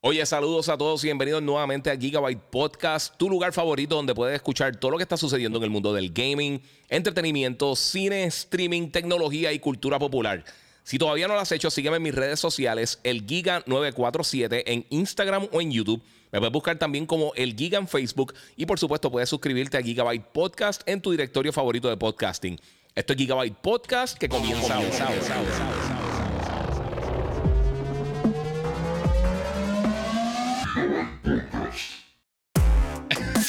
Oye, 0.00 0.24
saludos 0.26 0.68
a 0.68 0.78
todos 0.78 1.02
y 1.02 1.08
bienvenidos 1.08 1.42
nuevamente 1.42 1.90
a 1.90 1.96
Gigabyte 1.96 2.38
Podcast, 2.38 3.16
tu 3.16 3.28
lugar 3.28 3.52
favorito 3.52 3.96
donde 3.96 4.14
puedes 4.14 4.36
escuchar 4.36 4.76
todo 4.76 4.92
lo 4.92 4.96
que 4.96 5.02
está 5.02 5.16
sucediendo 5.16 5.58
en 5.58 5.64
el 5.64 5.70
mundo 5.70 5.92
del 5.92 6.12
gaming, 6.12 6.62
entretenimiento, 6.88 7.74
cine, 7.74 8.22
streaming, 8.26 8.90
tecnología 8.90 9.52
y 9.52 9.58
cultura 9.58 9.98
popular. 9.98 10.44
Si 10.84 10.98
todavía 10.98 11.26
no 11.26 11.34
lo 11.34 11.40
has 11.40 11.50
hecho, 11.50 11.68
sígueme 11.68 11.96
en 11.96 12.04
mis 12.04 12.14
redes 12.14 12.38
sociales, 12.38 13.00
el 13.02 13.26
Giga947 13.26 14.62
en 14.66 14.86
Instagram 14.90 15.48
o 15.50 15.60
en 15.60 15.72
YouTube. 15.72 16.00
Me 16.30 16.38
puedes 16.38 16.52
buscar 16.52 16.78
también 16.78 17.04
como 17.04 17.32
el 17.34 17.56
Giga 17.56 17.80
en 17.80 17.88
Facebook 17.88 18.34
y 18.56 18.66
por 18.66 18.78
supuesto 18.78 19.10
puedes 19.10 19.28
suscribirte 19.28 19.78
a 19.78 19.82
Gigabyte 19.82 20.26
Podcast 20.26 20.82
en 20.86 21.02
tu 21.02 21.10
directorio 21.10 21.52
favorito 21.52 21.88
de 21.88 21.96
podcasting. 21.96 22.56
Esto 22.94 23.14
es 23.14 23.18
Gigabyte 23.18 23.56
Podcast 23.56 24.16
que 24.16 24.28
comienza, 24.28 24.78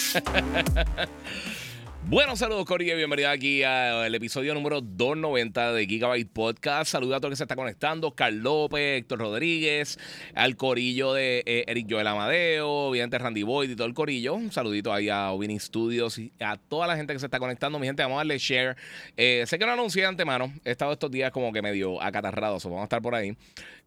Bueno, 2.06 2.36
saludos 2.36 2.66
Corillo 2.66 2.94
y 2.94 2.98
bienvenido 2.98 3.30
aquí 3.30 3.62
al 3.62 4.16
episodio 4.16 4.56
número 4.56 4.82
290 4.82 5.74
de 5.74 5.86
Gigabyte 5.86 6.32
Podcast. 6.32 6.92
Saludos 6.92 7.18
a 7.18 7.20
todos 7.20 7.30
los 7.30 7.38
que 7.38 7.42
se 7.42 7.44
están 7.44 7.58
conectando, 7.58 8.16
Carl 8.16 8.38
López, 8.38 9.02
Héctor 9.02 9.20
Rodríguez, 9.20 10.00
al 10.34 10.56
Corillo 10.56 11.14
de 11.14 11.44
eh, 11.46 11.66
Eric 11.68 11.86
Joel 11.88 12.08
Amadeo, 12.08 12.68
obviamente 12.68 13.20
Randy 13.20 13.44
Boyd 13.44 13.70
y 13.70 13.76
todo 13.76 13.86
el 13.86 13.94
Corillo. 13.94 14.34
Un 14.34 14.52
saludito 14.52 14.92
ahí 14.92 15.08
a 15.10 15.32
Ovini 15.32 15.60
Studios 15.60 16.18
y 16.18 16.34
a 16.40 16.58
toda 16.58 16.88
la 16.88 16.96
gente 16.96 17.14
que 17.14 17.20
se 17.20 17.28
está 17.28 17.38
conectando. 17.38 17.78
Mi 17.78 17.86
gente, 17.86 18.02
vamos 18.02 18.16
a 18.16 18.20
darle 18.22 18.40
share. 18.40 18.76
Eh, 19.16 19.44
sé 19.46 19.60
que 19.60 19.68
no 19.68 19.74
anuncié 19.74 20.02
de 20.02 20.08
antemano, 20.08 20.52
he 20.66 20.72
estado 20.72 20.94
estos 20.94 21.12
días 21.12 21.32
como 21.32 21.54
que 21.54 21.62
medio 21.62 22.02
acatarrado, 22.02 22.58
vamos 22.64 22.82
a 22.82 22.84
estar 22.86 23.04
por 23.04 23.14
ahí. 23.14 23.38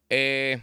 Eh, 0.09 0.61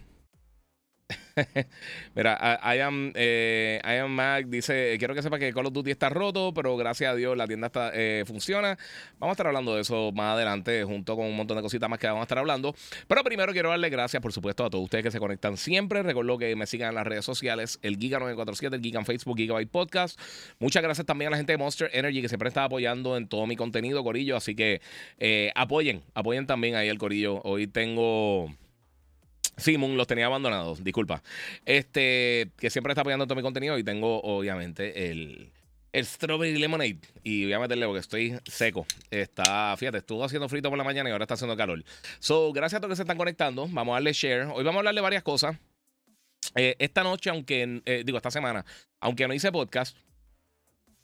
Mira, 2.15 2.59
I 2.63 2.79
am, 2.79 3.11
eh, 3.15 3.81
I 3.83 3.97
am 3.97 4.11
Mac 4.11 4.45
dice: 4.47 4.95
Quiero 4.97 5.13
que 5.13 5.21
sepa 5.21 5.39
que 5.39 5.53
Call 5.53 5.67
of 5.67 5.73
Duty 5.73 5.91
está 5.91 6.09
roto, 6.09 6.53
pero 6.53 6.75
gracias 6.77 7.11
a 7.11 7.15
Dios 7.15 7.37
la 7.37 7.47
tienda 7.47 7.71
eh, 7.93 8.23
funciona. 8.25 8.77
Vamos 9.19 9.31
a 9.31 9.33
estar 9.33 9.47
hablando 9.47 9.75
de 9.75 9.81
eso 9.81 10.11
más 10.13 10.33
adelante, 10.35 10.83
junto 10.83 11.15
con 11.15 11.25
un 11.25 11.35
montón 11.35 11.57
de 11.57 11.63
cositas 11.63 11.89
más 11.89 11.99
que 11.99 12.07
vamos 12.07 12.21
a 12.21 12.23
estar 12.23 12.37
hablando. 12.37 12.75
Pero 13.07 13.23
primero 13.23 13.51
quiero 13.53 13.69
darle 13.69 13.89
gracias, 13.89 14.21
por 14.21 14.33
supuesto, 14.33 14.65
a 14.65 14.69
todos 14.69 14.83
ustedes 14.83 15.03
que 15.03 15.11
se 15.11 15.19
conectan 15.19 15.57
siempre. 15.57 16.03
Recuerdo 16.03 16.37
que 16.37 16.55
me 16.55 16.65
sigan 16.67 16.89
en 16.89 16.95
las 16.95 17.07
redes 17.07 17.25
sociales: 17.25 17.79
el 17.81 17.97
Giga947, 17.97 18.73
el 18.73 18.81
Giga 18.81 18.99
en 18.99 19.05
Facebook, 19.05 19.37
Gigabyte 19.37 19.69
Podcast. 19.69 20.19
Muchas 20.59 20.83
gracias 20.83 21.05
también 21.05 21.29
a 21.29 21.31
la 21.31 21.37
gente 21.37 21.53
de 21.53 21.57
Monster 21.57 21.89
Energy 21.93 22.21
que 22.21 22.29
siempre 22.29 22.49
está 22.49 22.63
apoyando 22.63 23.17
en 23.17 23.27
todo 23.27 23.45
mi 23.47 23.55
contenido, 23.55 24.03
Corillo. 24.03 24.35
Así 24.35 24.55
que 24.55 24.81
eh, 25.17 25.51
apoyen, 25.55 26.03
apoyen 26.13 26.47
también 26.47 26.75
ahí 26.75 26.89
el 26.89 26.97
Corillo. 26.97 27.41
Hoy 27.43 27.67
tengo. 27.67 28.49
Simon 29.59 29.97
los 29.97 30.07
tenía 30.07 30.25
abandonados, 30.25 30.83
disculpa. 30.83 31.21
Este, 31.65 32.49
que 32.57 32.69
siempre 32.69 32.93
está 32.93 33.01
apoyando 33.01 33.25
todo 33.25 33.35
mi 33.35 33.41
contenido 33.41 33.77
y 33.77 33.83
tengo 33.83 34.21
obviamente 34.21 35.11
el, 35.11 35.51
el 35.91 36.05
Strawberry 36.05 36.57
Lemonade. 36.57 36.99
Y 37.23 37.43
voy 37.45 37.53
a 37.53 37.59
meterle 37.59 37.85
porque 37.85 37.99
estoy 37.99 38.37
seco. 38.45 38.85
Está, 39.09 39.75
fíjate, 39.77 39.99
estuvo 39.99 40.23
haciendo 40.23 40.49
frito 40.49 40.69
por 40.69 40.77
la 40.77 40.83
mañana 40.83 41.09
y 41.09 41.11
ahora 41.11 41.23
está 41.23 41.35
haciendo 41.35 41.55
calor. 41.57 41.83
So, 42.19 42.51
gracias 42.53 42.77
a 42.77 42.81
todos 42.81 42.91
que 42.91 42.95
se 42.97 43.03
están 43.03 43.17
conectando. 43.17 43.67
Vamos 43.69 43.93
a 43.93 43.95
darle 43.95 44.13
share. 44.13 44.47
Hoy 44.53 44.63
vamos 44.63 44.75
a 44.75 44.79
hablar 44.79 44.95
de 44.95 45.01
varias 45.01 45.23
cosas. 45.23 45.57
Eh, 46.55 46.75
esta 46.79 47.03
noche, 47.03 47.29
aunque, 47.29 47.81
eh, 47.85 48.03
digo, 48.05 48.17
esta 48.17 48.31
semana, 48.31 48.65
aunque 48.99 49.27
no 49.27 49.33
hice 49.33 49.51
podcast, 49.51 49.95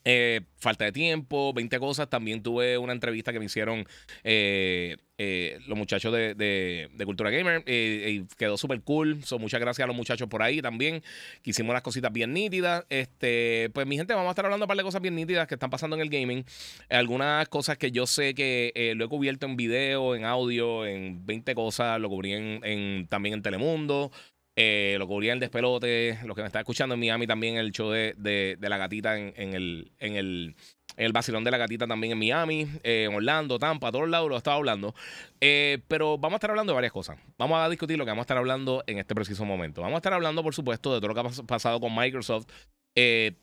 eh, 0.08 0.42
falta 0.56 0.84
de 0.84 0.92
tiempo, 0.92 1.52
20 1.52 1.80
cosas. 1.80 2.08
También 2.08 2.40
tuve 2.40 2.78
una 2.78 2.92
entrevista 2.92 3.32
que 3.32 3.40
me 3.40 3.46
hicieron 3.46 3.84
eh, 4.22 4.96
eh, 5.18 5.58
los 5.66 5.76
muchachos 5.76 6.12
de, 6.12 6.88
Cultura 7.04 7.30
Gamer. 7.30 7.64
y 7.66 8.24
quedó 8.38 8.56
súper 8.56 8.82
cool. 8.82 9.18
muchas 9.40 9.60
gracias 9.60 9.82
a 9.82 9.88
los 9.88 9.96
muchachos 9.96 10.28
por 10.28 10.44
ahí 10.44 10.62
también. 10.62 11.02
Que 11.42 11.50
hicimos 11.50 11.72
las 11.72 11.82
cositas 11.82 12.12
bien 12.12 12.32
nítidas. 12.32 12.84
Este, 12.88 13.68
pues 13.74 13.84
mi 13.84 13.96
gente, 13.96 14.14
vamos 14.14 14.28
a 14.28 14.30
estar 14.30 14.44
hablando 14.44 14.62
de 14.62 14.66
un 14.66 14.68
par 14.68 14.76
de 14.76 14.84
cosas 14.84 15.02
bien 15.02 15.16
nítidas 15.16 15.48
que 15.48 15.54
están 15.54 15.70
pasando 15.70 15.96
en 15.96 16.02
el 16.02 16.08
gaming. 16.08 16.44
Algunas 16.88 17.48
cosas 17.48 17.76
que 17.76 17.90
yo 17.90 18.06
sé 18.06 18.34
que 18.34 18.92
lo 18.94 19.06
he 19.06 19.08
cubierto 19.08 19.46
en 19.46 19.56
video, 19.56 20.14
en 20.14 20.24
audio, 20.24 20.86
en 20.86 21.26
20 21.26 21.52
cosas. 21.56 22.00
Lo 22.00 22.08
cubrí 22.08 22.32
en, 22.32 23.08
también 23.08 23.34
en 23.34 23.42
Telemundo. 23.42 24.12
Eh, 24.58 24.96
lo 24.98 25.06
cubría 25.06 25.34
el 25.34 25.40
despelote. 25.40 26.18
Los 26.24 26.34
que 26.34 26.40
me 26.40 26.46
están 26.46 26.60
escuchando 26.60 26.94
en 26.94 27.00
Miami 27.00 27.26
también, 27.26 27.56
el 27.58 27.72
show 27.72 27.90
de, 27.90 28.14
de, 28.16 28.68
la 28.68 28.78
gatita 28.78 29.18
en, 29.18 29.34
en, 29.36 29.54
el, 29.54 29.92
en, 29.98 30.16
el, 30.16 30.56
en 30.96 31.04
el 31.04 31.12
vacilón 31.12 31.44
de 31.44 31.50
la 31.50 31.58
gatita 31.58 31.86
también 31.86 32.12
en 32.12 32.18
Miami, 32.18 32.66
eh, 32.82 33.06
en 33.08 33.14
Orlando, 33.14 33.58
Tampa, 33.58 33.92
todos 33.92 34.08
lados 34.08 34.30
lo 34.30 34.36
estaba 34.38 34.56
hablando. 34.56 34.94
Eh, 35.42 35.80
pero 35.88 36.16
vamos 36.16 36.36
a 36.36 36.38
estar 36.38 36.50
hablando 36.50 36.72
de 36.72 36.74
varias 36.74 36.92
cosas. 36.92 37.18
Vamos 37.36 37.58
a 37.58 37.68
discutir 37.68 37.98
lo 37.98 38.06
que 38.06 38.10
vamos 38.10 38.22
a 38.22 38.24
estar 38.24 38.38
hablando 38.38 38.82
en 38.86 38.98
este 38.98 39.14
preciso 39.14 39.44
momento. 39.44 39.82
Vamos 39.82 39.96
a 39.96 39.98
estar 39.98 40.14
hablando, 40.14 40.42
por 40.42 40.54
supuesto, 40.54 40.94
de 40.94 41.00
todo 41.00 41.08
lo 41.08 41.14
que 41.14 41.20
ha 41.20 41.46
pasado 41.46 41.78
con 41.78 41.94
Microsoft. 41.94 42.46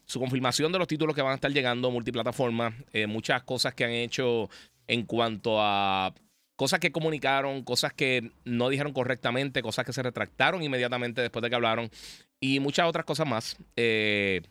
su 0.05 0.19
confirmación 0.19 0.71
de 0.71 0.79
los 0.79 0.87
títulos 0.87 1.15
que 1.15 1.21
van 1.21 1.33
a 1.33 1.35
estar 1.35 1.51
llegando 1.51 1.91
multiplataforma, 1.91 2.75
muchas 3.07 3.43
cosas 3.43 3.75
que 3.75 3.85
han 3.85 3.91
hecho 3.91 4.49
en 4.87 5.05
cuanto 5.05 5.57
a 5.61 6.11
cosas 6.55 6.79
que 6.79 6.91
comunicaron, 6.91 7.63
cosas 7.63 7.93
que 7.93 8.31
no 8.45 8.69
dijeron 8.69 8.93
correctamente, 8.93 9.61
cosas 9.61 9.85
que 9.85 9.93
se 9.93 10.03
retractaron 10.03 10.63
inmediatamente 10.63 11.21
después 11.21 11.41
de 11.41 11.49
que 11.49 11.55
hablaron 11.55 11.89
y 12.39 12.59
muchas 12.59 12.87
otras 12.87 13.05
cosas 13.05 13.27
más. 13.27 13.57
Eh, 13.75 14.41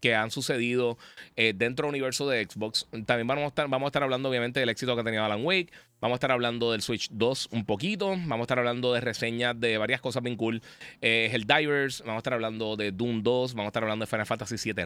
que 0.00 0.14
han 0.14 0.30
sucedido 0.30 0.98
eh, 1.36 1.52
dentro 1.54 1.86
del 1.86 1.90
universo 1.90 2.28
de 2.28 2.44
Xbox. 2.44 2.86
También 3.06 3.26
vamos 3.26 3.44
a, 3.44 3.48
estar, 3.48 4.02
hablando, 4.02 4.28
obviamente, 4.28 4.60
del 4.60 4.70
éxito 4.70 4.94
que 4.94 5.02
ha 5.02 5.04
tenido 5.04 5.24
Alan 5.24 5.44
Wake. 5.44 5.70
Vamos 6.00 6.14
a 6.14 6.16
estar 6.16 6.32
hablando 6.32 6.72
del 6.72 6.80
Switch 6.80 7.08
2 7.10 7.50
un 7.52 7.66
poquito. 7.66 8.08
Vamos 8.08 8.40
a 8.40 8.42
estar 8.42 8.58
hablando 8.58 8.92
de 8.94 9.00
reseñas 9.00 9.60
de 9.60 9.76
varias 9.76 10.00
cosas 10.00 10.22
bien 10.22 10.36
cool. 10.36 10.62
Eh, 11.02 11.28
Helldivers. 11.32 12.00
Vamos 12.00 12.16
a 12.16 12.18
estar 12.18 12.32
hablando 12.32 12.76
de 12.76 12.92
Doom 12.92 13.22
2. 13.22 13.54
Vamos 13.54 13.66
a 13.66 13.68
estar 13.68 13.82
hablando 13.82 14.04
de 14.04 14.10
Final 14.10 14.26
Fantasy 14.26 14.72
VII 14.72 14.84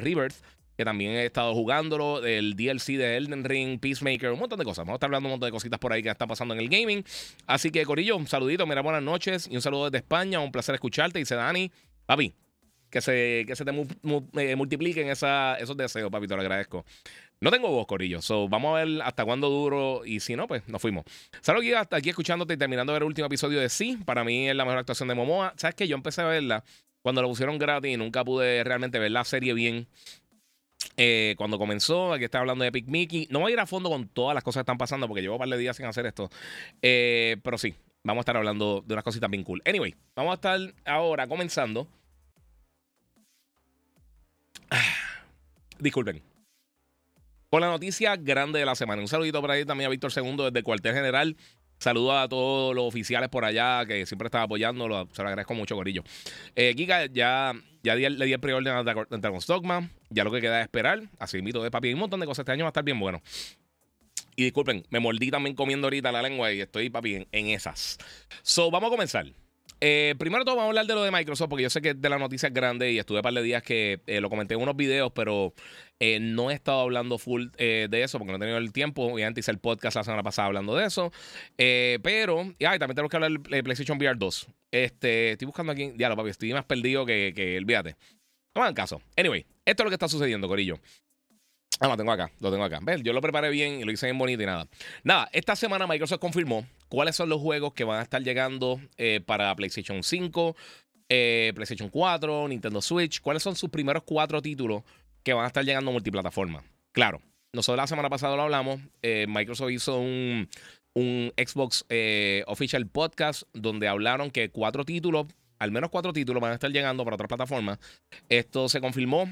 Rebirth 0.00 0.36
que 0.76 0.84
también 0.84 1.12
he 1.12 1.26
estado 1.26 1.54
jugándolo, 1.54 2.24
el 2.24 2.54
DLC 2.56 2.96
de 2.96 3.16
Elden 3.16 3.44
Ring, 3.44 3.78
Peacemaker, 3.78 4.30
un 4.30 4.38
montón 4.38 4.58
de 4.58 4.64
cosas. 4.64 4.84
Vamos 4.84 4.94
a 4.94 4.96
estar 4.96 5.08
hablando 5.08 5.28
un 5.28 5.32
montón 5.32 5.48
de 5.48 5.52
cositas 5.52 5.78
por 5.78 5.92
ahí 5.92 6.02
que 6.02 6.10
están 6.10 6.28
pasando 6.28 6.54
en 6.54 6.60
el 6.60 6.68
gaming. 6.68 7.04
Así 7.46 7.70
que, 7.70 7.84
Corillo, 7.84 8.16
un 8.16 8.26
saludito, 8.26 8.66
mira, 8.66 8.80
buenas 8.80 9.02
noches 9.02 9.48
y 9.50 9.56
un 9.56 9.62
saludo 9.62 9.90
desde 9.90 9.98
España. 9.98 10.40
Un 10.40 10.52
placer 10.52 10.74
escucharte. 10.74 11.18
Dice 11.18 11.34
Dani, 11.34 11.70
papi, 12.06 12.32
que 12.90 13.00
se, 13.00 13.44
que 13.46 13.56
se 13.56 13.64
te 13.64 13.70
eh, 13.70 14.56
multipliquen 14.56 15.08
esos 15.08 15.76
deseos, 15.76 16.10
papi, 16.10 16.26
te 16.26 16.34
lo 16.34 16.40
agradezco. 16.40 16.84
No 17.40 17.50
tengo 17.50 17.68
voz, 17.68 17.86
Corillo. 17.86 18.22
So, 18.22 18.48
vamos 18.48 18.76
a 18.76 18.84
ver 18.84 19.02
hasta 19.02 19.24
cuándo 19.24 19.50
duro. 19.50 20.02
Y 20.04 20.20
si 20.20 20.36
no, 20.36 20.46
pues 20.46 20.68
nos 20.68 20.80
fuimos. 20.80 21.04
Saludos 21.40 21.74
hasta 21.76 21.96
aquí 21.96 22.10
escuchándote 22.10 22.54
y 22.54 22.56
terminando 22.56 22.92
de 22.92 22.94
ver 22.94 23.02
el 23.02 23.08
último 23.08 23.26
episodio 23.26 23.58
de 23.58 23.68
Sí. 23.68 23.98
Para 24.04 24.22
mí 24.22 24.48
es 24.48 24.54
la 24.54 24.64
mejor 24.64 24.78
actuación 24.78 25.08
de 25.08 25.16
Momoa. 25.16 25.52
¿Sabes 25.56 25.74
que 25.74 25.88
Yo 25.88 25.96
empecé 25.96 26.22
a 26.22 26.26
verla 26.26 26.62
cuando 27.02 27.20
la 27.20 27.26
pusieron 27.26 27.58
gratis 27.58 27.92
y 27.92 27.96
nunca 27.96 28.24
pude 28.24 28.62
realmente 28.62 29.00
ver 29.00 29.10
la 29.10 29.24
serie 29.24 29.54
bien. 29.54 29.88
Eh, 30.96 31.34
cuando 31.38 31.58
comenzó, 31.58 32.12
aquí 32.12 32.24
está 32.24 32.40
hablando 32.40 32.62
de 32.62 32.68
Epic 32.68 32.86
Mickey. 32.86 33.28
No 33.30 33.40
voy 33.40 33.52
a 33.52 33.54
ir 33.54 33.60
a 33.60 33.66
fondo 33.66 33.90
con 33.90 34.08
todas 34.08 34.34
las 34.34 34.44
cosas 34.44 34.60
que 34.60 34.62
están 34.62 34.78
pasando 34.78 35.06
porque 35.08 35.22
llevo 35.22 35.34
un 35.34 35.38
par 35.38 35.48
de 35.48 35.58
días 35.58 35.76
sin 35.76 35.86
hacer 35.86 36.06
esto. 36.06 36.30
Eh, 36.80 37.36
pero 37.42 37.58
sí, 37.58 37.74
vamos 38.04 38.20
a 38.20 38.22
estar 38.22 38.36
hablando 38.36 38.82
de 38.86 38.94
unas 38.94 39.04
cositas 39.04 39.30
bien 39.30 39.44
cool. 39.44 39.62
Anyway, 39.64 39.94
vamos 40.14 40.32
a 40.32 40.34
estar 40.34 40.58
ahora 40.84 41.26
comenzando. 41.26 41.86
disculpen. 45.78 46.22
Con 47.50 47.60
la 47.60 47.68
noticia 47.68 48.16
grande 48.16 48.58
de 48.58 48.64
la 48.64 48.74
semana. 48.74 49.02
Un 49.02 49.08
saludito 49.08 49.40
por 49.40 49.50
ahí 49.50 49.66
también 49.66 49.88
a 49.88 49.90
Víctor 49.90 50.10
Segundo 50.10 50.44
desde 50.44 50.60
el 50.60 50.64
cuartel 50.64 50.94
general. 50.94 51.36
Saludos 51.82 52.14
a 52.14 52.28
todos 52.28 52.76
los 52.76 52.84
oficiales 52.84 53.28
por 53.28 53.44
allá 53.44 53.84
que 53.84 54.06
siempre 54.06 54.26
están 54.26 54.42
apoyando. 54.42 54.84
Se 55.10 55.20
lo 55.20 55.28
agradezco 55.28 55.52
mucho, 55.52 55.74
Gorillo. 55.74 56.04
Eh, 56.54 56.74
Giga, 56.76 57.06
ya, 57.06 57.54
ya 57.82 57.96
le 57.96 58.24
di 58.24 58.32
el 58.32 58.38
preorden 58.38 58.72
a 58.72 58.84
Dragon 58.84 59.40
Stockman. 59.40 59.90
Ya 60.08 60.22
lo 60.22 60.30
que 60.30 60.40
queda 60.40 60.60
es 60.60 60.66
esperar. 60.66 61.02
Así 61.18 61.42
mito 61.42 61.60
de 61.60 61.72
papi. 61.72 61.88
Hay 61.88 61.94
un 61.94 61.98
montón 61.98 62.20
de 62.20 62.26
cosas. 62.26 62.44
Este 62.44 62.52
año 62.52 62.62
va 62.62 62.68
a 62.68 62.70
estar 62.70 62.84
bien 62.84 63.00
bueno. 63.00 63.20
Y 64.36 64.44
disculpen, 64.44 64.86
me 64.90 65.00
mordí 65.00 65.32
también 65.32 65.56
comiendo 65.56 65.88
ahorita 65.88 66.12
la 66.12 66.22
lengua 66.22 66.52
y 66.52 66.60
estoy, 66.60 66.88
papi, 66.88 67.26
en, 67.32 67.46
esas. 67.48 67.98
So, 68.42 68.70
vamos 68.70 68.86
a 68.86 68.90
comenzar. 68.92 69.26
Eh, 69.84 70.14
primero 70.16 70.44
todo 70.44 70.54
vamos 70.54 70.66
a 70.66 70.68
hablar 70.68 70.86
de 70.86 70.94
lo 70.94 71.02
de 71.02 71.10
Microsoft, 71.10 71.48
porque 71.48 71.64
yo 71.64 71.70
sé 71.70 71.82
que 71.82 71.92
de 71.92 72.08
las 72.08 72.20
noticias 72.20 72.54
grandes 72.54 72.92
y 72.92 73.00
estuve 73.00 73.18
un 73.18 73.22
par 73.22 73.34
de 73.34 73.42
días 73.42 73.64
que 73.64 74.00
eh, 74.06 74.20
lo 74.20 74.30
comenté 74.30 74.54
en 74.54 74.60
unos 74.62 74.76
videos, 74.76 75.10
pero 75.12 75.54
eh, 75.98 76.20
no 76.20 76.52
he 76.52 76.54
estado 76.54 76.82
hablando 76.82 77.18
full 77.18 77.46
de 77.56 78.02
eso 78.04 78.16
porque 78.18 78.30
no 78.30 78.36
he 78.36 78.38
tenido 78.38 78.58
el 78.58 78.72
tiempo. 78.72 79.12
Obviamente 79.12 79.40
hice 79.40 79.50
el 79.50 79.58
podcast 79.58 79.96
la 79.96 80.04
semana 80.04 80.22
pasada 80.22 80.46
hablando 80.46 80.76
de 80.76 80.86
eso. 80.86 81.10
pero, 81.56 82.42
y 82.60 82.64
también 82.64 82.94
tenemos 82.94 83.10
que 83.10 83.16
hablar 83.16 83.32
de 83.32 83.62
PlayStation 83.64 83.98
VR 83.98 84.16
2. 84.16 84.46
Este, 84.70 85.32
estoy 85.32 85.46
buscando 85.46 85.72
aquí, 85.72 85.92
ya 85.96 86.08
lo 86.08 86.14
papi, 86.14 86.30
estoy 86.30 86.52
más 86.52 86.64
perdido 86.64 87.04
que, 87.04 87.32
que 87.34 87.56
el 87.56 87.64
viate. 87.64 87.96
No 88.54 88.60
me 88.60 88.62
hagan 88.62 88.74
caso. 88.74 89.02
Anyway, 89.16 89.44
esto 89.64 89.82
es 89.82 89.84
lo 89.84 89.90
que 89.90 89.96
está 89.96 90.06
sucediendo, 90.06 90.46
Corillo. 90.46 90.78
Ah, 91.80 91.88
lo 91.88 91.96
tengo 91.96 92.12
acá, 92.12 92.30
lo 92.38 92.52
tengo 92.52 92.62
acá. 92.62 92.78
Yo 93.02 93.12
lo 93.12 93.20
preparé 93.20 93.50
bien 93.50 93.80
y 93.80 93.82
lo 93.82 93.90
hice 93.90 94.06
bien 94.06 94.16
bonito 94.16 94.40
y 94.44 94.46
nada. 94.46 94.68
Nada, 95.02 95.28
esta 95.32 95.56
semana 95.56 95.88
Microsoft 95.88 96.20
confirmó 96.20 96.64
cuáles 96.92 97.16
son 97.16 97.30
los 97.30 97.40
juegos 97.40 97.72
que 97.72 97.84
van 97.84 98.00
a 98.00 98.02
estar 98.02 98.22
llegando 98.22 98.78
eh, 98.98 99.22
para 99.24 99.56
PlayStation 99.56 100.02
5, 100.02 100.54
eh, 101.08 101.50
PlayStation 101.54 101.88
4, 101.88 102.48
Nintendo 102.48 102.82
Switch. 102.82 103.22
¿Cuáles 103.22 103.42
son 103.42 103.56
sus 103.56 103.70
primeros 103.70 104.02
cuatro 104.02 104.42
títulos 104.42 104.82
que 105.22 105.32
van 105.32 105.44
a 105.44 105.46
estar 105.46 105.64
llegando 105.64 105.90
multiplataforma? 105.90 106.62
Claro, 106.92 107.22
nosotros 107.54 107.78
la 107.78 107.86
semana 107.86 108.10
pasada 108.10 108.36
lo 108.36 108.42
hablamos. 108.42 108.78
Eh, 109.00 109.24
Microsoft 109.26 109.70
hizo 109.70 110.00
un, 110.00 110.50
un 110.92 111.32
Xbox 111.38 111.86
Official 112.46 112.86
Podcast 112.86 113.44
donde 113.54 113.88
hablaron 113.88 114.30
que 114.30 114.50
cuatro 114.50 114.84
títulos 114.84 115.28
al 115.58 115.70
menos 115.70 115.88
cuatro 115.88 116.12
títulos 116.12 116.42
van 116.42 116.50
a 116.50 116.54
estar 116.54 116.70
llegando 116.70 117.04
para 117.04 117.14
otras 117.14 117.28
plataformas. 117.28 117.78
Esto 118.28 118.68
se 118.68 118.82
confirmó. 118.82 119.26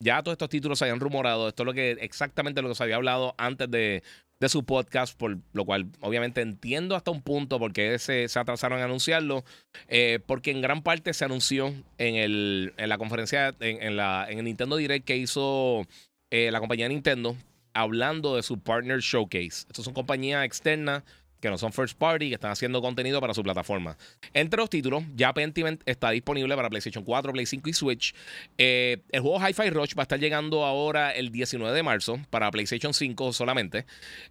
Ya 0.00 0.22
todos 0.22 0.34
estos 0.34 0.48
títulos 0.48 0.78
se 0.78 0.86
habían 0.86 1.00
rumorado. 1.00 1.48
Esto 1.48 1.62
es 1.62 1.66
lo 1.66 1.74
que 1.74 1.90
exactamente 2.00 2.62
lo 2.62 2.68
que 2.68 2.74
se 2.74 2.82
había 2.82 2.96
hablado 2.96 3.34
antes 3.36 3.70
de, 3.70 4.02
su 4.46 4.64
podcast, 4.64 5.18
por 5.18 5.38
lo 5.52 5.64
cual 5.64 5.88
obviamente 6.00 6.40
entiendo 6.40 6.94
hasta 6.94 7.10
un 7.10 7.22
punto 7.22 7.58
por 7.58 7.72
qué 7.72 7.98
se, 7.98 8.28
se 8.28 8.38
atrasaron 8.38 8.80
a 8.80 8.84
anunciarlo, 8.84 9.44
eh, 9.88 10.20
porque 10.24 10.52
en 10.52 10.60
gran 10.60 10.82
parte 10.82 11.12
se 11.12 11.24
anunció 11.24 11.74
en, 11.98 12.14
el, 12.14 12.74
en 12.76 12.88
la 12.88 12.98
conferencia, 12.98 13.54
en, 13.58 13.96
la, 13.96 14.26
en 14.30 14.38
el 14.38 14.44
Nintendo 14.44 14.76
Direct 14.76 15.04
que 15.04 15.16
hizo 15.16 15.84
eh, 16.30 16.50
la 16.52 16.60
compañía 16.60 16.88
Nintendo, 16.88 17.36
hablando 17.74 18.36
de 18.36 18.44
su 18.44 18.60
Partner 18.60 19.00
Showcase. 19.00 19.66
Estas 19.68 19.84
son 19.84 19.94
compañías 19.94 20.44
externas 20.44 21.02
que 21.40 21.50
no 21.50 21.58
son 21.58 21.72
first 21.72 21.96
party, 21.98 22.28
que 22.28 22.34
están 22.34 22.50
haciendo 22.50 22.80
contenido 22.80 23.20
para 23.20 23.34
su 23.34 23.42
plataforma. 23.42 23.96
Entre 24.32 24.58
los 24.58 24.70
títulos, 24.70 25.04
ya 25.14 25.32
Pentiment 25.32 25.82
está 25.86 26.10
disponible 26.10 26.54
para 26.56 26.68
PlayStation 26.68 27.04
4, 27.04 27.32
Play 27.32 27.46
5 27.46 27.68
y 27.68 27.72
Switch. 27.72 28.14
Eh, 28.56 28.98
el 29.10 29.20
juego 29.20 29.38
Hi-Fi 29.38 29.70
Rush 29.70 29.94
va 29.96 30.02
a 30.02 30.04
estar 30.04 30.18
llegando 30.18 30.64
ahora 30.64 31.10
el 31.10 31.30
19 31.30 31.74
de 31.74 31.82
marzo 31.82 32.18
para 32.30 32.50
PlayStation 32.50 32.92
5 32.92 33.32
solamente. 33.32 33.86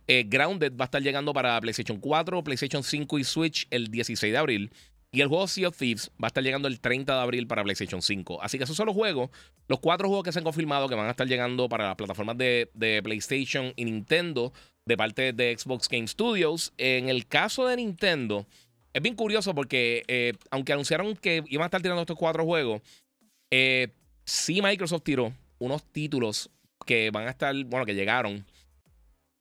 Eh, 0.07 0.25
Grounded 0.27 0.73
va 0.73 0.85
a 0.85 0.87
estar 0.87 1.01
llegando 1.01 1.33
para 1.33 1.59
PlayStation 1.61 1.99
4, 1.99 2.43
PlayStation 2.43 2.83
5 2.83 3.19
y 3.19 3.23
Switch 3.23 3.67
el 3.69 3.87
16 3.89 4.31
de 4.31 4.37
abril. 4.37 4.71
Y 5.11 5.21
el 5.21 5.29
juego 5.29 5.47
Sea 5.47 5.69
of 5.69 5.77
Thieves 5.77 6.11
va 6.21 6.25
a 6.25 6.27
estar 6.27 6.43
llegando 6.43 6.67
el 6.67 6.81
30 6.81 7.15
de 7.15 7.21
abril 7.21 7.47
para 7.47 7.63
PlayStation 7.63 8.01
5. 8.01 8.43
Así 8.43 8.57
que 8.57 8.65
esos 8.65 8.75
son 8.75 8.87
los 8.87 8.95
juegos, 8.95 9.29
los 9.67 9.79
cuatro 9.79 10.09
juegos 10.09 10.25
que 10.25 10.33
se 10.33 10.39
han 10.39 10.43
confirmado 10.43 10.89
que 10.89 10.95
van 10.95 11.07
a 11.07 11.11
estar 11.11 11.27
llegando 11.27 11.69
para 11.69 11.87
las 11.87 11.95
plataformas 11.95 12.37
de, 12.37 12.69
de 12.73 13.01
PlayStation 13.01 13.71
y 13.77 13.85
Nintendo 13.85 14.51
de 14.87 14.97
parte 14.97 15.33
de 15.33 15.55
Xbox 15.57 15.87
Game 15.89 16.07
Studios. 16.07 16.73
En 16.77 17.09
el 17.09 17.27
caso 17.27 17.67
de 17.67 17.75
Nintendo, 17.75 18.45
es 18.93 19.01
bien 19.01 19.15
curioso 19.15 19.53
porque 19.53 20.03
eh, 20.07 20.33
aunque 20.49 20.73
anunciaron 20.73 21.15
que 21.15 21.43
iban 21.47 21.63
a 21.63 21.67
estar 21.67 21.81
tirando 21.81 22.01
estos 22.01 22.17
cuatro 22.17 22.45
juegos, 22.45 22.81
eh, 23.51 23.89
sí 24.25 24.61
Microsoft 24.61 25.03
tiró 25.03 25.33
unos 25.59 25.83
títulos 25.91 26.49
que 26.85 27.11
van 27.11 27.27
a 27.27 27.31
estar, 27.31 27.53
bueno, 27.65 27.85
que 27.85 27.93
llegaron. 27.93 28.45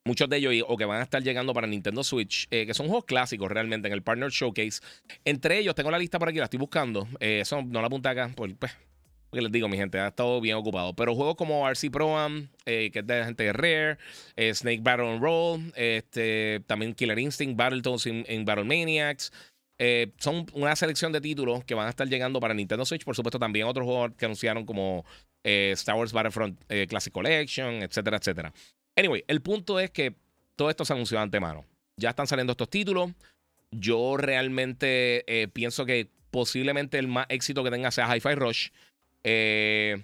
Muchos 0.05 0.29
de 0.29 0.37
ellos 0.37 0.65
o 0.69 0.77
que 0.77 0.85
van 0.85 1.01
a 1.01 1.03
estar 1.03 1.21
llegando 1.21 1.53
para 1.53 1.67
Nintendo 1.67 2.05
Switch, 2.05 2.47
eh, 2.53 2.65
que 2.65 2.75
son 2.75 2.87
juegos 2.87 3.07
clásicos 3.07 3.51
realmente 3.51 3.89
en 3.89 3.95
el 3.95 4.03
Partner 4.03 4.31
Showcase. 4.31 4.81
Entre 5.25 5.59
ellos, 5.59 5.75
tengo 5.75 5.91
la 5.91 5.99
lista 5.99 6.19
por 6.19 6.29
aquí, 6.29 6.39
la 6.39 6.45
estoy 6.45 6.61
buscando. 6.61 7.09
eso 7.19 7.63
no 7.63 7.81
la 7.81 7.89
apunté 7.89 8.11
acá, 8.11 8.31
pues, 8.37 8.55
pues 8.57 8.73
que 9.37 9.43
les 9.43 9.53
digo, 9.53 9.69
mi 9.69 9.77
gente, 9.77 9.99
ha 9.99 10.09
estado 10.09 10.41
bien 10.41 10.57
ocupado. 10.57 10.95
Pero 10.95 11.15
juegos 11.15 11.37
como 11.37 11.69
RC 11.69 11.91
Pro 11.91 12.17
Am, 12.19 12.49
eh, 12.65 12.91
que 12.91 13.01
es 13.01 13.07
de 13.07 13.19
la 13.19 13.25
gente 13.27 13.45
de 13.45 13.53
Rare, 13.53 13.99
eh, 14.35 14.55
Snake 14.55 14.81
Battle 14.83 15.13
and 15.13 15.23
Roll, 15.23 15.73
este, 15.77 16.63
también 16.67 16.95
Killer 16.95 17.19
Instinct, 17.19 17.57
Battletoads 17.57 18.07
en 18.07 18.45
Battle 18.45 18.65
Maniacs. 18.65 19.33
Eh, 19.79 20.13
son 20.19 20.47
una 20.55 20.75
selección 20.75 21.13
de 21.13 21.21
títulos 21.21 21.63
que 21.65 21.75
van 21.75 21.87
a 21.87 21.91
estar 21.91 22.09
llegando 22.09 22.41
para 22.41 22.55
Nintendo 22.55 22.87
Switch. 22.87 23.05
Por 23.05 23.15
supuesto, 23.15 23.39
también 23.39 23.67
otros 23.67 23.85
juegos 23.85 24.13
que 24.17 24.25
anunciaron 24.25 24.65
como 24.65 25.05
Star 25.45 25.95
Wars 25.95 26.13
Battlefront 26.13 26.61
Classic 26.89 27.13
Collection, 27.13 27.83
etcétera, 27.83 28.17
etcétera. 28.17 28.53
Anyway, 28.97 29.23
el 29.29 29.43
punto 29.43 29.79
es 29.79 29.91
que 29.91 30.15
todo 30.57 30.71
esto 30.71 30.85
se 30.85 30.93
anunció 30.93 31.19
de 31.19 31.23
antemano. 31.23 31.65
Ya 31.97 32.11
están 32.11 32.27
saliendo 32.27 32.53
estos 32.53 32.69
títulos. 32.69 33.13
Yo 33.71 34.17
realmente 34.17 35.51
pienso 35.53 35.85
que 35.85 36.09
posiblemente 36.31 36.99
el 36.99 37.07
más 37.07 37.27
éxito 37.29 37.63
que 37.63 37.71
tenga 37.71 37.93
sea 37.93 38.17
Hi-Fi 38.17 38.35
Rush. 38.35 38.71
Eh, 39.29 39.97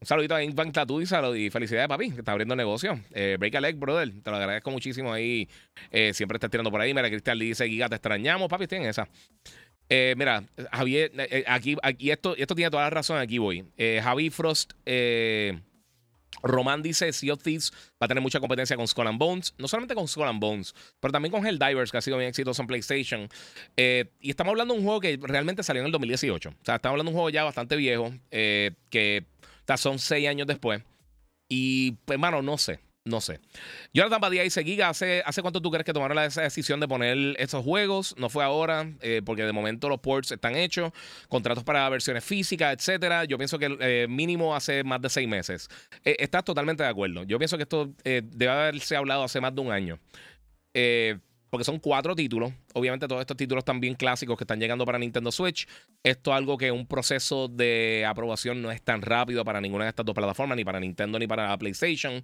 un 0.00 0.06
saludito 0.06 0.34
a 0.34 0.42
Inkbank 0.42 0.72
Tattoo 0.72 1.00
y, 1.00 1.06
salud 1.06 1.36
y 1.36 1.48
felicidades, 1.48 1.86
papi, 1.86 2.10
que 2.10 2.18
está 2.18 2.32
abriendo 2.32 2.56
negocio. 2.56 2.98
Eh, 3.12 3.36
break 3.38 3.54
a 3.54 3.60
leg, 3.60 3.76
brother. 3.76 4.10
Te 4.20 4.30
lo 4.30 4.36
agradezco 4.36 4.70
muchísimo 4.72 5.12
ahí. 5.12 5.48
Eh, 5.92 6.12
siempre 6.12 6.36
estás 6.36 6.50
tirando 6.50 6.72
por 6.72 6.80
ahí. 6.80 6.92
Mira, 6.92 7.08
Cristian 7.08 7.38
le 7.38 7.44
dice, 7.44 7.68
Giga, 7.68 7.88
te 7.88 7.94
extrañamos, 7.94 8.48
papi, 8.48 8.66
tienen 8.66 8.88
esa. 8.88 9.08
mira, 9.88 10.42
Javier, 10.72 11.12
aquí, 11.46 11.76
aquí 11.82 12.10
esto, 12.10 12.34
esto 12.36 12.54
tiene 12.56 12.70
toda 12.70 12.82
la 12.82 12.90
razón, 12.90 13.18
aquí 13.18 13.38
voy. 13.38 13.64
Javi 13.78 14.30
Frost 14.30 14.72
Román 16.42 16.82
dice 16.82 17.12
Sea 17.12 17.32
of 17.34 17.42
Thieves 17.42 17.72
va 18.00 18.06
a 18.06 18.08
tener 18.08 18.22
mucha 18.22 18.40
competencia 18.40 18.76
con 18.76 18.86
Skull 18.86 19.06
and 19.06 19.18
Bones. 19.18 19.54
No 19.58 19.68
solamente 19.68 19.94
con 19.94 20.08
Skull 20.08 20.28
and 20.28 20.40
Bones, 20.40 20.74
pero 21.00 21.12
también 21.12 21.32
con 21.32 21.46
Helldivers, 21.46 21.90
que 21.90 21.98
ha 21.98 22.02
sido 22.02 22.18
bien 22.18 22.28
exitoso 22.28 22.62
en 22.62 22.68
PlayStation. 22.68 23.28
Eh, 23.76 24.10
y 24.20 24.30
estamos 24.30 24.52
hablando 24.52 24.74
de 24.74 24.80
un 24.80 24.86
juego 24.86 25.00
que 25.00 25.18
realmente 25.22 25.62
salió 25.62 25.80
en 25.80 25.86
el 25.86 25.92
2018. 25.92 26.48
O 26.48 26.64
sea, 26.64 26.76
estamos 26.76 26.94
hablando 26.94 27.10
de 27.10 27.14
un 27.14 27.20
juego 27.20 27.30
ya 27.30 27.44
bastante 27.44 27.76
viejo, 27.76 28.12
eh, 28.30 28.72
que 28.90 29.24
son 29.76 29.98
seis 29.98 30.28
años 30.28 30.46
después. 30.46 30.82
Y, 31.48 31.92
pues, 32.04 32.16
hermano, 32.16 32.42
no 32.42 32.58
sé. 32.58 32.80
No 33.06 33.20
sé. 33.20 33.38
Jonathan 33.92 34.18
Badía 34.18 34.42
dice, 34.42 34.64
Giga, 34.64 34.88
¿hace, 34.88 35.22
¿hace 35.26 35.42
cuánto 35.42 35.60
tú 35.60 35.70
crees 35.70 35.84
que 35.84 35.92
tomaron 35.92 36.16
la 36.16 36.26
decisión 36.26 36.80
de 36.80 36.88
poner 36.88 37.36
estos 37.38 37.62
juegos? 37.62 38.14
No 38.16 38.30
fue 38.30 38.42
ahora, 38.42 38.90
eh, 39.02 39.20
porque 39.22 39.44
de 39.44 39.52
momento 39.52 39.90
los 39.90 40.00
ports 40.00 40.32
están 40.32 40.56
hechos, 40.56 40.90
contratos 41.28 41.64
para 41.64 41.86
versiones 41.90 42.24
físicas, 42.24 42.72
etcétera. 42.72 43.24
Yo 43.26 43.36
pienso 43.36 43.58
que 43.58 43.76
eh, 43.78 44.06
mínimo 44.08 44.56
hace 44.56 44.84
más 44.84 45.02
de 45.02 45.10
seis 45.10 45.28
meses. 45.28 45.68
Eh, 46.02 46.16
estás 46.18 46.44
totalmente 46.44 46.82
de 46.82 46.88
acuerdo. 46.88 47.24
Yo 47.24 47.36
pienso 47.36 47.58
que 47.58 47.64
esto 47.64 47.92
debe 48.02 48.48
haberse 48.48 48.96
hablado 48.96 49.22
hace 49.22 49.38
más 49.38 49.54
de 49.54 49.60
un 49.60 49.70
año. 49.70 49.98
Eh, 50.74 51.18
porque 51.54 51.64
son 51.64 51.78
cuatro 51.78 52.16
títulos. 52.16 52.52
Obviamente 52.72 53.06
todos 53.06 53.20
estos 53.20 53.36
títulos 53.36 53.64
también 53.64 53.94
clásicos 53.94 54.36
que 54.36 54.42
están 54.42 54.58
llegando 54.58 54.84
para 54.84 54.98
Nintendo 54.98 55.30
Switch. 55.30 55.68
Esto 56.02 56.32
es 56.32 56.36
algo 56.36 56.58
que 56.58 56.72
un 56.72 56.84
proceso 56.84 57.46
de 57.46 58.04
aprobación 58.04 58.60
no 58.60 58.72
es 58.72 58.82
tan 58.82 59.02
rápido 59.02 59.44
para 59.44 59.60
ninguna 59.60 59.84
de 59.84 59.90
estas 59.90 60.04
dos 60.04 60.16
plataformas, 60.16 60.56
ni 60.56 60.64
para 60.64 60.80
Nintendo 60.80 61.16
ni 61.16 61.28
para 61.28 61.56
PlayStation. 61.56 62.20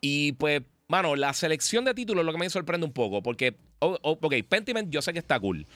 Y 0.00 0.32
pues, 0.32 0.62
mano, 0.88 1.14
la 1.14 1.34
selección 1.34 1.84
de 1.84 1.92
títulos 1.92 2.22
es 2.22 2.26
lo 2.26 2.32
que 2.32 2.38
me 2.38 2.48
sorprende 2.48 2.86
un 2.86 2.94
poco, 2.94 3.22
porque, 3.22 3.54
ok, 3.80 4.34
Pentiment 4.48 4.90
yo 4.90 5.02
sé 5.02 5.12
que 5.12 5.18
está 5.18 5.38
cool. 5.38 5.66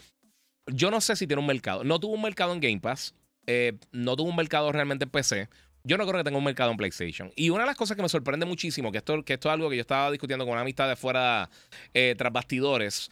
Yo 0.73 0.91
no 0.91 1.03
sé 1.03 1.15
si 1.15 1.27
tiene 1.27 1.41
un 1.41 1.47
mercado. 1.47 1.85
No 1.85 2.01
tuvo 2.01 2.15
un 2.15 2.23
mercado 2.23 2.55
en 2.55 2.61
Game 2.61 2.81
Pass. 2.81 3.15
Eh, 3.47 3.75
no 3.93 4.17
tuvo 4.17 4.31
un 4.31 4.37
mercado 4.37 4.73
realmente 4.73 5.05
en 5.05 5.11
PC. 5.11 5.51
Yo 5.86 5.98
no 5.98 6.06
creo 6.06 6.19
que 6.19 6.25
tenga 6.25 6.38
un 6.38 6.44
mercado 6.44 6.70
en 6.70 6.78
PlayStation. 6.78 7.31
Y 7.36 7.50
una 7.50 7.64
de 7.64 7.66
las 7.66 7.76
cosas 7.76 7.94
que 7.94 8.02
me 8.02 8.08
sorprende 8.08 8.46
muchísimo, 8.46 8.90
que 8.90 8.98
esto, 8.98 9.22
que 9.22 9.34
esto 9.34 9.48
es 9.50 9.52
algo 9.52 9.69
que 9.69 9.76
yo 9.76 9.82
estaba 9.82 10.10
discutiendo 10.10 10.46
con 10.46 10.52
una 10.52 10.62
amistad 10.62 10.88
de 10.88 10.96
fuera 10.96 11.50
eh, 11.92 12.14
tras 12.16 12.32
bastidores. 12.32 13.10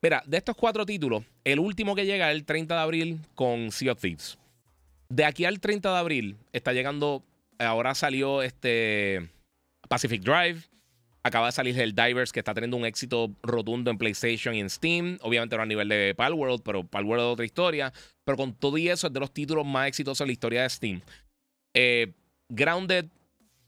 Mira, 0.00 0.22
de 0.26 0.38
estos 0.38 0.56
cuatro 0.56 0.86
títulos, 0.86 1.24
el 1.44 1.58
último 1.58 1.94
que 1.94 2.06
llega 2.06 2.30
es 2.30 2.36
el 2.36 2.44
30 2.44 2.74
de 2.74 2.80
abril 2.80 3.20
con 3.34 3.70
Sea 3.70 3.92
of 3.92 4.00
Thieves. 4.00 4.38
De 5.10 5.26
aquí 5.26 5.44
al 5.44 5.60
30 5.60 5.92
de 5.92 5.98
abril 5.98 6.36
está 6.52 6.72
llegando. 6.72 7.22
Ahora 7.58 7.94
salió 7.94 8.42
este 8.42 9.28
Pacific 9.88 10.22
Drive. 10.22 10.62
Acaba 11.22 11.46
de 11.46 11.52
salir 11.52 11.78
el 11.78 11.94
Divers, 11.94 12.32
que 12.32 12.40
está 12.40 12.52
teniendo 12.52 12.76
un 12.76 12.84
éxito 12.84 13.30
rotundo 13.42 13.90
en 13.90 13.96
PlayStation 13.96 14.54
y 14.54 14.60
en 14.60 14.68
Steam. 14.68 15.18
Obviamente 15.22 15.56
no 15.56 15.62
a 15.62 15.66
nivel 15.66 15.88
de 15.88 16.14
Palworld, 16.14 16.62
pero 16.62 16.84
Palworld 16.84 17.22
es 17.22 17.32
otra 17.32 17.44
historia. 17.44 17.92
Pero 18.24 18.36
con 18.36 18.54
todo 18.54 18.76
y 18.76 18.88
eso 18.88 19.06
es 19.06 19.12
de 19.12 19.20
los 19.20 19.32
títulos 19.32 19.64
más 19.64 19.88
exitosos 19.88 20.20
en 20.22 20.26
la 20.26 20.32
historia 20.32 20.62
de 20.62 20.70
Steam. 20.70 21.02
Eh, 21.74 22.12
Grounded, 22.48 23.06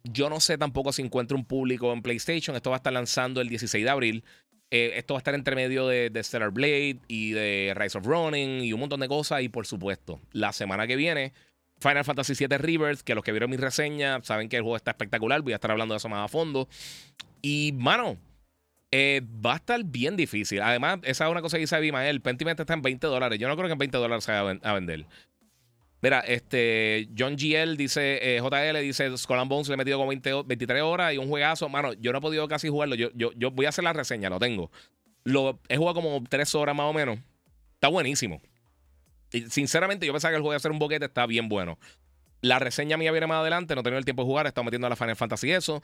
yo 0.04 0.30
no 0.30 0.40
sé 0.40 0.56
tampoco 0.58 0.92
si 0.92 1.02
encuentra 1.02 1.36
un 1.36 1.44
público 1.44 1.92
en 1.92 2.02
PlayStation. 2.02 2.56
Esto 2.56 2.70
va 2.70 2.76
a 2.76 2.78
estar 2.78 2.92
lanzando 2.92 3.40
el 3.40 3.48
16 3.48 3.84
de 3.84 3.90
abril. 3.90 4.24
Eh, 4.70 4.92
esto 4.96 5.14
va 5.14 5.18
a 5.18 5.20
estar 5.20 5.34
entre 5.34 5.54
medio 5.54 5.86
de, 5.86 6.10
Stellar 6.22 6.50
Blade 6.50 6.98
y 7.08 7.32
de 7.32 7.72
Rise 7.76 7.98
of 7.98 8.06
Running 8.06 8.62
y 8.62 8.72
un 8.72 8.80
montón 8.80 9.00
de 9.00 9.08
cosas. 9.08 9.42
Y 9.42 9.48
por 9.48 9.66
supuesto, 9.66 10.20
la 10.32 10.52
semana 10.52 10.86
que 10.86 10.96
viene, 10.96 11.32
Final 11.80 12.04
Fantasy 12.04 12.34
VII 12.34 12.58
Rebirth, 12.58 13.00
que 13.00 13.14
los 13.14 13.24
que 13.24 13.32
vieron 13.32 13.50
mi 13.50 13.56
reseña 13.56 14.20
saben 14.22 14.48
que 14.48 14.56
el 14.56 14.62
juego 14.62 14.76
está 14.76 14.92
espectacular. 14.92 15.42
Voy 15.42 15.52
a 15.52 15.56
estar 15.56 15.70
hablando 15.70 15.94
de 15.94 15.98
eso 15.98 16.08
más 16.08 16.24
a 16.24 16.28
fondo. 16.28 16.68
Y, 17.42 17.72
mano, 17.76 18.16
eh, 18.90 19.22
va 19.44 19.54
a 19.54 19.56
estar 19.56 19.82
bien 19.84 20.16
difícil. 20.16 20.62
Además, 20.62 20.98
esa 21.02 21.26
es 21.26 21.30
una 21.30 21.42
cosa 21.42 21.56
que 21.56 21.62
dice 21.62 21.76
Abimael. 21.76 22.20
Pentiment 22.20 22.58
está 22.58 22.74
en 22.74 22.82
20 22.82 23.06
dólares. 23.06 23.38
Yo 23.38 23.48
no 23.48 23.56
creo 23.56 23.68
que 23.68 23.72
en 23.72 23.78
20 23.78 23.98
dólares 23.98 24.24
se 24.24 24.32
vaya 24.32 24.58
a 24.62 24.72
vender. 24.74 25.06
Mira, 26.06 26.20
este, 26.20 27.08
John 27.18 27.34
GL 27.34 27.76
dice, 27.76 28.36
eh, 28.36 28.40
JL 28.40 28.80
dice, 28.80 29.18
Skull 29.18 29.40
and 29.40 29.50
Bones 29.50 29.66
le 29.66 29.74
he 29.74 29.76
metido 29.76 29.98
como 29.98 30.10
23 30.10 30.82
horas 30.82 31.12
y 31.12 31.18
un 31.18 31.26
juegazo. 31.26 31.68
Mano, 31.68 31.94
yo 31.94 32.12
no 32.12 32.18
he 32.18 32.20
podido 32.20 32.46
casi 32.46 32.68
jugarlo. 32.68 32.94
Yo, 32.94 33.10
yo, 33.14 33.32
yo 33.34 33.50
voy 33.50 33.66
a 33.66 33.70
hacer 33.70 33.82
la 33.82 33.92
reseña, 33.92 34.30
lo 34.30 34.38
tengo. 34.38 34.70
Lo, 35.24 35.58
he 35.68 35.76
jugado 35.76 35.96
como 36.00 36.22
3 36.22 36.54
horas 36.54 36.76
más 36.76 36.86
o 36.86 36.92
menos. 36.92 37.18
Está 37.74 37.88
buenísimo. 37.88 38.40
Y 39.32 39.50
sinceramente, 39.50 40.06
yo 40.06 40.12
pensaba 40.12 40.30
que 40.30 40.36
el 40.36 40.42
juego 40.42 40.56
iba 40.56 40.62
a 40.64 40.72
un 40.72 40.78
boquete, 40.78 41.06
está 41.06 41.26
bien 41.26 41.48
bueno. 41.48 41.76
La 42.40 42.60
reseña 42.60 42.96
mía 42.96 43.10
viene 43.10 43.26
más 43.26 43.40
adelante, 43.40 43.74
no 43.74 43.82
tengo 43.82 43.98
el 43.98 44.04
tiempo 44.04 44.22
de 44.22 44.26
jugar, 44.26 44.46
he 44.46 44.62
metiendo 44.62 44.86
a 44.86 44.90
la 44.90 44.94
Final 44.94 45.16
Fantasy 45.16 45.50
eso. 45.50 45.82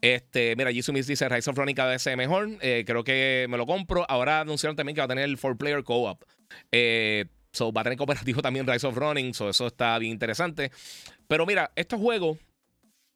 Este, 0.00 0.54
mira, 0.54 0.70
Jisoo 0.70 0.94
dice 0.94 1.28
Rise 1.28 1.50
of 1.50 1.58
Running 1.58 1.74
cada 1.74 1.90
vez 1.90 2.06
es 2.06 2.16
mejor. 2.16 2.48
Eh, 2.60 2.84
creo 2.86 3.02
que 3.02 3.48
me 3.50 3.56
lo 3.56 3.66
compro. 3.66 4.06
Ahora 4.08 4.38
anunciaron 4.38 4.76
también 4.76 4.94
que 4.94 5.00
va 5.00 5.06
a 5.06 5.08
tener 5.08 5.24
el 5.24 5.36
4-player 5.36 5.82
co-op. 5.82 6.22
Eh, 6.70 7.24
So, 7.54 7.72
va 7.72 7.80
a 7.80 7.84
tener 7.84 7.96
cooperativo 7.96 8.42
también 8.42 8.66
Rise 8.66 8.86
of 8.86 8.96
Running. 8.96 9.34
So, 9.34 9.48
eso 9.48 9.66
está 9.68 9.98
bien 9.98 10.12
interesante. 10.12 10.70
Pero 11.28 11.46
mira, 11.46 11.70
estos 11.76 12.00
juegos, 12.00 12.38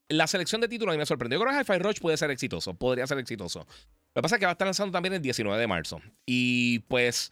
la 0.08 0.26
selección 0.26 0.60
de 0.60 0.68
títulos 0.68 0.92
a 0.92 0.96
mí 0.96 0.98
me 0.98 1.06
sorprendió. 1.06 1.38
Yo 1.38 1.44
creo 1.44 1.54
que 1.54 1.60
Hi-Fi 1.60 1.82
Rush 1.82 2.00
puede 2.00 2.16
ser 2.16 2.30
exitoso. 2.30 2.74
Podría 2.74 3.06
ser 3.06 3.18
exitoso. 3.18 3.66
Lo 4.14 4.20
que 4.20 4.22
pasa 4.22 4.36
es 4.36 4.40
que 4.40 4.46
va 4.46 4.52
a 4.52 4.54
estar 4.54 4.66
lanzando 4.66 4.92
también 4.92 5.14
el 5.14 5.22
19 5.22 5.60
de 5.60 5.66
marzo. 5.66 6.00
Y 6.26 6.80
pues 6.80 7.30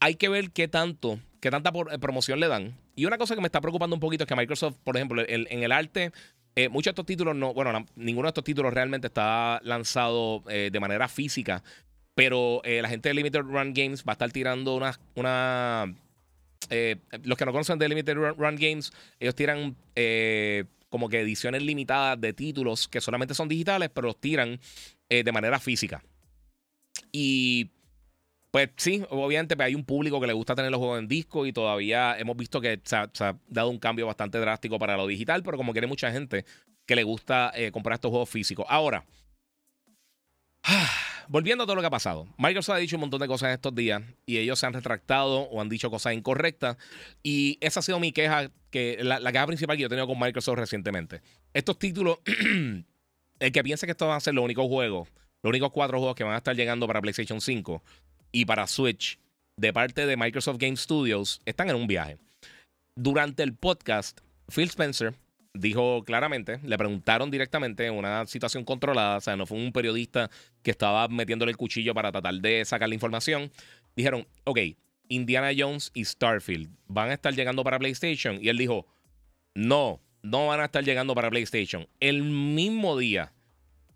hay 0.00 0.14
que 0.14 0.28
ver 0.28 0.50
qué 0.50 0.68
tanto, 0.68 1.18
qué 1.40 1.50
tanta 1.50 1.72
eh, 1.90 1.98
promoción 1.98 2.40
le 2.40 2.48
dan. 2.48 2.76
Y 2.94 3.06
una 3.06 3.18
cosa 3.18 3.34
que 3.34 3.40
me 3.40 3.48
está 3.48 3.60
preocupando 3.60 3.96
un 3.96 4.00
poquito 4.00 4.24
es 4.24 4.28
que 4.28 4.36
Microsoft, 4.36 4.76
por 4.84 4.96
ejemplo, 4.96 5.22
en 5.26 5.62
el 5.62 5.72
arte, 5.72 6.12
eh, 6.56 6.68
muchos 6.68 6.84
de 6.84 6.90
estos 6.90 7.06
títulos 7.06 7.34
no, 7.34 7.52
bueno, 7.52 7.84
ninguno 7.96 8.26
de 8.26 8.30
estos 8.30 8.44
títulos 8.44 8.72
realmente 8.72 9.08
está 9.08 9.60
lanzado 9.64 10.44
eh, 10.48 10.70
de 10.72 10.80
manera 10.80 11.08
física. 11.08 11.62
Pero 12.14 12.62
la 12.64 12.88
gente 12.88 13.08
de 13.08 13.14
Limited 13.14 13.40
Run 13.40 13.74
Games 13.74 14.04
va 14.04 14.12
a 14.12 14.14
estar 14.14 14.30
tirando 14.30 14.76
una, 14.76 14.96
una 15.16 15.92
eh, 16.70 16.96
los 17.22 17.38
que 17.38 17.44
no 17.44 17.52
conocen 17.52 17.78
de 17.78 17.88
Limited 17.88 18.14
Run, 18.14 18.56
Games, 18.56 18.92
ellos 19.20 19.34
tiran 19.34 19.76
eh, 19.94 20.64
como 20.88 21.08
que 21.08 21.20
ediciones 21.20 21.62
limitadas 21.62 22.20
de 22.20 22.32
títulos 22.32 22.88
que 22.88 23.00
solamente 23.00 23.34
son 23.34 23.48
digitales, 23.48 23.90
pero 23.92 24.08
los 24.08 24.20
tiran 24.20 24.60
de 25.08 25.30
manera 25.32 25.60
física. 25.60 26.02
Y 27.12 27.70
pues 28.50 28.70
sí, 28.76 29.04
obviamente 29.10 29.54
pues, 29.54 29.66
hay 29.66 29.76
un 29.76 29.84
público 29.84 30.20
que 30.20 30.26
le 30.26 30.32
gusta 30.32 30.56
tener 30.56 30.72
los 30.72 30.78
juegos 30.78 30.98
en 30.98 31.06
disco 31.06 31.46
y 31.46 31.52
todavía 31.52 32.18
hemos 32.18 32.36
visto 32.36 32.60
que 32.60 32.80
se 32.82 32.96
ha, 32.96 33.38
dado 33.46 33.70
un 33.70 33.78
cambio 33.78 34.06
bastante 34.06 34.38
drástico 34.38 34.76
para 34.76 34.96
lo 34.96 35.06
digital, 35.06 35.44
pero 35.44 35.56
como 35.56 35.70
quiere 35.70 35.86
mucha 35.86 36.10
gente 36.10 36.44
que 36.84 36.96
le 36.96 37.04
gusta 37.04 37.52
comprar 37.72 37.94
estos 37.94 38.10
juegos 38.10 38.28
físicos. 38.28 38.66
Ahora, 38.68 39.04
volviendo 41.28 41.64
a 41.64 41.66
todo 41.66 41.76
lo 41.76 41.80
que 41.82 41.86
ha 41.86 41.90
pasado, 41.90 42.26
Microsoft 42.38 42.76
ha 42.76 42.78
dicho 42.78 42.96
un 42.96 43.00
montón 43.00 43.20
de 43.20 43.26
cosas 43.26 43.52
estos 43.52 43.74
días 43.74 44.02
y 44.26 44.38
ellos 44.38 44.58
se 44.58 44.66
han 44.66 44.72
retractado 44.72 45.40
o 45.42 45.60
han 45.60 45.68
dicho 45.68 45.90
cosas 45.90 46.14
incorrectas. 46.14 46.76
Y 47.22 47.58
esa 47.60 47.80
ha 47.80 47.82
sido 47.82 48.00
mi 48.00 48.12
queja, 48.12 48.50
que 48.70 48.98
la, 49.02 49.20
queja 49.32 49.46
principal 49.46 49.76
que 49.76 49.82
yo 49.82 49.86
he 49.86 49.90
tenido 49.90 50.06
con 50.06 50.18
Microsoft 50.18 50.58
recientemente. 50.58 51.20
Estos 51.52 51.78
títulos, 51.78 52.18
el 53.38 53.52
que 53.52 53.62
piense 53.62 53.86
que 53.86 53.92
estos 53.92 54.08
van 54.08 54.16
a 54.16 54.20
ser 54.20 54.34
los 54.34 54.44
únicos 54.44 54.66
juegos, 54.66 55.08
los 55.42 55.50
únicos 55.50 55.70
cuatro 55.72 55.98
juegos 55.98 56.16
que 56.16 56.24
van 56.24 56.34
a 56.34 56.38
estar 56.38 56.56
llegando 56.56 56.86
para 56.86 57.00
PlayStation 57.00 57.40
5 57.40 57.82
y 58.32 58.44
para 58.44 58.66
Switch 58.66 59.18
de 59.56 59.72
parte 59.72 60.06
de 60.06 60.16
Microsoft 60.16 60.58
Game 60.58 60.76
Studios, 60.76 61.40
están 61.44 61.68
en 61.70 61.76
un 61.76 61.86
viaje. 61.86 62.18
Durante 62.96 63.42
el 63.42 63.54
podcast, 63.54 64.20
Phil 64.48 64.68
Spencer 64.68 65.14
dijo 65.54 66.02
claramente, 66.04 66.58
le 66.64 66.76
preguntaron 66.76 67.30
directamente 67.30 67.86
en 67.86 67.94
una 67.94 68.26
situación 68.26 68.64
controlada, 68.64 69.18
o 69.18 69.20
sea, 69.20 69.36
no 69.36 69.46
fue 69.46 69.56
un 69.56 69.72
periodista 69.72 70.30
que 70.62 70.72
estaba 70.72 71.08
metiéndole 71.08 71.50
el 71.50 71.56
cuchillo 71.56 71.94
para 71.94 72.12
tratar 72.12 72.34
de 72.34 72.64
sacar 72.64 72.88
la 72.88 72.94
información. 72.94 73.50
Dijeron, 73.96 74.26
ok, 74.44 74.58
Indiana 75.08 75.50
Jones 75.56 75.90
y 75.94 76.04
Starfield 76.04 76.68
van 76.88 77.10
a 77.10 77.14
estar 77.14 77.32
llegando 77.34 77.62
para 77.62 77.78
PlayStation. 77.78 78.38
Y 78.42 78.48
él 78.48 78.58
dijo, 78.58 78.86
no, 79.54 80.00
no 80.22 80.48
van 80.48 80.60
a 80.60 80.64
estar 80.64 80.84
llegando 80.84 81.14
para 81.14 81.30
PlayStation. 81.30 81.86
El 82.00 82.24
mismo 82.24 82.98
día, 82.98 83.32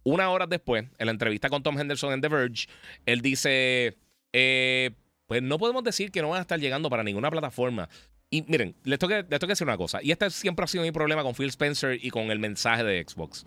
una 0.04 0.30
hora 0.30 0.46
después, 0.46 0.84
en 0.98 1.06
la 1.06 1.12
entrevista 1.12 1.50
con 1.50 1.62
Tom 1.62 1.78
Henderson 1.78 2.12
en 2.12 2.20
The 2.20 2.28
Verge, 2.28 2.68
él 3.04 3.20
dice, 3.20 3.96
eh, 4.32 4.90
pues 5.26 5.42
no 5.42 5.58
podemos 5.58 5.82
decir 5.82 6.12
que 6.12 6.22
no 6.22 6.28
van 6.28 6.38
a 6.38 6.42
estar 6.42 6.60
llegando 6.60 6.88
para 6.88 7.02
ninguna 7.02 7.30
plataforma. 7.30 7.88
Y 8.30 8.42
miren, 8.42 8.74
les 8.84 8.98
tengo, 8.98 9.10
que, 9.10 9.26
les 9.28 9.40
decir 9.40 9.66
una 9.66 9.76
cosa. 9.76 10.02
Y 10.02 10.10
este 10.10 10.30
siempre 10.30 10.64
ha 10.64 10.68
sido 10.68 10.84
mi 10.84 10.92
problema 10.92 11.22
con 11.22 11.34
Phil 11.34 11.48
Spencer 11.48 11.98
y 12.02 12.10
con 12.10 12.30
el 12.30 12.38
mensaje 12.38 12.84
de 12.84 13.02
Xbox. 13.06 13.46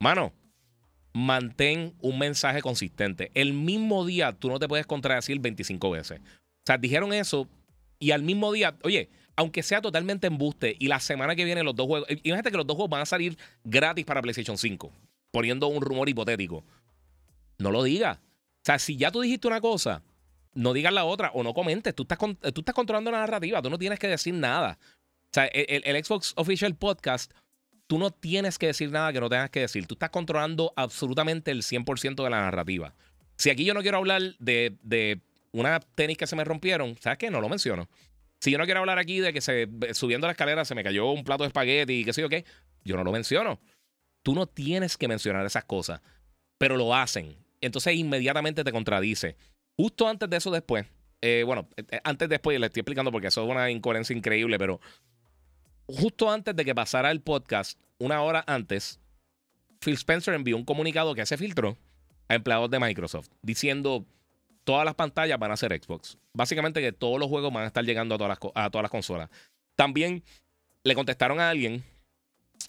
Mano, 0.00 0.32
mantén 1.12 1.94
un 2.00 2.18
mensaje 2.18 2.60
consistente. 2.60 3.30
El 3.34 3.52
mismo 3.52 4.04
día 4.04 4.32
tú 4.32 4.48
no 4.48 4.58
te 4.58 4.66
puedes 4.66 4.86
contradecir 4.86 5.38
25 5.38 5.90
veces. 5.90 6.20
O 6.20 6.66
sea, 6.66 6.78
dijeron 6.78 7.12
eso 7.12 7.48
y 8.00 8.10
al 8.10 8.22
mismo 8.22 8.52
día, 8.52 8.76
oye, 8.82 9.08
aunque 9.36 9.62
sea 9.62 9.80
totalmente 9.80 10.26
embuste 10.26 10.76
y 10.78 10.88
la 10.88 11.00
semana 11.00 11.36
que 11.36 11.44
viene 11.44 11.62
los 11.62 11.76
dos 11.76 11.86
juegos, 11.86 12.08
imagínate 12.10 12.50
que 12.50 12.56
los 12.56 12.66
dos 12.66 12.76
juegos 12.76 12.90
van 12.90 13.02
a 13.02 13.06
salir 13.06 13.38
gratis 13.62 14.04
para 14.04 14.20
PlayStation 14.20 14.58
5, 14.58 14.92
poniendo 15.30 15.68
un 15.68 15.80
rumor 15.80 16.08
hipotético. 16.08 16.64
No 17.58 17.70
lo 17.70 17.84
digas. 17.84 18.18
O 18.18 18.64
sea, 18.64 18.78
si 18.78 18.96
ya 18.96 19.10
tú 19.10 19.20
dijiste 19.20 19.46
una 19.46 19.60
cosa, 19.60 20.02
no 20.54 20.72
digas 20.72 20.92
la 20.92 21.04
otra 21.04 21.30
o 21.34 21.42
no 21.42 21.54
comentes. 21.54 21.94
Tú 21.94 22.04
estás, 22.04 22.18
tú 22.18 22.60
estás 22.60 22.74
controlando 22.74 23.10
la 23.10 23.18
narrativa, 23.18 23.60
tú 23.62 23.70
no 23.70 23.78
tienes 23.78 23.98
que 23.98 24.08
decir 24.08 24.34
nada. 24.34 24.78
O 24.80 25.34
sea, 25.34 25.46
el, 25.46 26.04
Xbox 26.04 26.32
Official 26.36 26.76
Podcast, 26.76 27.32
tú 27.86 27.98
no 27.98 28.10
tienes 28.10 28.58
que 28.58 28.66
decir 28.66 28.90
nada 28.90 29.12
que 29.12 29.20
no 29.20 29.28
tengas 29.28 29.50
que 29.50 29.60
decir. 29.60 29.86
Tú 29.86 29.94
estás 29.94 30.10
controlando 30.10 30.72
absolutamente 30.76 31.50
el 31.50 31.62
100% 31.62 32.22
de 32.22 32.30
la 32.30 32.40
narrativa. 32.40 32.94
Si 33.36 33.50
aquí 33.50 33.64
yo 33.64 33.74
no 33.74 33.82
quiero 33.82 33.98
hablar 33.98 34.22
de, 34.38 34.76
de 34.82 35.20
una 35.52 35.80
tenis 35.80 36.16
que 36.16 36.26
se 36.26 36.36
me 36.36 36.44
rompieron, 36.44 36.96
¿sabes 37.00 37.18
qué? 37.18 37.30
No 37.30 37.40
lo 37.40 37.48
menciono. 37.48 37.88
Si 38.40 38.50
yo 38.50 38.58
no 38.58 38.64
quiero 38.64 38.80
hablar 38.80 38.98
aquí 38.98 39.20
de 39.20 39.32
que 39.32 39.40
se, 39.40 39.68
subiendo 39.92 40.26
la 40.26 40.32
escalera 40.32 40.64
se 40.64 40.74
me 40.74 40.84
cayó 40.84 41.10
un 41.10 41.24
plato 41.24 41.44
de 41.44 41.48
espagueti 41.48 41.94
y 41.94 42.04
qué 42.04 42.12
sé 42.12 42.20
yo 42.20 42.28
qué, 42.28 42.44
yo 42.84 42.96
no 42.96 43.02
lo 43.02 43.10
menciono. 43.10 43.60
Tú 44.22 44.34
no 44.34 44.46
tienes 44.46 44.96
que 44.96 45.08
mencionar 45.08 45.44
esas 45.46 45.64
cosas, 45.64 46.00
pero 46.58 46.76
lo 46.76 46.94
hacen. 46.94 47.36
Entonces 47.60 47.94
inmediatamente 47.94 48.62
te 48.62 48.70
contradice. 48.70 49.36
Justo 49.76 50.08
antes 50.08 50.30
de 50.30 50.36
eso, 50.36 50.50
después, 50.50 50.86
eh, 51.20 51.42
bueno, 51.44 51.68
eh, 51.76 52.00
antes 52.04 52.28
después, 52.28 52.58
le 52.58 52.66
estoy 52.66 52.80
explicando 52.80 53.10
porque 53.10 53.28
eso 53.28 53.42
es 53.42 53.50
una 53.50 53.70
incoherencia 53.70 54.16
increíble, 54.16 54.58
pero 54.58 54.80
justo 55.86 56.30
antes 56.30 56.54
de 56.54 56.64
que 56.64 56.74
pasara 56.74 57.10
el 57.10 57.20
podcast, 57.20 57.78
una 57.98 58.22
hora 58.22 58.44
antes, 58.46 59.00
Phil 59.80 59.94
Spencer 59.94 60.34
envió 60.34 60.56
un 60.56 60.64
comunicado 60.64 61.14
que 61.14 61.26
se 61.26 61.36
filtró 61.36 61.76
a 62.28 62.34
empleados 62.34 62.70
de 62.70 62.80
Microsoft 62.80 63.28
diciendo 63.42 64.06
todas 64.64 64.84
las 64.84 64.94
pantallas 64.94 65.38
van 65.38 65.50
a 65.50 65.56
ser 65.56 65.78
Xbox. 65.78 66.18
Básicamente 66.32 66.80
que 66.80 66.92
todos 66.92 67.18
los 67.18 67.28
juegos 67.28 67.52
van 67.52 67.64
a 67.64 67.66
estar 67.66 67.84
llegando 67.84 68.14
a 68.14 68.18
todas 68.18 68.38
las, 68.40 68.52
a 68.54 68.70
todas 68.70 68.82
las 68.82 68.90
consolas. 68.90 69.30
También 69.76 70.22
le 70.82 70.94
contestaron 70.94 71.40
a 71.40 71.50
alguien 71.50 71.84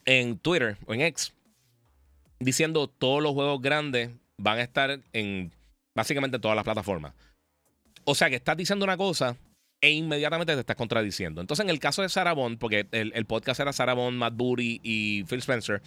en 0.06 0.38
Twitter 0.38 0.78
o 0.86 0.94
en 0.94 1.02
X 1.02 1.34
diciendo 2.40 2.88
todos 2.88 3.24
los 3.24 3.34
juegos 3.34 3.62
grandes 3.62 4.12
van 4.38 4.60
a 4.60 4.62
estar 4.62 5.00
en 5.14 5.52
Básicamente 5.96 6.40
todas 6.40 6.56
las 6.56 6.66
plataformas. 6.66 7.14
O 8.04 8.14
sea 8.14 8.30
que 8.30 8.36
estás 8.36 8.58
diciendo 8.58 8.86
una 8.86 8.98
cosa 8.98 9.36
e 9.82 9.92
inmediatamente 9.92 10.54
te 10.54 10.60
estás 10.60 10.76
contradiciendo. 10.76 11.42
Entonces, 11.42 11.64
en 11.64 11.70
el 11.70 11.80
caso 11.80 12.02
de 12.02 12.10
Sarah 12.10 12.34
Bond, 12.34 12.58
porque 12.58 12.88
el, 12.92 13.26
podcast 13.26 13.60
era 13.60 13.74
Sarah 13.74 13.94
Bond, 13.94 14.18
Matt 14.18 14.36
Booty 14.36 14.82
y 14.84 15.24
Phil 15.26 15.40
Spencer, 15.40 15.82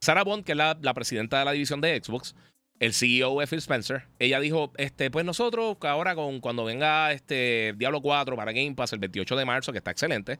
Sarah 0.00 0.24
Bond, 0.24 0.44
que 0.44 0.52
es 0.52 0.58
la, 0.58 0.94
presidenta 0.94 1.38
de 1.38 1.44
la 1.44 1.52
división 1.52 1.80
de 1.80 2.00
Xbox, 2.02 2.34
el 2.78 2.94
CEO 2.94 3.42
es 3.42 3.50
Phil 3.50 3.58
Spencer, 3.58 4.04
ella 4.18 4.40
dijo, 4.40 4.72
este, 4.76 5.10
pues 5.10 5.24
nosotros 5.24 5.76
ahora 5.82 6.14
con, 6.14 6.40
cuando 6.40 6.64
venga 6.64 7.12
este 7.12 7.74
Diablo 7.76 8.00
4 8.00 8.36
para 8.36 8.52
Game 8.52 8.74
Pass 8.74 8.92
el 8.92 9.00
28 9.00 9.36
de 9.36 9.44
marzo, 9.44 9.72
que 9.72 9.78
está 9.78 9.90
excelente, 9.90 10.38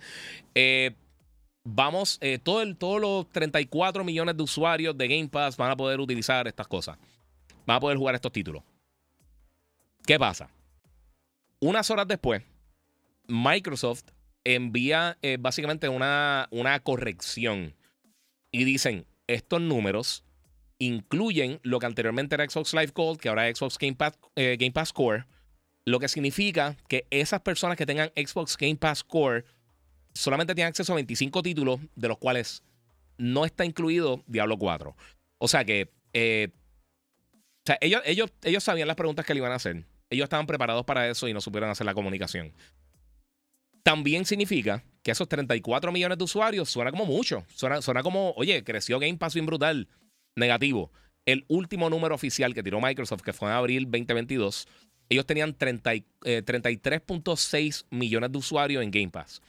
eh, 0.55 0.93
vamos, 1.65 2.19
eh, 2.21 2.39
todo 2.43 2.75
todos 2.77 3.01
los 3.01 3.31
34 3.31 4.05
millones 4.05 4.37
de 4.37 4.43
usuarios 4.43 4.97
de 4.97 5.09
Game 5.09 5.29
Pass 5.29 5.57
van 5.57 5.71
a 5.71 5.77
poder 5.77 6.01
utilizar 6.01 6.47
estas 6.47 6.69
cosas. 6.69 6.97
Van 7.67 7.77
a 7.77 7.81
poder 7.81 7.99
jugar 7.99 8.15
estos 8.15 8.33
títulos. 8.33 8.63
¿Qué 10.11 10.19
pasa? 10.19 10.51
Unas 11.61 11.89
horas 11.89 12.09
después, 12.09 12.43
Microsoft 13.29 14.03
envía 14.43 15.17
eh, 15.23 15.37
básicamente 15.39 15.89
una, 15.89 16.49
una 16.51 16.81
corrección 16.81 17.77
y 18.51 18.65
dicen, 18.65 19.07
estos 19.29 19.61
números 19.61 20.25
incluyen 20.79 21.61
lo 21.63 21.79
que 21.79 21.87
anteriormente 21.87 22.35
era 22.35 22.45
Xbox 22.45 22.75
Live 22.75 22.91
Gold, 22.93 23.21
que 23.21 23.29
ahora 23.29 23.49
es 23.49 23.57
Xbox 23.57 23.79
Game 23.79 23.95
Pass, 23.95 24.19
eh, 24.35 24.57
Game 24.59 24.73
Pass 24.73 24.93
Core, 24.93 25.27
lo 25.85 26.01
que 26.01 26.09
significa 26.09 26.77
que 26.89 27.07
esas 27.11 27.43
personas 27.43 27.77
que 27.77 27.87
tengan 27.87 28.11
Xbox 28.17 28.57
Game 28.57 28.79
Pass 28.79 29.05
Core 29.05 29.45
solamente 30.13 30.57
tienen 30.57 30.71
acceso 30.71 30.93
a 30.93 30.97
25 30.97 31.41
títulos, 31.41 31.79
de 31.95 32.09
los 32.09 32.19
cuales 32.19 32.65
no 33.17 33.45
está 33.45 33.65
incluido 33.65 34.25
Diablo 34.27 34.59
4. 34.59 34.97
O 35.39 35.47
sea 35.47 35.65
que 35.65 35.89
eh, 36.15 36.49
o 37.61 37.67
sea, 37.67 37.79
ellos, 37.81 38.03
ellos, 38.07 38.33
ellos 38.43 38.65
sabían 38.65 38.89
las 38.89 38.97
preguntas 38.97 39.25
que 39.25 39.35
le 39.35 39.39
iban 39.39 39.53
a 39.53 39.57
hacer. 39.57 39.85
Ellos 40.11 40.25
estaban 40.25 40.47
preparados 40.47 40.85
para 40.85 41.09
eso 41.09 41.29
y 41.29 41.33
no 41.33 41.41
supieron 41.41 41.71
hacer 41.71 41.87
la 41.87 41.95
comunicación. 41.95 42.53
También 43.83 44.25
significa 44.25 44.85
que 45.03 45.13
esos 45.13 45.29
34 45.29 45.93
millones 45.93 46.19
de 46.19 46.25
usuarios 46.25 46.69
suena 46.69 46.91
como 46.91 47.07
mucho. 47.07 47.45
Suena, 47.55 47.81
suena 47.81 48.03
como, 48.03 48.33
oye, 48.33 48.63
creció 48.65 48.99
Game 48.99 49.17
Pass 49.17 49.35
bien 49.35 49.47
brutal. 49.47 49.89
Negativo. 50.37 50.93
El 51.25 51.45
último 51.49 51.89
número 51.89 52.15
oficial 52.15 52.55
que 52.55 52.63
tiró 52.63 52.81
Microsoft, 52.81 53.23
que 53.23 53.33
fue 53.33 53.49
en 53.49 53.55
abril 53.55 53.85
2022, 53.85 54.69
ellos 55.09 55.27
tenían 55.27 55.57
33.6 55.57 57.83
eh, 57.83 57.87
millones 57.91 58.33
de 58.33 58.39
usuarios 58.39 58.83
en 58.83 58.91
Game 58.91 59.11
Pass. 59.11 59.43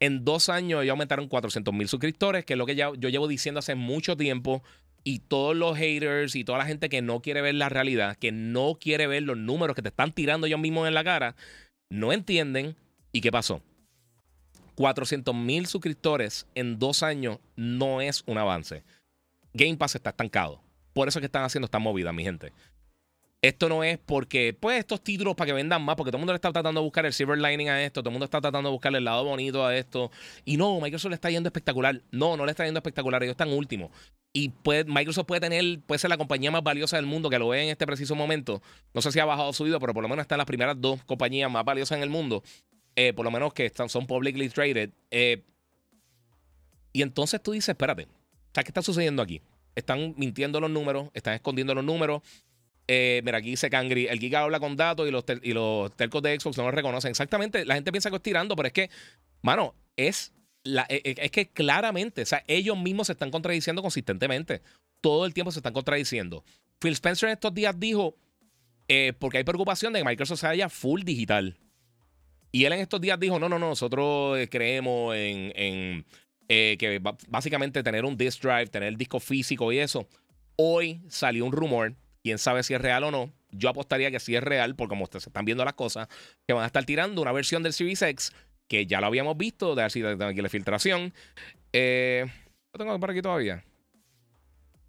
En 0.00 0.24
dos 0.24 0.48
años 0.48 0.82
ellos 0.82 0.92
aumentaron 0.92 1.28
400 1.28 1.72
mil 1.72 1.88
suscriptores, 1.88 2.44
que 2.44 2.54
es 2.54 2.58
lo 2.58 2.66
que 2.66 2.74
yo 2.74 2.94
llevo 2.94 3.28
diciendo 3.28 3.60
hace 3.60 3.74
mucho 3.74 4.16
tiempo 4.16 4.62
y 5.04 5.20
todos 5.20 5.56
los 5.56 5.76
haters 5.76 6.34
y 6.36 6.44
toda 6.44 6.58
la 6.58 6.66
gente 6.66 6.88
que 6.88 7.02
no 7.02 7.20
quiere 7.20 7.42
ver 7.42 7.54
la 7.54 7.68
realidad, 7.68 8.16
que 8.16 8.32
no 8.32 8.76
quiere 8.80 9.06
ver 9.06 9.22
los 9.22 9.36
números 9.36 9.74
que 9.74 9.82
te 9.82 9.88
están 9.88 10.12
tirando 10.12 10.46
ellos 10.46 10.60
mismos 10.60 10.88
en 10.88 10.94
la 10.94 11.04
cara, 11.04 11.36
no 11.90 12.12
entienden. 12.12 12.76
¿Y 13.12 13.20
qué 13.20 13.30
pasó? 13.30 13.62
400 14.76 15.34
mil 15.34 15.66
suscriptores 15.66 16.46
en 16.54 16.78
dos 16.78 17.02
años 17.02 17.38
no 17.56 18.00
es 18.00 18.22
un 18.26 18.38
avance. 18.38 18.82
Game 19.52 19.76
Pass 19.76 19.96
está 19.96 20.10
estancado. 20.10 20.62
Por 20.94 21.08
eso 21.08 21.18
es 21.18 21.20
que 21.20 21.26
están 21.26 21.44
haciendo 21.44 21.66
esta 21.66 21.78
movida, 21.78 22.12
mi 22.12 22.24
gente. 22.24 22.52
Esto 23.42 23.68
no 23.68 23.82
es 23.82 23.98
porque, 23.98 24.56
pues, 24.58 24.78
estos 24.78 25.02
títulos 25.02 25.34
para 25.34 25.46
que 25.46 25.52
vendan 25.52 25.82
más, 25.82 25.96
porque 25.96 26.10
todo 26.10 26.18
el 26.18 26.20
mundo 26.20 26.32
le 26.32 26.36
está 26.36 26.52
tratando 26.52 26.80
de 26.80 26.84
buscar 26.84 27.04
el 27.04 27.12
silver 27.12 27.38
lining 27.38 27.70
a 27.70 27.82
esto, 27.82 28.00
todo 28.00 28.10
el 28.10 28.12
mundo 28.12 28.24
está 28.24 28.40
tratando 28.40 28.68
de 28.68 28.72
buscar 28.72 28.94
el 28.94 29.04
lado 29.04 29.24
bonito 29.24 29.66
a 29.66 29.76
esto. 29.76 30.12
Y 30.44 30.56
no, 30.56 30.80
Microsoft 30.80 31.10
le 31.10 31.16
está 31.16 31.28
yendo 31.28 31.48
espectacular. 31.48 32.00
No, 32.12 32.36
no 32.36 32.46
le 32.46 32.52
está 32.52 32.64
yendo 32.64 32.78
espectacular, 32.78 33.22
ellos 33.22 33.32
están 33.32 33.52
últimos. 33.52 33.90
Y 34.34 34.48
puede, 34.48 34.84
Microsoft 34.84 35.26
puede 35.26 35.40
tener, 35.42 35.80
puede 35.80 35.98
ser 35.98 36.08
la 36.08 36.16
compañía 36.16 36.50
más 36.50 36.62
valiosa 36.62 36.96
del 36.96 37.04
mundo, 37.04 37.28
que 37.28 37.38
lo 37.38 37.48
ve 37.48 37.64
en 37.64 37.68
este 37.68 37.86
preciso 37.86 38.14
momento. 38.14 38.62
No 38.94 39.02
sé 39.02 39.12
si 39.12 39.20
ha 39.20 39.26
bajado 39.26 39.50
o 39.50 39.52
subido, 39.52 39.78
pero 39.78 39.92
por 39.92 40.02
lo 40.02 40.08
menos 40.08 40.22
están 40.22 40.38
las 40.38 40.46
primeras 40.46 40.80
dos 40.80 41.04
compañías 41.04 41.50
más 41.50 41.64
valiosas 41.64 41.96
en 41.98 42.02
el 42.02 42.10
mundo. 42.10 42.42
Eh, 42.96 43.12
por 43.12 43.24
lo 43.24 43.30
menos 43.30 43.52
que 43.52 43.66
están, 43.66 43.88
son 43.88 44.06
publicly 44.06 44.48
traded. 44.48 44.90
Eh, 45.10 45.42
y 46.94 47.02
entonces 47.02 47.42
tú 47.42 47.52
dices, 47.52 47.70
espérate, 47.70 48.06
¿qué 48.52 48.60
está 48.60 48.82
sucediendo 48.82 49.22
aquí? 49.22 49.42
Están 49.74 50.14
mintiendo 50.16 50.60
los 50.60 50.70
números, 50.70 51.10
están 51.14 51.34
escondiendo 51.34 51.74
los 51.74 51.84
números 51.84 52.22
Eh, 52.88 53.22
mira, 53.24 53.38
aquí 53.38 53.50
dice 53.50 53.70
Cangri, 53.70 54.06
el 54.08 54.18
Giga 54.18 54.40
habla 54.40 54.60
con 54.60 54.76
datos 54.76 55.08
y 55.08 55.10
los, 55.10 55.24
y 55.42 55.52
los 55.52 55.94
telcos 55.96 56.22
de 56.22 56.38
Xbox 56.38 56.56
no 56.56 56.64
lo 56.64 56.70
reconocen. 56.72 57.10
Exactamente, 57.10 57.64
la 57.64 57.74
gente 57.74 57.92
piensa 57.92 58.10
que 58.10 58.16
es 58.16 58.22
tirando, 58.22 58.56
pero 58.56 58.66
es 58.66 58.72
que, 58.72 58.90
mano, 59.40 59.74
es, 59.96 60.32
e, 60.64 60.84
e, 60.88 61.14
es 61.18 61.30
que 61.30 61.50
claramente, 61.50 62.22
o 62.22 62.26
sea, 62.26 62.44
ellos 62.46 62.78
mismos 62.78 63.08
se 63.08 63.14
están 63.14 63.30
contradiciendo 63.30 63.82
consistentemente. 63.82 64.62
Todo 65.00 65.26
el 65.26 65.34
tiempo 65.34 65.50
se 65.50 65.58
están 65.58 65.72
contradiciendo. 65.72 66.44
Phil 66.78 66.92
Spencer 66.92 67.28
en 67.28 67.34
estos 67.34 67.54
días 67.54 67.78
dijo, 67.78 68.16
eh, 68.88 69.12
porque 69.18 69.38
hay 69.38 69.44
preocupación 69.44 69.92
de 69.92 70.00
que 70.00 70.04
Microsoft 70.04 70.40
se 70.40 70.46
haya 70.46 70.68
full 70.68 71.02
digital. 71.02 71.56
Y 72.50 72.64
él 72.64 72.72
en 72.74 72.80
estos 72.80 73.00
días 73.00 73.18
dijo, 73.18 73.38
no, 73.38 73.48
no, 73.48 73.58
no, 73.58 73.68
nosotros 73.68 74.38
eh, 74.38 74.48
creemos 74.48 75.14
en, 75.16 76.04
eh, 76.48 76.76
que 76.78 77.00
básicamente 77.28 77.82
tener 77.82 78.04
un 78.04 78.16
disk 78.16 78.42
drive, 78.42 78.66
tener 78.66 78.88
el 78.88 78.98
disco 78.98 79.20
físico 79.20 79.72
y 79.72 79.78
eso. 79.78 80.06
Hoy 80.56 81.00
salió 81.08 81.46
un 81.46 81.52
rumor, 81.52 81.94
quién 82.22 82.38
sabe 82.38 82.62
si 82.62 82.74
es 82.74 82.80
real 82.80 83.04
o 83.04 83.10
no. 83.10 83.32
Yo 83.50 83.70
apostaría 83.70 84.10
que 84.10 84.20
sí 84.20 84.36
es 84.36 84.42
real, 84.42 84.76
porque 84.76 84.90
como 84.90 85.04
ustedes 85.04 85.26
están 85.26 85.44
viendo 85.44 85.64
las 85.64 85.74
cosas, 85.74 86.08
que 86.46 86.52
van 86.52 86.64
a 86.64 86.66
estar 86.66 86.84
tirando 86.84 87.22
una 87.22 87.32
versión 87.32 87.62
del 87.62 87.72
Series 87.72 88.02
X, 88.02 88.32
que 88.72 88.86
ya 88.86 89.02
lo 89.02 89.08
habíamos 89.08 89.36
visto, 89.36 89.74
de 89.74 89.82
así 89.82 90.00
de 90.00 90.24
aquí 90.24 90.40
la 90.40 90.48
filtración. 90.48 91.12
Eh, 91.74 92.24
lo 92.72 92.78
tengo 92.78 92.98
por 92.98 93.10
aquí 93.10 93.20
todavía. 93.20 93.62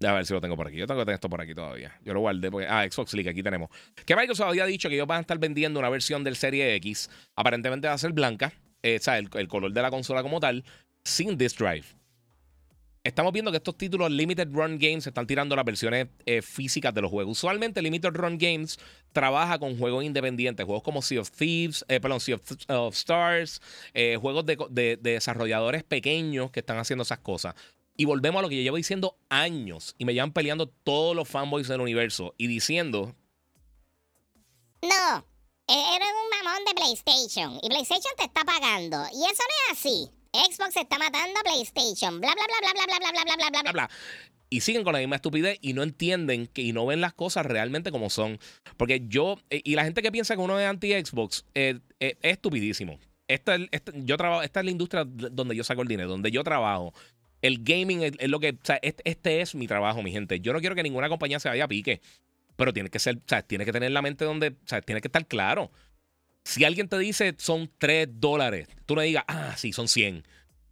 A 0.02 0.12
ver 0.14 0.24
si 0.24 0.32
lo 0.32 0.40
tengo 0.40 0.56
por 0.56 0.68
aquí. 0.68 0.78
Yo 0.78 0.86
tengo 0.86 1.00
que 1.00 1.04
tener 1.04 1.16
esto 1.16 1.28
por 1.28 1.42
aquí 1.42 1.54
todavía. 1.54 1.94
Yo 2.02 2.14
lo 2.14 2.20
guardé 2.20 2.50
porque. 2.50 2.66
Ah, 2.66 2.88
Xbox 2.90 3.12
League, 3.12 3.28
aquí 3.28 3.42
tenemos. 3.42 3.68
Que 4.06 4.16
Microsoft 4.16 4.48
había 4.48 4.64
dicho 4.64 4.88
que 4.88 4.94
ellos 4.94 5.06
van 5.06 5.18
a 5.18 5.20
estar 5.20 5.38
vendiendo 5.38 5.78
una 5.80 5.90
versión 5.90 6.24
del 6.24 6.34
Serie 6.34 6.74
X. 6.76 7.10
Aparentemente 7.36 7.86
va 7.86 7.92
a 7.92 7.98
ser 7.98 8.12
blanca. 8.12 8.54
Eh, 8.82 8.96
o 8.98 9.02
sea, 9.02 9.18
el, 9.18 9.28
color 9.28 9.70
de 9.70 9.82
la 9.82 9.90
consola 9.90 10.22
como 10.22 10.40
tal. 10.40 10.64
Sin 11.04 11.36
disk 11.36 11.58
drive. 11.58 11.84
Estamos 13.04 13.34
viendo 13.34 13.50
que 13.50 13.58
estos 13.58 13.76
títulos 13.76 14.10
Limited 14.10 14.48
Run 14.50 14.78
Games 14.78 15.06
están 15.06 15.26
tirando 15.26 15.54
las 15.54 15.66
versiones 15.66 16.08
eh, 16.24 16.40
físicas 16.40 16.94
de 16.94 17.02
los 17.02 17.10
juegos. 17.10 17.36
Usualmente 17.36 17.82
Limited 17.82 18.14
Run 18.14 18.38
Games 18.38 18.78
trabaja 19.12 19.58
con 19.58 19.76
juegos 19.76 20.04
independientes, 20.04 20.64
juegos 20.64 20.82
como 20.82 21.02
Sea 21.02 21.20
of 21.20 21.30
Thieves, 21.30 21.84
eh, 21.88 22.00
perdón, 22.00 22.20
Sea 22.20 22.40
of, 22.68 22.94
Stars, 22.94 23.60
juegos 24.18 24.46
de, 24.46 24.98
desarrolladores 25.02 25.84
pequeños 25.84 26.50
que 26.50 26.60
están 26.60 26.78
haciendo 26.78 27.02
esas 27.02 27.18
cosas. 27.18 27.54
Y 27.94 28.06
volvemos 28.06 28.38
a 28.38 28.42
lo 28.42 28.48
que 28.48 28.56
yo 28.56 28.62
llevo 28.62 28.78
diciendo 28.78 29.18
años 29.28 29.94
y 29.98 30.06
me 30.06 30.14
llevan 30.14 30.32
peleando 30.32 30.66
todos 30.66 31.14
los 31.14 31.28
fanboys 31.28 31.68
del 31.68 31.82
universo 31.82 32.34
y 32.38 32.46
diciendo... 32.46 33.14
No, 34.80 35.26
eres 35.68 36.08
un 36.08 36.42
mamón 36.42 36.64
de 36.64 36.72
PlayStation 36.74 37.60
y 37.62 37.68
PlayStation 37.68 38.14
te 38.16 38.24
está 38.24 38.44
pagando. 38.44 38.96
Y 39.12 39.24
eso 39.24 39.42
no 39.42 39.72
es 39.72 39.78
así. 39.78 40.23
Xbox 40.34 40.76
está 40.76 40.98
matando 40.98 41.38
a 41.38 41.42
PlayStation. 41.44 42.20
Bla, 42.20 42.34
bla, 42.34 42.44
bla, 42.46 42.72
bla, 42.72 42.72
bla, 42.74 42.98
bla, 42.98 42.98
bla, 42.98 43.22
bla, 43.22 43.36
bla, 43.36 43.50
bla, 43.50 43.62
bla, 43.62 43.72
bla. 43.72 43.90
Y 44.50 44.60
siguen 44.60 44.82
con 44.82 44.92
la 44.92 44.98
misma 44.98 45.16
estupidez 45.16 45.58
y 45.62 45.72
no 45.74 45.82
entienden 45.82 46.48
que, 46.48 46.62
y 46.62 46.72
no 46.72 46.86
ven 46.86 47.00
las 47.00 47.14
cosas 47.14 47.46
realmente 47.46 47.92
como 47.92 48.10
son. 48.10 48.38
Porque 48.76 49.02
yo, 49.06 49.38
y 49.50 49.74
la 49.76 49.84
gente 49.84 50.02
que 50.02 50.10
piensa 50.10 50.34
que 50.34 50.42
uno 50.42 50.58
es 50.58 50.66
anti-Xbox, 50.66 51.46
es 51.54 51.76
estupidísimo. 52.00 52.98
Esta, 53.28 53.54
es 53.54 53.70
la 54.54 54.70
industria 54.70 55.04
donde 55.04 55.56
yo 55.56 55.64
saco 55.64 55.82
el 55.82 55.88
dinero, 55.88 56.10
donde 56.10 56.30
yo 56.30 56.42
trabajo. 56.42 56.92
El 57.40 57.62
gaming 57.62 58.02
es, 58.02 58.28
lo 58.28 58.40
que. 58.40 58.50
O 58.50 58.64
sea, 58.64 58.78
este, 58.82 59.40
es 59.40 59.54
mi 59.54 59.66
trabajo, 59.66 60.02
mi 60.02 60.10
gente. 60.10 60.40
Yo 60.40 60.52
no 60.52 60.60
quiero 60.60 60.74
que 60.74 60.82
ninguna 60.82 61.08
compañía 61.08 61.38
se 61.38 61.48
vaya 61.48 61.64
a 61.64 61.68
pique. 61.68 62.00
Pero 62.56 62.72
tiene 62.72 62.90
que 62.90 62.98
ser, 62.98 63.16
o 63.16 63.22
sea, 63.26 63.42
tiene 63.42 63.64
que 63.64 63.72
tener 63.72 63.90
la 63.92 64.02
mente 64.02 64.24
donde. 64.24 64.48
O 64.48 64.66
sea, 64.66 64.80
tiene 64.82 65.00
que 65.00 65.08
estar 65.08 65.26
claro. 65.26 65.70
Si 66.44 66.64
alguien 66.64 66.88
te 66.88 66.98
dice 66.98 67.34
son 67.38 67.70
3 67.78 68.08
dólares, 68.12 68.68
tú 68.86 68.94
no 68.94 69.00
digas, 69.00 69.24
ah, 69.26 69.54
sí, 69.56 69.72
son 69.72 69.88
100. 69.88 70.24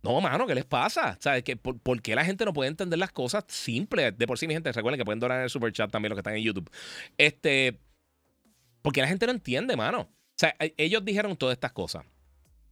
No, 0.03 0.21
mano, 0.21 0.47
¿qué 0.47 0.55
les 0.55 0.65
pasa? 0.65 1.17
¿Sabes? 1.21 1.45
Que 1.45 1.57
por, 1.57 2.03
qué 2.03 2.15
la 2.15 2.25
gente 2.25 2.45
no 2.45 2.53
puede 2.53 2.69
entender 2.69 2.99
las 2.99 3.13
cosas 3.13 3.45
simples? 3.47 4.17
De 4.19 4.27
por 4.27 4.37
sí, 4.39 4.49
mi 4.49 4.55
gente, 4.55 4.71
recuerden 4.73 4.99
que 4.99 5.05
pueden 5.05 5.21
donar 5.21 5.39
en 5.39 5.45
el 5.45 5.51
super 5.51 5.73
chat 5.73 5.91
también 5.91 6.11
los 6.11 6.17
que 6.17 6.21
están 6.21 6.37
en 6.37 6.43
YouTube. 6.43 6.71
Este. 7.17 7.79
Porque 8.83 9.01
la 9.01 9.07
gente 9.07 9.27
no 9.27 9.33
entiende, 9.33 9.77
mano. 9.77 10.01
O 10.01 10.35
sea, 10.35 10.57
e, 10.59 10.75
ellos 10.77 11.05
dijeron 11.05 11.37
todas 11.37 11.55
estas 11.55 11.73
cosas. 11.73 12.05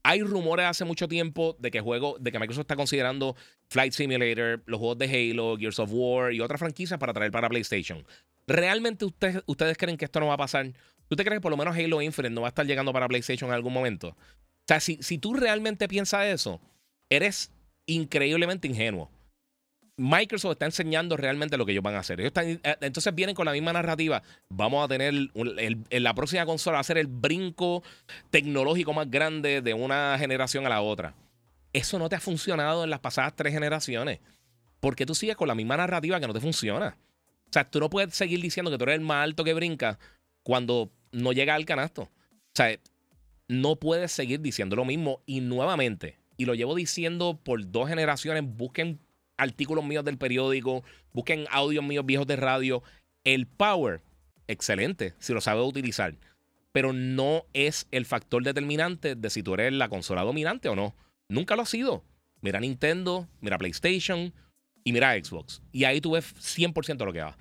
Hay 0.03 0.23
rumores 0.23 0.67
hace 0.67 0.85
mucho 0.85 1.07
tiempo 1.07 1.57
de 1.61 1.71
que 1.71 1.81
juego, 1.81 2.17
de 2.19 2.33
que 2.33 2.39
Microsoft 2.41 2.63
está 2.63 2.75
considerando 2.75 3.37
Flight 3.69 3.93
Simulator, 3.93 4.63
los 4.67 4.79
juegos 4.81 4.99
de 4.99 5.07
Halo, 5.07 5.57
Gears 5.57 5.79
of 5.79 5.91
War 5.93 6.33
y 6.33 6.41
otras 6.41 6.59
franquicias 6.59 6.99
para 6.99 7.13
traer 7.13 7.31
para 7.31 7.49
PlayStation. 7.49 8.05
¿Realmente 8.47 9.05
ustedes 9.05 9.77
creen 9.79 9.97
que 9.97 10.07
esto 10.07 10.19
no 10.19 10.27
va 10.27 10.35
a 10.35 10.39
pasar? 10.39 10.73
¿Tú 11.11 11.17
te 11.17 11.25
crees 11.25 11.39
que 11.39 11.43
por 11.43 11.51
lo 11.51 11.57
menos 11.57 11.77
Halo 11.77 12.01
Infinite 12.01 12.33
no 12.33 12.43
va 12.43 12.47
a 12.47 12.51
estar 12.51 12.65
llegando 12.65 12.93
para 12.93 13.09
PlayStation 13.09 13.51
en 13.51 13.55
algún 13.55 13.73
momento? 13.73 14.11
O 14.11 14.17
sea, 14.69 14.79
si, 14.79 14.97
si 15.03 15.19
tú 15.19 15.35
realmente 15.35 15.89
piensas 15.89 16.27
eso, 16.27 16.61
eres 17.09 17.51
increíblemente 17.87 18.69
ingenuo. 18.69 19.11
Microsoft 19.97 20.53
está 20.53 20.67
enseñando 20.67 21.17
realmente 21.17 21.57
lo 21.57 21.67
que 21.67 21.73
ellos 21.73 21.83
van 21.83 21.97
a 21.97 21.99
hacer. 21.99 22.21
Eh, 22.21 22.31
entonces 22.81 23.13
vienen 23.13 23.35
con 23.35 23.45
la 23.45 23.51
misma 23.51 23.73
narrativa. 23.73 24.23
Vamos 24.51 24.85
a 24.85 24.89
tener 24.89 25.13
en 25.35 26.03
la 26.05 26.15
próxima 26.15 26.47
consola 26.47 26.77
va 26.77 26.81
a 26.81 26.85
ser 26.85 26.97
el 26.97 27.09
brinco 27.09 27.83
tecnológico 28.31 28.93
más 28.93 29.11
grande 29.11 29.63
de 29.63 29.75
una 29.75 30.17
generación 30.17 30.65
a 30.65 30.69
la 30.69 30.81
otra. 30.81 31.15
Eso 31.73 31.99
no 31.99 32.09
te 32.09 32.15
ha 32.15 32.21
funcionado 32.21 32.85
en 32.85 32.91
las 32.91 33.01
pasadas 33.01 33.35
tres 33.35 33.53
generaciones. 33.53 34.21
Porque 34.79 35.07
tú 35.07 35.17
sigues 35.17 35.35
con 35.35 35.49
la 35.49 35.57
misma 35.57 35.77
narrativa 35.77 36.21
que 36.21 36.29
no 36.29 36.35
te 36.35 36.41
funciona. 36.41 36.97
O 37.49 37.53
sea, 37.53 37.69
tú 37.69 37.81
no 37.81 37.91
puedes 37.91 38.15
seguir 38.15 38.41
diciendo 38.41 38.71
que 38.71 38.79
tú 38.79 38.85
eres 38.85 38.95
el 38.95 39.05
más 39.05 39.25
alto 39.25 39.43
que 39.43 39.55
brinca 39.55 39.99
cuando 40.43 40.91
no 41.13 41.33
llega 41.33 41.55
al 41.55 41.65
canasto. 41.65 42.03
O 42.03 42.55
sea, 42.55 42.79
no 43.49 43.77
puedes 43.77 44.13
seguir 44.13 44.41
diciendo 44.41 44.77
lo 44.77 44.85
mismo. 44.85 45.23
Y 45.27 45.41
nuevamente, 45.41 46.19
y 46.37 46.45
lo 46.45 46.55
llevo 46.55 46.75
diciendo 46.75 47.39
por 47.43 47.71
dos 47.71 47.89
generaciones, 47.89 48.45
busquen 48.47 49.01
artículos 49.37 49.85
míos 49.85 50.05
del 50.05 50.19
periódico, 50.19 50.85
busquen 51.13 51.47
audios 51.51 51.85
míos 51.85 52.07
viejos 52.07 52.27
de 52.27 52.37
radio. 52.37 52.83
El 53.25 53.47
power, 53.47 54.01
excelente, 54.47 55.15
si 55.19 55.33
lo 55.33 55.41
sabes 55.41 55.67
utilizar. 55.67 56.15
Pero 56.73 56.93
no 56.93 57.45
es 57.53 57.87
el 57.91 58.07
factor 58.07 58.45
determinante 58.45 59.17
de 59.17 59.31
si 59.31 59.43
tú 59.43 59.55
eres 59.55 59.73
la 59.73 59.89
consola 59.89 60.23
dominante 60.23 60.69
o 60.69 60.77
no. 60.77 60.95
Nunca 61.29 61.57
lo 61.57 61.63
ha 61.63 61.67
sido. 61.67 62.05
Mira 62.41 62.61
Nintendo, 62.61 63.29
mira 63.41 63.59
PlayStation 63.59 64.33
y 64.85 64.93
mira 64.93 65.13
Xbox. 65.23 65.63
Y 65.73 65.85
ahí 65.85 66.01
tú 66.01 66.13
ves 66.13 66.35
100% 66.37 67.05
lo 67.05 67.13
que 67.13 67.21
va. 67.21 67.37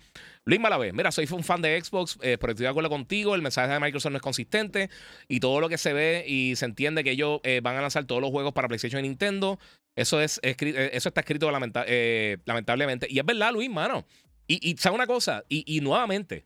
Luis 0.46 0.60
Malavé, 0.60 0.94
mira, 0.94 1.12
soy 1.12 1.28
un 1.32 1.44
fan 1.44 1.62
de 1.62 1.80
Xbox, 1.80 2.18
eh, 2.22 2.38
pero 2.40 2.52
estoy 2.52 2.64
de 2.64 2.70
acuerdo 2.70 2.90
contigo, 2.90 3.36
el 3.36 3.42
mensaje 3.42 3.72
de 3.72 3.80
Microsoft 3.80 4.12
no 4.12 4.18
es 4.18 4.24
consistente 4.24 4.90
y 5.28 5.40
todo 5.40 5.60
lo 5.60 5.70
que 5.70 5.78
se 5.78 5.94
ve 5.94 6.26
y 6.28 6.56
se 6.56 6.66
entiende 6.66 7.04
que 7.04 7.12
ellos 7.12 7.40
eh, 7.44 7.60
van 7.62 7.76
a 7.76 7.82
lanzar 7.82 8.06
todos 8.06 8.22
los 8.22 8.32
juegos 8.32 8.54
para 8.54 8.68
PlayStation 8.68 9.04
y 9.04 9.10
Nintendo, 9.10 9.60
eso, 9.96 10.22
es, 10.22 10.40
eh, 10.42 10.56
eso 10.94 11.10
está 11.10 11.22
escrito 11.22 11.52
lamentablemente. 11.52 13.06
Y 13.10 13.20
es 13.20 13.26
verdad, 13.26 13.52
Luis, 13.52 13.70
mano. 13.70 14.06
Y, 14.48 14.68
y 14.68 14.78
¿sabe 14.78 14.96
una 14.96 15.06
cosa? 15.06 15.44
Y, 15.50 15.82
nuevamente, 15.82 16.46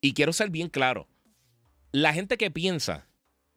y 0.00 0.12
quiero 0.12 0.32
ser 0.32 0.50
bien 0.50 0.68
claro, 0.68 1.08
la 1.90 2.12
gente 2.12 2.36
que 2.36 2.50
piensa, 2.52 3.08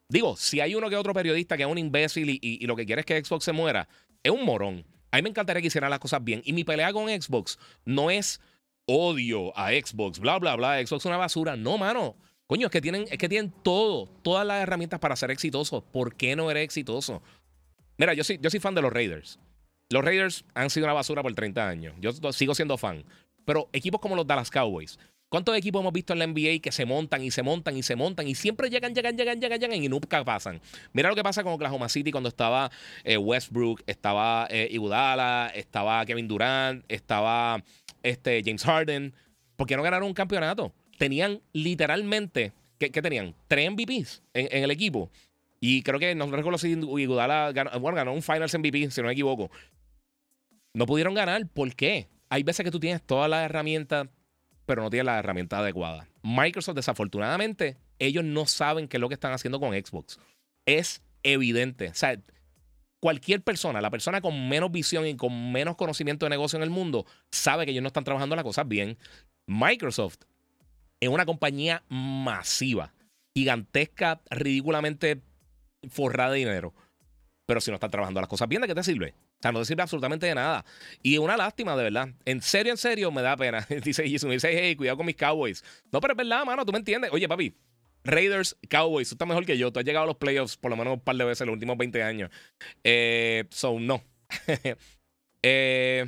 digo, 0.08 0.36
si 0.36 0.60
hay 0.60 0.74
uno 0.74 0.90
que 0.90 0.96
otro 0.96 1.14
periodista 1.14 1.56
que 1.56 1.62
es 1.62 1.68
un 1.68 1.78
imbécil 1.78 2.30
y, 2.30 2.40
y 2.42 2.66
lo 2.66 2.74
que 2.74 2.86
quiere 2.86 3.00
es 3.00 3.06
que 3.06 3.22
Xbox 3.22 3.44
se 3.44 3.52
muera, 3.52 3.88
es 4.24 4.32
un 4.32 4.44
morón. 4.44 4.84
A 5.12 5.18
mí 5.18 5.22
me 5.22 5.28
encantaría 5.28 5.60
que 5.60 5.68
hicieran 5.68 5.90
las 5.90 6.00
cosas 6.00 6.24
bien. 6.24 6.42
Y 6.44 6.52
mi 6.52 6.64
pelea 6.64 6.92
con 6.92 7.08
Xbox 7.08 7.58
no 7.84 8.10
es 8.10 8.40
odio 8.86 9.56
a 9.56 9.70
Xbox, 9.70 10.18
bla, 10.18 10.38
bla, 10.38 10.56
bla, 10.56 10.84
Xbox 10.84 11.02
es 11.02 11.06
una 11.06 11.16
basura. 11.16 11.56
No, 11.56 11.78
mano. 11.78 12.16
Coño, 12.46 12.66
es 12.66 12.70
que 12.70 12.80
tienen, 12.80 13.06
es 13.10 13.18
que 13.18 13.28
tienen 13.28 13.52
todo, 13.62 14.06
todas 14.22 14.46
las 14.46 14.62
herramientas 14.62 15.00
para 15.00 15.16
ser 15.16 15.30
exitosos. 15.30 15.82
¿Por 15.82 16.14
qué 16.14 16.36
no 16.36 16.50
eres 16.50 16.64
exitoso? 16.64 17.22
Mira, 17.96 18.12
yo 18.12 18.22
soy, 18.24 18.38
yo 18.40 18.50
soy 18.50 18.60
fan 18.60 18.74
de 18.74 18.82
los 18.82 18.92
Raiders. 18.92 19.38
Los 19.90 20.04
Raiders 20.04 20.44
han 20.54 20.70
sido 20.70 20.86
una 20.86 20.92
basura 20.92 21.22
por 21.22 21.34
30 21.34 21.68
años. 21.68 21.94
Yo 22.00 22.12
sigo 22.32 22.54
siendo 22.54 22.76
fan. 22.76 23.04
Pero 23.44 23.68
equipos 23.72 24.00
como 24.00 24.16
los 24.16 24.26
Dallas 24.26 24.50
Cowboys, 24.50 24.98
¿cuántos 25.28 25.56
equipos 25.56 25.80
hemos 25.80 25.92
visto 25.92 26.12
en 26.12 26.18
la 26.18 26.26
NBA 26.26 26.60
que 26.62 26.72
se 26.72 26.84
montan 26.84 27.22
y 27.22 27.30
se 27.30 27.42
montan 27.42 27.76
y 27.76 27.82
se 27.82 27.96
montan 27.96 28.26
y 28.26 28.34
siempre 28.34 28.70
llegan, 28.70 28.94
llegan, 28.94 29.16
llegan, 29.16 29.40
llegan, 29.40 29.60
llegan 29.60 29.82
y 29.82 29.88
nunca 29.88 30.24
pasan? 30.24 30.60
Mira 30.92 31.08
lo 31.08 31.14
que 31.14 31.22
pasa 31.22 31.42
con 31.42 31.52
Oklahoma 31.52 31.88
City 31.88 32.10
cuando 32.10 32.28
estaba 32.28 32.70
eh, 33.04 33.16
Westbrook, 33.16 33.82
estaba 33.86 34.46
eh, 34.50 34.76
estaba 35.54 36.04
Kevin 36.06 36.28
Durant, 36.28 36.84
estaba 36.88 37.62
este, 38.04 38.42
James 38.44 38.62
Harden, 38.62 39.14
¿por 39.56 39.66
qué 39.66 39.76
no 39.76 39.82
ganaron 39.82 40.06
un 40.06 40.14
campeonato? 40.14 40.72
Tenían 40.98 41.40
literalmente, 41.52 42.52
¿qué, 42.78 42.90
tenían? 42.90 43.34
Tres 43.48 43.70
MVPs 43.70 44.22
en, 44.34 44.62
el 44.62 44.70
equipo. 44.70 45.10
Y 45.58 45.82
creo 45.82 45.98
que 45.98 46.14
no 46.14 46.30
recuerdo 46.30 46.58
si 46.58 46.72
Iguodala 46.72 47.50
ganó, 47.52 47.70
bueno, 47.80 47.96
ganó 47.96 48.12
un 48.12 48.22
Finals 48.22 48.56
MVP, 48.56 48.90
si 48.90 49.00
no 49.00 49.08
me 49.08 49.14
equivoco. 49.14 49.50
No 50.74 50.86
pudieron 50.86 51.14
ganar, 51.14 51.48
¿por 51.48 51.74
qué? 51.74 52.08
Hay 52.28 52.42
veces 52.42 52.62
que 52.64 52.70
tú 52.70 52.78
tienes 52.78 53.02
todas 53.02 53.30
las 53.30 53.44
herramientas, 53.44 54.08
pero 54.66 54.82
no 54.82 54.90
tienes 54.90 55.06
la 55.06 55.18
herramienta 55.18 55.58
adecuada. 55.58 56.06
Microsoft, 56.22 56.76
desafortunadamente, 56.76 57.78
ellos 57.98 58.24
no 58.24 58.46
saben 58.46 58.86
qué 58.86 58.98
es 58.98 59.00
lo 59.00 59.08
que 59.08 59.14
están 59.14 59.32
haciendo 59.32 59.58
con 59.58 59.72
Xbox. 59.72 60.18
Es 60.66 61.02
evidente. 61.22 61.88
O 61.88 61.94
sea, 61.94 62.20
cualquier 63.04 63.42
persona, 63.42 63.82
la 63.82 63.90
persona 63.90 64.22
con 64.22 64.48
menos 64.48 64.72
visión 64.72 65.06
y 65.06 65.14
con 65.14 65.52
menos 65.52 65.76
conocimiento 65.76 66.24
de 66.24 66.30
negocio 66.30 66.56
en 66.56 66.62
el 66.62 66.70
mundo, 66.70 67.04
sabe 67.30 67.66
que 67.66 67.72
ellos 67.72 67.82
no 67.82 67.88
están 67.88 68.02
trabajando 68.02 68.34
las 68.34 68.46
cosas 68.46 68.66
bien. 68.66 68.96
Microsoft 69.44 70.20
es 71.00 71.10
una 71.10 71.26
compañía 71.26 71.82
masiva, 71.90 72.94
gigantesca, 73.34 74.22
ridículamente 74.30 75.20
forrada 75.90 76.30
de 76.30 76.38
dinero. 76.38 76.72
Pero 77.44 77.60
si 77.60 77.70
no 77.70 77.74
están 77.74 77.90
trabajando 77.90 78.22
las 78.22 78.28
cosas 78.28 78.48
bien, 78.48 78.62
¿de 78.62 78.68
qué 78.68 78.74
te 78.74 78.82
sirve? 78.82 79.10
O 79.10 79.42
sea, 79.42 79.52
no 79.52 79.58
te 79.58 79.66
sirve 79.66 79.82
absolutamente 79.82 80.24
de 80.24 80.34
nada. 80.34 80.64
Y 81.02 81.12
es 81.12 81.20
una 81.20 81.36
lástima, 81.36 81.76
de 81.76 81.82
verdad. 81.82 82.08
En 82.24 82.40
serio, 82.40 82.72
en 82.72 82.78
serio, 82.78 83.12
me 83.12 83.20
da 83.20 83.36
pena. 83.36 83.66
dice 83.84 84.10
Jason, 84.10 84.30
dice, 84.30 84.48
hey, 84.50 84.76
cuidado 84.76 84.96
con 84.96 85.04
mis 85.04 85.16
Cowboys. 85.16 85.62
No, 85.92 86.00
pero 86.00 86.14
es 86.14 86.16
verdad, 86.16 86.46
mano, 86.46 86.64
tú 86.64 86.72
me 86.72 86.78
entiendes. 86.78 87.10
Oye, 87.12 87.28
papi, 87.28 87.54
Raiders, 88.04 88.56
Cowboys, 88.68 89.08
tú 89.08 89.14
estás 89.14 89.26
mejor 89.26 89.46
que 89.46 89.56
yo. 89.56 89.72
Tú 89.72 89.80
has 89.80 89.86
llegado 89.86 90.04
a 90.04 90.06
los 90.06 90.16
playoffs 90.16 90.56
por 90.56 90.70
lo 90.70 90.76
menos 90.76 90.94
un 90.94 91.00
par 91.00 91.16
de 91.16 91.24
veces 91.24 91.40
en 91.42 91.46
los 91.48 91.54
últimos 91.54 91.76
20 91.76 92.02
años. 92.02 92.30
Eh, 92.82 93.44
so, 93.50 93.80
no. 93.80 94.02
eh, 95.42 96.06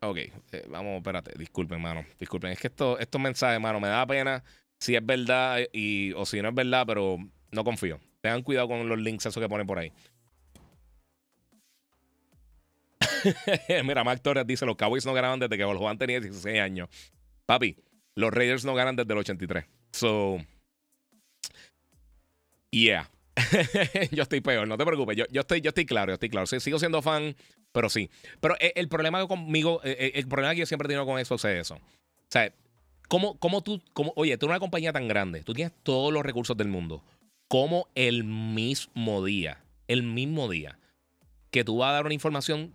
ok, 0.00 0.16
eh, 0.16 0.66
vamos, 0.68 0.96
espérate. 0.96 1.32
Disculpen, 1.38 1.80
mano. 1.80 2.04
Disculpen. 2.18 2.50
Es 2.50 2.58
que 2.58 2.66
esto, 2.66 2.98
estos 2.98 3.20
mensajes, 3.20 3.60
mano, 3.60 3.78
me 3.78 3.88
da 3.88 4.06
pena 4.06 4.42
si 4.78 4.96
es 4.96 5.06
verdad 5.06 5.60
y, 5.72 6.12
o 6.14 6.26
si 6.26 6.42
no 6.42 6.48
es 6.48 6.54
verdad, 6.54 6.84
pero 6.86 7.18
no 7.52 7.64
confío. 7.64 8.00
Tengan 8.20 8.42
cuidado 8.42 8.68
con 8.68 8.88
los 8.88 8.98
links 8.98 9.26
esos 9.26 9.40
que 9.40 9.48
ponen 9.48 9.66
por 9.66 9.78
ahí. 9.78 9.92
Mira, 13.84 14.02
Mac 14.02 14.20
Torres 14.22 14.46
dice: 14.46 14.66
Los 14.66 14.76
Cowboys 14.76 15.06
no 15.06 15.12
ganaban 15.12 15.38
desde 15.38 15.56
que 15.56 15.64
Juan 15.64 15.98
tenía 15.98 16.20
16 16.20 16.60
años. 16.60 16.88
Papi, 17.46 17.76
los 18.16 18.32
Raiders 18.32 18.64
no 18.64 18.74
ganan 18.74 18.96
desde 18.96 19.12
el 19.12 19.18
83. 19.20 19.64
So, 19.92 20.38
yeah. 22.72 23.08
yo 24.10 24.24
estoy 24.24 24.40
peor, 24.40 24.66
no 24.66 24.76
te 24.76 24.84
preocupes. 24.84 25.16
Yo, 25.16 25.24
yo, 25.30 25.42
estoy, 25.42 25.60
yo 25.60 25.68
estoy 25.68 25.86
claro, 25.86 26.10
yo 26.10 26.14
estoy 26.14 26.28
claro. 26.28 26.46
sigo 26.46 26.78
siendo 26.78 27.00
fan, 27.00 27.36
pero 27.70 27.88
sí. 27.88 28.10
Pero 28.40 28.56
el, 28.58 28.72
el 28.74 28.88
problema 28.88 29.24
conmigo, 29.28 29.80
el, 29.84 30.12
el, 30.14 30.26
problema 30.26 30.52
que 30.54 30.60
yo 30.60 30.66
siempre 30.66 30.86
he 30.86 30.88
tenido 30.88 31.06
con 31.06 31.24
Xbox 31.24 31.44
es 31.44 31.60
eso. 31.60 31.74
O 31.76 32.28
sea, 32.28 32.52
¿cómo, 33.08 33.38
cómo 33.38 33.62
tú, 33.62 33.80
cómo, 33.92 34.12
oye, 34.16 34.36
tú 34.36 34.46
eres 34.46 34.54
una 34.54 34.60
compañía 34.60 34.92
tan 34.92 35.06
grande, 35.06 35.44
tú 35.44 35.54
tienes 35.54 35.72
todos 35.84 36.12
los 36.12 36.24
recursos 36.24 36.56
del 36.56 36.68
mundo. 36.68 37.04
¿Cómo 37.46 37.88
el 37.94 38.24
mismo 38.24 39.24
día, 39.24 39.62
el 39.86 40.02
mismo 40.02 40.50
día 40.50 40.78
que 41.50 41.64
tú 41.64 41.78
vas 41.78 41.90
a 41.90 41.92
dar 41.92 42.06
una 42.06 42.14
información 42.14 42.74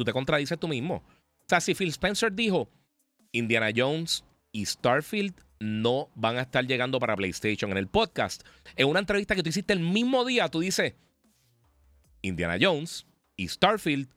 tú 0.00 0.04
te 0.04 0.14
contradices 0.14 0.58
tú 0.58 0.66
mismo. 0.66 0.94
O 0.94 1.44
sea, 1.46 1.60
si 1.60 1.74
Phil 1.74 1.90
Spencer 1.90 2.32
dijo, 2.32 2.70
Indiana 3.32 3.70
Jones 3.74 4.24
y 4.50 4.64
Starfield 4.64 5.34
no 5.60 6.10
van 6.14 6.38
a 6.38 6.42
estar 6.42 6.66
llegando 6.66 6.98
para 6.98 7.14
PlayStation 7.14 7.70
en 7.70 7.76
el 7.76 7.86
podcast, 7.86 8.42
en 8.76 8.88
una 8.88 8.98
entrevista 8.98 9.36
que 9.36 9.42
tú 9.42 9.50
hiciste 9.50 9.72
el 9.72 9.80
mismo 9.80 10.24
día, 10.24 10.48
tú 10.48 10.60
dices, 10.60 10.94
Indiana 12.22 12.56
Jones 12.60 13.06
y 13.36 13.46
Starfield 13.46 14.08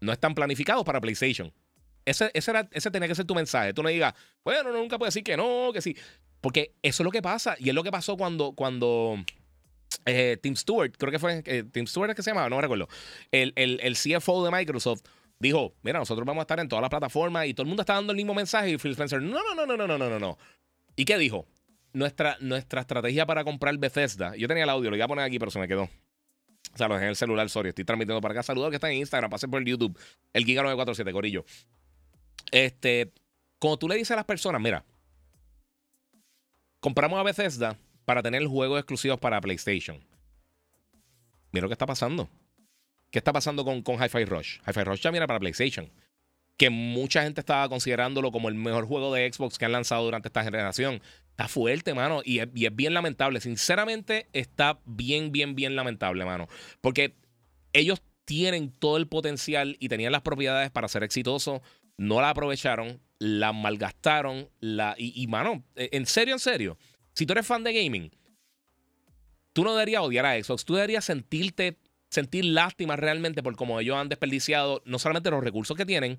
no 0.00 0.12
están 0.12 0.34
planificados 0.34 0.84
para 0.84 1.00
PlayStation. 1.00 1.52
Ese, 2.04 2.30
ese, 2.34 2.50
era, 2.50 2.68
ese 2.72 2.90
tenía 2.90 3.08
que 3.08 3.14
ser 3.14 3.24
tu 3.24 3.34
mensaje. 3.34 3.72
Tú 3.72 3.82
no 3.82 3.88
digas, 3.88 4.14
bueno, 4.44 4.72
nunca 4.72 4.98
puedes 4.98 5.14
decir 5.14 5.24
que 5.24 5.36
no, 5.36 5.70
que 5.72 5.80
sí. 5.80 5.96
Porque 6.40 6.74
eso 6.82 7.02
es 7.02 7.04
lo 7.04 7.10
que 7.12 7.22
pasa. 7.22 7.54
Y 7.58 7.68
es 7.68 7.74
lo 7.74 7.84
que 7.84 7.92
pasó 7.92 8.16
cuando, 8.16 8.52
cuando 8.52 9.16
eh, 10.04 10.36
Tim 10.42 10.56
Stewart, 10.56 10.92
creo 10.98 11.12
que 11.12 11.18
fue 11.20 11.42
eh, 11.46 11.64
Tim 11.70 11.86
Stewart 11.86 12.10
es 12.10 12.16
que 12.16 12.22
se 12.22 12.30
llamaba, 12.30 12.48
no 12.48 12.56
me 12.56 12.62
recuerdo. 12.62 12.88
El, 13.30 13.52
el, 13.54 13.78
el, 13.80 13.94
CFO 13.94 14.44
de 14.44 14.50
Microsoft 14.50 15.02
dijo: 15.42 15.74
Mira, 15.82 15.98
nosotros 15.98 16.24
vamos 16.24 16.40
a 16.40 16.44
estar 16.44 16.60
en 16.60 16.68
todas 16.68 16.80
las 16.80 16.90
plataformas 16.90 17.46
y 17.46 17.54
todo 17.54 17.64
el 17.64 17.68
mundo 17.68 17.82
está 17.82 17.94
dando 17.94 18.12
el 18.12 18.16
mismo 18.16 18.34
mensaje. 18.34 18.70
Y 18.70 18.78
Phil 18.78 18.92
Spencer, 18.92 19.20
no, 19.20 19.38
no, 19.54 19.66
no, 19.66 19.76
no, 19.76 19.86
no, 19.86 19.98
no, 19.98 20.08
no, 20.08 20.18
no. 20.18 20.38
¿Y 20.96 21.04
qué 21.04 21.18
dijo? 21.18 21.46
Nuestra, 21.92 22.36
nuestra 22.40 22.80
estrategia 22.80 23.26
para 23.26 23.44
comprar 23.44 23.76
Bethesda. 23.76 24.34
Yo 24.36 24.48
tenía 24.48 24.64
el 24.64 24.70
audio, 24.70 24.88
lo 24.88 24.96
iba 24.96 25.04
a 25.04 25.08
poner 25.08 25.24
aquí, 25.24 25.38
pero 25.38 25.50
se 25.50 25.58
me 25.58 25.68
quedó. 25.68 25.82
O 25.82 26.78
sea, 26.78 26.88
lo 26.88 26.94
dejé 26.94 27.04
en 27.04 27.10
el 27.10 27.16
celular, 27.16 27.48
sorry. 27.50 27.70
Estoy 27.70 27.84
transmitiendo 27.84 28.20
para 28.20 28.32
acá. 28.32 28.42
Saludos 28.42 28.70
que 28.70 28.76
están 28.76 28.92
en 28.92 28.98
Instagram, 28.98 29.30
pasen 29.30 29.50
por 29.50 29.60
el 29.60 29.66
YouTube. 29.66 29.98
El 30.32 30.44
Giga 30.44 30.62
947, 30.62 31.12
Corillo. 31.12 31.44
Este, 32.50 33.12
como 33.58 33.78
tú 33.78 33.88
le 33.88 33.96
dices 33.96 34.12
a 34.12 34.16
las 34.16 34.24
personas, 34.24 34.60
mira, 34.60 34.84
compramos 36.80 37.18
a 37.18 37.22
Bethesda 37.22 37.76
para 38.04 38.22
tener 38.22 38.44
juegos 38.46 38.78
exclusivos 38.78 39.18
para 39.18 39.40
PlayStation. 39.40 40.02
Mira 41.52 41.62
lo 41.62 41.68
que 41.68 41.74
está 41.74 41.86
pasando. 41.86 42.28
¿Qué 43.12 43.20
está 43.20 43.32
pasando 43.32 43.64
con, 43.64 43.82
con 43.82 44.02
Hi-Fi 44.02 44.24
Rush? 44.24 44.58
Hi-Fi 44.66 44.82
Rush 44.82 45.00
ya 45.00 45.12
viene 45.12 45.28
para 45.28 45.38
PlayStation. 45.38 45.88
Que 46.56 46.68
mucha 46.68 47.22
gente 47.22 47.40
estaba 47.40 47.68
considerándolo 47.68 48.32
como 48.32 48.48
el 48.48 48.56
mejor 48.56 48.86
juego 48.86 49.14
de 49.14 49.32
Xbox 49.32 49.56
que 49.56 49.66
han 49.66 49.72
lanzado 49.72 50.02
durante 50.02 50.26
esta 50.26 50.42
generación. 50.42 51.00
Está 51.30 51.46
fuerte, 51.46 51.94
mano. 51.94 52.22
Y 52.24 52.40
es, 52.40 52.48
bien 52.52 52.92
lamentable. 52.92 53.40
Sinceramente, 53.40 54.26
está 54.32 54.80
bien, 54.84 55.30
bien, 55.30 55.54
bien 55.54 55.76
lamentable, 55.76 56.24
mano. 56.24 56.48
Porque 56.80 57.14
ellos 57.72 58.02
tienen 58.24 58.72
todo 58.72 58.96
el 58.96 59.06
potencial 59.06 59.76
y 59.78 59.88
tenían 59.88 60.10
las 60.10 60.22
propiedades 60.22 60.72
para 60.72 60.88
ser 60.88 61.04
exitosos. 61.04 61.60
No 61.96 62.20
la 62.20 62.30
aprovecharon, 62.30 63.00
la 63.20 63.52
malgastaron. 63.52 64.48
La, 64.58 64.96
y, 64.98 65.22
y, 65.22 65.28
mano, 65.28 65.62
en 65.76 66.06
serio, 66.06 66.34
en 66.34 66.40
serio 66.40 66.76
si 67.14 67.26
tú 67.26 67.32
eres 67.32 67.46
fan 67.46 67.64
de 67.64 67.72
gaming, 67.72 68.10
tú 69.52 69.64
no 69.64 69.72
deberías 69.72 70.02
odiar 70.02 70.26
a 70.26 70.42
Xbox, 70.42 70.64
tú 70.64 70.74
deberías 70.74 71.04
sentirte, 71.04 71.76
sentir 72.12 72.44
lástima 72.44 72.94
realmente 72.94 73.42
por 73.42 73.56
cómo 73.56 73.80
ellos 73.80 73.96
han 73.96 74.10
desperdiciado 74.10 74.82
no 74.84 74.98
solamente 74.98 75.30
los 75.30 75.42
recursos 75.42 75.74
que 75.74 75.86
tienen, 75.86 76.18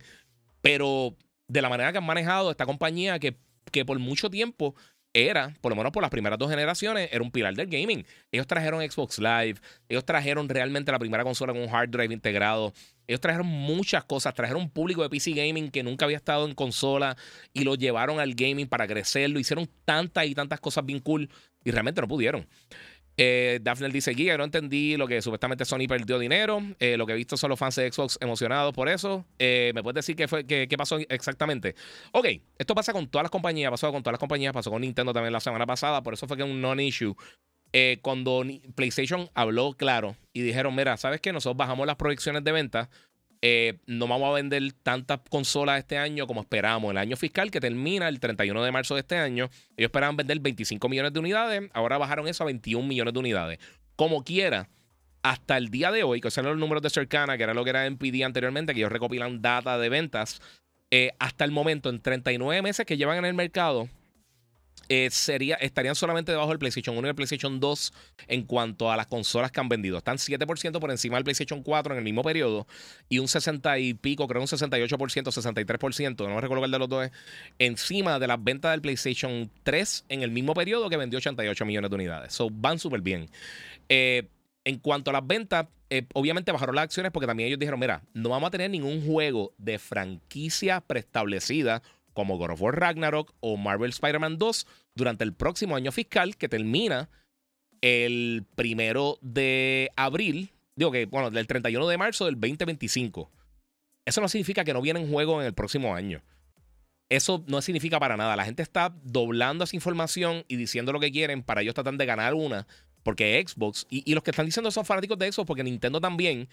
pero 0.62 1.15
de 1.47 1.62
la 1.62 1.69
manera 1.69 1.91
que 1.91 1.99
han 1.99 2.03
manejado 2.03 2.49
esta 2.49 2.65
compañía 2.65 3.19
que, 3.19 3.38
que 3.71 3.86
por 3.86 3.99
mucho 3.99 4.32
tiempo 4.32 4.73
era, 5.13 5.53
por 5.62 5.71
lo 5.71 5.75
menos 5.75 5.91
por 5.91 6.01
las 6.01 6.10
primeras 6.10 6.39
dos 6.39 6.49
generaciones, 6.49 7.10
era 7.12 7.21
un 7.21 7.29
pilar 7.29 7.53
del 7.53 7.67
gaming. 7.67 8.03
Ellos 8.32 8.47
trajeron 8.47 8.82
Xbox 8.82 9.19
Live, 9.19 9.58
ellos 9.88 10.03
trajeron 10.03 10.49
realmente 10.49 10.91
la 10.91 10.97
primera 10.97 11.23
consola 11.23 11.53
con 11.53 11.62
un 11.62 11.69
hard 11.69 11.91
drive 11.91 12.12
integrado, 12.12 12.73
ellos 13.06 13.21
trajeron 13.21 13.45
muchas 13.45 14.03
cosas, 14.06 14.34
trajeron 14.34 14.63
un 14.63 14.69
público 14.71 15.03
de 15.03 15.10
PC 15.10 15.34
gaming 15.34 15.69
que 15.69 15.84
nunca 15.84 16.06
había 16.06 16.17
estado 16.17 16.47
en 16.47 16.56
consola 16.56 17.15
y 17.53 17.65
lo 17.65 17.75
llevaron 17.75 18.19
al 18.19 18.34
gaming 18.34 18.67
para 18.67 18.88
crecerlo, 18.88 19.39
hicieron 19.39 19.69
tantas 19.86 20.25
y 20.25 20.34
tantas 20.34 20.60
cosas 20.60 20.84
bien 20.84 20.99
cool 21.01 21.29
y 21.63 21.69
realmente 21.69 22.01
no 22.01 22.08
pudieron. 22.08 22.47
Eh, 23.17 23.60
Daphne 23.62 23.89
dice: 23.89 24.12
Guía, 24.12 24.38
no 24.38 24.43
entendí 24.43 24.97
lo 24.97 25.08
que 25.08 25.21
supuestamente 25.21 25.65
Sony 25.65 25.88
perdió 25.88 26.17
dinero. 26.19 26.62
Eh, 26.80 26.97
lo 26.97 27.06
que 27.06 27.13
he 27.13 27.15
visto 27.15 27.38
son 27.38 27.49
los 27.49 27.60
fans 27.60 27.76
de 27.76 27.91
Xbox 27.91 28.17
emocionados 28.21 28.73
por 28.73 28.89
eso. 28.89 29.26
Eh, 29.39 29.71
¿Me 29.76 29.84
puedes 29.84 29.95
decir 29.95 30.15
qué, 30.15 30.28
fue, 30.28 30.45
qué, 30.45 30.67
pasó 30.78 30.97
exactamente? 31.10 31.76
Ok, 32.12 32.28
esto 32.58 32.73
pasa 32.76 32.93
con 32.93 33.08
todas 33.08 33.23
las 33.23 33.32
compañías, 33.32 33.69
pasó 33.71 33.91
con 33.91 34.02
todas 34.02 34.13
las 34.13 34.19
compañías, 34.19 34.54
pasó 34.54 34.71
con 34.71 34.82
Nintendo 34.82 35.13
también 35.13 35.34
la 35.34 35.39
semana 35.39 35.65
pasada, 35.65 36.02
por 36.02 36.13
eso 36.13 36.28
fue 36.28 36.38
que 36.38 36.43
un 36.43 36.62
non-issue. 36.62 37.15
Eh, 37.76 37.97
cuando 38.04 38.43
PlayStation 38.76 39.30
habló 39.34 39.73
claro 39.73 40.15
y 40.32 40.41
dijeron: 40.41 40.76
Mira, 40.76 40.97
¿sabes 40.97 41.21
qué? 41.21 41.34
Nosotros 41.34 41.58
bajamos 41.58 41.88
las 41.88 41.95
proyecciones 41.95 42.43
de 42.43 42.52
venta 42.52 42.89
eh, 43.45 43.73
no 43.88 44.08
vamos 44.08 44.29
a 44.29 44.36
vender 44.36 44.71
tantas 44.84 45.19
consolas 45.29 45.77
este 45.77 45.97
año 45.97 46.27
como 46.27 46.39
esperamos. 46.39 46.91
El 46.91 46.97
año 46.97 47.17
fiscal 47.17 47.51
que 47.51 47.60
termina 47.60 48.08
el 48.08 48.21
31 48.21 48.63
de 48.63 48.71
marzo 48.71 48.93
de 48.93 49.01
este 49.01 49.17
año, 49.17 49.49
ellos 49.75 49.88
esperaban 49.89 50.15
vender 50.15 50.39
25 50.39 50.88
millones 50.88 51.12
de 51.12 51.19
unidades, 51.19 51.69
ahora 51.73 51.97
bajaron 51.97 52.29
eso 52.29 52.43
a 52.43 52.45
21 52.45 52.88
millones 52.88 53.13
de 53.13 53.19
unidades. 53.19 53.60
Como 53.97 54.23
quiera, 54.23 54.69
hasta 55.23 55.58
el 55.58 55.67
día 55.67 55.91
de 55.91 56.03
hoy, 56.03 56.21
que 56.21 56.32
son 56.32 56.45
los 56.45 56.58
números 56.58 56.82
de 56.84 56.89
Cercana, 56.89 57.36
que 57.36 57.43
era 57.43 57.53
lo 57.53 57.65
que 57.65 57.71
era 57.71 57.86
NPD 57.86 58.23
anteriormente, 58.23 58.73
que 58.73 58.79
ellos 58.79 58.93
recopilan 58.93 59.41
data 59.41 59.77
de 59.77 59.89
ventas, 59.89 60.41
eh, 60.89 61.12
hasta 61.19 61.43
el 61.43 61.51
momento, 61.51 61.89
en 61.89 61.99
39 61.99 62.62
meses 62.62 62.86
que 62.86 62.95
llevan 62.95 63.17
en 63.17 63.25
el 63.25 63.34
mercado, 63.34 63.89
eh, 64.90 65.10
sería, 65.12 65.56
estarían 65.56 65.96
solamente 65.96 66.32
debajo 66.32 66.50
del 66.50 66.60
PlayStation 66.60 66.98
1 66.98 67.08
y 67.08 67.10
el 67.10 67.16
PlayStation 67.16 67.60
2 67.60 67.94
en 68.28 68.44
cuanto 68.44 68.92
a 68.92 68.98
las 68.98 69.08
consolas 69.08 69.52
que 69.52 69.60
han 69.60 69.70
vendido. 69.70 69.98
Están 69.98 70.18
7% 70.18 70.80
por 70.80 70.92
encima 70.92 71.16
del 71.16 71.24
PlayStation 71.24 71.64
4 71.64 71.94
en 71.94 71.98
el 72.00 72.04
mismo 72.04 72.22
periodo 72.22 72.68
y 73.08 73.20
un 73.20 73.28
60 73.28 73.80
y 73.80 73.94
pico, 73.94 74.28
creo 74.28 74.42
un 74.42 74.48
68%, 74.48 74.98
63%, 74.98 76.28
no 76.28 76.36
me 76.36 76.42
recuerdo 76.42 76.62
cuál 76.62 76.72
de 76.72 76.80
los 76.80 76.90
dos 76.90 77.06
es, 77.06 77.12
encima 77.60 78.20
de 78.20 78.28
las 78.28 78.44
ventas 78.44 78.72
del 78.72 78.82
PlayStation 78.82 79.50
3 79.64 80.06
en 80.10 80.22
el 80.22 80.32
mismo 80.32 80.54
periodo 80.54 80.90
que 80.90 80.98
vendió 80.98 81.18
88 81.18 81.66
millones 81.66 81.90
de 81.90 81.96
unidades. 81.96 82.34
So, 82.34 82.50
van 82.52 82.78
súper 82.78 83.02
bien. 83.02 83.30
Eh, 83.90 84.28
en 84.66 84.80
cuanto 84.80 85.10
a 85.10 85.14
las 85.14 85.26
ventas, 85.28 85.68
eh, 85.90 86.06
obviamente 86.14 86.52
bajaron 86.52 86.76
las 86.76 86.86
acciones 86.86 87.12
porque 87.12 87.28
también 87.28 87.48
ellos 87.48 87.60
dijeron, 87.60 87.80
mira, 87.80 88.02
no 88.14 88.30
vamos 88.30 88.48
a 88.48 88.52
tener 88.52 88.70
ningún 88.70 89.06
juego 89.06 89.54
de 89.58 89.78
franquicia 89.78 90.82
preestablecida 90.82 91.82
como 92.13 92.38
God 92.38 92.52
of 92.52 92.62
War 92.62 92.80
Ragnarok 92.80 93.34
o 93.39 93.58
Marvel 93.58 93.89
Spider-Man 93.89 94.38
2 94.38 94.67
durante 94.95 95.23
el 95.23 95.34
próximo 95.34 95.76
año 95.76 95.91
fiscal 95.91 96.38
que 96.38 96.49
termina 96.49 97.10
el 97.82 98.45
primero 98.56 99.17
de 99.21 99.91
abril, 99.95 100.52
digo 100.76 100.91
que, 100.91 101.06
bueno, 101.06 101.32
del 101.32 101.47
31 101.47 101.88
de 101.88 101.97
marzo 101.97 102.26
del 102.26 102.36
2025. 102.36 103.30
Eso 104.06 104.21
no 104.21 104.30
significa 104.30 104.63
que 104.63 104.73
no 104.73 104.82
vienen 104.82 105.10
juegos 105.10 105.41
en 105.41 105.47
el 105.47 105.54
próximo 105.54 105.95
año. 105.95 106.21
Eso 107.10 107.43
no 107.47 107.62
significa 107.62 107.99
para 107.99 108.17
nada. 108.17 108.36
La 108.36 108.45
gente 108.45 108.63
está 108.63 108.93
doblando 109.04 109.65
esa 109.65 109.76
información 109.76 110.45
y 110.47 110.56
diciendo 110.56 110.93
lo 110.93 110.99
que 110.99 111.12
quieren 111.12 111.43
para 111.43 111.62
ellos 111.62 111.76
tratar 111.76 111.95
de 111.95 112.06
ganar 112.06 112.34
una. 112.34 112.67
Porque 113.04 113.43
Xbox, 113.45 113.86
y, 113.89 114.10
y 114.10 114.13
los 114.15 114.23
que 114.23 114.32
están 114.32 114.45
diciendo 114.45 114.71
son 114.71 114.86
fanáticos 114.86 115.17
de 115.17 115.32
Xbox, 115.32 115.45
porque 115.45 115.63
Nintendo 115.63 115.99
también 115.99 116.47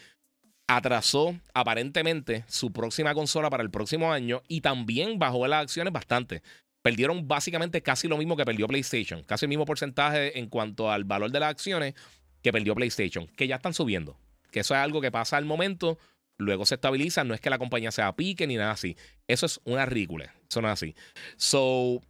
atrasó 0.76 1.36
aparentemente 1.52 2.44
su 2.46 2.72
próxima 2.72 3.12
consola 3.12 3.50
para 3.50 3.62
el 3.62 3.70
próximo 3.70 4.12
año 4.12 4.42
y 4.46 4.60
también 4.60 5.18
bajó 5.18 5.46
las 5.48 5.62
acciones 5.62 5.92
bastante. 5.92 6.42
Perdieron 6.82 7.26
básicamente 7.26 7.82
casi 7.82 8.06
lo 8.06 8.16
mismo 8.16 8.36
que 8.36 8.44
perdió 8.44 8.68
PlayStation, 8.68 9.24
casi 9.24 9.46
el 9.46 9.48
mismo 9.48 9.64
porcentaje 9.64 10.38
en 10.38 10.48
cuanto 10.48 10.90
al 10.90 11.04
valor 11.04 11.32
de 11.32 11.40
las 11.40 11.50
acciones 11.50 11.94
que 12.40 12.52
perdió 12.52 12.74
PlayStation, 12.74 13.26
que 13.26 13.48
ya 13.48 13.56
están 13.56 13.74
subiendo. 13.74 14.16
Que 14.52 14.60
eso 14.60 14.74
es 14.74 14.80
algo 14.80 15.00
que 15.00 15.10
pasa 15.10 15.36
al 15.36 15.44
momento, 15.44 15.98
luego 16.38 16.64
se 16.64 16.76
estabiliza, 16.76 17.24
no 17.24 17.34
es 17.34 17.40
que 17.40 17.50
la 17.50 17.58
compañía 17.58 17.90
sea 17.90 18.14
pique 18.14 18.46
ni 18.46 18.56
nada 18.56 18.70
así. 18.70 18.96
Eso 19.26 19.46
es 19.46 19.60
una 19.64 19.86
ridícula, 19.86 20.34
eso 20.48 20.62
no 20.62 20.68
es 20.68 20.72
así. 20.72 20.94
So, 21.36 22.00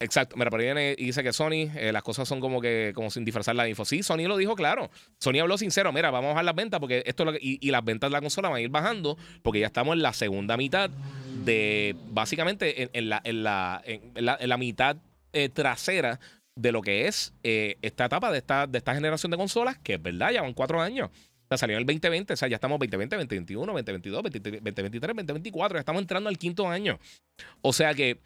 Exacto, 0.00 0.36
mira, 0.36 0.50
por 0.50 0.60
ahí 0.60 0.66
viene 0.66 0.94
y 0.98 1.06
dice 1.06 1.22
que 1.22 1.32
Sony, 1.32 1.70
eh, 1.76 1.90
las 1.92 2.02
cosas 2.02 2.28
son 2.28 2.40
como 2.40 2.60
que 2.60 2.92
como 2.94 3.10
sin 3.10 3.24
disfrazar 3.24 3.54
la 3.54 3.68
info. 3.68 3.84
Sí, 3.84 4.02
Sony 4.02 4.26
lo 4.26 4.36
dijo 4.36 4.54
claro. 4.56 4.90
Sony 5.20 5.38
habló 5.40 5.56
sincero, 5.56 5.92
mira, 5.92 6.10
vamos 6.10 6.30
a 6.30 6.32
bajar 6.32 6.44
las 6.44 6.54
ventas 6.54 6.80
porque 6.80 7.02
esto 7.06 7.22
es 7.22 7.26
lo 7.26 7.32
que- 7.32 7.38
y, 7.40 7.70
las 7.70 7.84
ventas 7.84 8.10
de 8.10 8.12
la 8.12 8.20
consola 8.20 8.48
van 8.48 8.58
a 8.58 8.60
ir 8.60 8.68
bajando 8.70 9.16
porque 9.42 9.60
ya 9.60 9.66
estamos 9.66 9.94
en 9.94 10.02
la 10.02 10.12
segunda 10.12 10.56
mitad 10.56 10.90
de, 11.44 11.96
básicamente, 12.10 12.90
en 12.92 13.08
la 13.08 14.56
mitad 14.58 14.96
eh, 15.34 15.48
trasera 15.48 16.20
de 16.56 16.70
lo 16.70 16.80
que 16.80 17.08
es 17.08 17.34
eh, 17.42 17.76
esta 17.82 18.04
etapa 18.04 18.30
de 18.30 18.38
esta, 18.38 18.68
de 18.68 18.78
esta 18.78 18.94
generación 18.94 19.30
de 19.32 19.36
consolas, 19.36 19.76
que 19.78 19.94
es 19.94 20.02
verdad, 20.02 20.30
ya 20.30 20.42
van 20.42 20.54
cuatro 20.54 20.80
años. 20.80 21.10
O 21.10 21.46
sea, 21.48 21.58
salió 21.58 21.76
en 21.76 21.80
el 21.80 21.86
2020, 21.86 22.32
o 22.32 22.36
sea, 22.36 22.48
ya 22.48 22.54
estamos 22.54 22.78
2020, 22.78 23.16
2021, 23.16 23.72
2022, 23.72 24.22
2023, 24.22 25.16
2024, 25.16 25.76
ya 25.76 25.80
estamos 25.80 26.02
entrando 26.02 26.28
al 26.28 26.38
quinto 26.38 26.68
año. 26.68 27.00
O 27.60 27.72
sea 27.72 27.94
que 27.94 28.20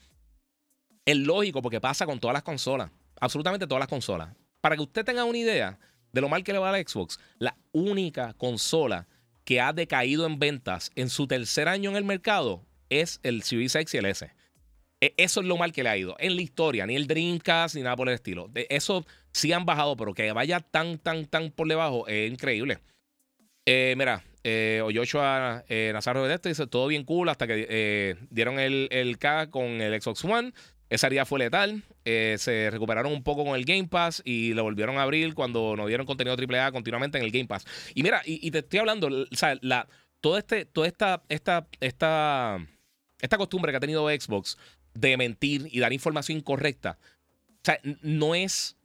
es 1.10 1.16
lógico 1.16 1.62
porque 1.62 1.80
pasa 1.80 2.04
con 2.04 2.20
todas 2.20 2.34
las 2.34 2.42
consolas, 2.42 2.90
absolutamente 3.20 3.66
todas 3.66 3.80
las 3.80 3.88
consolas. 3.88 4.28
Para 4.60 4.76
que 4.76 4.82
usted 4.82 5.04
tenga 5.04 5.24
una 5.24 5.38
idea 5.38 5.78
de 6.12 6.20
lo 6.20 6.28
mal 6.28 6.44
que 6.44 6.52
le 6.52 6.58
va 6.58 6.68
a 6.68 6.72
la 6.72 6.78
Xbox, 6.78 7.18
la 7.38 7.56
única 7.72 8.34
consola 8.34 9.06
que 9.44 9.60
ha 9.60 9.72
decaído 9.72 10.26
en 10.26 10.38
ventas 10.38 10.90
en 10.96 11.08
su 11.08 11.26
tercer 11.26 11.68
año 11.68 11.88
en 11.90 11.96
el 11.96 12.04
mercado 12.04 12.62
es 12.90 13.20
el 13.22 13.42
Series 13.42 13.74
X 13.74 13.94
y 13.94 13.96
el 13.96 14.06
S. 14.06 14.30
E- 15.00 15.14
Eso 15.16 15.40
es 15.40 15.46
lo 15.46 15.56
mal 15.56 15.72
que 15.72 15.82
le 15.82 15.88
ha 15.88 15.96
ido 15.96 16.14
en 16.18 16.36
la 16.36 16.42
historia, 16.42 16.86
ni 16.86 16.94
el 16.96 17.06
Dreamcast 17.06 17.74
ni 17.74 17.82
nada 17.82 17.96
por 17.96 18.08
el 18.08 18.14
estilo. 18.14 18.50
Eso 18.68 19.06
sí 19.32 19.52
han 19.52 19.64
bajado, 19.64 19.96
pero 19.96 20.12
que 20.12 20.32
vaya 20.32 20.60
tan, 20.60 20.98
tan, 20.98 21.24
tan 21.26 21.50
por 21.50 21.68
debajo 21.68 22.06
es 22.06 22.30
increíble. 22.30 22.80
Eh, 23.64 23.94
mira, 23.96 24.24
eh, 24.44 24.82
Oyochoa 24.84 25.64
eh, 25.68 25.90
Nazarro 25.92 26.26
de 26.26 26.38
dice 26.42 26.66
todo 26.66 26.86
bien 26.86 27.04
cool 27.04 27.28
hasta 27.28 27.46
que 27.46 27.66
eh, 27.68 28.16
dieron 28.30 28.58
el, 28.58 28.88
el 28.90 29.18
K 29.18 29.50
con 29.50 29.80
el 29.80 30.00
Xbox 30.02 30.24
One. 30.24 30.52
Esa 30.90 31.08
día 31.10 31.26
fue 31.26 31.38
letal. 31.38 31.82
Eh, 32.04 32.36
se 32.38 32.70
recuperaron 32.70 33.12
un 33.12 33.22
poco 33.22 33.44
con 33.44 33.56
el 33.56 33.64
Game 33.64 33.88
Pass 33.88 34.22
y 34.24 34.54
lo 34.54 34.62
volvieron 34.62 34.98
a 34.98 35.02
abrir 35.02 35.34
cuando 35.34 35.76
nos 35.76 35.88
dieron 35.88 36.06
contenido 36.06 36.36
AAA 36.36 36.72
continuamente 36.72 37.18
en 37.18 37.24
el 37.24 37.30
Game 37.30 37.46
Pass. 37.46 37.66
Y 37.94 38.02
mira, 38.02 38.22
y, 38.24 38.50
te 38.50 38.58
estoy 38.58 38.78
hablando, 38.78 39.08
o 39.08 39.36
sea, 39.36 39.58
la, 39.60 39.86
todo 40.20 40.38
este, 40.38 40.64
toda 40.64 40.86
esta, 40.86 41.22
esta, 41.28 41.66
esta, 41.80 42.58
esta 43.20 43.36
costumbre 43.36 43.72
que 43.72 43.76
ha 43.76 43.80
tenido 43.80 44.08
Xbox 44.08 44.56
de 44.94 45.16
mentir 45.16 45.68
y 45.70 45.80
dar 45.80 45.92
información 45.92 46.38
incorrecta. 46.38 46.98
O 47.48 47.64
sea, 47.64 47.80
no 48.02 48.34
es. 48.34 48.76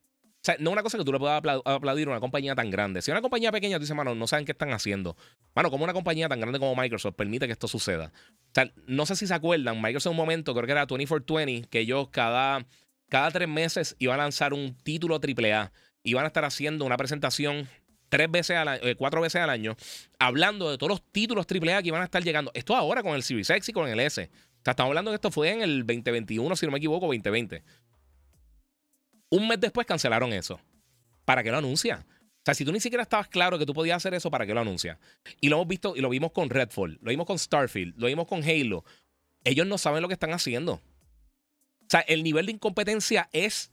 O 0.43 0.45
sea, 0.45 0.57
no 0.59 0.71
es 0.71 0.73
una 0.73 0.83
cosa 0.83 0.97
que 0.97 1.05
tú 1.05 1.13
le 1.13 1.19
puedas 1.19 1.41
apla- 1.41 1.61
aplaudir 1.63 2.05
a 2.09 2.11
una 2.11 2.19
compañía 2.19 2.53
tan 2.53 2.69
grande. 2.69 3.01
Si 3.01 3.09
una 3.11 3.21
compañía 3.21 3.49
pequeña, 3.49 3.77
tú 3.77 3.83
dices, 3.83 3.95
mano, 3.95 4.13
no 4.13 4.27
saben 4.27 4.45
qué 4.45 4.51
están 4.51 4.73
haciendo. 4.73 5.15
Mano, 5.55 5.71
como 5.71 5.85
una 5.85 5.93
compañía 5.93 6.27
tan 6.27 6.41
grande 6.41 6.59
como 6.59 6.75
Microsoft 6.75 7.15
permite 7.15 7.45
que 7.45 7.53
esto 7.53 7.69
suceda. 7.69 8.11
O 8.13 8.51
sea, 8.53 8.69
no 8.85 9.05
sé 9.05 9.15
si 9.15 9.25
se 9.25 9.33
acuerdan, 9.33 9.81
Microsoft 9.81 10.07
en 10.11 10.11
un 10.11 10.17
momento, 10.17 10.53
creo 10.53 10.65
que 10.65 10.73
era 10.73 10.81
2420, 10.85 11.69
que 11.69 11.79
ellos 11.79 12.09
cada, 12.09 12.65
cada 13.07 13.31
tres 13.31 13.47
meses 13.47 13.95
iban 13.99 14.19
a 14.19 14.23
lanzar 14.23 14.53
un 14.53 14.75
título 14.83 15.17
AAA. 15.21 15.71
Iban 16.03 16.25
a 16.25 16.27
estar 16.27 16.43
haciendo 16.43 16.83
una 16.83 16.97
presentación 16.97 17.69
tres 18.09 18.29
veces 18.29 18.57
al 18.57 18.67
año, 18.67 18.81
eh, 18.83 18.95
cuatro 18.95 19.21
veces 19.21 19.41
al 19.41 19.49
año, 19.49 19.77
hablando 20.19 20.69
de 20.69 20.77
todos 20.77 20.89
los 20.89 21.01
títulos 21.11 21.45
AAA 21.47 21.81
que 21.81 21.87
iban 21.87 22.01
a 22.01 22.05
estar 22.05 22.21
llegando. 22.21 22.51
Esto 22.53 22.75
ahora 22.75 23.01
con 23.01 23.15
el 23.15 23.23
Series 23.23 23.49
y 23.69 23.71
con 23.71 23.87
el 23.87 23.97
S. 24.01 24.23
O 24.23 24.63
sea, 24.63 24.71
estamos 24.71 24.89
hablando 24.89 25.11
que 25.11 25.15
esto 25.15 25.31
fue 25.31 25.51
en 25.51 25.61
el 25.61 25.79
2021, 25.87 26.55
si 26.57 26.65
no 26.65 26.73
me 26.73 26.79
equivoco, 26.79 27.05
2020. 27.07 27.63
Un 29.33 29.47
mes 29.47 29.59
después 29.59 29.87
cancelaron 29.87 30.31
eso. 30.31 30.59
¿Para 31.25 31.41
qué 31.41 31.49
lo 31.49 31.57
anuncia? 31.57 32.05
O 32.07 32.45
sea, 32.45 32.53
si 32.53 32.63
tú 32.63 32.71
ni 32.71 32.79
siquiera 32.79 33.01
estabas 33.01 33.27
claro 33.27 33.57
que 33.57 33.65
tú 33.65 33.73
podías 33.73 33.97
hacer 33.97 34.13
eso, 34.13 34.29
¿para 34.29 34.45
qué 34.45 34.53
lo 34.53 34.59
anuncia? 34.59 34.99
Y 35.41 35.49
lo 35.49 35.55
hemos 35.55 35.67
visto 35.67 35.95
y 35.95 36.01
lo 36.01 36.09
vimos 36.09 36.31
con 36.33 36.51
Redfall, 36.51 36.99
lo 37.01 37.09
vimos 37.09 37.25
con 37.25 37.39
Starfield, 37.39 37.95
lo 37.97 38.05
vimos 38.05 38.27
con 38.27 38.43
Halo. 38.43 38.85
Ellos 39.43 39.65
no 39.65 39.79
saben 39.79 40.03
lo 40.03 40.07
que 40.07 40.13
están 40.13 40.33
haciendo. 40.33 40.73
O 40.73 40.81
sea, 41.89 42.01
el 42.01 42.21
nivel 42.21 42.45
de 42.45 42.51
incompetencia 42.51 43.27
es 43.33 43.71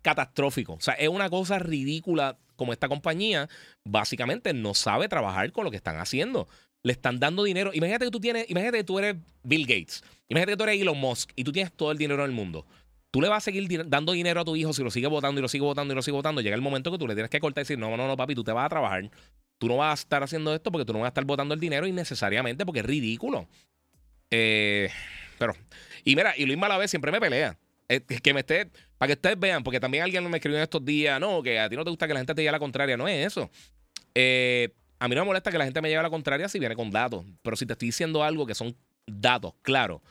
catastrófico. 0.00 0.72
O 0.72 0.80
sea, 0.80 0.94
es 0.94 1.10
una 1.10 1.28
cosa 1.28 1.58
ridícula 1.58 2.38
como 2.56 2.72
esta 2.72 2.88
compañía 2.88 3.50
básicamente 3.84 4.54
no 4.54 4.72
sabe 4.72 5.10
trabajar 5.10 5.52
con 5.52 5.64
lo 5.64 5.70
que 5.70 5.76
están 5.76 5.98
haciendo. 5.98 6.48
Le 6.82 6.92
están 6.92 7.20
dando 7.20 7.44
dinero. 7.44 7.70
Imagínate 7.74 8.06
que 8.06 8.10
tú 8.10 8.20
tienes, 8.20 8.48
imagínate 8.48 8.78
que 8.78 8.84
tú 8.84 8.98
eres 8.98 9.16
Bill 9.42 9.66
Gates. 9.66 10.02
Imagínate 10.28 10.52
que 10.52 10.56
tú 10.56 10.64
eres 10.64 10.80
Elon 10.80 10.98
Musk 10.98 11.32
y 11.36 11.44
tú 11.44 11.52
tienes 11.52 11.70
todo 11.70 11.92
el 11.92 11.98
dinero 11.98 12.22
del 12.22 12.32
mundo. 12.32 12.64
Tú 13.10 13.20
le 13.20 13.28
vas 13.28 13.38
a 13.38 13.40
seguir 13.44 13.88
dando 13.88 14.12
dinero 14.12 14.40
a 14.40 14.44
tu 14.44 14.56
hijo 14.56 14.72
si 14.72 14.82
lo 14.82 14.90
sigue 14.90 15.06
votando 15.06 15.40
y 15.40 15.42
lo 15.42 15.48
sigue 15.48 15.64
votando 15.64 15.92
y 15.92 15.94
lo 15.94 16.02
sigue 16.02 16.16
votando. 16.16 16.40
Llega 16.40 16.54
el 16.54 16.62
momento 16.62 16.90
que 16.90 16.98
tú 16.98 17.06
le 17.06 17.14
tienes 17.14 17.30
que 17.30 17.40
cortar 17.40 17.62
y 17.62 17.64
decir, 17.64 17.78
no, 17.78 17.96
no, 17.96 18.06
no, 18.06 18.16
papi, 18.16 18.34
tú 18.34 18.44
te 18.44 18.52
vas 18.52 18.66
a 18.66 18.68
trabajar. 18.68 19.10
Tú 19.58 19.68
no 19.68 19.78
vas 19.78 20.00
a 20.00 20.02
estar 20.02 20.22
haciendo 20.22 20.54
esto 20.54 20.70
porque 20.70 20.84
tú 20.84 20.92
no 20.92 21.00
vas 21.00 21.06
a 21.06 21.08
estar 21.08 21.24
votando 21.24 21.54
el 21.54 21.60
dinero 21.60 21.86
innecesariamente 21.86 22.66
porque 22.66 22.80
es 22.80 22.86
ridículo. 22.86 23.48
Eh, 24.30 24.90
pero, 25.38 25.54
y 26.04 26.16
mira, 26.16 26.34
y 26.36 26.44
Luis 26.44 26.58
Malavé 26.58 26.88
siempre 26.88 27.10
me 27.10 27.20
pelea. 27.20 27.58
Eh, 27.88 28.00
que 28.00 28.34
me 28.34 28.40
esté, 28.40 28.68
para 28.98 29.08
que 29.08 29.12
ustedes 29.12 29.38
vean, 29.38 29.62
porque 29.62 29.78
también 29.78 30.02
alguien 30.02 30.28
me 30.28 30.38
escribió 30.38 30.58
en 30.58 30.64
estos 30.64 30.84
días, 30.84 31.20
no, 31.20 31.42
que 31.42 31.60
a 31.60 31.68
ti 31.68 31.76
no 31.76 31.84
te 31.84 31.90
gusta 31.90 32.06
que 32.06 32.14
la 32.14 32.20
gente 32.20 32.34
te 32.34 32.42
lleve 32.42 32.50
a 32.50 32.52
la 32.52 32.58
contraria. 32.58 32.96
No 32.96 33.06
es 33.08 33.26
eso. 33.26 33.50
Eh, 34.14 34.74
a 34.98 35.08
mí 35.08 35.14
no 35.14 35.22
me 35.22 35.26
molesta 35.26 35.50
que 35.50 35.58
la 35.58 35.64
gente 35.64 35.80
me 35.80 35.88
lleve 35.88 36.02
la 36.02 36.10
contraria 36.10 36.48
si 36.48 36.58
viene 36.58 36.74
con 36.74 36.90
datos. 36.90 37.24
Pero 37.42 37.56
si 37.56 37.66
te 37.66 37.74
estoy 37.74 37.88
diciendo 37.88 38.24
algo 38.24 38.46
que 38.46 38.54
son 38.54 38.76
datos, 39.06 39.54
claro. 39.62 40.02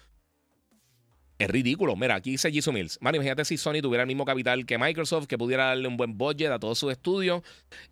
Es 1.38 1.50
ridículo. 1.50 1.96
Mira, 1.98 2.16
aquí 2.16 2.32
dice 2.32 2.50
Jisoo 2.52 2.72
Mills. 2.74 2.98
Mano, 3.02 3.18
imagínate 3.18 3.44
si 3.44 3.58
Sony 3.58 3.82
tuviera 3.82 4.04
el 4.04 4.08
mismo 4.08 4.24
capital 4.24 4.66
que 4.66 4.78
Microsoft, 4.78 5.28
que 5.28 5.38
pudiera 5.38 5.66
darle 5.66 5.88
un 5.88 5.98
buen 5.98 6.18
budget 6.18 6.50
a 6.52 6.60
todos 6.60 6.80
sus 6.80 6.92
estudios. 6.92 7.42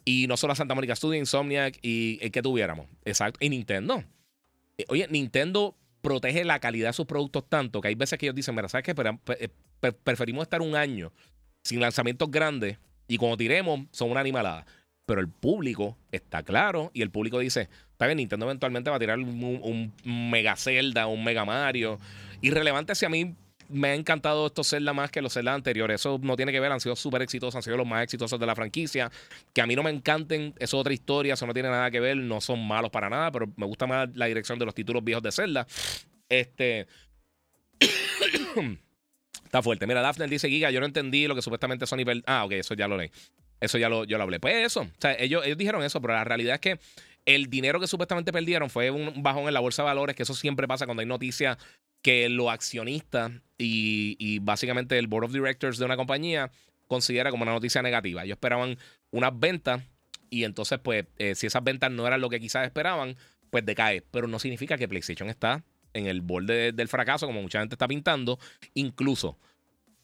Y 0.05 0.27
no 0.27 0.37
solo 0.37 0.53
a 0.53 0.55
Santa 0.55 0.75
Mónica 0.75 0.95
Studio, 0.95 1.19
Insomniac 1.19 1.77
y 1.81 2.19
el 2.21 2.31
que 2.31 2.41
tuviéramos. 2.41 2.87
Exacto. 3.03 3.37
Y 3.41 3.49
Nintendo. 3.49 4.03
Eh, 4.77 4.85
Oye, 4.87 5.07
Nintendo 5.09 5.75
protege 6.01 6.43
la 6.45 6.59
calidad 6.59 6.89
de 6.89 6.93
sus 6.93 7.05
productos 7.05 7.47
tanto 7.49 7.81
que 7.81 7.89
hay 7.89 7.95
veces 7.95 8.17
que 8.17 8.25
ellos 8.27 8.35
dicen, 8.35 8.55
mira, 8.55 8.69
¿sabes 8.69 8.85
qué? 8.85 8.95
Pe- 8.95 9.91
preferimos 9.91 10.43
estar 10.43 10.61
un 10.61 10.75
año 10.75 11.11
sin 11.63 11.79
lanzamientos 11.81 12.31
grandes 12.31 12.77
y 13.07 13.17
cuando 13.17 13.37
tiremos 13.37 13.81
son 13.91 14.11
una 14.11 14.21
animalada. 14.21 14.65
Pero 15.05 15.19
el 15.19 15.27
público 15.27 15.97
está 16.11 16.43
claro 16.43 16.89
y 16.93 17.01
el 17.01 17.11
público 17.11 17.39
dice, 17.39 17.69
está 17.91 18.05
bien, 18.05 18.17
Nintendo 18.17 18.45
eventualmente 18.45 18.89
va 18.89 18.95
a 18.95 18.99
tirar 18.99 19.19
un, 19.19 19.93
Mega 20.05 20.55
Zelda, 20.55 21.07
un 21.07 21.23
Mega 21.23 21.43
Mario. 21.43 21.99
Irrelevante 22.41 22.95
si 22.95 23.05
a 23.05 23.09
mí 23.09 23.35
me 23.67 23.89
ha 23.89 23.95
encantado 23.95 24.47
estos 24.47 24.69
Zelda 24.69 24.93
más 24.93 25.11
que 25.11 25.21
los 25.21 25.33
Zelda 25.33 25.53
anteriores. 25.53 26.01
Eso 26.01 26.19
no 26.21 26.37
tiene 26.37 26.53
que 26.53 26.59
ver, 26.59 26.71
han 26.71 26.79
sido 26.79 26.95
súper 26.95 27.21
exitosos, 27.21 27.55
han 27.55 27.63
sido 27.63 27.75
los 27.75 27.87
más 27.87 28.03
exitosos 28.03 28.39
de 28.39 28.45
la 28.45 28.55
franquicia. 28.55 29.11
Que 29.51 29.61
a 29.61 29.67
mí 29.67 29.75
no 29.75 29.83
me 29.83 29.89
encanten, 29.89 30.53
es 30.57 30.73
otra 30.73 30.93
historia, 30.93 31.33
eso 31.33 31.45
no 31.45 31.53
tiene 31.53 31.69
nada 31.69 31.91
que 31.91 31.99
ver, 31.99 32.15
no 32.15 32.39
son 32.39 32.65
malos 32.65 32.91
para 32.91 33.09
nada, 33.09 33.31
pero 33.31 33.51
me 33.57 33.65
gusta 33.65 33.87
más 33.87 34.09
la 34.15 34.27
dirección 34.27 34.57
de 34.57 34.65
los 34.65 34.75
títulos 34.75 35.03
viejos 35.03 35.23
de 35.23 35.31
Zelda. 35.31 35.67
Este. 36.29 36.87
Está 39.43 39.61
fuerte. 39.61 39.85
Mira, 39.85 40.01
Daphne 40.01 40.27
dice 40.27 40.49
Giga, 40.49 40.71
yo 40.71 40.79
no 40.79 40.85
entendí 40.85 41.27
lo 41.27 41.35
que 41.35 41.41
supuestamente 41.41 41.85
Sony 41.85 42.03
Ah, 42.25 42.45
ok, 42.45 42.53
eso 42.53 42.73
ya 42.73 42.87
lo 42.87 42.97
leí. 42.97 43.11
Eso 43.63 43.77
ya 43.77 43.87
lo, 43.87 44.03
yo 44.03 44.17
lo 44.17 44.23
hablé. 44.23 44.39
Pues 44.39 44.55
eso. 44.65 44.89
Ellos, 45.17 45.45
ellos 45.45 45.57
dijeron 45.57 45.83
eso, 45.83 46.01
pero 46.01 46.13
la 46.13 46.25
realidad 46.25 46.55
es 46.55 46.59
que 46.59 46.79
el 47.25 47.49
dinero 47.49 47.79
que 47.79 47.87
supuestamente 47.87 48.33
perdieron 48.33 48.69
fue 48.69 48.91
un 48.91 49.23
bajón 49.23 49.47
en 49.47 49.53
la 49.53 49.61
bolsa 49.61 49.83
de 49.83 49.85
valores, 49.85 50.15
que 50.15 50.23
eso 50.23 50.33
siempre 50.33 50.67
pasa 50.67 50.85
cuando 50.85 50.99
hay 50.99 51.07
noticias 51.07 51.57
que 52.01 52.27
los 52.27 52.49
accionistas 52.49 53.31
y, 53.57 54.17
y 54.19 54.39
básicamente 54.39 54.99
el 54.99 55.07
board 55.07 55.25
of 55.25 55.31
directors 55.31 55.77
de 55.77 55.85
una 55.85 55.95
compañía 55.95 56.51
considera 56.87 57.31
como 57.31 57.43
una 57.43 57.53
noticia 57.53 57.81
negativa. 57.81 58.25
Ellos 58.25 58.35
esperaban 58.35 58.77
unas 59.11 59.39
ventas 59.39 59.81
y 60.29 60.43
entonces, 60.43 60.79
pues, 60.79 61.05
eh, 61.17 61.35
si 61.35 61.47
esas 61.47 61.63
ventas 61.63 61.89
no 61.89 62.05
eran 62.05 62.19
lo 62.19 62.29
que 62.29 62.41
quizás 62.41 62.65
esperaban, 62.65 63.15
pues 63.49 63.65
decae. 63.65 64.01
Pero 64.11 64.27
no 64.27 64.39
significa 64.39 64.77
que 64.77 64.89
PlayStation 64.89 65.29
está 65.29 65.63
en 65.93 66.07
el 66.07 66.19
borde 66.19 66.73
del 66.73 66.89
fracaso, 66.89 67.27
como 67.27 67.41
mucha 67.41 67.59
gente 67.59 67.75
está 67.75 67.87
pintando. 67.87 68.39
Incluso 68.73 69.37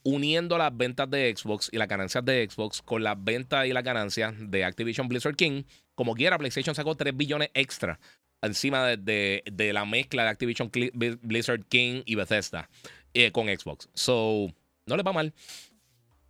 uniendo 0.04 0.58
las 0.58 0.76
ventas 0.76 1.10
de 1.10 1.34
Xbox 1.36 1.70
y 1.72 1.78
las 1.78 1.88
ganancias 1.88 2.24
de 2.26 2.48
Xbox 2.50 2.82
con 2.82 3.04
las 3.04 3.22
ventas 3.22 3.66
y 3.66 3.74
las 3.74 3.84
ganancias 3.84 4.34
de 4.38 4.64
Activision 4.64 5.08
Blizzard 5.08 5.36
King, 5.36 5.64
como 5.96 6.16
quiera, 6.16 6.38
PlayStation 6.38 6.74
sacó 6.76 6.96
3 6.96 7.16
billones 7.16 7.50
extra 7.54 8.00
encima 8.42 8.86
de, 8.88 9.44
de- 9.52 9.74
la 9.74 9.84
mezcla 9.86 10.24
de 10.24 10.30
Activision 10.30 10.72
Blizzard 10.72 11.66
King 11.66 12.04
y 12.06 12.16
Bethesda 12.16 12.70
eh, 13.14 13.32
con 13.32 13.48
Xbox. 13.48 13.90
So, 13.94 14.54
no 14.86 14.96
les 14.96 15.06
va 15.06 15.12
mal. 15.12 15.34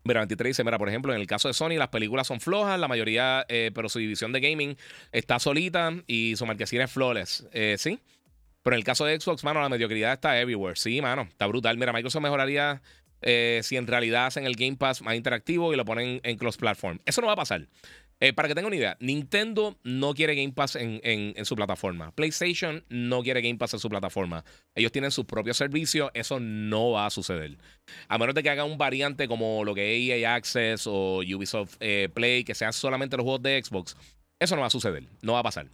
Mira, 0.04 0.22
23 0.22 0.50
dice, 0.52 0.64
mira, 0.64 0.80
por 0.80 0.90
ejemplo, 0.90 1.14
en 1.14 1.20
el 1.22 1.28
caso 1.28 1.50
de 1.50 1.54
Sony, 1.54 1.72
las 1.78 1.90
películas 1.90 2.26
son 2.26 2.40
flojas, 2.40 2.80
la 2.80 2.88
mayoría, 2.88 3.46
eh, 3.50 3.70
pero 3.76 3.90
su 3.90 4.00
división 4.00 4.32
de 4.32 4.40
gaming 4.40 4.76
está 5.12 5.38
solita 5.40 5.94
y 6.08 6.36
su 6.36 6.46
marquesina 6.48 6.86
es 6.86 6.92
flawless. 6.92 7.46
Eh, 7.52 7.76
sí. 7.78 8.00
Pero 8.64 8.76
en 8.76 8.80
el 8.80 8.84
caso 8.84 9.06
de 9.06 9.20
Xbox, 9.20 9.44
mano, 9.44 9.62
la 9.62 9.70
mediocridad 9.70 10.14
está 10.14 10.40
everywhere. 10.40 10.76
Sí, 10.78 11.00
mano, 11.02 11.24
está 11.24 11.46
brutal. 11.48 11.78
Mira, 11.78 11.94
Microsoft 11.94 12.24
mejoraría 12.24 12.82
eh, 13.22 13.62
si 13.64 13.78
en 13.78 13.88
realidad 13.88 14.26
hacen 14.28 14.46
el 14.46 14.56
Game 14.56 14.78
Pass 14.78 15.02
más 15.02 15.16
interactivo 15.16 15.74
y 15.74 15.78
lo 15.78 15.86
ponen 15.86 16.20
en 16.24 16.38
cross 16.38 16.58
platform. 16.58 17.00
Eso 17.06 17.22
no 17.22 17.28
va 17.28 17.34
a 17.34 17.38
pasar. 17.38 17.68
Eh, 18.22 18.34
para 18.34 18.50
que 18.50 18.54
tengan 18.56 18.68
una 18.68 18.76
idea, 18.76 18.98
Nintendo 19.00 19.78
no 19.84 20.14
quiere 20.14 20.36
Game 20.36 20.52
Pass 20.52 20.76
en, 20.76 21.00
en- 21.04 21.46
su 21.46 21.56
plataforma. 21.56 22.12
PlayStation 22.14 22.84
no 22.90 23.24
quiere 23.24 23.42
Game 23.42 23.58
Pass 23.58 23.76
en 23.76 23.80
su 23.80 23.88
plataforma. 23.90 24.44
Ellos 24.76 24.92
tienen 24.92 25.12
sus 25.12 25.24
propios 25.24 25.56
servicios. 25.56 26.12
Eso 26.14 26.38
no 26.42 26.92
va 26.92 27.06
a 27.06 27.10
suceder. 27.12 27.58
A 28.10 28.18
menos 28.18 28.36
de 28.36 28.44
que 28.44 28.50
hagan 28.50 28.70
un 28.70 28.78
variante 28.78 29.30
como 29.30 29.64
lo 29.64 29.74
que 29.74 29.96
EA 29.96 30.36
Access 30.36 30.86
o 30.86 31.20
Ubisoft 31.20 31.78
eh, 31.80 32.10
Play, 32.14 32.44
que 32.44 32.56
sean 32.56 32.74
solamente 32.74 33.16
los 33.16 33.24
juegos 33.24 33.42
de 33.42 33.64
Xbox. 33.64 33.96
Eso 34.38 34.56
no 34.56 34.62
va 34.62 34.68
a 34.68 34.72
suceder. 34.72 35.04
No 35.22 35.34
va 35.34 35.40
a 35.40 35.44
pasar. 35.44 35.68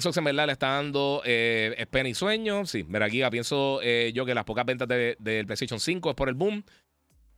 Xbox 0.00 0.16
en 0.16 0.24
verdad 0.24 0.46
le 0.46 0.52
está 0.52 0.68
dando 0.68 1.22
eh, 1.24 1.86
y 2.04 2.14
sueño. 2.14 2.66
Sí, 2.66 2.84
mira 2.84 3.06
aquí 3.06 3.22
pienso 3.30 3.80
eh, 3.82 4.12
yo 4.14 4.26
que 4.26 4.34
las 4.34 4.44
pocas 4.44 4.66
ventas 4.66 4.88
de- 4.88 5.16
del 5.18 5.46
PlayStation 5.46 5.78
5 5.78 6.10
es 6.10 6.16
por 6.16 6.28
el 6.28 6.34
boom. 6.34 6.64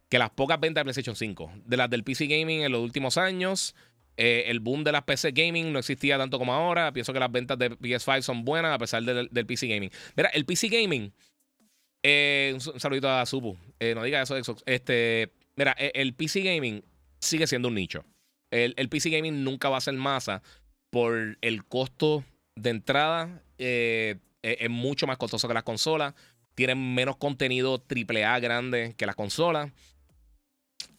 que 0.09 0.19
las 0.19 0.31
pocas 0.31 0.61
ventas 0.61 0.83
de 0.83 0.85
PlayStation 0.85 1.17
5. 1.17 1.53
De 1.65 1.77
las 1.77 1.91
del 1.91 2.05
PC 2.05 2.27
Gaming 2.27 2.63
en 2.63 2.71
los 2.71 2.81
últimos 2.81 3.19
años, 3.19 3.75
eh, 4.17 4.45
el 4.47 4.61
boom 4.61 4.85
de 4.85 4.93
las 4.93 5.03
PC 5.03 5.33
Gaming 5.33 5.73
no 5.73 5.81
existía 5.81 6.17
tanto 6.17 6.39
como 6.39 6.55
ahora. 6.55 6.93
Pienso 6.93 7.13
que 7.13 7.19
las 7.19 7.31
ventas 7.31 7.59
de 7.59 7.71
PS5 7.73 8.23
son 8.23 8.45
buenas 8.45 8.73
a 8.73 8.79
pesar 8.79 9.03
del, 9.03 9.29
PC 9.47 9.67
Gaming. 9.67 9.91
Mira, 10.17 10.29
el 10.31 10.45
PC 10.45 10.69
Gaming. 10.69 11.13
Eh, 12.05 12.53
un, 12.55 12.61
saludito 12.81 13.11
a 13.11 13.27
Supu. 13.27 13.59
No 13.95 14.03
diga 14.05 14.23
eso 14.23 14.37
de 14.37 14.45
Xbox. 14.45 14.63
Este, 14.65 15.33
mira, 15.57 15.75
e, 15.77 15.91
el, 15.95 16.15
PC 16.15 16.41
Gaming 16.43 16.85
sigue 17.19 17.49
siendo 17.49 17.67
un 17.67 17.75
nicho. 17.75 18.05
El, 18.53 18.89
PC 18.89 19.11
Gaming 19.11 19.43
nunca 19.43 19.69
va 19.69 19.79
a 19.79 19.81
ser 19.81 19.95
masa 19.95 20.43
por 20.91 21.37
el 21.41 21.65
costo 21.65 22.25
de 22.57 22.71
entrada. 22.71 23.43
E, 23.59 24.19
es 24.43 24.71
mucho 24.71 25.07
más 25.07 25.19
costoso 25.19 25.47
que 25.47 25.55
las 25.55 25.63
consolas. 25.63 26.15
Tienen 26.55 26.95
menos 26.95 27.17
contenido 27.17 27.85
AAA 27.89 28.41
grande 28.41 28.95
que 28.97 29.07
las 29.07 29.15
consolas. 29.15 29.71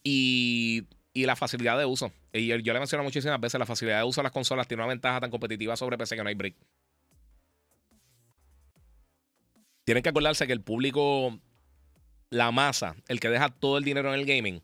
Y, 0.02 0.86
la 1.14 1.34
facilidad 1.34 1.76
de 1.76 1.84
uso. 1.84 2.12
Y 2.32 2.46
yo, 2.46 2.56
le 2.56 2.78
menciono 2.78 3.02
muchísimas 3.02 3.40
veces, 3.40 3.58
la 3.58 3.66
facilidad 3.66 3.98
de 3.98 4.04
uso 4.04 4.20
de 4.20 4.24
las 4.24 4.32
consolas 4.32 4.68
tiene 4.68 4.84
una 4.84 4.88
ventaja 4.88 5.18
tan 5.18 5.30
competitiva 5.30 5.76
sobre 5.76 5.98
PC 5.98 6.14
que 6.14 6.22
no 6.22 6.28
hay 6.28 6.36
break. 6.36 6.54
Tienen 9.84 10.02
que 10.02 10.10
acordarse 10.10 10.46
que 10.46 10.52
el 10.52 10.60
público, 10.60 11.40
la 12.30 12.52
masa, 12.52 12.94
el 13.08 13.18
que 13.18 13.30
deja 13.30 13.48
todo 13.48 13.78
el 13.78 13.84
dinero 13.84 14.14
en 14.14 14.20
el 14.20 14.26
gaming, 14.26 14.62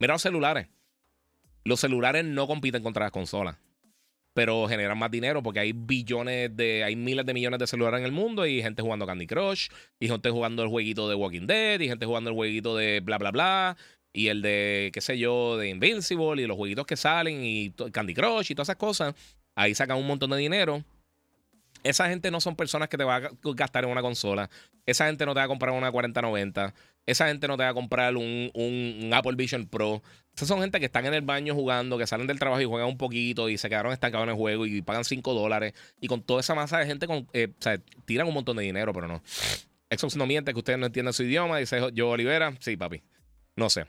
mira 0.00 0.14
los 0.14 0.22
celulares. 0.22 0.66
Los 1.62 1.78
celulares 1.78 2.24
no 2.24 2.48
compiten 2.48 2.82
contra 2.82 3.04
las 3.04 3.12
consolas, 3.12 3.56
pero 4.36 4.68
generan 4.68 4.98
más 4.98 5.10
dinero 5.10 5.42
porque 5.42 5.60
hay 5.60 5.72
billones 5.72 6.54
de, 6.54 6.84
hay 6.84 6.94
miles 6.94 7.24
de 7.24 7.32
millones 7.32 7.58
de 7.58 7.66
celulares 7.66 8.00
en 8.00 8.04
el 8.04 8.12
mundo 8.12 8.46
y 8.46 8.60
gente 8.60 8.82
jugando 8.82 9.06
Candy 9.06 9.26
Crush, 9.26 9.68
y 9.98 10.08
gente 10.08 10.28
jugando 10.28 10.62
el 10.62 10.68
jueguito 10.68 11.08
de 11.08 11.14
Walking 11.14 11.46
Dead, 11.46 11.80
y 11.80 11.88
gente 11.88 12.04
jugando 12.04 12.28
el 12.28 12.36
jueguito 12.36 12.76
de 12.76 13.00
bla 13.00 13.16
bla 13.16 13.30
bla, 13.30 13.78
y 14.12 14.28
el 14.28 14.42
de, 14.42 14.90
qué 14.92 15.00
sé 15.00 15.16
yo, 15.16 15.56
de 15.56 15.70
Invincible 15.70 16.42
y 16.42 16.46
los 16.46 16.58
jueguitos 16.58 16.84
que 16.84 16.96
salen 16.96 17.42
y 17.42 17.70
Candy 17.70 18.12
Crush 18.12 18.50
y 18.50 18.54
todas 18.54 18.68
esas 18.68 18.76
cosas, 18.76 19.14
ahí 19.54 19.74
sacan 19.74 19.96
un 19.96 20.06
montón 20.06 20.28
de 20.28 20.36
dinero. 20.36 20.84
Esa 21.88 22.08
gente 22.08 22.30
no 22.30 22.40
son 22.40 22.56
personas 22.56 22.88
que 22.88 22.96
te 22.96 23.04
va 23.04 23.16
a 23.16 23.30
gastar 23.54 23.84
en 23.84 23.90
una 23.90 24.02
consola. 24.02 24.50
Esa 24.84 25.06
gente 25.06 25.24
no 25.26 25.34
te 25.34 25.40
va 25.40 25.44
a 25.44 25.48
comprar 25.48 25.72
una 25.72 25.90
4090. 25.90 26.74
Esa 27.06 27.28
gente 27.28 27.46
no 27.46 27.56
te 27.56 27.62
va 27.62 27.68
a 27.68 27.74
comprar 27.74 28.16
un, 28.16 28.50
un, 28.54 29.10
Apple 29.14 29.36
Vision 29.36 29.66
Pro. 29.66 30.02
Esas 30.34 30.48
son 30.48 30.60
gente 30.60 30.80
que 30.80 30.86
están 30.86 31.06
en 31.06 31.14
el 31.14 31.22
baño 31.22 31.54
jugando, 31.54 31.96
que 31.96 32.06
salen 32.06 32.26
del 32.26 32.38
trabajo 32.38 32.60
y 32.60 32.64
juegan 32.64 32.88
un 32.88 32.98
poquito 32.98 33.48
y 33.48 33.58
se 33.58 33.68
quedaron 33.68 33.92
estancados 33.92 34.24
en 34.24 34.30
el 34.30 34.36
juego 34.36 34.66
y 34.66 34.82
pagan 34.82 35.04
5 35.04 35.32
dólares. 35.32 35.74
Y 36.00 36.08
con 36.08 36.22
toda 36.22 36.40
esa 36.40 36.54
masa 36.54 36.78
de 36.78 36.86
gente, 36.86 37.06
con, 37.06 37.28
eh, 37.32 37.48
tiran 38.04 38.26
un 38.26 38.34
montón 38.34 38.56
de 38.56 38.64
dinero, 38.64 38.92
pero 38.92 39.06
no. 39.06 39.22
Xbox 39.90 40.16
no 40.16 40.26
miente 40.26 40.52
que 40.52 40.58
ustedes 40.58 40.78
no 40.78 40.86
entienden 40.86 41.12
su 41.12 41.22
idioma. 41.22 41.58
Dice 41.58 41.80
yo, 41.92 42.10
Olivera. 42.10 42.54
Sí, 42.58 42.76
papi. 42.76 43.02
No 43.54 43.70
sé. 43.70 43.86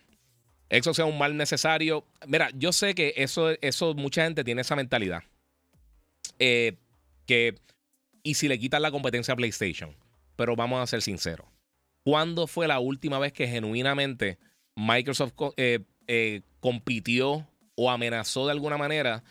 Eso 0.69 0.93
sea 0.93 1.05
un 1.05 1.17
mal 1.17 1.37
necesario. 1.37 2.05
Mira, 2.27 2.49
yo 2.53 2.71
sé 2.71 2.93
que 2.93 3.13
eso, 3.17 3.51
eso 3.61 3.93
mucha 3.93 4.23
gente 4.23 4.43
tiene 4.43 4.61
esa 4.61 4.75
mentalidad. 4.75 5.23
Eh, 6.39 6.75
que, 7.25 7.55
y 8.27 8.33
si 8.33 8.49
le 8.49 8.59
quitan 8.59 8.81
la 8.81 8.91
competencia 8.91 9.33
a 9.33 9.37
PlayStation. 9.37 9.95
Pero 10.35 10.57
vamos 10.57 10.83
a 10.83 10.87
ser 10.87 11.01
sinceros. 11.01 11.47
¿Cuándo 12.03 12.45
fue 12.45 12.67
la 12.67 12.79
última 12.79 13.19
vez 13.19 13.31
que 13.31 13.47
genuinamente 13.47 14.37
Microsoft 14.75 15.31
eh, 15.55 15.79
eh, 16.07 16.41
compitió 16.59 17.47
o 17.75 17.89
amenazó 17.89 18.45
de 18.45 18.51
alguna 18.51 18.77
manera 18.77 19.23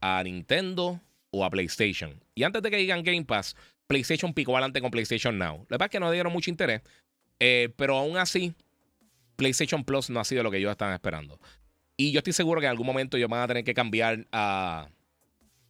a 0.00 0.20
Nintendo 0.24 1.00
o 1.30 1.44
a 1.44 1.50
PlayStation? 1.50 2.20
Y 2.34 2.42
antes 2.42 2.62
de 2.62 2.70
que 2.72 2.78
digan 2.78 3.04
Game 3.04 3.24
Pass, 3.24 3.54
PlayStation 3.86 4.34
picó 4.34 4.56
adelante 4.56 4.80
con 4.80 4.90
PlayStation 4.90 5.38
Now. 5.38 5.58
La 5.68 5.76
verdad 5.76 5.86
es 5.86 5.90
que 5.92 6.00
no 6.00 6.10
dieron 6.10 6.32
mucho 6.32 6.50
interés. 6.50 6.82
pero 7.38 7.96
aún 7.96 8.16
así, 8.16 8.54
PlayStation 9.36 9.84
Plus 9.84 10.10
no 10.10 10.18
ha 10.18 10.24
sido 10.24 10.42
lo 10.42 10.50
que 10.50 10.56
ellos 10.56 10.72
estaban 10.72 10.94
esperando. 10.94 11.38
Y 11.96 12.10
yo 12.10 12.18
estoy 12.18 12.32
seguro 12.32 12.60
que 12.60 12.66
en 12.66 12.70
algún 12.70 12.88
momento 12.88 13.16
ellos 13.16 13.30
van 13.30 13.42
a 13.42 13.46
tener 13.46 13.62
que 13.62 13.72
cambiar 13.72 14.26
a 14.32 14.88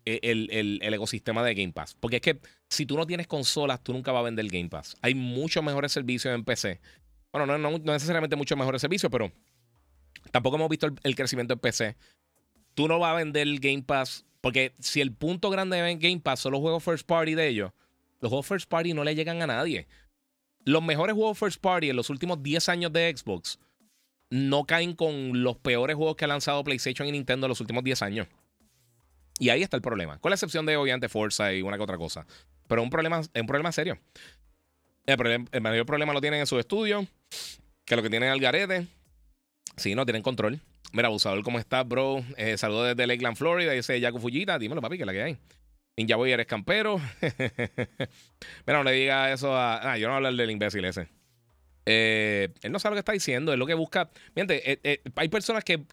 e, 0.05 0.19
el, 0.23 0.95
ecosistema 0.95 1.45
de 1.45 1.55
Game 1.55 1.73
Pass. 1.73 1.97
Porque 1.99 2.17
es 2.17 2.23
que 2.23 2.41
si 2.73 2.87
tú 2.87 2.97
no 2.97 3.07
tienes 3.07 3.27
consolas, 3.27 3.83
tú 3.83 3.93
nunca 3.93 4.13
vas 4.13 4.21
a 4.21 4.25
vender 4.25 4.47
Game 4.49 4.69
Pass. 4.69 4.97
Hay 5.03 5.15
muchos 5.15 5.63
mejores 5.63 5.93
servicios 5.93 6.35
en 6.35 6.45
PC. 6.45 6.81
Bueno, 7.33 7.59
no, 7.59 7.79
necesariamente 7.79 8.37
muchos 8.37 8.57
mejores 8.57 8.81
servicios, 8.81 9.11
pero 9.11 9.33
tampoco 10.31 10.57
hemos 10.57 10.69
visto 10.69 10.87
el, 11.03 11.15
crecimiento 11.15 11.55
en 11.55 11.61
PC. 11.61 11.97
Tú 12.75 12.89
no 12.89 12.99
vas 12.99 13.13
a 13.13 13.17
vender 13.17 13.49
Game 13.61 13.83
Pass. 13.83 14.25
Porque 14.41 14.75
si 14.81 15.01
el 15.01 15.13
punto 15.13 15.51
grande 15.51 15.77
de 15.77 15.97
Game 15.97 16.21
Pass 16.21 16.41
son 16.41 16.53
los 16.53 16.61
juegos 16.61 16.83
first 16.83 17.07
party 17.07 17.35
de 17.35 17.47
ellos, 17.47 17.71
los 18.21 18.29
juegos 18.29 18.47
first 18.47 18.69
party 18.69 18.93
no 18.93 19.05
le 19.05 19.15
llegan 19.15 19.41
a 19.41 19.47
nadie 19.47 19.87
los 20.65 20.83
mejores 20.83 21.15
juegos 21.15 21.39
first 21.39 21.61
party 21.61 21.91
en 21.91 21.97
los 21.97 22.11
últimos 22.11 22.43
10 22.43 22.69
años 22.69 22.93
de 22.93 23.15
Xbox 23.17 23.59
no 24.31 24.65
caen 24.65 24.95
con 24.95 25.43
los 25.43 25.59
peores 25.59 25.97
juegos 25.97 26.17
que 26.17 26.25
ha 26.25 26.29
lanzado 26.29 26.65
PlayStation 26.65 27.07
y 27.07 27.13
Nintendo 27.13 27.47
en 27.47 27.51
los 27.51 27.61
últimos 27.61 27.85
10 27.85 28.01
años. 28.03 28.29
Y 29.39 29.51
ahí 29.51 29.63
está 29.63 29.77
el 29.77 29.83
problema. 29.83 30.19
Con 30.19 30.31
la 30.31 30.37
excepción 30.37 30.65
de 30.65 30.77
obviamente 30.77 31.11
Forza 31.11 31.53
y 31.53 31.61
una 31.61 31.77
que 31.77 31.83
otra 31.83 31.99
cosa. 31.99 32.27
Pero 32.73 32.83
un 32.83 32.89
problema, 32.89 33.21
es 33.21 33.29
un 33.39 33.47
problema 33.47 33.71
serio. 33.71 33.99
El, 35.05 35.61
mayor 35.61 35.85
problema 35.85 36.15
lo 36.15 36.23
tienen 36.23 36.41
en 36.41 36.47
su 36.47 36.59
estudio. 36.59 37.07
Que 37.85 37.97
lo 37.97 38.03
que 38.03 38.09
tienen 38.09 38.31
es 38.31 38.35
el 38.35 38.41
garete. 38.41 38.87
Sí, 39.77 39.95
no 39.95 40.07
tienen 40.07 40.23
control. 40.23 40.59
Mira, 40.95 41.09
abusador, 41.09 41.43
¿cómo 41.43 41.59
estás, 41.59 41.87
bro? 41.87 42.25
Eh, 42.39 42.57
saludos 42.57 42.97
desde 42.97 43.07
Lakeland, 43.07 43.37
Florida. 43.37 43.73
Dice 43.73 44.01
Yaku 44.01 44.21
Fujita. 44.21 44.59
Dímelo, 44.59 44.81
papi, 44.81 44.97
que 44.97 45.03
es 45.03 45.07
la 45.07 45.13
que 45.13 45.23
hay. 45.23 45.37
Ninja 45.99 46.17
Boy, 46.17 46.33
eres 46.33 46.47
campero. 46.47 46.99
Mira, 48.67 48.79
no 48.79 48.85
le 48.85 48.93
diga 48.93 49.31
eso 49.31 49.55
a. 49.55 49.93
Ah, 49.93 49.99
yo 49.99 50.07
no 50.07 50.13
voy 50.13 50.15
a 50.15 50.29
hablar 50.29 50.33
del 50.33 50.51
imbécil 50.51 50.87
ese. 50.87 51.09
Eh, 51.85 52.49
él 52.63 52.73
no 52.73 52.79
sabe 52.79 52.93
lo 52.93 52.97
que 52.97 53.01
está 53.01 53.13
diciendo, 53.13 53.53
es 53.53 53.59
lo 53.59 53.67
que 53.67 53.75
busca. 53.75 54.09
Miente, 54.35 54.73
eh, 54.73 54.81
eh, 54.83 55.03
hay 55.17 55.29
personas 55.29 55.63
que, 55.63 55.85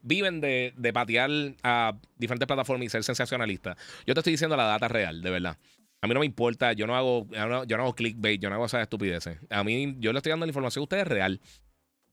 viven 0.00 0.40
de, 0.40 0.72
patear 0.94 1.30
a 1.62 1.94
diferentes 2.16 2.46
plataformas 2.46 2.86
y 2.86 2.88
ser 2.88 3.04
sensacionalistas. 3.04 3.76
Yo 4.06 4.14
te 4.14 4.20
estoy 4.20 4.32
diciendo 4.32 4.56
la 4.56 4.64
data 4.64 4.88
real, 4.88 5.20
de 5.20 5.30
verdad. 5.30 5.58
A 6.00 6.06
mí 6.06 6.14
no 6.14 6.20
me 6.20 6.26
importa, 6.26 6.72
yo 6.72 6.86
no 6.86 6.94
hago, 6.94 7.26
yo 7.30 7.76
no 7.76 7.82
hago 7.82 7.94
clickbait, 7.94 8.40
yo 8.40 8.48
no 8.48 8.56
hago 8.56 8.66
esas 8.66 8.82
estupideces. 8.82 9.38
A 9.50 9.64
mí, 9.64 9.96
yo 9.98 10.12
le 10.12 10.18
estoy 10.18 10.30
dando 10.30 10.46
la 10.46 10.50
información 10.50 10.82
a 10.82 10.84
ustedes 10.84 11.08
real. 11.08 11.40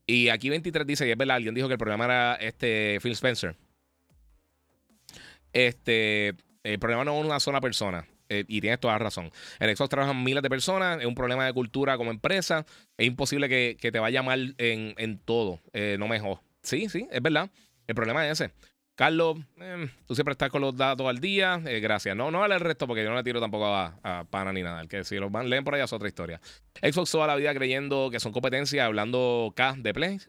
Y 0.06 0.30
aquí 0.30 0.50
23 0.50 0.86
dice, 0.88 1.08
y 1.08 1.12
es 1.12 1.18
verdad, 1.18 1.38
alguien 1.38 1.54
dijo 1.54 1.68
que 1.68 1.74
el 1.74 1.80
programa 1.80 2.06
era 2.06 2.36
este 2.36 3.00
Phil 3.02 3.12
Spencer. 3.14 3.56
Este, 5.52 6.34
el 6.64 6.80
problema 6.80 7.06
no 7.06 7.20
es 7.20 7.26
una 7.26 7.40
sola 7.40 7.62
persona. 7.62 8.06
Eh, 8.30 8.46
y 8.48 8.62
tienes 8.62 8.80
toda 8.80 8.94
la 8.94 9.00
razón. 9.00 9.32
En 9.60 9.76
Xbox 9.76 9.90
trabajan 9.90 10.24
miles 10.24 10.42
de 10.42 10.50
personas, 10.50 11.00
es 11.00 11.06
un 11.06 11.14
problema 11.14 11.46
de 11.46 11.54
cultura 11.54 11.98
como 11.98 12.10
empresa. 12.10 12.66
Es 12.98 13.06
imposible 13.06 13.48
que, 13.50 13.78
te 13.92 14.00
vaya 14.00 14.24
mal 14.24 14.56
en, 14.58 15.20
todo. 15.20 15.60
Eh, 15.74 15.98
no 16.00 16.08
mejor. 16.08 16.40
Sí, 16.64 16.90
sí, 16.90 17.08
es 17.12 17.22
verdad. 17.22 17.52
El 17.86 17.96
problema 17.96 18.28
es 18.28 18.40
ese. 18.40 18.54
Carlos, 18.96 19.38
em, 19.58 19.90
tú 20.06 20.14
siempre 20.14 20.34
estás 20.34 20.50
con 20.50 20.62
los 20.62 20.78
datos 20.78 21.08
al 21.08 21.20
día. 21.20 21.60
Eh, 21.66 21.80
gracias. 21.80 22.16
No, 22.16 22.30
no 22.30 22.46
el 22.46 22.60
resto 22.60 22.86
porque 22.86 23.04
yo 23.04 23.10
no 23.10 23.16
le 23.16 23.24
tiro 23.24 23.40
tampoco 23.40 23.66
a, 23.66 24.26
pana 24.30 24.54
ni 24.54 24.62
nada. 24.62 24.82
El 24.82 24.88
que 24.88 25.04
si 25.04 25.16
los 25.18 25.32
van, 25.32 25.50
leen 25.50 25.64
por 25.64 25.74
allá 25.74 25.86
es 25.86 25.94
otra 25.94 26.08
historia. 26.08 26.40
Xbox 26.82 27.12
toda 27.12 27.26
la 27.26 27.36
vida 27.36 27.54
creyendo 27.54 28.10
que 28.12 28.20
son 28.20 28.32
competencias, 28.32 28.86
hablando 28.86 29.52
K 29.56 29.76
de 29.80 29.94
Play. 29.94 30.20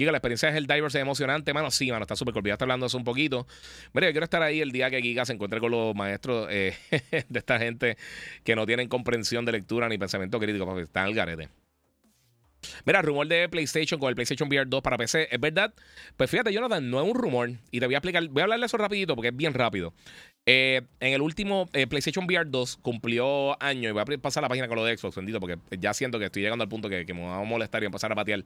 Giga, 0.00 0.12
la 0.12 0.18
experiencia 0.18 0.48
es 0.48 0.56
el 0.56 0.66
Divers 0.66 0.94
es 0.94 1.02
emocionante, 1.02 1.52
mano. 1.52 1.70
Sí, 1.70 1.90
mano, 1.92 2.02
está 2.02 2.16
súper 2.16 2.32
cool. 2.32 2.48
Está 2.48 2.64
hablando 2.64 2.86
eso 2.86 2.96
un 2.96 3.04
poquito. 3.04 3.46
Mira, 3.92 4.08
yo 4.08 4.12
quiero 4.12 4.24
estar 4.24 4.42
ahí 4.42 4.60
el 4.60 4.72
día 4.72 4.88
que 4.90 5.02
Giga 5.02 5.24
se 5.26 5.34
encuentre 5.34 5.60
con 5.60 5.70
los 5.70 5.94
maestros 5.94 6.48
eh, 6.50 6.74
de 7.28 7.38
esta 7.38 7.58
gente 7.58 7.98
que 8.42 8.56
no 8.56 8.64
tienen 8.66 8.88
comprensión 8.88 9.44
de 9.44 9.52
lectura 9.52 9.88
ni 9.90 9.98
pensamiento 9.98 10.40
crítico, 10.40 10.64
porque 10.64 10.82
están 10.82 11.04
al 11.04 11.14
garete. 11.14 11.50
Mira, 12.84 13.02
rumor 13.02 13.26
de 13.26 13.48
PlayStation 13.48 13.98
con 13.98 14.08
el 14.08 14.14
PlayStation 14.14 14.48
VR 14.48 14.68
2 14.68 14.82
para 14.82 14.96
PC. 14.96 15.28
¿Es 15.30 15.40
verdad? 15.40 15.72
Pues 16.16 16.30
fíjate, 16.30 16.52
Jonathan, 16.52 16.90
no 16.90 17.00
es 17.02 17.08
un 17.08 17.14
rumor. 17.14 17.50
Y 17.70 17.80
te 17.80 17.86
voy 17.86 17.94
a 17.94 17.98
explicar, 17.98 18.26
voy 18.28 18.40
a 18.40 18.44
hablarle 18.44 18.66
eso 18.66 18.76
rapidito 18.76 19.14
porque 19.14 19.28
es 19.28 19.36
bien 19.36 19.54
rápido. 19.54 19.94
Eh, 20.46 20.82
en 21.00 21.12
el 21.12 21.20
último 21.20 21.68
eh, 21.72 21.86
PlayStation 21.86 22.24
VR 22.24 22.48
2 22.48 22.78
cumplió 22.78 23.62
año 23.62 23.88
y 23.88 23.92
voy 23.92 24.02
a 24.02 24.18
pasar 24.18 24.42
la 24.42 24.48
página 24.48 24.68
con 24.68 24.76
lo 24.76 24.84
de 24.84 24.96
Xbox, 24.96 25.16
bendito, 25.16 25.38
porque 25.38 25.58
ya 25.78 25.94
siento 25.94 26.18
que 26.18 26.26
estoy 26.26 26.42
llegando 26.42 26.62
al 26.62 26.68
punto 26.68 26.88
que, 26.88 27.04
que 27.04 27.14
me 27.14 27.22
va 27.22 27.38
a 27.38 27.44
molestar 27.44 27.82
y 27.82 27.86
empezar 27.86 28.10
a 28.12 28.14
patear 28.14 28.44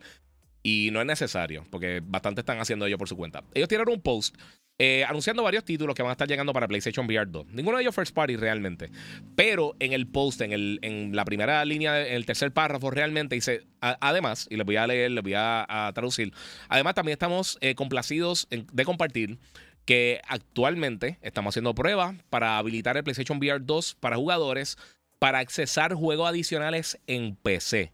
y 0.66 0.88
no 0.92 1.00
es 1.00 1.07
necesario, 1.07 1.64
porque 1.70 2.00
bastante 2.03 2.40
están 2.40 2.59
haciendo 2.59 2.87
ellos 2.87 2.98
por 2.98 3.09
su 3.09 3.16
cuenta. 3.16 3.44
Ellos 3.53 3.68
tiraron 3.68 3.94
un 3.94 4.00
post 4.00 4.35
eh, 4.79 5.05
anunciando 5.05 5.42
varios 5.42 5.62
títulos 5.62 5.94
que 5.94 6.03
van 6.03 6.09
a 6.09 6.12
estar 6.12 6.27
llegando 6.27 6.55
para 6.55 6.66
PlayStation 6.66 7.07
VR 7.07 7.31
2. 7.31 7.48
Ninguno 7.53 7.77
de 7.77 7.83
ellos 7.83 7.94
first 7.94 8.14
party 8.14 8.37
realmente. 8.37 8.90
Pero 9.37 9.77
en 9.79 9.92
el 9.92 10.09
post, 10.09 10.40
en, 10.40 10.53
el, 10.53 10.79
en 10.81 11.14
la 11.14 11.27
primera 11.27 11.62
línea, 11.66 12.07
en 12.07 12.14
el 12.14 12.24
tercer 12.24 12.50
párrafo, 12.50 12.90
realmente 12.90 13.35
dice, 13.35 13.66
además, 13.81 14.48
y 14.50 14.57
les 14.57 14.64
voy 14.64 14.77
a 14.77 14.87
leer, 14.87 15.11
les 15.11 15.22
voy 15.22 15.34
a, 15.36 15.93
traducir, 15.95 16.32
además 16.68 16.95
también 16.95 17.12
estamos 17.12 17.59
eh, 17.61 17.74
complacidos 17.74 18.49
de 18.51 18.84
compartir 18.84 19.39
que 19.84 20.22
actualmente 20.26 21.18
estamos 21.20 21.53
haciendo 21.53 21.74
pruebas 21.74 22.16
para 22.30 22.57
habilitar 22.57 22.97
el 22.97 23.05
PlayStation 23.05 23.36
VR 23.36 23.61
2 23.62 23.97
para 24.01 24.16
jugadores 24.16 24.78
para 25.18 25.39
accesar 25.39 25.95
juegos 25.95 26.28
adicionales 26.28 26.99
en 27.07 27.36
PC. 27.36 27.93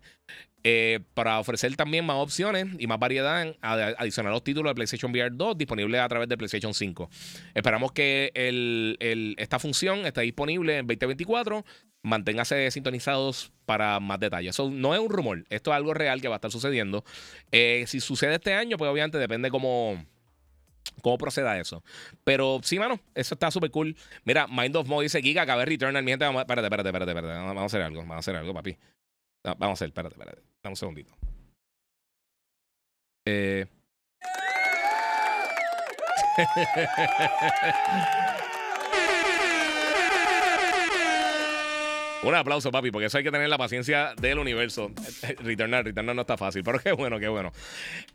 Eh, 0.62 1.00
para 1.14 1.38
ofrecer 1.40 1.74
también 1.76 2.04
más 2.04 2.16
opciones 2.16 2.66
y 2.78 2.86
más 2.86 2.98
variedad 2.98 3.42
en 3.42 3.56
adicionar 3.62 4.32
los 4.32 4.44
títulos 4.44 4.70
de 4.70 4.74
PlayStation 4.74 5.11
VR 5.11 5.30
2 5.32 5.56
disponibles 5.56 6.00
a 6.00 6.08
través 6.08 6.28
de 6.28 6.36
PlayStation 6.36 6.74
5. 6.74 7.08
Esperamos 7.54 7.92
que 7.92 8.30
esta 9.38 9.58
función 9.58 10.04
esté 10.06 10.20
disponible 10.22 10.78
en 10.78 10.86
2024. 10.86 11.64
Manténgase 12.02 12.70
sintonizados 12.70 13.52
para 13.66 14.00
más 14.00 14.20
detalles. 14.20 14.54
Eso 14.54 14.70
no 14.70 14.94
es 14.94 15.00
un 15.00 15.11
rumor, 15.11 15.44
esto 15.50 15.70
es 15.70 15.76
algo 15.76 15.94
real 15.94 16.20
que 16.20 16.28
va 16.28 16.36
a 16.36 16.38
estar 16.38 16.50
sucediendo. 16.50 17.04
Eh, 17.52 17.84
si 17.86 18.00
sucede 18.00 18.34
este 18.34 18.54
año, 18.54 18.76
pues 18.76 18.90
obviamente 18.90 19.18
depende 19.18 19.50
cómo 19.50 20.04
cómo 21.02 21.18
proceda 21.18 21.58
eso. 21.58 21.82
Pero 22.24 22.61
sí, 22.62 22.78
mano, 22.78 23.00
eso 23.14 23.34
está 23.34 23.50
súper 23.50 23.70
cool. 23.70 23.96
Mira, 24.24 24.46
Mind 24.46 24.76
of 24.76 24.88
Mo 24.88 25.00
dice 25.00 25.22
Giga, 25.22 25.46
cabe 25.46 25.64
Returnal. 25.64 26.02
Mi 26.02 26.12
gente, 26.12 26.24
vamos, 26.24 26.40
espérate, 26.40 26.66
espérate, 26.66 26.88
espérate, 26.88 27.11
espérate. 27.12 27.38
Vamos 27.38 27.62
a 27.62 27.66
hacer 27.66 27.82
algo, 27.82 28.00
vamos 28.00 28.16
a 28.16 28.18
hacer 28.18 28.36
algo, 28.36 28.54
papi. 28.54 28.76
vamos 29.42 29.62
a 29.62 29.72
hacer, 29.72 29.88
espérate, 29.88 30.14
espérate. 30.14 30.49
Dame 30.62 30.72
un 30.72 30.76
segundito. 30.76 31.14
Eh. 33.26 33.66
Un 42.22 42.34
aplauso, 42.34 42.70
papi, 42.70 42.90
porque 42.90 43.06
eso 43.06 43.16
hay 43.16 43.24
que 43.24 43.30
tener 43.30 43.48
la 43.48 43.56
paciencia 43.56 44.12
del 44.20 44.38
universo. 44.38 44.90
Returnar, 45.42 45.84
returnar 45.84 46.14
no 46.14 46.20
está 46.20 46.36
fácil, 46.36 46.62
pero 46.62 46.78
qué 46.78 46.92
bueno, 46.92 47.18
qué 47.18 47.28
bueno. 47.28 47.50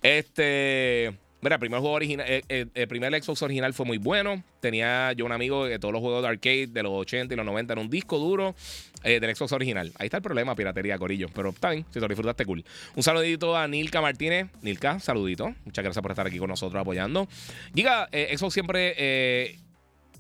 Este. 0.03 1.15
Mira, 1.41 1.55
el 1.55 1.59
primer 1.59 1.79
juego 1.79 1.95
original, 1.95 2.25
eh, 2.27 2.41
eh, 2.49 2.65
el, 2.73 2.87
primer 2.87 3.13
Xbox 3.21 3.43
original 3.43 3.73
fue 3.73 3.85
muy 3.85 3.97
bueno. 3.97 4.43
Tenía 4.61 5.13
yo 5.13 5.25
un 5.25 5.31
amigo 5.31 5.67
que 5.67 5.77
todos 5.77 5.93
los 5.93 6.01
juegos 6.01 6.23
de 6.23 6.29
arcade 6.29 6.67
de 6.67 6.81
los 6.83 6.93
80 6.93 7.33
y 7.33 7.37
los 7.37 7.45
90 7.45 7.73
en 7.73 7.79
un 7.79 7.89
disco 7.89 8.17
duro 8.17 8.55
eh, 9.03 9.19
del 9.19 9.35
Xbox 9.35 9.51
original. 9.51 9.91
Ahí 9.99 10.05
está 10.05 10.17
el 10.17 10.23
problema, 10.23 10.55
piratería, 10.55 10.97
Corillo. 10.97 11.27
Pero 11.35 11.49
está 11.49 11.69
bien, 11.69 11.85
si 11.87 11.93
te 11.93 11.99
lo 11.99 12.07
disfrutaste, 12.07 12.45
cool. 12.45 12.63
Un 12.95 13.03
saludito 13.03 13.55
a 13.55 13.67
Nilka 13.67 14.01
Martínez. 14.01 14.47
Nilka, 14.61 14.99
saludito. 14.99 15.53
Muchas 15.65 15.83
gracias 15.83 16.01
por 16.01 16.11
estar 16.11 16.25
aquí 16.25 16.39
con 16.39 16.49
nosotros 16.49 16.81
apoyando. 16.81 17.27
Giga, 17.75 18.09
Xbox 18.11 18.53
siempre 18.53 19.59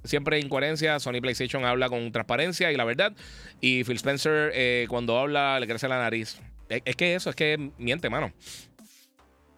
siempre 0.03 0.39
incoherencia. 0.39 0.99
Sony 0.99 1.21
PlayStation 1.21 1.65
habla 1.65 1.89
con 1.89 2.11
transparencia 2.11 2.71
y 2.71 2.75
la 2.75 2.83
verdad. 2.83 3.13
Y 3.61 3.83
Phil 3.83 3.95
Spencer, 3.95 4.87
cuando 4.87 5.17
habla, 5.17 5.59
le 5.59 5.65
crece 5.65 5.87
la 5.87 5.97
nariz. 5.97 6.39
Es, 6.69 6.81
es, 6.85 6.95
que 6.95 7.15
eso, 7.15 7.31
es 7.31 7.35
que 7.35 7.71
miente, 7.79 8.11
mano. 8.11 8.31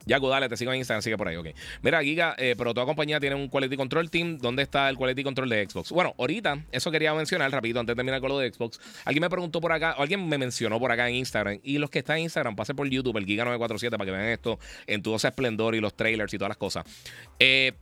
Yago, 0.08 0.30
dale, 0.30 0.50
te 0.50 0.58
sigo 0.58 0.72
en 0.72 0.80
Instagram, 0.80 1.02
sigue 1.02 1.18
por 1.18 1.28
ahí, 1.28 1.36
ok. 1.36 1.48
Mira, 1.82 2.02
Giga, 2.02 2.36
eh, 2.38 2.56
pero 2.58 2.74
toda 2.74 2.86
compañía 2.86 3.20
tiene 3.20 3.36
un 3.36 3.50
Quality 3.50 3.78
Control 3.78 4.10
Team. 4.10 4.38
¿Dónde 4.40 4.64
está 4.64 4.90
el 4.90 4.98
Quality 4.98 5.24
Control 5.24 5.50
de 5.50 5.68
Xbox? 5.70 5.92
Bueno, 5.92 6.16
ahorita, 6.18 6.66
eso 6.72 6.92
quería 6.92 7.14
mencionar 7.14 7.52
rápido 7.52 7.80
antes 7.80 7.94
de 7.94 7.98
terminar 7.98 8.22
con 8.22 8.30
lo 8.30 8.40
de 8.40 8.52
Xbox. 8.52 8.80
Alguien 9.06 9.22
me 9.22 9.30
preguntó 9.30 9.62
por 9.62 9.72
acá, 9.72 9.96
o 9.98 10.02
alguien 10.02 10.28
me 10.28 10.38
mencionó 10.38 10.80
por 10.80 10.92
acá 10.92 11.10
en 11.10 11.16
Instagram. 11.16 11.60
Y 11.64 11.78
los 11.78 11.90
que 11.90 12.00
están 12.00 12.18
en 12.18 12.24
Instagram, 12.24 12.56
pase 12.56 12.74
por 12.74 12.90
YouTube, 12.90 13.18
el 13.18 13.26
Giga947, 13.26 13.92
para 13.92 14.06
que 14.06 14.12
vean 14.12 14.26
esto 14.26 14.60
en 14.86 15.02
todo 15.02 15.18
ese 15.18 15.28
esplendor 15.28 15.76
y 15.76 15.82
los 15.82 15.96
trailers 15.96 16.34
y 16.34 16.38
todas 16.38 16.50
las 16.50 16.58
cosas. 16.58 16.86
Eh, 17.40 17.74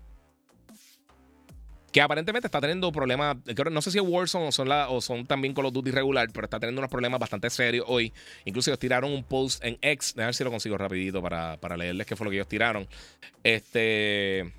que 1.95 2.01
aparentemente 2.01 2.47
está 2.47 2.59
teniendo 2.59 2.91
problemas. 2.91 3.37
No 3.71 3.81
sé 3.81 3.89
si 3.89 3.99
es 3.99 4.03
Warzone 4.05 4.49
o 4.89 5.01
son, 5.01 5.25
también 5.25 5.53
Call 5.53 5.67
of 5.67 5.73
Duty 5.73 5.91
regular, 5.91 6.27
pero 6.33 6.43
está 6.43 6.59
teniendo 6.59 6.81
unos 6.81 6.91
problemas 6.91 7.21
bastante 7.21 7.49
serios 7.49 7.85
hoy. 7.87 8.11
Incluso 8.43 8.69
ellos 8.69 8.79
tiraron 8.79 9.13
un 9.13 9.23
post 9.23 9.63
en 9.63 9.77
X. 9.81 10.13
A 10.17 10.25
ver 10.25 10.35
si 10.35 10.43
lo 10.43 10.51
consigo 10.51 10.77
rapidito 10.77 11.21
para, 11.21 11.55
para 11.55 11.77
leerles 11.77 12.05
qué 12.05 12.17
fue 12.17 12.25
lo 12.25 12.31
que 12.31 12.35
ellos 12.35 12.49
tiraron. 12.49 12.85
Este. 13.45 14.51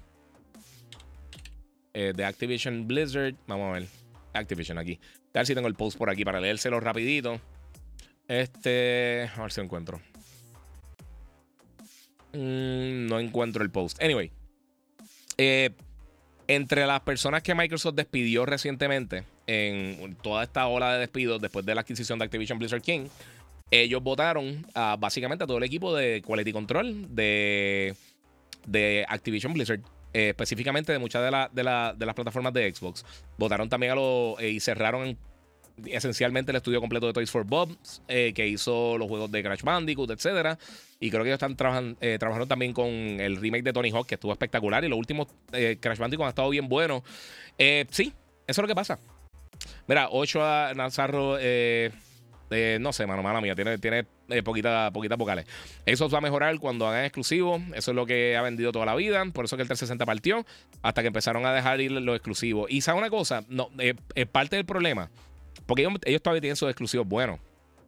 Eh, 1.92 2.14
Activision 2.24 2.88
Blizzard. 2.88 3.34
Vamos 3.46 3.68
a 3.68 3.80
ver. 3.80 3.88
Activision 4.32 4.78
aquí. 4.78 4.98
A 5.34 5.40
ver 5.40 5.46
si 5.46 5.54
tengo 5.54 5.68
el 5.68 5.74
post 5.74 5.98
por 5.98 6.08
aquí 6.08 6.24
para 6.24 6.40
leérselo 6.40 6.80
rapidito. 6.80 7.38
Este. 8.28 9.30
A 9.36 9.42
ver 9.42 9.52
si 9.52 9.60
lo 9.60 9.64
encuentro. 9.64 10.00
Mm, 12.32 13.08
no 13.08 13.20
encuentro 13.20 13.62
el 13.62 13.70
post. 13.70 14.02
Anyway. 14.02 14.32
Eh, 15.36 15.74
entre 16.48 16.86
las 16.86 17.00
personas 17.00 17.42
que 17.42 17.54
Microsoft 17.54 17.94
despidió 17.94 18.46
recientemente, 18.46 19.24
en 19.46 20.16
toda 20.22 20.42
esta 20.42 20.66
ola 20.66 20.94
de 20.94 21.00
despidos 21.00 21.40
después 21.40 21.64
de 21.64 21.74
la 21.74 21.82
adquisición 21.82 22.18
de 22.18 22.24
Activision 22.24 22.58
Blizzard 22.58 22.82
King, 22.82 23.06
ellos 23.70 24.02
votaron 24.02 24.64
básicamente 24.98 25.44
a 25.44 25.46
todo 25.46 25.58
el 25.58 25.64
equipo 25.64 25.94
de 25.94 26.22
Quality 26.22 26.52
Control 26.52 27.14
de, 27.14 27.94
Activision 29.08 29.52
Blizzard. 29.52 29.80
Eh, 30.14 30.30
específicamente 30.30 30.92
de 30.92 30.98
muchas 30.98 31.22
de, 31.52 31.62
las 31.62 32.14
plataformas 32.14 32.54
de 32.54 32.72
Xbox. 32.72 33.04
Votaron 33.36 33.68
también 33.68 33.92
a 33.92 33.94
los 33.96 34.40
eh, 34.40 34.48
y 34.48 34.60
cerraron 34.60 35.18
esencialmente 35.84 36.52
el 36.52 36.56
estudio 36.56 36.80
completo 36.80 37.06
de 37.06 37.12
Toys 37.12 37.30
for 37.30 37.44
Bob, 37.44 37.76
eh, 38.08 38.32
que 38.34 38.46
hizo 38.46 38.96
los 38.98 39.08
juegos 39.08 39.30
de 39.30 39.42
Crash 39.42 39.62
Bandicoot, 39.62 40.10
etcétera. 40.10 40.58
Y 40.98 41.10
creo 41.10 41.22
que 41.22 41.28
ellos 41.28 41.36
están 41.36 41.56
trabajando, 41.56 41.98
eh, 42.00 42.16
trabajaron 42.18 42.48
también 42.48 42.72
con 42.72 42.88
el 42.88 43.36
remake 43.36 43.62
de 43.62 43.72
Tony 43.72 43.90
Hawk, 43.90 44.06
que 44.06 44.14
estuvo 44.14 44.32
espectacular. 44.32 44.84
Y 44.84 44.88
los 44.88 44.98
últimos 44.98 45.28
eh, 45.52 45.76
Crash 45.80 45.98
Bandicoot 45.98 46.24
han 46.24 46.30
estado 46.30 46.50
bien 46.50 46.68
buenos. 46.68 47.02
sí, 47.90 48.12
eso 48.12 48.12
es 48.46 48.58
lo 48.58 48.66
que 48.66 48.74
pasa. 48.74 48.98
Mira, 49.86 50.08
8 50.10 50.44
a 50.44 50.72
Nazarro. 50.74 51.34
no 51.34 52.92
sé, 52.92 53.06
mano, 53.06 53.22
mala 53.22 53.40
mía, 53.40 53.54
tiene, 53.54 53.78
tiene 53.78 54.04
poquitas 54.42 54.90
poquita 54.92 55.16
vocales. 55.16 55.46
Eso 55.84 56.08
va 56.08 56.18
a 56.18 56.20
mejorar 56.22 56.58
cuando 56.58 56.86
hagan 56.86 57.04
exclusivos. 57.04 57.60
Eso 57.74 57.90
es 57.90 57.94
lo 57.94 58.06
que 58.06 58.36
ha 58.36 58.42
vendido 58.42 58.72
toda 58.72 58.86
la 58.86 58.94
vida. 58.94 59.22
Por 59.32 59.44
eso 59.44 59.56
que 59.56 59.62
el 59.62 59.68
360 59.68 60.06
partió. 60.06 60.46
Hasta 60.80 61.02
que 61.02 61.08
empezaron 61.08 61.44
a 61.44 61.52
dejar 61.52 61.80
ir 61.82 61.92
los 61.92 62.16
exclusivos. 62.16 62.70
Y 62.70 62.80
sabe 62.80 62.98
una 62.98 63.10
cosa, 63.10 63.44
no, 63.48 63.70
es 63.78 64.26
parte 64.26 64.56
del 64.56 64.64
problema 64.64 65.10
porque 65.66 65.82
ellos, 65.82 66.22
todavía 66.22 66.40
tienen 66.40 66.56
sus 66.56 66.68
exclusivos 66.68 67.06
buenos. 67.06 67.38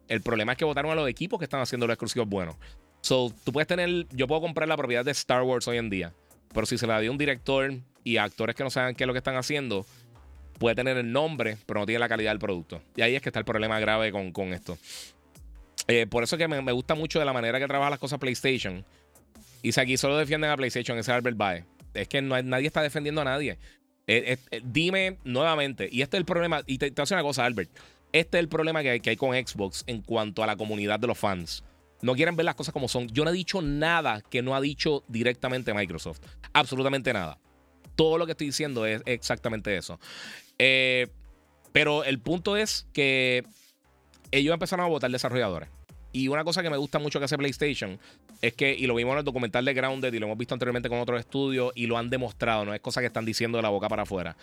El 0.07 0.21
problema 0.21 0.53
es 0.53 0.57
que 0.57 0.65
votaron 0.65 0.91
a 0.91 0.95
los 0.95 1.07
equipos 1.07 1.39
que 1.39 1.45
están 1.45 1.61
haciendo 1.61 1.87
los 1.87 1.93
exclusivos 1.93 2.27
buenos. 2.27 2.55
So, 3.01 3.33
tú 3.43 3.51
puedes 3.51 3.67
tener. 3.67 4.07
Yo 4.11 4.27
puedo 4.27 4.41
comprar 4.41 4.67
la 4.67 4.75
propiedad 4.75 5.05
de 5.05 5.11
Star 5.11 5.43
Wars 5.43 5.67
hoy 5.67 5.77
en 5.77 5.89
día. 5.89 6.13
Pero 6.53 6.65
si 6.65 6.77
se 6.77 6.87
la 6.87 6.99
dio 6.99 7.11
un 7.11 7.17
director 7.17 7.73
y 8.03 8.17
a 8.17 8.23
actores 8.23 8.55
que 8.55 8.63
no 8.63 8.69
saben 8.69 8.95
qué 8.95 9.03
es 9.03 9.07
lo 9.07 9.13
que 9.13 9.19
están 9.19 9.35
haciendo, 9.35 9.85
puede 10.57 10.75
tener 10.75 10.97
el 10.97 11.11
nombre, 11.11 11.57
pero 11.65 11.79
no 11.79 11.85
tiene 11.85 11.99
la 11.99 12.09
calidad 12.09 12.31
del 12.31 12.39
producto. 12.39 12.81
Y 12.95 13.01
ahí 13.01 13.15
es 13.15 13.21
que 13.21 13.29
está 13.29 13.39
el 13.39 13.45
problema 13.45 13.79
grave 13.79 14.11
con, 14.11 14.31
con 14.31 14.53
esto. 14.53 14.77
Eh, 15.87 16.05
por 16.05 16.23
eso 16.23 16.37
que 16.37 16.47
me, 16.47 16.71
gusta 16.71 16.93
mucho 16.93 17.17
de 17.17 17.25
la 17.25 17.33
manera 17.33 17.59
que 17.59 17.67
trabaja 17.67 17.89
las 17.89 17.99
cosas 17.99 18.19
PlayStation. 18.19 18.85
Y 19.61 19.71
si 19.71 19.81
aquí 19.81 19.97
solo 19.97 20.17
defienden 20.17 20.51
a 20.51 20.57
PlayStation, 20.57 20.97
ese 20.97 21.11
Albert 21.11 21.37
Bae. 21.37 21.65
Es 21.93 22.07
que 22.07 22.21
no 22.21 22.39
nadie 22.43 22.67
está 22.67 22.83
defendiendo 22.83 23.21
a 23.21 23.23
nadie. 23.23 23.57
Eh, 24.11 24.39
eh, 24.49 24.61
dime 24.65 25.19
nuevamente, 25.23 25.87
y 25.91 26.01
este 26.01 26.17
es 26.17 26.21
el 26.21 26.25
problema, 26.25 26.63
y 26.65 26.79
te, 26.79 26.89
te 26.89 26.99
decir 26.99 27.15
una 27.15 27.21
cosa, 27.21 27.45
Albert. 27.45 27.69
Este 28.11 28.37
es 28.37 28.39
el 28.39 28.49
problema 28.49 28.81
que 28.81 28.89
hay, 28.89 28.99
que 29.01 29.11
hay 29.11 29.15
con 29.15 29.35
Xbox 29.35 29.83
en 29.85 30.01
cuanto 30.01 30.41
a 30.41 30.47
la 30.47 30.55
comunidad 30.55 30.99
de 30.99 31.05
los 31.05 31.17
fans. 31.19 31.63
No 32.01 32.15
quieren 32.15 32.35
ver 32.35 32.45
las 32.45 32.55
cosas 32.55 32.73
como 32.73 32.87
son. 32.87 33.07
Yo 33.09 33.23
no 33.23 33.29
he 33.29 33.33
dicho 33.33 33.61
nada 33.61 34.21
que 34.21 34.41
no 34.41 34.55
ha 34.55 34.61
dicho 34.61 35.03
directamente 35.07 35.75
Microsoft. 35.75 36.21
Absolutamente 36.53 37.13
nada. 37.13 37.37
Todo 37.95 38.17
lo 38.17 38.25
que 38.25 38.31
estoy 38.31 38.47
diciendo 38.47 38.87
es 38.87 39.03
exactamente 39.05 39.77
eso. 39.77 39.99
Eh, 40.57 41.07
pero 41.71 42.03
el 42.03 42.19
punto 42.19 42.57
es 42.57 42.87
que 42.93 43.43
ellos 44.31 44.53
empezaron 44.53 44.87
a 44.87 44.89
votar 44.89 45.11
desarrolladores. 45.11 45.69
Y 46.11 46.27
una 46.27 46.43
cosa 46.43 46.63
que 46.63 46.69
me 46.69 46.77
gusta 46.77 46.97
mucho 46.97 47.19
que 47.19 47.25
hace 47.25 47.37
PlayStation 47.37 47.99
es 48.41 48.53
que, 48.53 48.73
y 48.73 48.87
lo 48.87 48.95
vimos 48.95 49.13
en 49.13 49.19
el 49.19 49.25
documental 49.25 49.63
de 49.63 49.73
Grounded 49.73 50.13
y 50.13 50.19
lo 50.19 50.25
hemos 50.25 50.37
visto 50.37 50.55
anteriormente 50.55 50.89
con 50.89 50.99
otros 50.99 51.19
estudios 51.19 51.71
y 51.75 51.85
lo 51.85 51.97
han 51.97 52.09
demostrado, 52.09 52.65
no 52.65 52.73
es 52.73 52.81
cosa 52.81 53.01
que 53.01 53.07
están 53.07 53.25
diciendo 53.25 53.57
de 53.57 53.61
la 53.61 53.69
boca 53.69 53.87
para 53.87 54.03
afuera. 54.03 54.35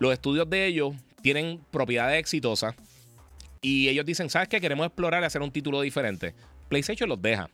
Los 0.00 0.12
estudios 0.12 0.48
de 0.50 0.66
ellos 0.66 0.94
tienen 1.22 1.60
propiedades 1.70 2.18
exitosas 2.18 2.74
y 3.60 3.88
ellos 3.88 4.06
dicen, 4.06 4.28
¿sabes 4.30 4.48
qué? 4.48 4.60
Queremos 4.60 4.86
explorar 4.86 5.22
y 5.22 5.26
hacer 5.26 5.42
un 5.42 5.50
título 5.50 5.80
diferente. 5.80 6.34
PlayStation 6.68 7.08
los 7.08 7.20
deja. 7.20 7.48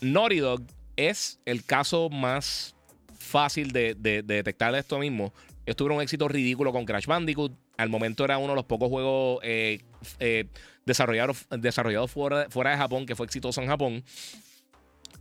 Naughty 0.00 0.38
Dog 0.38 0.62
es 0.96 1.40
el 1.44 1.64
caso 1.64 2.10
más 2.10 2.74
fácil 3.18 3.72
de, 3.72 3.94
detectar 3.94 4.72
de 4.72 4.80
esto 4.80 4.98
mismo. 4.98 5.32
Tuvieron 5.76 5.96
un 5.96 6.02
éxito 6.02 6.28
ridículo 6.28 6.72
con 6.72 6.84
Crash 6.84 7.06
Bandicoot. 7.06 7.52
Al 7.76 7.88
momento 7.88 8.24
era 8.24 8.38
uno 8.38 8.50
de 8.50 8.56
los 8.56 8.66
pocos 8.66 8.88
juegos 8.88 9.40
eh, 9.42 9.80
eh, 10.20 10.46
desarrollados, 10.84 12.10
fuera, 12.10 12.48
fuera, 12.50 12.70
de 12.70 12.76
Japón, 12.76 13.06
que 13.06 13.16
fue 13.16 13.26
exitoso 13.26 13.60
en 13.62 13.68
Japón. 13.68 14.04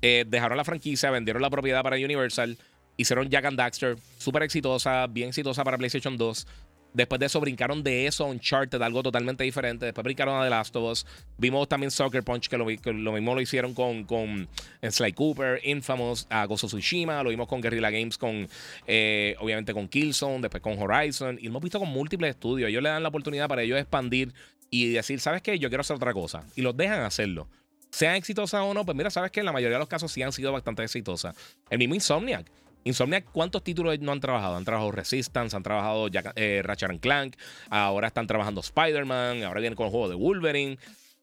Eh, 0.01 0.25
dejaron 0.27 0.57
la 0.57 0.63
franquicia, 0.63 1.11
vendieron 1.11 1.41
la 1.41 1.49
propiedad 1.49 1.81
para 1.83 1.95
Universal, 1.95 2.57
hicieron 2.97 3.29
Jack 3.29 3.45
and 3.45 3.57
Daxter, 3.57 3.97
súper 4.17 4.43
exitosa, 4.43 5.07
bien 5.07 5.29
exitosa 5.29 5.63
para 5.63 5.77
PlayStation 5.77 6.17
2. 6.17 6.47
Después 6.93 7.19
de 7.19 7.25
eso 7.25 7.41
brincaron 7.41 7.81
de 7.81 8.05
eso 8.05 8.23
a 8.23 8.27
Uncharted, 8.27 8.79
algo 8.81 9.01
totalmente 9.01 9.43
diferente. 9.43 9.85
Después 9.85 10.03
brincaron 10.03 10.39
a 10.39 10.43
The 10.43 10.49
Last 10.51 10.75
of 10.75 10.91
Us. 10.91 11.05
Vimos 11.39 11.67
también 11.67 11.89
Soccer 11.89 12.23
Punch, 12.23 12.49
que 12.49 12.57
lo, 12.57 12.65
mismo 12.65 13.33
lo 13.33 13.41
hicieron 13.41 13.73
con, 13.73 14.03
con 14.03 14.47
Sly 14.87 15.13
Cooper, 15.13 15.59
Infamous, 15.63 16.27
a 16.29 16.45
Gozo 16.45 16.67
Tsushima. 16.67 17.23
Lo 17.23 17.31
vimos 17.31 17.47
con 17.47 17.61
Guerrilla 17.61 17.89
Games, 17.89 18.17
con 18.17 18.47
eh, 18.85 19.35
obviamente 19.39 19.73
con 19.73 19.87
Killzone, 19.87 20.41
después 20.41 20.61
con 20.61 20.77
Horizon. 20.77 21.39
Y 21.39 21.45
lo 21.45 21.49
hemos 21.49 21.63
visto 21.63 21.79
con 21.79 21.89
múltiples 21.89 22.29
estudios. 22.29 22.69
Ellos 22.69 22.83
le 22.83 22.89
dan 22.89 23.01
la 23.01 23.09
oportunidad 23.09 23.47
para 23.47 23.63
ellos 23.63 23.79
expandir 23.79 24.31
y 24.73 24.87
decir, 24.91 25.19
¿sabes 25.19 25.43
qué? 25.43 25.59
Yo 25.59 25.69
quiero 25.69 25.81
hacer 25.81 25.95
otra 25.95 26.13
cosa. 26.13 26.43
Y 26.55 26.63
los 26.63 26.75
dejan 26.75 27.01
hacerlo. 27.01 27.47
Sean 27.91 28.15
exitosas 28.15 28.61
o 28.61 28.73
no, 28.73 28.83
pues 28.83 28.97
mira, 28.97 29.11
¿sabes 29.11 29.29
qué? 29.29 29.41
En 29.41 29.45
la 29.45 29.51
mayoría 29.51 29.75
de 29.75 29.79
los 29.79 29.87
casos 29.87 30.11
sí 30.11 30.23
han 30.23 30.31
sido 30.31 30.51
bastante 30.51 30.81
exitosas. 30.81 31.35
El 31.69 31.77
mismo 31.77 31.93
Insomniac. 31.93 32.47
Insomniac, 32.83 33.25
¿cuántos 33.31 33.63
títulos 33.63 33.99
no 33.99 34.11
han 34.11 34.19
trabajado? 34.19 34.55
Han 34.55 34.65
trabajado 34.65 34.91
Resistance, 34.91 35.55
han 35.55 35.61
trabajado 35.61 36.09
eh, 36.35 36.61
Ratchet 36.63 36.99
Clank, 36.99 37.35
ahora 37.69 38.07
están 38.07 38.25
trabajando 38.25 38.61
Spider-Man, 38.61 39.43
ahora 39.43 39.59
vienen 39.59 39.75
con 39.75 39.85
el 39.85 39.91
juego 39.91 40.09
de 40.09 40.15
Wolverine. 40.15 40.79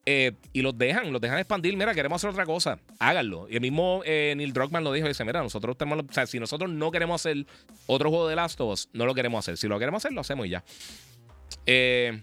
eh, 0.07 0.33
y 0.53 0.63
los 0.63 0.79
dejan, 0.79 1.13
los 1.13 1.21
dejan 1.21 1.39
expandir. 1.39 1.77
Mira, 1.77 1.93
queremos 1.93 2.21
hacer 2.21 2.31
otra 2.31 2.47
cosa, 2.47 2.79
háganlo. 3.01 3.49
Y 3.51 3.57
el 3.57 3.61
mismo 3.61 4.03
eh, 4.05 4.33
Neil 4.37 4.53
Druckmann 4.53 4.85
lo 4.85 4.93
dijo: 4.93 5.09
dice, 5.09 5.25
Mira, 5.25 5.43
nosotros 5.43 5.77
tenemos, 5.77 6.05
o 6.09 6.13
sea, 6.13 6.25
si 6.29 6.39
nosotros 6.39 6.71
no 6.71 6.93
queremos 6.93 7.21
hacer 7.21 7.45
otro 7.87 8.11
juego 8.11 8.29
de 8.29 8.37
Last 8.37 8.61
of 8.61 8.73
Us, 8.73 8.89
no 8.93 9.07
lo 9.07 9.15
queremos 9.15 9.41
hacer. 9.41 9.57
Si 9.57 9.67
lo 9.67 9.77
queremos 9.81 10.05
hacer, 10.05 10.13
lo 10.15 10.21
hacemos 10.21 10.47
y 10.47 10.51
ya. 10.51 10.65
Eh, 11.67 12.23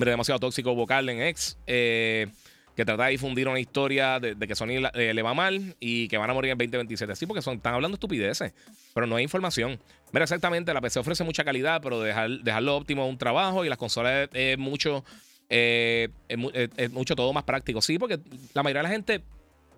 mira, 0.00 0.10
demasiado 0.10 0.40
tóxico 0.40 0.74
vocal 0.74 1.08
en 1.08 1.22
X. 1.22 1.58
Eh, 1.66 2.26
que 2.74 2.84
trata 2.84 3.04
de 3.04 3.10
difundir 3.10 3.46
una 3.46 3.60
historia 3.60 4.18
de, 4.20 4.36
que 4.36 4.54
Sony 4.54 4.88
eh, 4.94 5.12
le 5.12 5.22
va 5.22 5.34
mal 5.34 5.76
y 5.80 6.08
que 6.08 6.16
van 6.16 6.30
a 6.30 6.34
morir 6.34 6.52
en 6.52 6.58
2027. 6.58 7.14
Sí, 7.14 7.26
porque 7.26 7.40
están 7.40 7.74
hablando 7.74 7.96
estupideces, 7.96 8.54
pero 8.94 9.06
no 9.06 9.16
hay 9.16 9.24
información. 9.24 9.78
Mira, 10.12 10.24
exactamente, 10.24 10.72
la 10.72 10.80
PC 10.80 11.00
ofrece 11.00 11.22
mucha 11.22 11.44
calidad, 11.44 11.82
pero 11.82 12.00
dejar, 12.00 12.30
dejarlo 12.30 12.76
óptimo 12.76 13.04
es 13.04 13.10
un 13.10 13.18
trabajo 13.18 13.64
y 13.64 13.68
las 13.68 13.76
consolas 13.76 14.30
es, 14.32 14.56
mucho, 14.56 15.04
es, 15.50 16.08
mucho 16.90 17.14
todo 17.14 17.32
más 17.34 17.44
práctico. 17.44 17.82
Sí, 17.82 17.98
porque 17.98 18.18
la 18.54 18.62
mayoría 18.62 18.82
de 18.82 18.88
la 18.88 18.94
gente, 18.94 19.22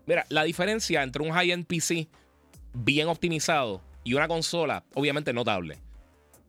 mira, 0.06 0.24
la 0.28 0.44
diferencia 0.44 1.02
entre 1.02 1.22
un 1.22 1.32
high-end 1.32 1.66
PC 1.66 2.06
bien 2.72 3.08
optimizado 3.08 3.82
y 4.04 4.14
una 4.14 4.28
consola, 4.28 4.84
obviamente 4.94 5.32
notable. 5.32 5.78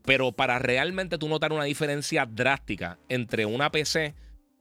Pero 0.05 0.31
para 0.31 0.59
realmente 0.59 1.17
tú 1.17 1.29
notar 1.29 1.53
una 1.53 1.63
diferencia 1.63 2.25
drástica 2.25 2.97
entre 3.09 3.45
una 3.45 3.71
PC 3.71 4.13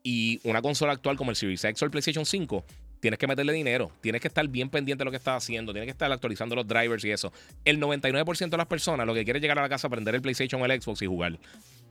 y 0.03 0.39
una 0.43 0.61
consola 0.61 0.93
actual 0.93 1.17
como 1.17 1.31
el 1.31 1.35
Series 1.35 1.63
X 1.63 1.81
o 1.81 1.85
el 1.85 1.91
PlayStation 1.91 2.25
5, 2.25 2.65
tienes 2.99 3.19
que 3.19 3.27
meterle 3.27 3.51
dinero, 3.51 3.91
tienes 3.99 4.21
que 4.21 4.29
estar 4.29 4.47
bien 4.47 4.69
pendiente 4.69 5.01
de 5.01 5.05
lo 5.05 5.11
que 5.11 5.17
estás 5.17 5.43
haciendo, 5.43 5.73
tienes 5.73 5.87
que 5.87 5.91
estar 5.91 6.09
actualizando 6.09 6.55
los 6.55 6.65
drivers 6.65 7.03
y 7.03 7.11
eso. 7.11 7.33
El 7.65 7.79
99% 7.81 8.49
de 8.49 8.57
las 8.57 8.67
personas 8.67 9.05
lo 9.05 9.13
que 9.13 9.25
quiere 9.25 9.39
es 9.39 9.41
llegar 9.41 9.59
a 9.59 9.63
la 9.63 9.69
casa, 9.69 9.87
aprender 9.87 10.15
el 10.15 10.21
PlayStation 10.21 10.61
o 10.61 10.65
el 10.65 10.81
Xbox 10.81 11.01
y 11.01 11.07
jugar. 11.07 11.37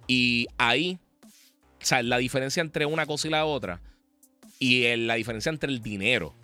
Y 0.07 0.47
ahí, 0.57 0.99
o 1.23 1.85
sea, 1.85 2.03
la 2.03 2.17
diferencia 2.17 2.63
entre 2.63 2.87
una 2.87 3.05
cosa 3.05 3.29
y 3.29 3.31
la 3.31 3.45
otra, 3.45 3.83
y 4.59 4.97
la 4.97 5.17
diferencia 5.17 5.51
entre 5.51 5.71
el 5.71 5.83
dinero, 5.83 6.35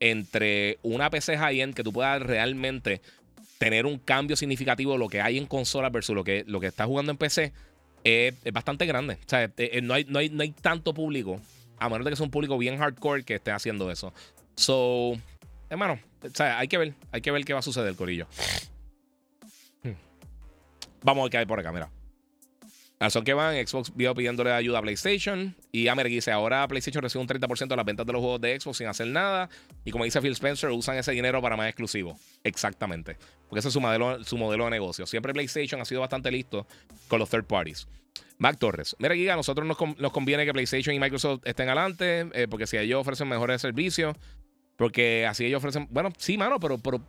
entre 0.00 0.78
una 0.82 1.10
PC 1.10 1.38
high-end 1.38 1.74
que 1.74 1.84
tú 1.84 1.92
puedas 1.92 2.20
realmente 2.20 3.00
tener 3.62 3.86
un 3.86 3.96
cambio 3.96 4.34
significativo 4.34 4.94
de 4.94 4.98
lo 4.98 5.06
que 5.06 5.20
hay 5.20 5.38
en 5.38 5.46
consola 5.46 5.88
versus 5.88 6.16
lo 6.16 6.24
que, 6.24 6.42
lo 6.48 6.58
que 6.58 6.66
estás 6.66 6.88
jugando 6.88 7.12
en 7.12 7.16
PC 7.16 7.52
es, 8.02 8.34
bastante 8.52 8.86
grande. 8.86 9.18
O 9.24 9.28
sea, 9.28 9.48
no, 9.82 9.94
hay, 9.94 10.04
no, 10.08 10.18
hay, 10.18 10.30
no 10.30 10.42
hay 10.42 10.50
tanto 10.50 10.92
público, 10.92 11.40
a 11.78 11.88
menos 11.88 12.04
de 12.04 12.10
que 12.10 12.16
sea 12.16 12.24
un 12.24 12.32
público 12.32 12.58
bien 12.58 12.76
hardcore 12.76 13.22
que 13.22 13.36
esté 13.36 13.52
haciendo 13.52 13.88
eso. 13.92 14.12
So, 14.56 15.12
hermano, 15.70 16.00
o 16.24 16.34
sea, 16.34 16.58
hay 16.58 16.66
que 16.66 16.76
ver, 16.76 16.94
hay 17.12 17.20
que 17.20 17.30
ver 17.30 17.44
qué 17.44 17.52
va 17.52 17.60
a 17.60 17.62
suceder, 17.62 17.94
Corillo. 17.94 18.26
Hmm. 19.84 19.92
Vamos 21.04 21.20
a 21.20 21.24
ver 21.26 21.30
qué 21.30 21.38
hay 21.38 21.46
por 21.46 21.60
acá, 21.60 21.70
mira. 21.70 21.88
Son 23.10 23.24
que 23.24 23.34
van, 23.34 23.54
Xbox 23.66 23.92
vio 23.96 24.14
pidiéndole 24.14 24.52
ayuda 24.52 24.78
a 24.78 24.82
PlayStation. 24.82 25.54
Y 25.72 25.88
Amer 25.88 26.06
dice: 26.06 26.30
Ahora 26.30 26.66
PlayStation 26.68 27.02
recibe 27.02 27.22
un 27.22 27.28
30% 27.28 27.68
de 27.68 27.76
las 27.76 27.84
ventas 27.84 28.06
de 28.06 28.12
los 28.12 28.20
juegos 28.20 28.40
de 28.40 28.58
Xbox 28.58 28.78
sin 28.78 28.86
hacer 28.86 29.08
nada. 29.08 29.48
Y 29.84 29.90
como 29.90 30.04
dice 30.04 30.20
Phil 30.20 30.32
Spencer, 30.32 30.70
usan 30.70 30.96
ese 30.96 31.12
dinero 31.12 31.42
para 31.42 31.56
más 31.56 31.68
exclusivos. 31.68 32.16
Exactamente. 32.44 33.16
Porque 33.52 33.58
ese 33.58 33.68
es 33.68 33.74
su 33.74 33.82
modelo, 33.82 34.24
su 34.24 34.38
modelo 34.38 34.64
de 34.64 34.70
negocio. 34.70 35.06
Siempre 35.06 35.34
PlayStation 35.34 35.78
ha 35.78 35.84
sido 35.84 36.00
bastante 36.00 36.30
listo 36.30 36.66
con 37.06 37.18
los 37.18 37.28
third 37.28 37.44
parties. 37.44 37.86
Mac 38.38 38.56
Torres. 38.58 38.96
Mira, 38.98 39.14
Giga, 39.14 39.34
a 39.34 39.36
nosotros 39.36 39.68
nos, 39.68 39.76
conviene 40.10 40.46
que 40.46 40.54
PlayStation 40.54 40.96
y 40.96 40.98
Microsoft 40.98 41.42
estén 41.44 41.68
adelante. 41.68 42.30
Eh, 42.32 42.46
porque 42.48 42.66
si 42.66 42.78
ellos 42.78 43.02
ofrecen 43.02 43.28
mejores 43.28 43.60
servicios. 43.60 44.16
Porque 44.76 45.26
así 45.26 45.44
ellos 45.44 45.58
ofrecen. 45.58 45.86
Bueno, 45.90 46.08
sí, 46.16 46.38
mano, 46.38 46.58
pero, 46.58 46.78
pero. 46.78 47.02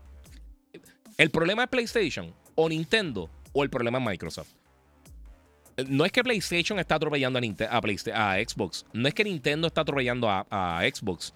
El 1.17 1.29
problema 1.29 1.63
es 1.63 1.69
PlayStation 1.69 2.33
o 2.55 2.67
Nintendo 2.67 3.29
o 3.53 3.63
el 3.63 3.69
problema 3.69 3.99
es 3.99 4.05
Microsoft 4.05 4.49
no 5.87 6.03
es 6.03 6.11
que 6.11 6.23
PlayStation 6.23 6.77
está 6.77 6.95
atropellando 6.95 7.39
a, 7.39 7.81
Xbox. 7.81 8.85
No 8.91 9.07
es 9.07 9.13
que 9.13 9.23
Nintendo 9.23 9.67
está 9.67 9.79
atropellando 9.81 10.29
a, 10.29 10.81
Xbox. 10.93 11.33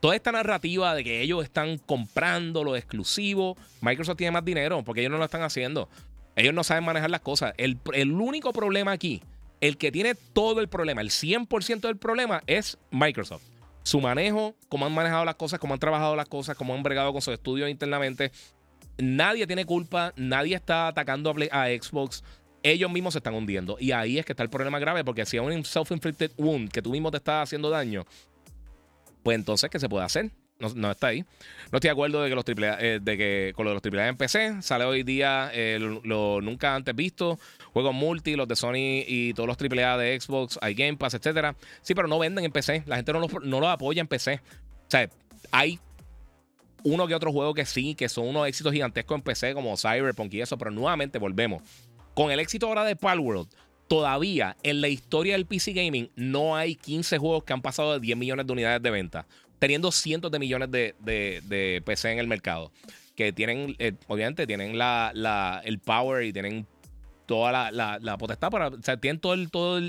Toda 0.00 0.16
esta 0.16 0.32
narrativa 0.32 0.94
de 0.94 1.04
que 1.04 1.20
ellos 1.20 1.44
están 1.44 1.76
comprando 1.76 2.64
lo 2.64 2.74
exclusivo, 2.74 3.56
Microsoft 3.82 4.16
tiene 4.16 4.30
más 4.30 4.44
dinero 4.44 4.82
porque 4.82 5.02
ellos 5.02 5.12
no 5.12 5.18
lo 5.18 5.24
están 5.24 5.42
haciendo. 5.42 5.88
Ellos 6.36 6.54
no 6.54 6.64
saben 6.64 6.84
manejar 6.84 7.10
las 7.10 7.20
cosas. 7.20 7.52
El, 7.58 7.78
único 8.12 8.52
problema 8.52 8.92
aquí, 8.92 9.22
el 9.60 9.76
que 9.76 9.92
tiene 9.92 10.14
todo 10.14 10.60
el 10.60 10.68
problema, 10.68 11.02
el 11.02 11.10
100% 11.10 11.80
del 11.80 11.98
problema 11.98 12.42
es 12.46 12.78
Microsoft. 12.90 13.42
Su 13.82 14.00
manejo, 14.00 14.54
cómo 14.68 14.86
han 14.86 14.94
manejado 14.94 15.24
las 15.26 15.34
cosas, 15.34 15.58
cómo 15.58 15.74
han 15.74 15.80
trabajado 15.80 16.16
las 16.16 16.28
cosas, 16.28 16.56
cómo 16.56 16.74
han 16.74 16.82
bregado 16.82 17.12
con 17.12 17.20
sus 17.20 17.34
estudios 17.34 17.68
internamente. 17.68 18.32
Nadie 18.96 19.46
tiene 19.46 19.66
culpa, 19.66 20.14
nadie 20.16 20.54
está 20.54 20.88
atacando 20.88 21.34
a 21.50 21.66
Xbox 21.66 22.22
ellos 22.62 22.90
mismos 22.90 23.14
se 23.14 23.18
están 23.18 23.34
hundiendo. 23.34 23.76
Y 23.80 23.92
ahí 23.92 24.18
es 24.18 24.24
que 24.24 24.32
está 24.32 24.42
el 24.42 24.50
problema 24.50 24.78
grave, 24.78 25.04
porque 25.04 25.24
si 25.26 25.36
es 25.36 25.42
un 25.42 25.64
self-inflicted 25.64 26.32
wound 26.36 26.70
que 26.70 26.82
tú 26.82 26.90
mismo 26.90 27.10
te 27.10 27.16
estás 27.16 27.44
haciendo 27.44 27.70
daño, 27.70 28.04
pues 29.22 29.36
entonces, 29.36 29.70
¿qué 29.70 29.78
se 29.78 29.88
puede 29.88 30.04
hacer? 30.04 30.30
No, 30.58 30.90
está 30.90 31.06
ahí. 31.06 31.22
No 31.72 31.78
estoy 31.78 31.88
de 31.88 31.92
acuerdo 31.92 32.22
de 32.22 32.28
que 32.28 32.34
los 32.34 32.44
triple 32.44 32.70
eh, 32.78 32.98
de 33.00 33.16
que 33.16 33.52
con 33.56 33.64
los 33.64 33.80
AAA 33.82 34.08
en 34.08 34.16
PC 34.18 34.60
sale 34.60 34.84
hoy 34.84 35.04
día 35.04 35.50
eh, 35.54 35.78
lo, 35.80 36.42
nunca 36.42 36.74
antes 36.74 36.94
visto. 36.94 37.38
Juegos 37.72 37.94
multi, 37.94 38.36
los 38.36 38.46
de 38.46 38.56
Sony 38.56 39.04
y 39.06 39.32
todos 39.32 39.46
los 39.46 39.56
AAA 39.56 39.96
de 39.96 40.20
Xbox, 40.20 40.58
hay 40.60 40.74
Game 40.74 40.98
Pass, 40.98 41.14
etcétera. 41.14 41.56
Sí, 41.80 41.94
pero 41.94 42.08
no 42.08 42.18
venden 42.18 42.44
en 42.44 42.52
PC. 42.52 42.82
La 42.86 42.96
gente 42.96 43.12
no 43.14 43.20
los, 43.20 43.32
no 43.42 43.66
apoya 43.70 44.02
en 44.02 44.06
PC. 44.06 44.34
O 44.34 44.90
sea, 44.90 45.08
hay 45.50 45.80
uno 46.82 47.06
que 47.06 47.14
otro 47.14 47.32
juego 47.32 47.54
que 47.54 47.64
sí, 47.64 47.94
que 47.94 48.08
son 48.08 48.28
unos 48.28 48.46
éxitos 48.46 48.72
gigantescos 48.72 49.16
en 49.16 49.22
PC, 49.22 49.54
como 49.54 49.76
Cyberpunk 49.76 50.34
y 50.34 50.42
eso, 50.42 50.58
pero 50.58 50.70
nuevamente 50.70 51.18
volvemos. 51.18 51.62
Con 52.14 52.30
el 52.30 52.40
éxito 52.40 52.66
ahora 52.66 52.84
de 52.84 52.96
Palworld, 52.96 53.48
todavía 53.90 54.56
en 54.62 54.80
la 54.80 54.86
historia 54.86 55.32
del 55.32 55.46
PC 55.46 55.72
Gaming 55.72 56.12
no 56.14 56.54
hay 56.54 56.76
15 56.76 57.18
juegos 57.18 57.42
que 57.42 57.52
han 57.52 57.60
pasado 57.60 57.94
de 57.94 57.98
10 57.98 58.16
millones 58.16 58.46
de 58.46 58.52
unidades 58.52 58.80
de 58.80 58.88
venta, 58.88 59.26
teniendo 59.58 59.90
cientos 59.90 60.30
de 60.30 60.38
millones 60.38 60.70
de, 60.70 61.82
PC 61.84 62.12
en 62.12 62.20
el 62.20 62.28
mercado. 62.28 62.70
Que 63.16 63.32
tienen, 63.32 63.74
eh, 63.80 63.94
obviamente, 64.06 64.46
tienen 64.46 64.78
el 64.80 65.78
power 65.80 66.24
y 66.24 66.32
tienen 66.32 66.68
toda 67.26 67.72
la, 67.72 68.16
potestad 68.16 68.48
para. 68.48 68.68
O 68.68 68.80
sea, 68.80 68.96
tienen 68.96 69.18
toda 69.18 69.80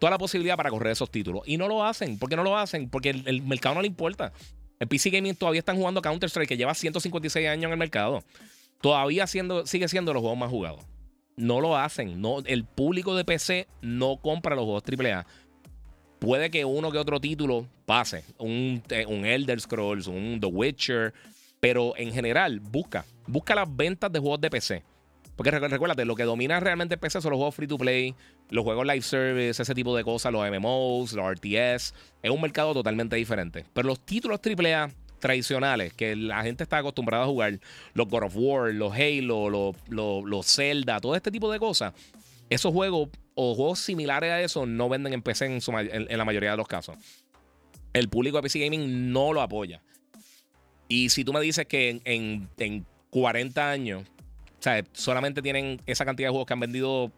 la 0.00 0.18
posibilidad 0.18 0.56
para 0.56 0.70
correr 0.70 0.92
esos 0.92 1.10
títulos. 1.10 1.42
Y 1.44 1.56
no 1.56 1.66
lo 1.66 1.84
hacen. 1.84 2.20
¿Por 2.20 2.30
qué 2.30 2.36
no 2.36 2.44
lo 2.44 2.56
hacen? 2.56 2.88
Porque 2.88 3.10
el, 3.10 3.42
mercado 3.42 3.74
no 3.74 3.82
le 3.82 3.88
importa. 3.88 4.32
El 4.78 4.86
PC 4.86 5.10
Gaming 5.10 5.34
todavía 5.34 5.58
están 5.58 5.76
jugando 5.76 6.00
Counter-Strike, 6.00 6.48
que 6.48 6.56
lleva 6.56 6.74
156 6.74 7.48
años 7.48 7.64
en 7.64 7.72
el 7.72 7.78
mercado. 7.78 8.22
Todavía 8.80 9.26
sigue 9.26 9.88
siendo 9.88 10.12
los 10.14 10.20
juegos 10.20 10.38
más 10.38 10.48
jugados. 10.48 10.84
No 11.36 11.60
lo 11.60 11.76
hacen. 11.76 12.20
No, 12.20 12.40
el 12.40 12.64
público 12.64 13.14
de 13.16 13.24
PC 13.24 13.66
no 13.80 14.16
compra 14.16 14.54
los 14.54 14.64
juegos 14.64 14.84
AAA. 14.84 15.26
Puede 16.18 16.50
que 16.50 16.64
uno 16.64 16.92
que 16.92 16.98
otro 16.98 17.20
título 17.20 17.66
pase. 17.86 18.24
Un, 18.38 18.82
eh, 18.90 19.06
un 19.06 19.24
Elder 19.24 19.60
Scrolls, 19.60 20.06
un 20.06 20.38
The 20.40 20.46
Witcher. 20.46 21.14
Pero 21.58 21.94
en 21.96 22.12
general, 22.12 22.60
busca. 22.60 23.04
Busca 23.26 23.54
las 23.54 23.74
ventas 23.74 24.12
de 24.12 24.18
juegos 24.18 24.40
de 24.40 24.50
PC. 24.50 24.82
Porque 25.36 25.50
recuérdate, 25.50 26.04
lo 26.04 26.14
que 26.14 26.24
domina 26.24 26.60
realmente 26.60 26.98
PC 26.98 27.20
son 27.20 27.30
los 27.30 27.38
juegos 27.38 27.54
free 27.54 27.66
to 27.66 27.78
play, 27.78 28.14
los 28.50 28.64
juegos 28.64 28.86
live 28.86 29.02
service, 29.02 29.62
ese 29.62 29.74
tipo 29.74 29.96
de 29.96 30.04
cosas, 30.04 30.30
los 30.32 30.48
MMOs, 30.48 31.14
los 31.14 31.32
RTS. 31.32 31.94
Es 32.22 32.30
un 32.30 32.40
mercado 32.40 32.74
totalmente 32.74 33.16
diferente. 33.16 33.64
Pero 33.72 33.88
los 33.88 34.00
títulos 34.00 34.40
AAA 34.44 34.90
tradicionales 35.22 35.94
que 35.94 36.16
la 36.16 36.42
gente 36.42 36.64
está 36.64 36.78
acostumbrada 36.78 37.22
a 37.22 37.26
jugar, 37.26 37.60
los 37.94 38.08
God 38.08 38.24
of 38.24 38.34
War, 38.36 38.74
los 38.74 38.92
Halo, 38.92 39.48
los, 39.48 39.76
los, 39.88 40.46
Zelda, 40.46 41.00
todo 41.00 41.14
este 41.14 41.30
tipo 41.30 41.50
de 41.50 41.60
cosas, 41.60 41.94
esos 42.50 42.72
juegos 42.72 43.08
o 43.36 43.54
juegos 43.54 43.78
similares 43.78 44.32
a 44.32 44.40
eso 44.42 44.66
no 44.66 44.88
venden 44.88 45.14
en 45.14 45.22
PC 45.22 45.46
en, 45.46 46.18
la 46.18 46.24
mayoría 46.24 46.50
de 46.50 46.56
los 46.56 46.66
casos. 46.66 46.96
El 47.92 48.08
público 48.08 48.36
de 48.36 48.42
PC 48.42 48.58
Gaming 48.58 49.12
no 49.12 49.32
lo 49.32 49.40
apoya. 49.40 49.80
Y 50.88 51.08
si 51.10 51.24
tú 51.24 51.32
me 51.32 51.40
dices 51.40 51.66
que 51.66 52.00
en, 52.04 52.48
en, 52.58 52.84
40 53.10 53.70
años, 53.70 54.02
sea, 54.58 54.82
solamente 54.92 55.40
tienen 55.40 55.80
esa 55.86 56.04
cantidad 56.04 56.28
de 56.28 56.30
juegos 56.30 56.46
que 56.46 56.52
han 56.54 56.60
vendido, 56.60 57.12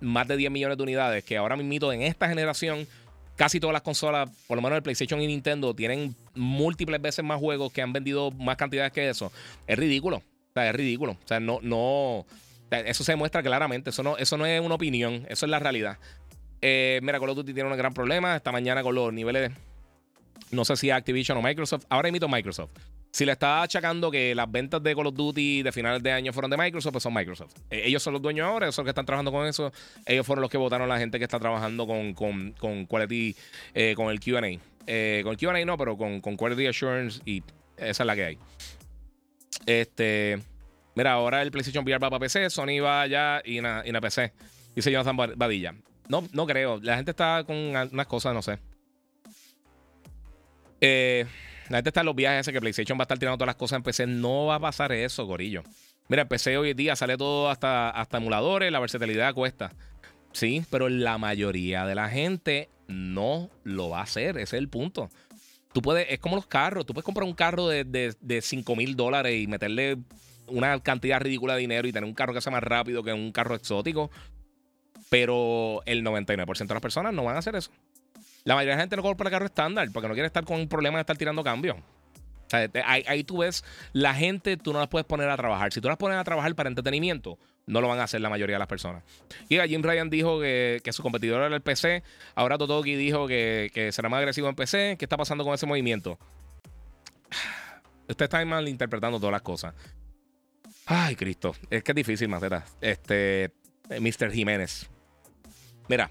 más 0.00 0.26
de 0.26 0.36
10 0.36 0.50
millones 0.50 0.78
de 0.78 0.82
unidades, 0.82 1.22
que 1.22 1.36
ahora 1.36 1.56
mismo 1.56 1.92
en 1.92 2.02
esta 2.02 2.28
generación 2.28 2.88
casi 3.40 3.58
todas 3.58 3.72
las 3.72 3.80
consolas, 3.80 4.28
por 4.46 4.56
lo 4.56 4.60
menos 4.60 4.76
el 4.76 4.82
PlayStation 4.82 5.18
y 5.22 5.26
Nintendo, 5.26 5.72
tienen 5.72 6.14
múltiples 6.34 7.00
veces 7.00 7.24
más 7.24 7.38
juegos 7.38 7.72
que 7.72 7.80
han 7.80 7.90
vendido 7.90 8.30
más 8.32 8.58
cantidades 8.58 8.92
que 8.92 9.08
eso. 9.08 9.32
Es 9.66 9.78
ridículo. 9.78 10.18
O 10.18 10.52
sea, 10.52 10.68
es 10.68 10.74
ridículo. 10.74 11.12
O 11.12 11.26
sea, 11.26 11.40
no, 11.40 11.58
no. 11.62 12.26
eso 12.70 13.02
se 13.02 13.12
demuestra 13.12 13.42
claramente. 13.42 13.88
Eso 13.88 14.02
no, 14.02 14.18
eso 14.18 14.36
no 14.36 14.44
es 14.44 14.60
una 14.60 14.74
opinión. 14.74 15.24
Eso 15.30 15.46
es 15.46 15.50
la 15.50 15.58
realidad. 15.58 15.96
Eh, 16.60 17.00
mira, 17.02 17.18
Call 17.18 17.34
Duty 17.34 17.54
tiene 17.54 17.70
un 17.70 17.78
gran 17.78 17.94
problema. 17.94 18.36
Esta 18.36 18.52
mañana 18.52 18.82
con 18.82 18.94
los 18.94 19.10
niveles. 19.10 19.52
No 20.50 20.66
sé 20.66 20.76
si 20.76 20.90
Activision 20.90 21.38
o 21.38 21.40
Microsoft. 21.40 21.86
Ahora 21.88 22.10
imito 22.10 22.28
Microsoft. 22.28 22.72
Si 23.12 23.24
le 23.24 23.32
está 23.32 23.62
achacando 23.62 24.10
que 24.10 24.34
las 24.34 24.50
ventas 24.50 24.82
de 24.82 24.94
Call 24.94 25.08
of 25.08 25.14
Duty 25.14 25.62
de 25.62 25.72
finales 25.72 26.02
de 26.02 26.12
año 26.12 26.32
fueron 26.32 26.50
de 26.50 26.56
Microsoft, 26.56 26.92
pues 26.92 27.02
son 27.02 27.12
Microsoft. 27.12 27.52
Eh, 27.70 27.82
ellos 27.86 28.02
son 28.02 28.12
los 28.12 28.22
dueños 28.22 28.46
ahora, 28.46 28.66
ellos 28.66 28.74
son 28.74 28.84
los 28.84 28.86
que 28.86 28.90
están 28.90 29.06
trabajando 29.06 29.32
con 29.32 29.46
eso. 29.46 29.72
Ellos 30.06 30.24
fueron 30.24 30.42
los 30.42 30.50
que 30.50 30.58
votaron 30.58 30.88
la 30.88 30.98
gente 30.98 31.18
que 31.18 31.24
está 31.24 31.40
trabajando 31.40 31.86
con, 31.86 32.14
con, 32.14 32.52
con 32.52 32.86
Quality, 32.86 33.36
eh, 33.74 33.94
con 33.96 34.10
el 34.10 34.20
QA. 34.20 34.60
Eh, 34.86 35.22
con 35.24 35.34
QA 35.36 35.64
no, 35.64 35.76
pero 35.76 35.96
con, 35.96 36.20
con 36.20 36.36
Quality 36.36 36.66
Assurance 36.68 37.20
y 37.24 37.42
esa 37.76 38.02
es 38.02 38.06
la 38.06 38.14
que 38.14 38.24
hay. 38.24 38.38
Este. 39.66 40.38
Mira, 40.94 41.12
ahora 41.12 41.42
el 41.42 41.50
PlayStation 41.50 41.84
VR 41.84 41.98
va 41.98 42.10
para 42.10 42.20
PC, 42.20 42.50
Sony 42.50 42.80
va 42.82 43.02
allá 43.02 43.42
y 43.44 43.58
en 43.58 43.66
y 43.84 43.92
PC. 44.00 44.32
Dice 44.74 44.90
Jonathan 44.90 45.16
Badilla. 45.36 45.74
No, 46.08 46.26
no 46.32 46.46
creo. 46.46 46.78
La 46.82 46.96
gente 46.96 47.12
está 47.12 47.44
con 47.44 47.56
unas 47.56 48.06
cosas, 48.06 48.34
no 48.34 48.42
sé. 48.42 48.58
Eh, 50.80 51.26
la 51.70 51.78
gente 51.78 51.90
está 51.90 52.00
en 52.00 52.06
los 52.06 52.16
viajes 52.16 52.40
ese 52.40 52.52
que 52.52 52.60
PlayStation 52.60 52.98
va 52.98 53.02
a 53.02 53.04
estar 53.04 53.18
tirando 53.18 53.38
todas 53.38 53.46
las 53.46 53.56
cosas 53.56 53.76
en 53.76 53.84
PC. 53.84 54.06
No 54.08 54.46
va 54.46 54.56
a 54.56 54.60
pasar 54.60 54.90
eso, 54.90 55.24
gorillo. 55.24 55.62
Mira, 56.08 56.22
en 56.22 56.28
PC 56.28 56.58
hoy 56.58 56.70
en 56.70 56.76
día 56.76 56.96
sale 56.96 57.16
todo 57.16 57.48
hasta, 57.48 57.90
hasta 57.90 58.16
emuladores, 58.16 58.72
la 58.72 58.80
versatilidad 58.80 59.32
cuesta. 59.34 59.72
Sí, 60.32 60.64
pero 60.68 60.88
la 60.88 61.16
mayoría 61.18 61.86
de 61.86 61.94
la 61.94 62.08
gente 62.08 62.68
no 62.88 63.50
lo 63.62 63.88
va 63.88 64.00
a 64.00 64.02
hacer. 64.02 64.36
Ese 64.36 64.56
es 64.56 64.60
el 64.60 64.68
punto. 64.68 65.10
Tú 65.72 65.80
puedes, 65.80 66.08
es 66.10 66.18
como 66.18 66.34
los 66.34 66.48
carros. 66.48 66.84
Tú 66.86 66.92
puedes 66.92 67.04
comprar 67.04 67.24
un 67.24 67.34
carro 67.34 67.68
de, 67.68 67.84
de, 67.84 68.42
5 68.42 68.74
mil 68.74 68.96
dólares 68.96 69.40
y 69.40 69.46
meterle 69.46 69.98
una 70.48 70.80
cantidad 70.80 71.20
ridícula 71.20 71.54
de 71.54 71.60
dinero 71.60 71.86
y 71.86 71.92
tener 71.92 72.08
un 72.08 72.14
carro 72.14 72.34
que 72.34 72.40
sea 72.40 72.50
más 72.50 72.64
rápido 72.64 73.04
que 73.04 73.12
un 73.12 73.30
carro 73.30 73.54
exótico. 73.54 74.10
Pero 75.08 75.82
el 75.86 76.02
99% 76.02 76.66
de 76.66 76.74
las 76.74 76.82
personas 76.82 77.14
no 77.14 77.22
van 77.22 77.36
a 77.36 77.38
hacer 77.38 77.54
eso. 77.54 77.70
La 78.44 78.54
mayoría 78.54 78.74
de 78.74 78.76
la 78.78 78.82
gente 78.82 78.96
no 78.96 79.02
compra 79.02 79.28
el 79.28 79.32
carro 79.32 79.46
estándar 79.46 79.88
porque 79.92 80.08
no 80.08 80.14
quiere 80.14 80.26
estar 80.26 80.44
con 80.44 80.60
un 80.60 80.68
problema 80.68 80.98
de 80.98 81.02
estar 81.02 81.16
tirando 81.16 81.44
cambios. 81.44 81.76
ahí, 82.84 83.24
tú 83.24 83.38
ves, 83.38 83.64
la 83.92 84.14
gente 84.14 84.56
tú 84.56 84.72
no 84.72 84.80
las 84.80 84.88
puedes 84.88 85.06
poner 85.06 85.28
a 85.28 85.36
trabajar. 85.36 85.72
Si 85.72 85.80
tú 85.80 85.88
las 85.88 85.96
pones 85.96 86.18
a 86.18 86.24
trabajar 86.24 86.54
para 86.54 86.68
entretenimiento, 86.68 87.38
no 87.66 87.80
lo 87.80 87.88
van 87.88 88.00
a 88.00 88.04
hacer 88.04 88.20
la 88.20 88.30
mayoría 88.30 88.56
de 88.56 88.60
las 88.60 88.68
personas. 88.68 89.04
Y 89.48 89.58
Jim 89.60 89.82
Ryan 89.82 90.10
dijo 90.10 90.40
que, 90.40 90.80
su 90.90 91.02
competidor 91.02 91.42
era 91.42 91.54
el 91.54 91.62
PC. 91.62 92.02
Ahora 92.34 92.58
Totoki 92.58 92.96
dijo 92.96 93.26
que, 93.26 93.70
que, 93.72 93.92
será 93.92 94.08
más 94.08 94.18
agresivo 94.18 94.48
en 94.48 94.56
PC. 94.56 94.96
¿Qué 94.98 95.04
está 95.04 95.16
pasando 95.16 95.44
con 95.44 95.54
ese 95.54 95.66
movimiento? 95.66 96.18
Usted 98.08 98.24
está 98.24 98.44
malinterpretando 98.44 99.18
todas 99.18 99.32
las 99.32 99.42
cosas. 99.42 99.74
Ay, 100.86 101.14
Cristo. 101.14 101.54
Es 101.70 101.84
que 101.84 101.92
es 101.92 101.96
difícil, 101.96 102.28
Maceta. 102.28 102.64
Este. 102.80 103.44
Eh, 103.88 104.00
Mr. 104.00 104.32
Jiménez. 104.32 104.90
Mira. 105.88 106.10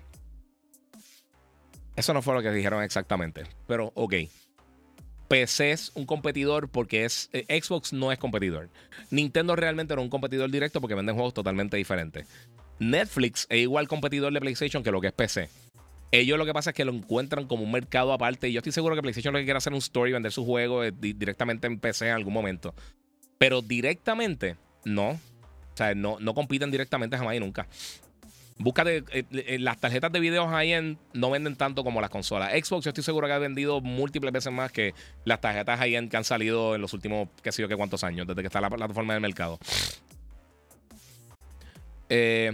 Eso 1.99 2.13
no 2.13 2.21
fue 2.21 2.33
lo 2.33 2.41
que 2.41 2.51
dijeron 2.51 2.81
exactamente. 2.81 3.43
Pero, 3.67 3.91
ok. 3.93 4.13
PC 5.27 5.71
es 5.71 5.91
un 5.95 6.05
competidor 6.05 6.69
porque 6.69 7.03
es 7.03 7.29
eh, 7.33 7.61
Xbox 7.61 7.91
no 7.91 8.13
es 8.13 8.17
competidor. 8.17 8.69
Nintendo 9.11 9.53
realmente 9.57 9.93
no 9.95 10.01
es 10.01 10.05
un 10.05 10.09
competidor 10.09 10.49
directo 10.49 10.79
porque 10.79 10.95
venden 10.95 11.15
juegos 11.15 11.33
totalmente 11.33 11.75
diferentes. 11.75 12.25
Netflix 12.79 13.47
es 13.49 13.59
igual 13.59 13.89
competidor 13.89 14.31
de 14.31 14.39
PlayStation 14.39 14.81
que 14.81 14.91
lo 14.91 15.01
que 15.01 15.07
es 15.07 15.13
PC. 15.13 15.49
Ellos 16.11 16.37
lo 16.37 16.45
que 16.45 16.53
pasa 16.53 16.69
es 16.69 16.75
que 16.77 16.85
lo 16.85 16.93
encuentran 16.93 17.47
como 17.47 17.63
un 17.63 17.71
mercado 17.71 18.13
aparte 18.13 18.47
y 18.47 18.53
yo 18.53 18.59
estoy 18.59 18.71
seguro 18.71 18.95
que 18.95 19.01
PlayStation 19.01 19.33
lo 19.33 19.39
que 19.39 19.45
quiere 19.45 19.57
hacer 19.57 19.73
un 19.73 19.79
story 19.79 20.13
vender 20.13 20.31
su 20.31 20.45
juego 20.45 20.89
directamente 20.89 21.67
en 21.67 21.81
PC 21.81 22.07
en 22.07 22.13
algún 22.13 22.33
momento. 22.33 22.73
Pero 23.37 23.61
directamente, 23.61 24.55
no. 24.85 25.09
O 25.09 25.75
sea, 25.75 25.93
no, 25.95 26.17
no 26.21 26.33
compiten 26.33 26.71
directamente 26.71 27.17
jamás 27.17 27.35
y 27.35 27.41
nunca. 27.41 27.67
Búscate, 28.61 29.05
eh, 29.13 29.25
eh, 29.31 29.57
las 29.57 29.79
tarjetas 29.79 30.11
de 30.11 30.19
video 30.19 30.45
high-end 30.45 30.97
no 31.13 31.31
venden 31.31 31.55
tanto 31.55 31.85
como 31.85 32.01
las 32.01 32.09
consolas. 32.09 32.51
Xbox 32.51 32.83
yo 32.83 32.89
estoy 32.89 33.05
seguro 33.05 33.25
que 33.25 33.31
ha 33.31 33.39
vendido 33.39 33.79
múltiples 33.79 34.33
veces 34.33 34.51
más 34.51 34.69
que 34.69 34.93
las 35.23 35.39
tarjetas 35.39 35.79
high-end 35.79 36.11
que 36.11 36.17
han 36.17 36.25
salido 36.25 36.75
en 36.75 36.81
los 36.81 36.93
últimos, 36.93 37.29
qué 37.41 37.53
sé 37.53 37.61
yo, 37.61 37.69
qué 37.69 37.77
cuántos 37.77 38.03
años, 38.03 38.27
desde 38.27 38.41
que 38.41 38.47
está 38.47 38.59
la 38.59 38.69
plataforma 38.69 39.13
del 39.13 39.21
mercado. 39.21 39.59
Eh, 42.09 42.51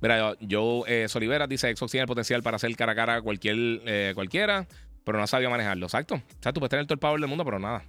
mira, 0.00 0.34
yo, 0.40 0.82
eh, 0.88 1.06
Solivera 1.08 1.46
dice, 1.46 1.74
Xbox 1.76 1.92
tiene 1.92 2.02
el 2.02 2.08
potencial 2.08 2.42
para 2.42 2.56
hacer 2.56 2.74
cara 2.74 2.90
a 2.90 2.96
cara 2.96 3.14
a 3.14 3.22
cualquier, 3.22 4.14
cualquiera, 4.16 4.66
pero 5.04 5.18
no 5.18 5.28
sabido 5.28 5.48
manejarlo. 5.48 5.86
Exacto. 5.86 6.16
O 6.16 6.42
sea, 6.42 6.52
tú 6.52 6.58
puedes 6.58 6.70
tener 6.70 6.86
todo 6.86 6.94
el 6.94 7.00
power 7.00 7.20
del 7.20 7.28
mundo, 7.28 7.44
pero 7.44 7.60
nada. 7.60 7.84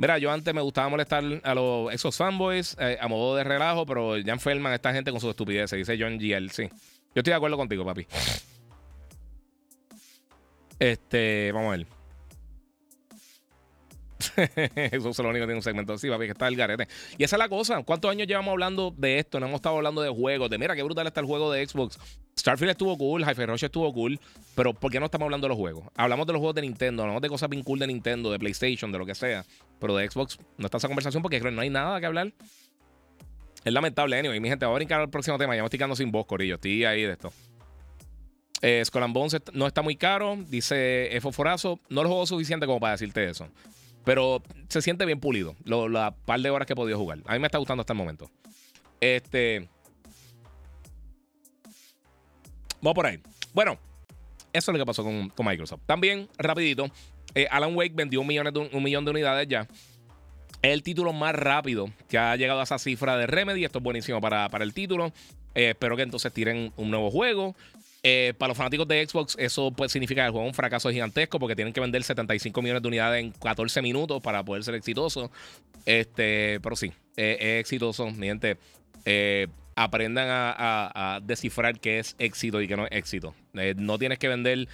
Mira, 0.00 0.16
yo 0.16 0.32
antes 0.32 0.54
me 0.54 0.62
gustaba 0.62 0.88
molestar 0.88 1.22
a 1.42 1.54
los 1.54 1.92
esos 1.92 2.16
fanboys 2.16 2.74
eh, 2.80 2.96
a 2.98 3.06
modo 3.06 3.36
de 3.36 3.44
relajo, 3.44 3.84
pero 3.84 4.16
ya 4.16 4.32
enferman 4.32 4.72
a 4.72 4.76
esta 4.76 4.94
gente 4.94 5.10
con 5.10 5.20
su 5.20 5.28
estupidez, 5.28 5.70
dice 5.72 5.98
John 6.00 6.16
GL. 6.16 6.48
Sí. 6.48 6.70
Yo 7.14 7.20
estoy 7.20 7.32
de 7.32 7.34
acuerdo 7.34 7.58
contigo, 7.58 7.84
papi. 7.84 8.06
Este, 10.78 11.52
vamos 11.52 11.74
a 11.74 11.76
ver. 11.76 11.99
Eso 14.74 15.10
es 15.10 15.18
lo 15.18 15.28
único 15.28 15.42
que 15.42 15.46
tiene 15.46 15.54
un 15.54 15.62
segmento 15.62 15.92
así, 15.92 16.08
papi, 16.08 16.24
que 16.24 16.32
está 16.32 16.48
el 16.48 16.56
garete. 16.56 16.88
Y 17.18 17.24
esa 17.24 17.36
es 17.36 17.38
la 17.38 17.48
cosa. 17.48 17.82
¿Cuántos 17.82 18.10
años 18.10 18.26
llevamos 18.26 18.52
hablando 18.52 18.94
de 18.96 19.18
esto? 19.18 19.40
No 19.40 19.46
hemos 19.46 19.56
estado 19.56 19.76
hablando 19.76 20.02
de 20.02 20.10
juegos, 20.10 20.50
de 20.50 20.58
mira 20.58 20.74
qué 20.74 20.82
brutal 20.82 21.06
está 21.06 21.20
el 21.20 21.26
juego 21.26 21.52
de 21.52 21.66
Xbox. 21.66 21.98
Starfield 22.38 22.70
estuvo 22.70 22.96
cool, 22.96 23.22
Hyper 23.22 23.48
Rush 23.50 23.64
estuvo 23.64 23.92
cool, 23.92 24.18
pero 24.54 24.72
¿por 24.72 24.90
qué 24.90 24.98
no 24.98 25.06
estamos 25.06 25.26
hablando 25.26 25.46
de 25.46 25.50
los 25.50 25.58
juegos? 25.58 25.84
Hablamos 25.94 26.26
de 26.26 26.32
los 26.32 26.40
juegos 26.40 26.54
de 26.54 26.62
Nintendo, 26.62 27.02
hablamos 27.02 27.20
de 27.20 27.28
cosas 27.28 27.50
bien 27.50 27.62
cool 27.62 27.78
de 27.78 27.86
Nintendo, 27.86 28.32
de 28.32 28.38
PlayStation, 28.38 28.90
de 28.90 28.98
lo 28.98 29.04
que 29.04 29.14
sea, 29.14 29.44
pero 29.78 29.94
de 29.96 30.08
Xbox 30.08 30.38
no 30.56 30.66
está 30.66 30.78
esa 30.78 30.88
conversación 30.88 31.22
porque 31.22 31.38
creo 31.38 31.50
que 31.50 31.56
no 31.56 31.62
hay 31.62 31.70
nada 31.70 32.00
que 32.00 32.06
hablar. 32.06 32.32
Es 33.64 33.72
lamentable, 33.72 34.18
anyway. 34.18 34.40
Mi 34.40 34.48
gente, 34.48 34.64
va 34.64 34.72
a 34.72 34.74
brincar 34.74 35.00
al 35.00 35.10
próximo 35.10 35.36
tema. 35.36 35.54
Ya 35.54 35.62
me 35.62 35.66
estoy 35.66 35.78
quedando 35.78 35.96
sin 35.96 36.10
voz, 36.10 36.26
Corillo. 36.26 36.54
Estoy 36.54 36.84
ahí 36.84 37.02
de 37.02 37.12
esto. 37.12 37.32
Eh, 38.62 38.82
Bones 39.08 39.36
no 39.52 39.66
está 39.66 39.82
muy 39.82 39.96
caro, 39.96 40.38
dice 40.48 41.16
Foforazo. 41.20 41.78
No 41.88 42.02
lo 42.02 42.08
juego 42.08 42.26
suficiente 42.26 42.66
como 42.66 42.80
para 42.80 42.92
decirte 42.92 43.28
eso. 43.28 43.48
Pero 44.04 44.42
se 44.68 44.82
siente 44.82 45.04
bien 45.04 45.20
pulido. 45.20 45.56
la 45.64 46.14
par 46.24 46.40
de 46.40 46.50
horas 46.50 46.66
que 46.66 46.72
he 46.72 46.76
podido 46.76 46.98
jugar. 46.98 47.20
A 47.26 47.34
mí 47.34 47.38
me 47.38 47.46
está 47.46 47.58
gustando 47.58 47.82
hasta 47.82 47.92
el 47.92 47.98
momento. 47.98 48.30
Este. 49.00 49.68
Vamos 52.80 52.94
por 52.94 53.06
ahí. 53.06 53.20
Bueno, 53.52 53.78
eso 54.52 54.70
es 54.70 54.78
lo 54.78 54.78
que 54.78 54.86
pasó 54.86 55.04
con, 55.04 55.32
Microsoft. 55.46 55.82
También, 55.86 56.28
rapidito, 56.38 56.90
eh, 57.34 57.46
Alan 57.50 57.76
Wake 57.76 57.92
vendió 57.94 58.20
un 58.20 58.26
millón, 58.26 58.52
de, 58.52 58.58
un 58.72 58.82
millón 58.82 59.04
de 59.04 59.10
unidades 59.10 59.46
ya. 59.48 59.66
Es 60.62 60.72
el 60.72 60.82
título 60.82 61.12
más 61.12 61.34
rápido 61.34 61.90
que 62.08 62.18
ha 62.18 62.36
llegado 62.36 62.60
a 62.60 62.64
esa 62.64 62.78
cifra 62.78 63.16
de 63.16 63.26
Remedy. 63.26 63.64
Esto 63.64 63.78
es 63.78 63.84
buenísimo 63.84 64.20
para, 64.20 64.48
para 64.48 64.64
el 64.64 64.74
título. 64.74 65.12
Eh, 65.54 65.70
espero 65.70 65.96
que 65.96 66.02
entonces 66.02 66.32
tiren 66.32 66.72
un 66.76 66.90
nuevo 66.90 67.10
juego. 67.10 67.54
Eh, 68.02 68.32
para 68.38 68.48
los 68.48 68.56
fanáticos 68.56 68.88
de 68.88 69.06
Xbox, 69.06 69.36
eso 69.38 69.70
pues, 69.72 69.92
significa 69.92 70.22
que 70.22 70.26
el 70.26 70.32
juego 70.32 70.46
es 70.46 70.52
un 70.52 70.54
fracaso 70.54 70.90
gigantesco 70.90 71.38
porque 71.38 71.54
tienen 71.54 71.74
que 71.74 71.80
vender 71.80 72.02
75 72.02 72.62
millones 72.62 72.82
de 72.82 72.88
unidades 72.88 73.22
en 73.22 73.32
14 73.32 73.82
minutos 73.82 74.22
para 74.22 74.42
poder 74.42 74.64
ser 74.64 74.74
exitoso. 74.74 75.30
Este, 75.84 76.60
pero 76.62 76.76
sí, 76.76 76.92
es 77.16 77.60
exitoso. 77.60 78.10
Mi 78.10 78.28
gente, 78.28 78.56
eh, 79.04 79.48
aprendan 79.76 80.28
a, 80.30 81.20
descifrar 81.22 81.78
qué 81.78 81.98
es 81.98 82.16
éxito 82.18 82.60
y 82.62 82.68
qué 82.68 82.76
no 82.76 82.86
es 82.86 82.92
éxito. 82.92 83.34
Eh, 83.54 83.74
no 83.76 83.98
tienes 83.98 84.18
que 84.18 84.28
vender 84.28 84.66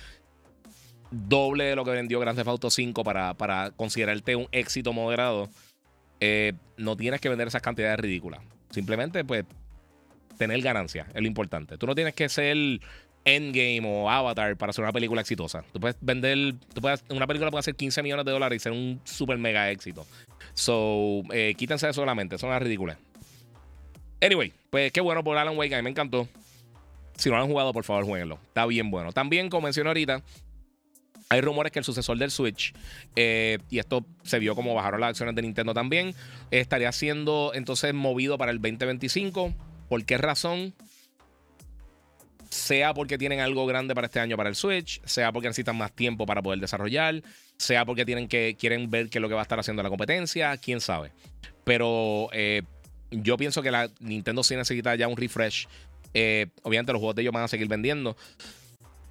doble 1.10 1.64
de 1.64 1.76
lo 1.76 1.84
que 1.84 1.90
vendió 1.90 2.20
Grand 2.20 2.36
Theft 2.36 2.48
Auto 2.48 2.70
5 2.70 3.02
para, 3.02 3.34
para 3.34 3.72
considerarte 3.72 4.36
un 4.36 4.48
éxito 4.52 4.92
moderado. 4.92 5.48
no 6.76 6.96
tienes 6.96 7.20
que 7.20 7.28
vender 7.28 7.48
esas 7.48 7.62
cantidades 7.62 7.98
ridículas. 7.98 8.40
Simplemente, 8.70 9.24
pues, 9.24 9.44
tener 10.36 10.60
ganancia 10.60 11.06
es 11.14 11.20
lo 11.20 11.26
importante. 11.26 11.76
Tú 11.78 11.86
no 11.86 11.94
tienes 11.94 12.14
que 12.14 12.28
ser 12.28 12.80
Endgame 13.26 13.82
o 13.84 14.08
Avatar 14.08 14.56
para 14.56 14.70
hacer 14.70 14.82
una 14.84 14.92
película 14.92 15.20
exitosa. 15.20 15.64
Tú 15.72 15.80
puedes 15.80 15.96
vender, 16.00 16.54
tú 16.72 16.80
puedes, 16.80 17.04
una 17.10 17.26
película 17.26 17.50
puede 17.50 17.60
hacer 17.60 17.74
15 17.74 18.02
millones 18.02 18.24
de 18.24 18.30
dólares 18.30 18.56
y 18.56 18.60
ser 18.60 18.72
un 18.72 19.00
super 19.04 19.36
mega 19.36 19.70
éxito. 19.70 20.06
So, 20.54 21.22
eh, 21.32 21.54
quítense 21.58 21.88
eso 21.88 22.00
de 22.00 22.06
la 22.06 22.14
mente, 22.14 22.38
son 22.38 22.50
las 22.50 22.62
ridículas. 22.62 22.96
Anyway, 24.22 24.52
pues 24.70 24.92
qué 24.92 25.00
bueno 25.00 25.22
por 25.24 25.36
Alan 25.36 25.58
Wake, 25.58 25.74
a 25.74 25.78
mí 25.78 25.82
me 25.82 25.90
encantó. 25.90 26.28
Si 27.16 27.28
no 27.28 27.36
lo 27.36 27.42
han 27.42 27.48
jugado, 27.48 27.72
por 27.72 27.84
favor, 27.84 28.04
jueguenlo. 28.04 28.38
Está 28.46 28.64
bien 28.64 28.90
bueno. 28.90 29.12
También, 29.12 29.50
como 29.50 29.62
mencioné 29.62 29.90
ahorita, 29.90 30.22
hay 31.28 31.40
rumores 31.40 31.72
que 31.72 31.80
el 31.80 31.84
sucesor 31.84 32.16
del 32.18 32.30
Switch, 32.30 32.72
eh, 33.16 33.58
y 33.70 33.80
esto 33.80 34.06
se 34.22 34.38
vio 34.38 34.54
como 34.54 34.74
bajaron 34.74 35.00
las 35.00 35.10
acciones 35.10 35.34
de 35.34 35.42
Nintendo 35.42 35.74
también, 35.74 36.14
estaría 36.52 36.92
siendo 36.92 37.52
entonces 37.54 37.92
movido 37.92 38.38
para 38.38 38.52
el 38.52 38.58
2025. 38.58 39.52
¿Por 39.88 40.04
qué 40.04 40.16
razón? 40.18 40.74
Sea 42.50 42.94
porque 42.94 43.18
tienen 43.18 43.40
algo 43.40 43.66
grande 43.66 43.94
para 43.94 44.06
este 44.06 44.20
año 44.20 44.36
para 44.36 44.48
el 44.48 44.56
Switch, 44.56 45.00
sea 45.04 45.32
porque 45.32 45.48
necesitan 45.48 45.76
más 45.76 45.92
tiempo 45.92 46.26
para 46.26 46.42
poder 46.42 46.60
desarrollar, 46.60 47.22
sea 47.56 47.84
porque 47.84 48.04
tienen 48.04 48.28
que, 48.28 48.56
quieren 48.58 48.90
ver 48.90 49.08
qué 49.08 49.18
es 49.18 49.22
lo 49.22 49.28
que 49.28 49.34
va 49.34 49.40
a 49.40 49.42
estar 49.42 49.58
haciendo 49.58 49.82
la 49.82 49.88
competencia, 49.88 50.56
quién 50.56 50.80
sabe. 50.80 51.12
Pero 51.64 52.28
eh, 52.32 52.62
yo 53.10 53.36
pienso 53.36 53.62
que 53.62 53.70
la 53.70 53.90
Nintendo 54.00 54.42
sí 54.42 54.56
necesita 54.56 54.94
ya 54.94 55.08
un 55.08 55.16
refresh. 55.16 55.66
Eh, 56.14 56.46
obviamente 56.62 56.92
los 56.92 57.00
juegos 57.00 57.16
de 57.16 57.22
ellos 57.22 57.32
van 57.32 57.44
a 57.44 57.48
seguir 57.48 57.68
vendiendo. 57.68 58.16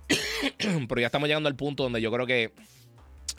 Pero 0.87 1.01
ya 1.01 1.07
estamos 1.07 1.27
llegando 1.27 1.49
al 1.49 1.55
punto 1.55 1.83
donde 1.83 2.01
yo 2.01 2.11
creo 2.11 2.25
que, 2.25 2.51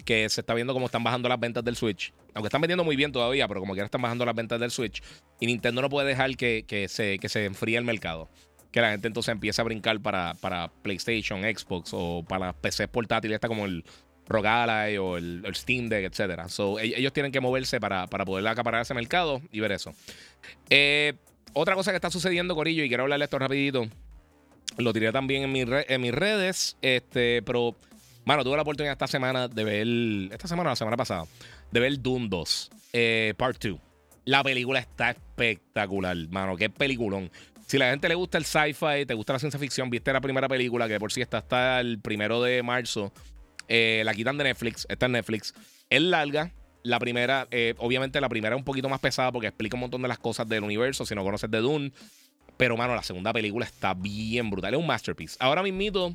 que 0.05 0.29
se 0.29 0.41
está 0.41 0.55
viendo 0.55 0.73
cómo 0.73 0.87
están 0.87 1.03
bajando 1.03 1.29
las 1.29 1.41
ventas 1.41 1.65
del 1.65 1.77
Switch. 1.77 2.13
Aunque 2.35 2.49
están 2.49 2.61
vendiendo 2.61 2.85
muy 2.85 2.97
bien 2.97 3.13
todavía, 3.13 3.49
pero 3.49 3.61
como 3.61 3.73
que 3.73 3.81
ahora 3.81 3.87
están 3.87 4.03
bajando 4.03 4.27
las 4.27 4.35
ventas 4.35 4.61
del 4.61 4.71
Switch. 4.71 5.03
Y 5.41 5.47
Nintendo 5.47 5.81
no 5.81 5.89
puede 5.89 6.09
dejar 6.09 6.37
que, 6.37 6.65
que 6.69 6.89
se, 6.89 7.19
que 7.19 7.31
se 7.31 7.47
enfríe 7.47 7.79
el 7.79 7.85
mercado 7.85 8.29
que 8.71 8.81
la 8.81 8.91
gente 8.91 9.09
entonces 9.09 9.33
empieza 9.33 9.63
a 9.63 9.65
brincar 9.65 10.01
para, 10.01 10.35
para 10.35 10.69
PlayStation, 10.83 11.43
Xbox 11.43 11.91
o 11.93 12.25
para 12.29 12.53
PCs 12.53 12.89
portátiles, 12.89 13.37
está 13.37 13.49
como 13.49 13.65
el 13.67 13.85
Rogalai 14.29 14.99
o 14.99 15.17
el, 15.17 15.43
Steam 15.55 15.89
Deck, 15.89 16.05
etc. 16.05 16.49
So, 16.49 16.79
ellos 16.79 17.13
tienen 17.13 17.33
que 17.33 17.41
moverse 17.41 17.81
para, 17.81 18.07
para 18.07 18.25
poder 18.25 18.47
acaparar 18.49 18.83
ese 18.83 18.95
mercado 18.95 19.41
y 19.53 19.61
ver 19.61 19.73
eso. 19.73 19.95
Eh, 20.69 21.15
otra 21.53 21.75
cosa 21.75 21.93
que 21.93 21.97
está 21.97 22.11
sucediendo, 22.11 22.55
Corillo, 22.55 22.85
y 22.85 22.89
quiero 22.89 23.05
hablarle 23.05 23.25
esto 23.25 23.39
rapidito. 23.39 23.87
Lo 24.79 24.93
tiré 24.93 25.13
también 25.13 25.57
en, 25.57 25.85
en 25.89 26.01
mis 26.01 26.13
redes. 26.13 26.77
Este, 26.83 27.43
pero, 27.43 27.77
mano, 28.25 28.45
tuve 28.45 28.57
la 28.57 28.63
oportunidad 28.63 28.93
esta 28.93 29.07
semana 29.07 29.49
de 29.49 29.65
ver. 29.65 30.33
Esta 30.33 30.49
semana 30.49 30.71
o 30.71 30.73
la 30.73 30.77
semana 30.77 30.97
pasada. 30.97 31.25
De 31.71 31.81
ver 31.81 32.01
Doom 32.01 32.29
2, 32.29 32.71
eh, 32.93 33.35
Part 33.37 33.63
2. 33.63 33.79
La 34.27 34.43
película 34.43 34.81
está 34.81 35.11
espectacular, 35.11 36.17
mano. 36.29 36.57
Qué 36.57 36.69
peliculón. 36.69 37.31
Si 37.67 37.79
la 37.79 37.91
gente 37.91 38.09
le 38.09 38.15
gusta 38.15 38.39
el 38.39 38.45
sci-fi, 38.45 39.07
te 39.07 39.15
gusta 39.15 39.33
la 39.33 39.41
ciencia 39.41 39.59
ficción, 39.59 39.91
viste 39.91 40.13
la 40.13 40.21
primera 40.21 40.49
película 40.49 40.87
que 40.87 41.01
por 41.01 41.13
si 41.13 41.21
está 41.21 41.39
hasta 41.39 41.81
el 41.81 41.99
primero 41.99 42.41
de 42.41 42.63
marzo, 42.63 43.13
eh, 43.67 44.03
la 44.05 44.15
quitan 44.15 44.39
de 44.39 44.45
Netflix, 44.45 44.87
está 44.89 45.07
en 45.07 45.13
Netflix. 45.13 45.53
Es 45.91 46.01
larga. 46.01 46.53
La 46.85 47.01
primera, 47.01 47.49
eh, 47.51 47.75
obviamente 47.79 48.21
la 48.21 48.29
primera 48.29 48.55
es 48.55 48.61
un 48.61 48.65
poquito 48.65 48.89
más 48.89 49.01
pesada 49.01 49.33
porque 49.33 49.49
explica 49.49 49.75
un 49.75 49.81
montón 49.81 50.03
de 50.03 50.07
las 50.07 50.21
cosas 50.21 50.49
del 50.49 50.63
universo, 50.63 51.05
si 51.05 51.17
no 51.17 51.25
conoces 51.25 51.51
de 51.51 51.59
Dune. 51.59 51.93
Pero, 52.57 52.77
mano, 52.77 52.95
la 52.95 53.03
segunda 53.03 53.33
película 53.33 53.67
está 53.67 53.93
bien 53.95 54.49
brutal. 54.49 54.73
Es 54.73 54.81
un 54.81 54.87
masterpiece. 54.87 55.37
Ahora 55.41 55.65
mismito, 55.65 56.15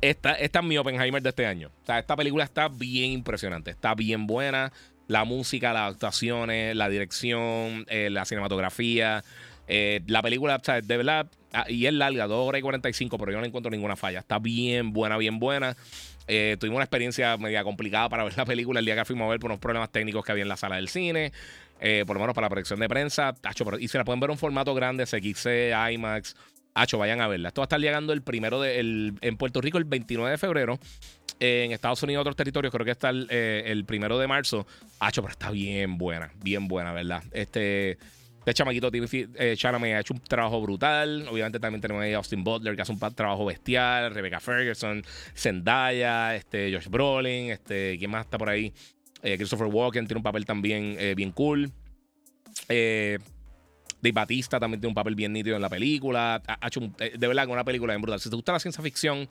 esta, 0.00 0.32
esta 0.32 0.60
es 0.60 0.64
mi 0.64 0.78
Oppenheimer 0.78 1.22
de 1.22 1.28
este 1.28 1.44
año. 1.44 1.70
O 1.82 1.86
sea, 1.86 1.98
esta 1.98 2.16
película 2.16 2.44
está 2.44 2.68
bien 2.68 3.12
impresionante. 3.12 3.70
Está 3.70 3.94
bien 3.94 4.26
buena. 4.26 4.72
La 5.06 5.24
música, 5.24 5.74
las 5.74 5.92
actuaciones, 5.92 6.74
la 6.74 6.88
dirección, 6.88 7.84
eh, 7.88 8.08
la 8.10 8.24
cinematografía. 8.24 9.22
La 9.68 10.22
película, 10.22 10.56
o 10.56 10.64
sea, 10.64 10.80
de 10.80 10.96
verdad, 10.96 11.26
ah, 11.52 11.64
y 11.68 11.86
es 11.86 11.92
larga, 11.92 12.26
2 12.26 12.48
horas 12.48 12.58
y 12.58 12.62
45, 12.62 13.18
pero 13.18 13.32
yo 13.32 13.40
no 13.40 13.46
encuentro 13.46 13.70
ninguna 13.70 13.96
falla. 13.96 14.20
Está 14.20 14.38
bien 14.38 14.92
buena, 14.92 15.16
bien 15.16 15.38
buena. 15.38 15.76
Eh, 16.28 16.56
tuvimos 16.58 16.76
una 16.76 16.84
experiencia 16.84 17.36
media 17.36 17.64
complicada 17.64 18.08
para 18.08 18.24
ver 18.24 18.36
la 18.36 18.44
película 18.44 18.80
el 18.80 18.86
día 18.86 18.94
que 18.94 19.04
fuimos 19.04 19.26
a 19.26 19.30
ver 19.30 19.40
por 19.40 19.50
unos 19.50 19.60
problemas 19.60 19.90
técnicos 19.90 20.24
que 20.24 20.32
había 20.32 20.42
en 20.42 20.48
la 20.48 20.56
sala 20.56 20.76
del 20.76 20.88
cine. 20.88 21.32
Eh, 21.80 22.04
por 22.06 22.14
lo 22.14 22.20
menos 22.20 22.34
para 22.34 22.46
la 22.46 22.50
proyección 22.50 22.78
de 22.78 22.88
prensa. 22.88 23.34
y 23.80 23.88
se 23.88 23.98
la 23.98 24.04
pueden 24.04 24.20
ver 24.20 24.30
en 24.30 24.38
formato 24.38 24.74
grande, 24.74 25.04
CXC, 25.04 25.72
IMAX. 25.92 26.36
Hacho, 26.74 26.96
vayan 26.96 27.20
a 27.20 27.28
verla. 27.28 27.48
Esto 27.48 27.60
va 27.60 27.64
a 27.64 27.66
estar 27.66 27.80
llegando 27.80 28.12
el 28.12 28.22
primero 28.22 28.60
de, 28.60 28.78
en 29.20 29.36
Puerto 29.36 29.60
Rico 29.60 29.78
el 29.78 29.84
29 29.84 30.30
de 30.30 30.38
febrero. 30.38 30.78
en 31.40 31.72
Estados 31.72 32.02
Unidos, 32.02 32.22
otros 32.22 32.36
territorios, 32.36 32.72
creo 32.72 32.84
que 32.84 32.92
está 32.92 33.10
el, 33.10 33.26
eh, 33.30 33.82
primero 33.86 34.18
de 34.18 34.28
marzo. 34.28 34.66
Hacho, 35.00 35.22
pero 35.22 35.32
está 35.32 35.50
bien 35.50 35.98
buena, 35.98 36.32
bien 36.42 36.68
buena, 36.68 36.92
¿verdad? 36.92 37.24
Este. 37.32 37.98
Este 38.44 38.54
chamaquito 38.54 38.90
eh, 38.92 39.56
me 39.80 39.94
ha 39.94 40.00
hecho 40.00 40.14
un 40.14 40.20
trabajo 40.20 40.60
brutal. 40.60 41.28
Obviamente 41.30 41.60
también 41.60 41.80
tenemos 41.80 42.02
ahí 42.02 42.12
a 42.12 42.16
Austin 42.16 42.42
Butler, 42.42 42.74
que 42.74 42.82
hace 42.82 42.90
un 42.90 42.98
trabajo 42.98 43.44
bestial. 43.44 44.12
Rebecca 44.12 44.40
Ferguson, 44.40 45.04
Zendaya, 45.36 46.34
este, 46.34 46.72
Josh 46.72 46.88
Brolin, 46.88 47.50
este, 47.52 47.96
¿quién 47.98 48.10
más 48.10 48.24
está 48.24 48.38
por 48.38 48.48
ahí? 48.48 48.72
Eh, 49.22 49.36
Christopher 49.36 49.68
Walken 49.68 50.08
tiene 50.08 50.18
un 50.18 50.24
papel 50.24 50.44
también 50.44 50.96
eh, 50.98 51.14
bien 51.14 51.30
cool. 51.30 51.70
Eh, 52.68 53.18
Dave 54.00 54.12
Batista 54.12 54.58
también 54.58 54.80
tiene 54.80 54.90
un 54.90 54.96
papel 54.96 55.14
bien 55.14 55.32
nítido 55.32 55.54
en 55.54 55.62
la 55.62 55.68
película. 55.68 56.42
Ha 56.44 56.66
hecho 56.66 56.80
eh, 56.98 57.12
de 57.16 57.28
verdad 57.28 57.46
una 57.46 57.62
película 57.62 57.92
bien 57.92 58.02
brutal. 58.02 58.18
Si 58.18 58.28
te 58.28 58.34
gusta 58.34 58.52
la 58.52 58.58
ciencia 58.58 58.82
ficción, 58.82 59.28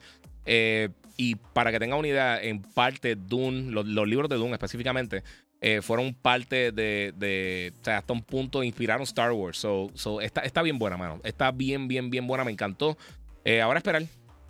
y 1.16 1.34
para 1.52 1.70
que 1.70 1.78
tengan 1.78 1.98
una 1.98 2.08
idea, 2.08 2.42
en 2.42 2.62
parte 2.62 3.14
Dune, 3.14 3.70
los, 3.70 3.86
los 3.86 4.08
libros 4.08 4.30
de 4.30 4.36
Dune 4.36 4.54
específicamente, 4.54 5.22
eh, 5.64 5.80
fueron 5.80 6.12
parte 6.12 6.72
de, 6.72 7.72
o 7.80 7.84
sea, 7.84 7.98
hasta 7.98 8.12
un 8.12 8.22
punto 8.22 8.64
inspiraron 8.64 9.04
Star 9.04 9.30
Wars. 9.30 9.58
So, 9.58 9.92
so 9.94 10.20
está, 10.20 10.40
está, 10.40 10.60
bien 10.60 10.76
buena, 10.76 10.96
mano. 10.96 11.20
Está 11.22 11.52
bien, 11.52 11.86
bien, 11.86 12.10
bien 12.10 12.26
buena. 12.26 12.42
Me 12.42 12.50
encantó. 12.50 12.98
Eh, 13.44 13.60
ahora 13.60 13.78
esperar. 13.78 14.02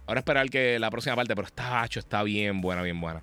Ahora 0.07 0.21
esperar 0.21 0.49
que 0.49 0.79
la 0.79 0.91
próxima 0.91 1.15
parte, 1.15 1.35
pero 1.35 1.47
está 1.47 1.85
hecho, 1.85 2.01
está 2.01 2.23
bien 2.23 2.63
buena, 2.63 2.83
bien 2.83 2.99
buena. 2.99 3.23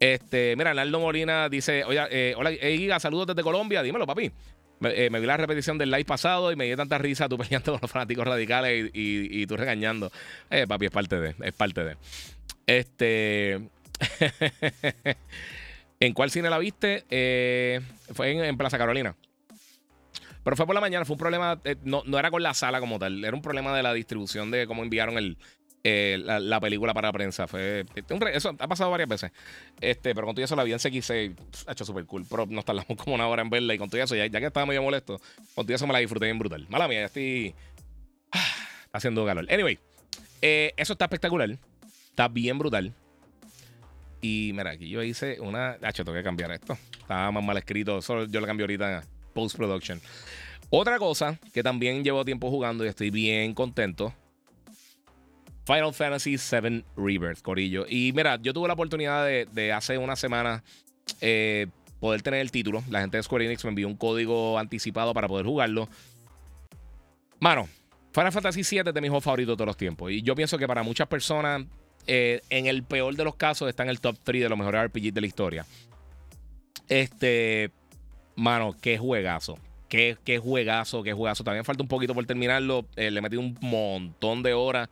Este, 0.00 0.56
mira, 0.56 0.74
Naldo 0.74 0.98
Molina 0.98 1.48
dice: 1.48 1.84
Oye, 1.84 2.00
eh, 2.10 2.34
hola, 2.36 2.50
Giga, 2.50 2.98
saludos 2.98 3.28
desde 3.28 3.44
Colombia. 3.44 3.80
Dímelo, 3.84 4.08
papi. 4.08 4.32
Me, 4.80 5.08
vi 5.08 5.26
la 5.26 5.36
repetición 5.36 5.78
del 5.78 5.92
live 5.92 6.04
pasado 6.04 6.50
y 6.50 6.56
me 6.56 6.64
dio 6.64 6.76
tanta 6.76 6.98
risa 6.98 7.28
tú 7.28 7.38
peleando 7.38 7.70
con 7.70 7.80
los 7.80 7.90
fanáticos 7.92 8.26
radicales 8.26 8.90
y, 8.92 9.40
y 9.40 9.46
tú 9.46 9.56
regañando. 9.56 10.10
Eh, 10.50 10.66
papi, 10.66 10.86
es 10.86 10.90
parte 10.90 11.20
de, 11.20 11.36
es 11.44 11.54
parte 11.54 11.84
de. 11.84 11.96
Este. 12.66 13.60
¿En 16.00 16.12
cuál 16.12 16.30
cine 16.30 16.50
la 16.50 16.58
viste? 16.58 17.04
Eh, 17.10 17.80
fue 18.12 18.30
en, 18.30 18.56
Plaza 18.56 18.78
Carolina. 18.78 19.16
Pero 20.42 20.56
fue 20.56 20.66
por 20.66 20.74
la 20.74 20.80
mañana, 20.80 21.04
fue 21.04 21.14
un 21.14 21.18
problema, 21.18 21.58
eh, 21.64 21.76
no, 21.84 22.02
era 22.18 22.30
con 22.30 22.42
la 22.42 22.52
sala 22.52 22.80
como 22.80 22.98
tal, 22.98 23.24
era 23.24 23.34
un 23.34 23.40
problema 23.40 23.74
de 23.74 23.82
la 23.82 23.94
distribución 23.94 24.50
de 24.50 24.66
cómo 24.66 24.82
enviaron 24.82 25.16
el, 25.16 25.38
eh, 25.84 26.18
la, 26.22 26.60
película 26.60 26.92
para 26.92 27.08
la 27.08 27.12
prensa. 27.12 27.46
Fue, 27.46 27.86
eso 28.32 28.54
ha 28.58 28.68
pasado 28.68 28.90
varias 28.90 29.08
veces. 29.08 29.32
Este, 29.80 30.14
pero 30.14 30.26
con 30.26 30.34
todo 30.34 30.44
eso 30.44 30.54
la 30.56 30.64
vi 30.64 30.72
en 30.72 30.78
CX 30.78 31.10
ha 31.66 31.72
hecho 31.72 31.84
súper 31.86 32.04
cool. 32.04 32.26
Pero 32.28 32.44
nos 32.46 32.64
tardamos 32.64 32.96
como 33.02 33.14
una 33.14 33.26
hora 33.26 33.40
en 33.40 33.48
verla 33.48 33.72
y 33.72 33.78
con 33.78 33.88
todo 33.88 34.02
eso, 34.02 34.14
ya, 34.14 34.28
que 34.28 34.46
estaba 34.46 34.66
medio 34.66 34.82
molesto, 34.82 35.18
con 35.54 35.64
todo 35.64 35.74
eso 35.74 35.86
me 35.86 35.94
la 35.94 36.00
disfruté 36.00 36.26
bien 36.26 36.38
brutal. 36.38 36.66
Mala 36.68 36.88
mía, 36.88 37.00
ya 37.00 37.06
estoy 37.06 37.54
haciendo 38.92 39.24
calor. 39.24 39.46
Anyway, 39.50 39.78
eso 40.42 40.92
está 40.92 41.06
espectacular. 41.06 41.56
Está 42.10 42.28
bien 42.28 42.58
brutal. 42.58 42.94
Y 44.26 44.52
mira, 44.54 44.70
aquí 44.70 44.88
yo 44.88 45.02
hice 45.02 45.38
una. 45.38 45.76
Ah, 45.82 45.92
tengo 45.92 46.14
que 46.14 46.22
cambiar 46.22 46.50
esto. 46.50 46.78
Estaba 46.98 47.30
más 47.30 47.44
mal 47.44 47.58
escrito. 47.58 48.00
Solo 48.00 48.24
yo 48.24 48.40
lo 48.40 48.46
cambio 48.46 48.64
ahorita 48.64 49.00
en 49.00 49.04
post-production. 49.34 50.00
Otra 50.70 50.98
cosa 50.98 51.38
que 51.52 51.62
también 51.62 52.02
llevo 52.02 52.24
tiempo 52.24 52.48
jugando 52.48 52.86
y 52.86 52.88
estoy 52.88 53.10
bien 53.10 53.52
contento. 53.52 54.14
Final 55.66 55.92
Fantasy 55.92 56.36
VII 56.38 56.86
Rebirth, 56.96 57.42
Corillo. 57.42 57.84
Y 57.86 58.14
mira, 58.14 58.38
yo 58.40 58.54
tuve 58.54 58.66
la 58.66 58.72
oportunidad 58.72 59.26
de, 59.26 59.72
hace 59.74 59.98
una 59.98 60.16
semana 60.16 60.64
eh, 61.20 61.66
poder 62.00 62.22
tener 62.22 62.40
el 62.40 62.50
título. 62.50 62.82
La 62.88 63.02
gente 63.02 63.18
de 63.18 63.22
Square 63.22 63.44
Enix 63.44 63.62
me 63.64 63.70
envió 63.70 63.86
un 63.86 63.96
código 63.96 64.58
anticipado 64.58 65.12
para 65.12 65.28
poder 65.28 65.44
jugarlo. 65.44 65.86
Mano, 67.40 67.68
Final 68.14 68.32
Fantasy 68.32 68.62
VII 68.62 68.88
es 68.88 68.94
de 68.94 69.00
mis 69.02 69.10
juegos 69.10 69.24
favoritos 69.24 69.52
de 69.52 69.56
todos 69.58 69.66
los 69.66 69.76
tiempos. 69.76 70.10
Y 70.12 70.22
yo 70.22 70.34
pienso 70.34 70.56
que 70.56 70.66
para 70.66 70.82
muchas 70.82 71.08
personas 71.08 71.66
eh, 72.06 72.40
en 72.50 72.66
el 72.66 72.82
peor 72.82 73.16
de 73.16 73.24
los 73.24 73.36
casos, 73.36 73.68
está 73.68 73.82
en 73.82 73.88
el 73.88 74.00
top 74.00 74.16
3 74.22 74.42
de 74.42 74.48
los 74.48 74.58
mejores 74.58 74.84
RPGs 74.84 75.14
de 75.14 75.20
la 75.20 75.26
historia. 75.26 75.66
Este, 76.88 77.70
mano, 78.36 78.74
qué 78.80 78.98
juegazo. 78.98 79.58
Qué, 79.88 80.16
qué 80.24 80.38
juegazo, 80.38 81.02
qué 81.02 81.12
juegazo. 81.12 81.44
También 81.44 81.64
falta 81.64 81.82
un 81.82 81.88
poquito 81.88 82.14
por 82.14 82.24
terminarlo. 82.26 82.86
Eh, 82.96 83.10
le 83.10 83.20
metí 83.20 83.36
un 83.36 83.56
montón 83.60 84.42
de 84.42 84.52
horas. 84.52 84.88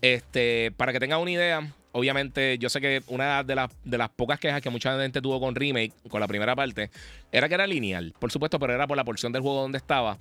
Este, 0.00 0.72
para 0.76 0.92
que 0.92 1.00
tengan 1.00 1.20
una 1.20 1.30
idea, 1.30 1.72
obviamente, 1.92 2.56
yo 2.58 2.68
sé 2.68 2.80
que 2.80 3.02
una 3.08 3.42
de 3.42 3.54
las, 3.54 3.70
de 3.84 3.98
las 3.98 4.08
pocas 4.08 4.38
quejas 4.40 4.62
que 4.62 4.70
mucha 4.70 4.98
gente 5.00 5.20
tuvo 5.20 5.40
con 5.40 5.54
Remake, 5.54 5.92
con 6.08 6.20
la 6.20 6.28
primera 6.28 6.56
parte, 6.56 6.90
era 7.30 7.48
que 7.48 7.54
era 7.54 7.66
lineal. 7.66 8.14
Por 8.18 8.32
supuesto, 8.32 8.58
pero 8.58 8.72
era 8.72 8.86
por 8.86 8.96
la 8.96 9.04
porción 9.04 9.32
del 9.32 9.42
juego 9.42 9.62
donde 9.62 9.78
estaba. 9.78 10.18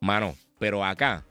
Mano, 0.00 0.34
pero 0.58 0.84
acá 0.84 1.24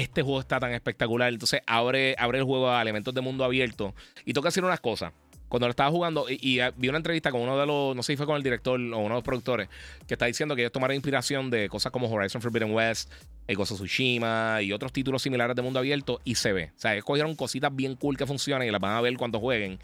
este 0.00 0.22
juego 0.22 0.40
está 0.40 0.60
tan 0.60 0.72
espectacular. 0.72 1.32
Entonces 1.32 1.60
abre, 1.66 2.14
abre 2.18 2.38
el 2.38 2.44
juego 2.44 2.70
a 2.70 2.82
elementos 2.82 3.14
de 3.14 3.20
mundo 3.20 3.44
abierto. 3.44 3.94
Y 4.24 4.32
toca 4.32 4.48
decir 4.48 4.64
unas 4.64 4.80
cosas. 4.80 5.12
Cuando 5.48 5.68
lo 5.68 5.70
estaba 5.70 5.90
jugando, 5.90 6.26
y, 6.28 6.58
vi 6.76 6.88
una 6.88 6.98
entrevista 6.98 7.30
con 7.30 7.40
uno 7.40 7.56
de 7.56 7.66
los, 7.66 7.94
no 7.94 8.02
sé 8.02 8.12
si 8.12 8.16
fue 8.16 8.26
con 8.26 8.36
el 8.36 8.42
director 8.42 8.80
o 8.80 8.98
uno 8.98 9.00
de 9.00 9.08
los 9.14 9.22
productores, 9.22 9.68
que 10.06 10.14
está 10.14 10.26
diciendo 10.26 10.56
que 10.56 10.62
ellos 10.62 10.72
tomaron 10.72 10.96
inspiración 10.96 11.50
de 11.50 11.68
cosas 11.68 11.92
como 11.92 12.10
Horizon 12.10 12.42
Forbidden 12.42 12.72
West, 12.72 13.12
el 13.46 13.54
Ghost 13.54 13.72
of 13.72 13.78
Tsushima 13.78 14.60
y 14.60 14.72
otros 14.72 14.92
títulos 14.92 15.22
similares 15.22 15.54
de 15.54 15.62
mundo 15.62 15.78
abierto, 15.78 16.20
y 16.24 16.34
se 16.34 16.52
ve. 16.52 16.72
O 16.76 16.80
sea, 16.80 16.96
escogieron 16.96 17.36
cositas 17.36 17.74
bien 17.74 17.94
cool 17.94 18.16
que 18.16 18.26
funcionan 18.26 18.66
y 18.66 18.72
las 18.72 18.80
van 18.80 18.96
a 18.96 19.00
ver 19.00 19.16
cuando 19.16 19.38
jueguen. 19.38 19.78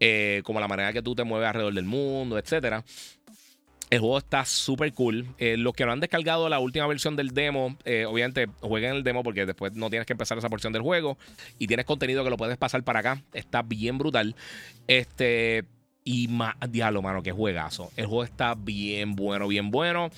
Eh, 0.00 0.42
como 0.44 0.60
la 0.60 0.68
manera 0.68 0.92
que 0.92 1.02
tú 1.02 1.14
te 1.14 1.24
mueves 1.24 1.48
alrededor 1.48 1.74
del 1.74 1.84
mundo, 1.84 2.38
etcétera. 2.38 2.84
El 3.90 4.00
juego 4.00 4.18
está 4.18 4.44
súper 4.44 4.92
cool. 4.92 5.26
Eh, 5.38 5.56
los 5.56 5.72
que 5.72 5.86
no 5.86 5.92
han 5.92 6.00
descargado 6.00 6.48
la 6.48 6.58
última 6.58 6.86
versión 6.86 7.16
del 7.16 7.30
demo, 7.30 7.76
eh, 7.84 8.04
obviamente 8.04 8.46
jueguen 8.60 8.96
el 8.96 9.02
demo 9.02 9.22
porque 9.22 9.46
después 9.46 9.72
no 9.74 9.88
tienes 9.88 10.06
que 10.06 10.12
empezar 10.12 10.36
esa 10.36 10.50
porción 10.50 10.72
del 10.72 10.82
juego 10.82 11.16
y 11.58 11.66
tienes 11.66 11.86
contenido 11.86 12.22
que 12.22 12.30
lo 12.30 12.36
puedes 12.36 12.58
pasar 12.58 12.82
para 12.82 13.00
acá. 13.00 13.22
Está 13.32 13.62
bien 13.62 13.98
brutal. 13.98 14.34
Este. 14.86 15.64
Y 16.04 16.28
más, 16.28 16.54
diablo, 16.70 17.02
mano, 17.02 17.22
que 17.22 17.32
juegazo. 17.32 17.90
El 17.96 18.06
juego 18.06 18.24
está 18.24 18.54
bien 18.54 19.14
bueno, 19.14 19.46
bien 19.46 19.70
bueno. 19.70 20.10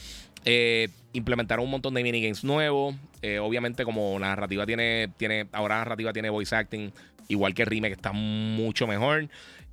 Eh, 0.45 0.89
implementaron 1.13 1.65
un 1.65 1.71
montón 1.71 1.95
de 1.95 2.03
minigames 2.03 2.45
nuevos. 2.45 2.95
obviamente, 3.41 3.85
como 3.85 4.19
la 4.19 4.29
narrativa 4.29 4.67
tiene, 4.67 5.09
tiene. 5.17 5.47
Ahora 5.53 5.77
la 5.77 5.85
narrativa 5.85 6.13
tiene 6.13 6.31
voice 6.31 6.55
acting. 6.55 6.93
Igual 7.29 7.55
que 7.55 7.63
el 7.63 7.69
remake 7.69 7.93
está 7.93 8.13
mucho 8.13 8.87
mejor. 8.87 9.29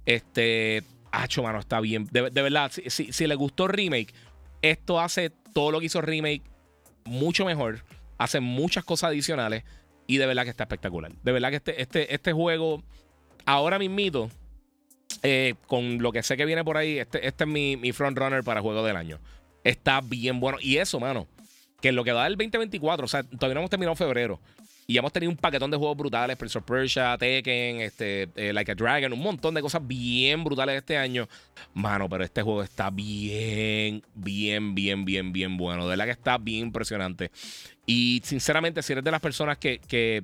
Este 0.05 0.83
Hacho, 1.11 1.43
mano, 1.43 1.59
está 1.59 1.79
bien. 1.79 2.07
De, 2.11 2.29
verdad, 2.29 2.71
si, 2.71 3.11
si, 3.11 3.27
le 3.27 3.35
gustó 3.35 3.67
Remake, 3.67 4.13
esto 4.61 4.99
hace 4.99 5.31
todo 5.53 5.71
lo 5.71 5.79
que 5.79 5.87
hizo 5.87 6.01
Remake 6.01 6.43
mucho 7.05 7.45
mejor. 7.45 7.83
Hace 8.17 8.39
muchas 8.39 8.83
cosas 8.83 9.09
adicionales. 9.09 9.63
Y 10.07 10.17
de 10.17 10.25
verdad 10.25 10.43
que 10.43 10.49
está 10.49 10.63
espectacular. 10.63 11.11
De 11.23 11.31
verdad 11.31 11.49
que 11.49 11.57
este, 11.57 11.81
este, 11.81 12.13
este 12.13 12.33
juego, 12.33 12.83
ahora 13.45 13.77
mismito, 13.77 14.29
eh, 15.23 15.55
con 15.67 16.01
lo 16.01 16.11
que 16.11 16.23
sé 16.23 16.37
que 16.37 16.45
viene 16.45 16.63
por 16.63 16.77
ahí, 16.77 16.99
este, 16.99 17.25
este 17.27 17.43
es 17.43 17.49
mi, 17.49 17.75
mi 17.75 17.91
front 17.91 18.17
runner 18.17 18.43
para 18.43 18.61
juego 18.61 18.85
del 18.85 18.95
año. 18.95 19.19
Está 19.63 20.01
bien 20.01 20.39
bueno. 20.39 20.57
Y 20.61 20.77
eso, 20.77 20.99
mano, 20.99 21.27
que 21.81 21.91
lo 21.91 22.03
que 22.03 22.13
da 22.13 22.25
el 22.27 22.37
2024, 22.37 23.05
o 23.05 23.07
sea, 23.07 23.23
todavía 23.23 23.55
no 23.55 23.61
hemos 23.61 23.69
terminado 23.69 23.95
febrero. 23.95 24.39
Y 24.89 24.97
hemos 24.97 25.11
tenido 25.11 25.29
un 25.29 25.37
paquetón 25.37 25.69
de 25.69 25.75
juegos 25.75 25.97
brutales, 25.97 26.37
Prince 26.37 26.57
of 26.57 26.63
Persia, 26.63 27.17
Tekken, 27.17 27.81
este, 27.81 28.29
eh, 28.37 28.53
Like 28.53 28.71
a 28.71 28.75
Dragon, 28.75 29.11
un 29.11 29.19
montón 29.19 29.53
de 29.53 29.61
cosas 29.61 29.85
bien 29.85 30.45
brutales 30.45 30.77
este 30.77 30.95
año. 30.95 31.27
Mano, 31.73 32.07
pero 32.07 32.23
este 32.23 32.41
juego 32.41 32.63
está 32.63 32.89
bien, 32.89 34.01
bien, 34.15 34.73
bien, 34.73 35.03
bien, 35.03 35.33
bien 35.33 35.57
bueno. 35.57 35.83
De 35.83 35.89
verdad 35.89 36.05
que 36.05 36.11
está 36.11 36.37
bien 36.37 36.67
impresionante. 36.67 37.31
Y 37.85 38.21
sinceramente, 38.23 38.81
si 38.81 38.93
eres 38.93 39.03
de 39.03 39.11
las 39.11 39.19
personas 39.19 39.57
que, 39.57 39.79
que, 39.79 40.23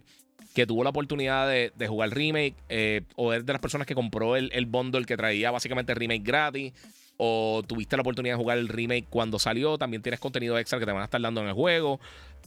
tuvo 0.65 0.85
la 0.85 0.91
oportunidad 0.91 1.49
de, 1.49 1.87
jugar 1.89 2.11
remake, 2.11 2.55
eh, 2.69 3.01
o 3.17 3.33
eres 3.33 3.45
de 3.45 3.51
las 3.51 3.61
personas 3.61 3.85
que 3.85 3.95
compró 3.95 4.37
el, 4.37 4.49
el 4.53 4.65
bundle 4.65 5.03
que 5.03 5.17
traía 5.17 5.51
básicamente 5.51 5.93
remake 5.93 6.23
gratis, 6.23 6.71
o 7.17 7.63
tuviste 7.65 7.95
la 7.95 8.01
oportunidad 8.01 8.35
de 8.35 8.41
jugar 8.41 8.57
el 8.57 8.67
remake 8.67 9.05
cuando 9.09 9.39
salió, 9.39 9.77
también 9.77 10.01
tienes 10.01 10.19
contenido 10.19 10.57
extra 10.57 10.79
que 10.79 10.85
te 10.85 10.91
van 10.91 11.01
a 11.01 11.05
estar 11.05 11.21
dando 11.21 11.41
en 11.41 11.47
el 11.47 11.53
juego. 11.53 11.99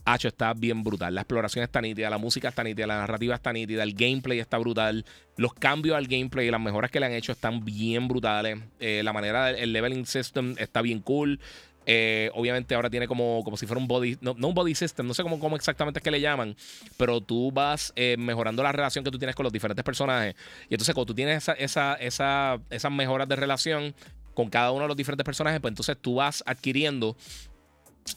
Hacho 0.05 0.29
está 0.29 0.55
bien 0.55 0.85
brutal. 0.85 1.14
La 1.14 1.23
exploración 1.23 1.64
está 1.64 1.81
nítida, 1.81 2.09
la 2.11 2.19
música 2.19 2.49
está 2.49 2.62
nítida, 2.62 2.87
la 2.87 2.99
narrativa 2.99 3.35
está 3.35 3.53
nítida, 3.53 3.83
el 3.83 3.95
gameplay 3.95 4.39
está 4.39 4.57
brutal. 4.59 5.05
Los 5.37 5.53
cambios 5.55 5.97
al 5.97 6.07
gameplay 6.07 6.47
y 6.47 6.51
las 6.51 6.61
mejoras 6.61 6.91
que 6.91 7.01
le 7.01 7.07
han 7.07 7.12
hecho 7.12 7.33
están 7.33 7.64
bien 7.64 8.07
brutales. 8.07 8.59
Eh, 8.79 9.03
la 9.03 9.12
manera 9.12 9.47
del 9.47 9.73
leveling 9.73 10.07
system 10.07 10.55
está 10.59 10.81
bien 10.81 11.01
cool. 11.01 11.41
Eh, 11.89 12.31
obviamente 12.35 12.75
ahora 12.75 12.91
tiene 12.91 13.07
como, 13.07 13.43
como 13.45 13.57
si 13.57 13.64
fuera 13.64 13.81
un 13.81 13.87
body, 13.87 14.19
no, 14.21 14.33
un 14.33 14.55
body 14.55 14.75
system, 14.75 15.07
no 15.07 15.14
sé 15.14 15.23
cómo, 15.23 15.39
cómo, 15.39 15.55
exactamente 15.55 16.01
es 16.01 16.03
que 16.03 16.11
le 16.11 16.21
llaman, 16.21 16.57
pero 16.97 17.21
tú 17.21 17.53
vas 17.53 17.93
eh, 17.95 18.17
mejorando 18.19 18.64
la 18.64 18.73
relación 18.73 19.05
que 19.05 19.11
tú 19.12 19.19
tienes 19.19 19.37
con 19.37 19.45
los 19.45 19.53
diferentes 19.53 19.85
personajes. 19.85 20.35
Y 20.69 20.75
entonces 20.75 20.93
cuando 20.95 21.07
tú 21.07 21.14
tienes 21.14 21.45
esa, 21.45 21.53
esa, 21.53 21.95
esa, 21.95 22.59
esas 22.71 22.91
mejoras 22.91 23.29
de 23.29 23.37
relación 23.37 23.95
con 24.37 24.51
cada 24.51 24.70
uno 24.70 24.82
de 24.82 24.89
los 24.89 24.97
diferentes 24.97 25.24
personajes, 25.24 25.61
pues 25.61 25.72
entonces 25.72 25.97
tú 25.99 26.16
vas 26.16 26.45
adquiriendo 26.47 27.16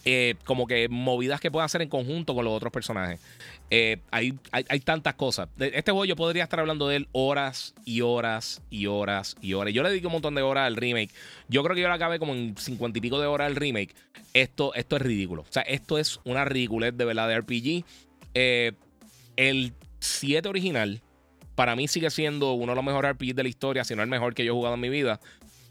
eh, 0.04 0.36
como 0.44 0.68
que 0.68 0.88
movidas 0.90 1.40
que 1.40 1.50
puedan 1.50 1.66
hacer 1.66 1.82
en 1.82 1.90
conjunto 1.90 2.36
con 2.36 2.44
los 2.44 2.54
otros 2.54 2.72
personajes. 2.72 3.20
Eh, 3.72 4.02
hay, 4.12 4.38
hay, 4.52 4.80
tantas 4.82 5.16
cosas. 5.16 5.48
Este 5.58 5.92
juego 5.92 6.06
yo 6.06 6.16
podría 6.16 6.44
estar 6.44 6.60
hablando 6.60 6.88
de 6.88 6.98
él 6.98 7.08
horas 7.14 7.74
y 7.86 8.02
horas 8.02 8.62
y 8.70 8.88
horas 8.88 9.36
y 9.42 9.54
horas. 9.54 9.74
Yo 9.74 9.82
le 9.82 9.90
dedico 9.90 10.08
un 10.08 10.14
montón 10.14 10.36
de 10.36 10.42
horas 10.42 10.68
al 10.68 10.76
remake. 10.76 11.12
Yo 11.48 11.64
creo 11.64 11.74
que 11.74 11.82
yo 11.82 11.88
lo 11.88 11.94
acabé 11.94 12.20
como 12.20 12.34
en 12.34 12.56
cincuenta 12.58 13.00
y 13.00 13.02
pico 13.02 13.20
de 13.20 13.28
horas 13.28 13.48
al 13.48 13.56
remake. 13.56 13.96
Esto, 14.34 14.74
esto 14.76 14.98
es 14.98 15.02
ridículo. 15.02 15.44
O 15.44 15.52
sea, 15.52 15.64
esto 15.64 15.98
es 15.98 16.20
una 16.26 16.44
ridiculez 16.46 16.96
de 16.96 17.06
verdad 17.06 17.30
de 17.30 17.40
RPG. 17.40 17.86
Eh, 18.34 18.74
el 19.38 19.74
7 20.00 20.50
original, 20.50 21.02
para 21.56 21.76
mí 21.76 21.88
sigue 21.88 22.10
siendo 22.10 22.54
uno 22.54 22.72
de 22.74 22.76
los 22.76 22.86
mejores 22.86 23.12
RPGs 23.14 23.36
de 23.36 23.44
la 23.44 23.50
historia, 23.50 23.84
si 23.84 23.96
no 23.96 24.04
el 24.04 24.10
mejor 24.10 24.34
que 24.34 24.46
yo 24.46 24.54
he 24.54 24.56
jugado 24.56 24.76
en 24.76 24.82
mi 24.82 24.90
vida. 24.90 25.20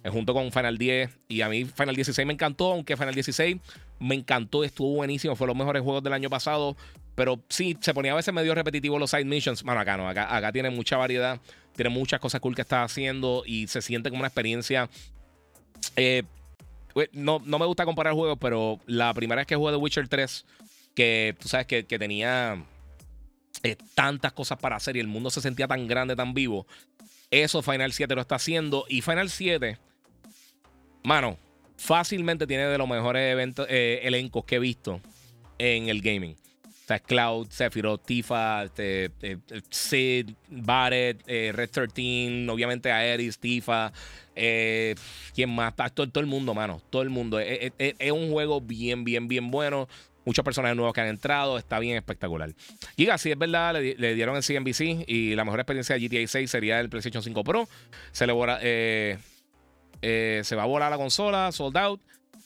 Junto 0.05 0.32
con 0.32 0.53
Final 0.53 0.78
10. 0.78 1.18
Y 1.28 1.40
a 1.40 1.49
mí 1.49 1.64
Final 1.64 1.94
16 1.94 2.26
me 2.26 2.32
encantó, 2.32 2.72
aunque 2.72 2.96
Final 2.96 3.14
16 3.14 3.57
me 4.01 4.14
encantó, 4.14 4.64
estuvo 4.64 4.94
buenísimo, 4.94 5.34
fue 5.34 5.46
los 5.46 5.57
mejores 5.57 5.82
juegos 5.82 6.03
del 6.03 6.12
año 6.12 6.30
pasado. 6.30 6.76
Pero 7.14 7.42
sí, 7.49 7.76
se 7.80 7.92
ponía 7.94 8.12
a 8.12 8.16
veces 8.16 8.32
medio 8.32 8.55
repetitivo 8.55 8.99
los 8.99 9.11
side 9.11 9.24
missions. 9.24 9.62
Bueno, 9.64 9.80
acá 9.80 9.96
no, 9.96 10.09
acá, 10.09 10.34
acá 10.34 10.53
tiene 10.53 10.70
mucha 10.70 10.96
variedad, 10.96 11.40
tiene 11.74 11.90
muchas 11.90 12.20
cosas 12.20 12.40
cool 12.40 12.55
que 12.55 12.62
está 12.62 12.84
haciendo 12.84 13.42
y 13.44 13.66
se 13.66 13.82
siente 13.82 14.09
como 14.11 14.20
una 14.20 14.28
experiencia. 14.28 14.88
Eh, 15.96 16.22
no, 17.12 17.40
no 17.44 17.59
me 17.59 17.66
gusta 17.66 17.84
comparar 17.84 18.14
juegos, 18.14 18.38
pero 18.40 18.78
la 18.86 19.12
primera 19.14 19.40
vez 19.40 19.46
que 19.46 19.57
jugué 19.57 19.72
The 19.72 19.78
Witcher 19.78 20.09
3, 20.09 20.46
que 20.94 21.36
tú 21.38 21.49
sabes 21.49 21.66
que, 21.66 21.82
tenía 21.84 22.64
eh, 23.62 23.76
tantas 23.94 24.32
cosas 24.32 24.59
para 24.59 24.76
hacer 24.76 24.96
y 24.96 25.01
el 25.01 25.07
mundo 25.07 25.30
se 25.30 25.40
sentía 25.40 25.68
tan 25.68 25.86
grande, 25.86 26.16
tan 26.16 26.34
vivo. 26.34 26.66
Eso 27.30 27.62
Final 27.62 27.92
7 27.92 28.14
lo 28.14 28.20
está 28.20 28.36
haciendo. 28.36 28.84
Y 28.88 29.03
Final 29.03 29.30
7, 29.30 29.78
mano, 31.09 31.38
fácilmente 31.78 32.46
tiene 32.46 32.66
de 32.66 32.78
los 32.78 32.86
mejores 32.86 33.32
eventos, 33.32 33.66
eh, 33.70 34.00
elencos 34.02 34.44
que 34.44 34.56
he 34.56 34.59
visto 34.59 35.00
en 35.59 35.88
el 35.88 36.02
gaming. 36.02 36.36
O 36.64 36.86
sea, 36.88 36.98
Cloud, 37.00 37.48
Sephiroth, 37.50 38.04
Tifa, 38.04 38.64
este, 38.64 39.11
eh, 39.22 39.38
Sid, 39.70 40.30
Barret, 40.48 41.22
eh, 41.26 41.52
Red 41.54 41.70
13, 41.70 42.46
obviamente 42.50 42.92
Aeris, 42.92 43.38
Tifa. 43.38 43.92
¿Quién 44.34 45.50
más? 45.50 45.74
Todo, 45.94 46.20
el 46.20 46.26
mundo, 46.26 46.54
mano. 46.54 46.80
Todo 46.88 47.02
el 47.02 47.11
mundo. 47.11 47.40
Es, 47.40 47.72
un 48.12 48.30
juego 48.30 48.61
bien, 48.61 49.04
bien, 49.04 49.28
bien 49.28 49.50
bueno. 49.50 49.88
Muchos 50.24 50.44
personajes 50.44 50.76
nuevos 50.76 50.94
que 50.94 51.00
han 51.00 51.09
entrado. 51.09 51.59
Está 51.59 51.78
bien 51.78 51.96
espectacular. 51.96 52.54
Giga, 52.96 53.18
si 53.18 53.30
es 53.30 53.38
verdad, 53.38 53.74
le, 53.74 54.14
dieron 54.14 54.36
el 54.36 54.42
CNBC 54.42 55.04
y 55.06 55.34
la 55.34 55.44
mejor 55.44 55.61
experiencia 55.61 55.98
de 55.98 56.06
GTA 56.06 56.26
6 56.26 56.50
sería 56.50 56.80
el 56.80 56.88
PlayStation 56.88 57.22
5 57.22 57.44
Pro. 57.44 57.68
Se. 58.12 58.26
Eh, 58.62 59.18
se 60.01 60.55
va 60.57 60.62
a 60.62 60.66
volar 60.66 60.91
la 60.91 60.97
consola, 60.97 61.53
sold 61.53 61.76
out. 61.76 62.01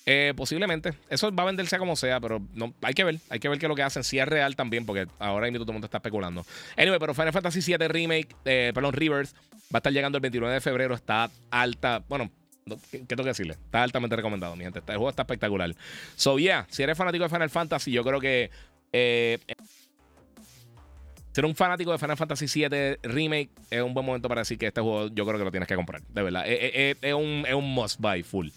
Eh, 0.04 0.32
posiblemente. 0.36 0.94
Eso 1.08 1.32
va 1.32 1.44
a 1.44 1.46
venderse 1.46 1.78
como 1.78 1.94
sea, 1.94 2.20
pero 2.20 2.40
no, 2.54 2.74
hay 2.82 2.94
que 2.94 3.04
ver. 3.04 3.18
Hay 3.30 3.38
que 3.38 3.48
ver 3.48 3.58
qué 3.58 3.66
es 3.66 3.68
lo 3.68 3.76
que 3.76 3.82
hacen. 3.82 4.02
Si 4.04 4.18
es 4.18 4.26
real 4.26 4.56
también, 4.56 4.84
porque 4.84 5.06
ahora 5.18 5.46
mismo 5.46 5.64
todo 5.64 5.72
el 5.72 5.74
mundo 5.74 5.86
está 5.86 5.98
especulando. 5.98 6.44
Anyway, 6.76 6.98
pero 6.98 7.14
Final 7.14 7.32
Fantasy 7.32 7.60
VII 7.60 7.88
Remake, 7.88 8.28
eh, 8.44 8.72
perdón, 8.74 8.92
Rivers, 8.94 9.34
va 9.34 9.74
a 9.74 9.78
estar 9.78 9.92
llegando 9.92 10.18
el 10.18 10.22
29 10.22 10.54
de 10.54 10.60
febrero. 10.60 10.94
Está 10.94 11.30
alta. 11.50 12.02
Bueno, 12.08 12.30
¿qué, 12.90 12.98
tengo 13.00 13.22
que 13.22 13.30
decirle? 13.30 13.54
Está 13.54 13.82
altamente 13.82 14.16
recomendado, 14.16 14.56
mi 14.56 14.64
gente. 14.64 14.80
El 14.80 14.96
juego 14.96 15.10
está 15.10 15.22
espectacular. 15.22 15.74
So, 16.16 16.38
yeah, 16.38 16.66
si 16.68 16.82
eres 16.82 16.98
fanático 16.98 17.24
de 17.24 17.30
Final 17.30 17.50
Fantasy, 17.50 17.92
yo 17.92 18.02
creo 18.02 18.20
que. 18.20 18.50
Eh, 18.92 19.38
ser 21.32 21.44
un 21.44 21.54
fanático 21.54 21.92
de 21.92 21.98
Final 21.98 22.16
Fantasy 22.16 22.46
VII 22.46 22.98
Remake 23.02 23.50
es 23.70 23.82
un 23.82 23.94
buen 23.94 24.04
momento 24.04 24.28
para 24.28 24.42
decir 24.42 24.58
que 24.58 24.66
este 24.66 24.80
juego 24.80 25.08
yo 25.08 25.26
creo 25.26 25.38
que 25.38 25.44
lo 25.44 25.50
tienes 25.50 25.68
que 25.68 25.74
comprar. 25.74 26.02
De 26.08 26.22
verdad. 26.22 26.44
Es, 26.46 27.14
un, 27.14 27.44
es 27.46 27.54
un 27.54 27.74
must 27.74 28.00
buy 28.00 28.22
full. 28.22 28.48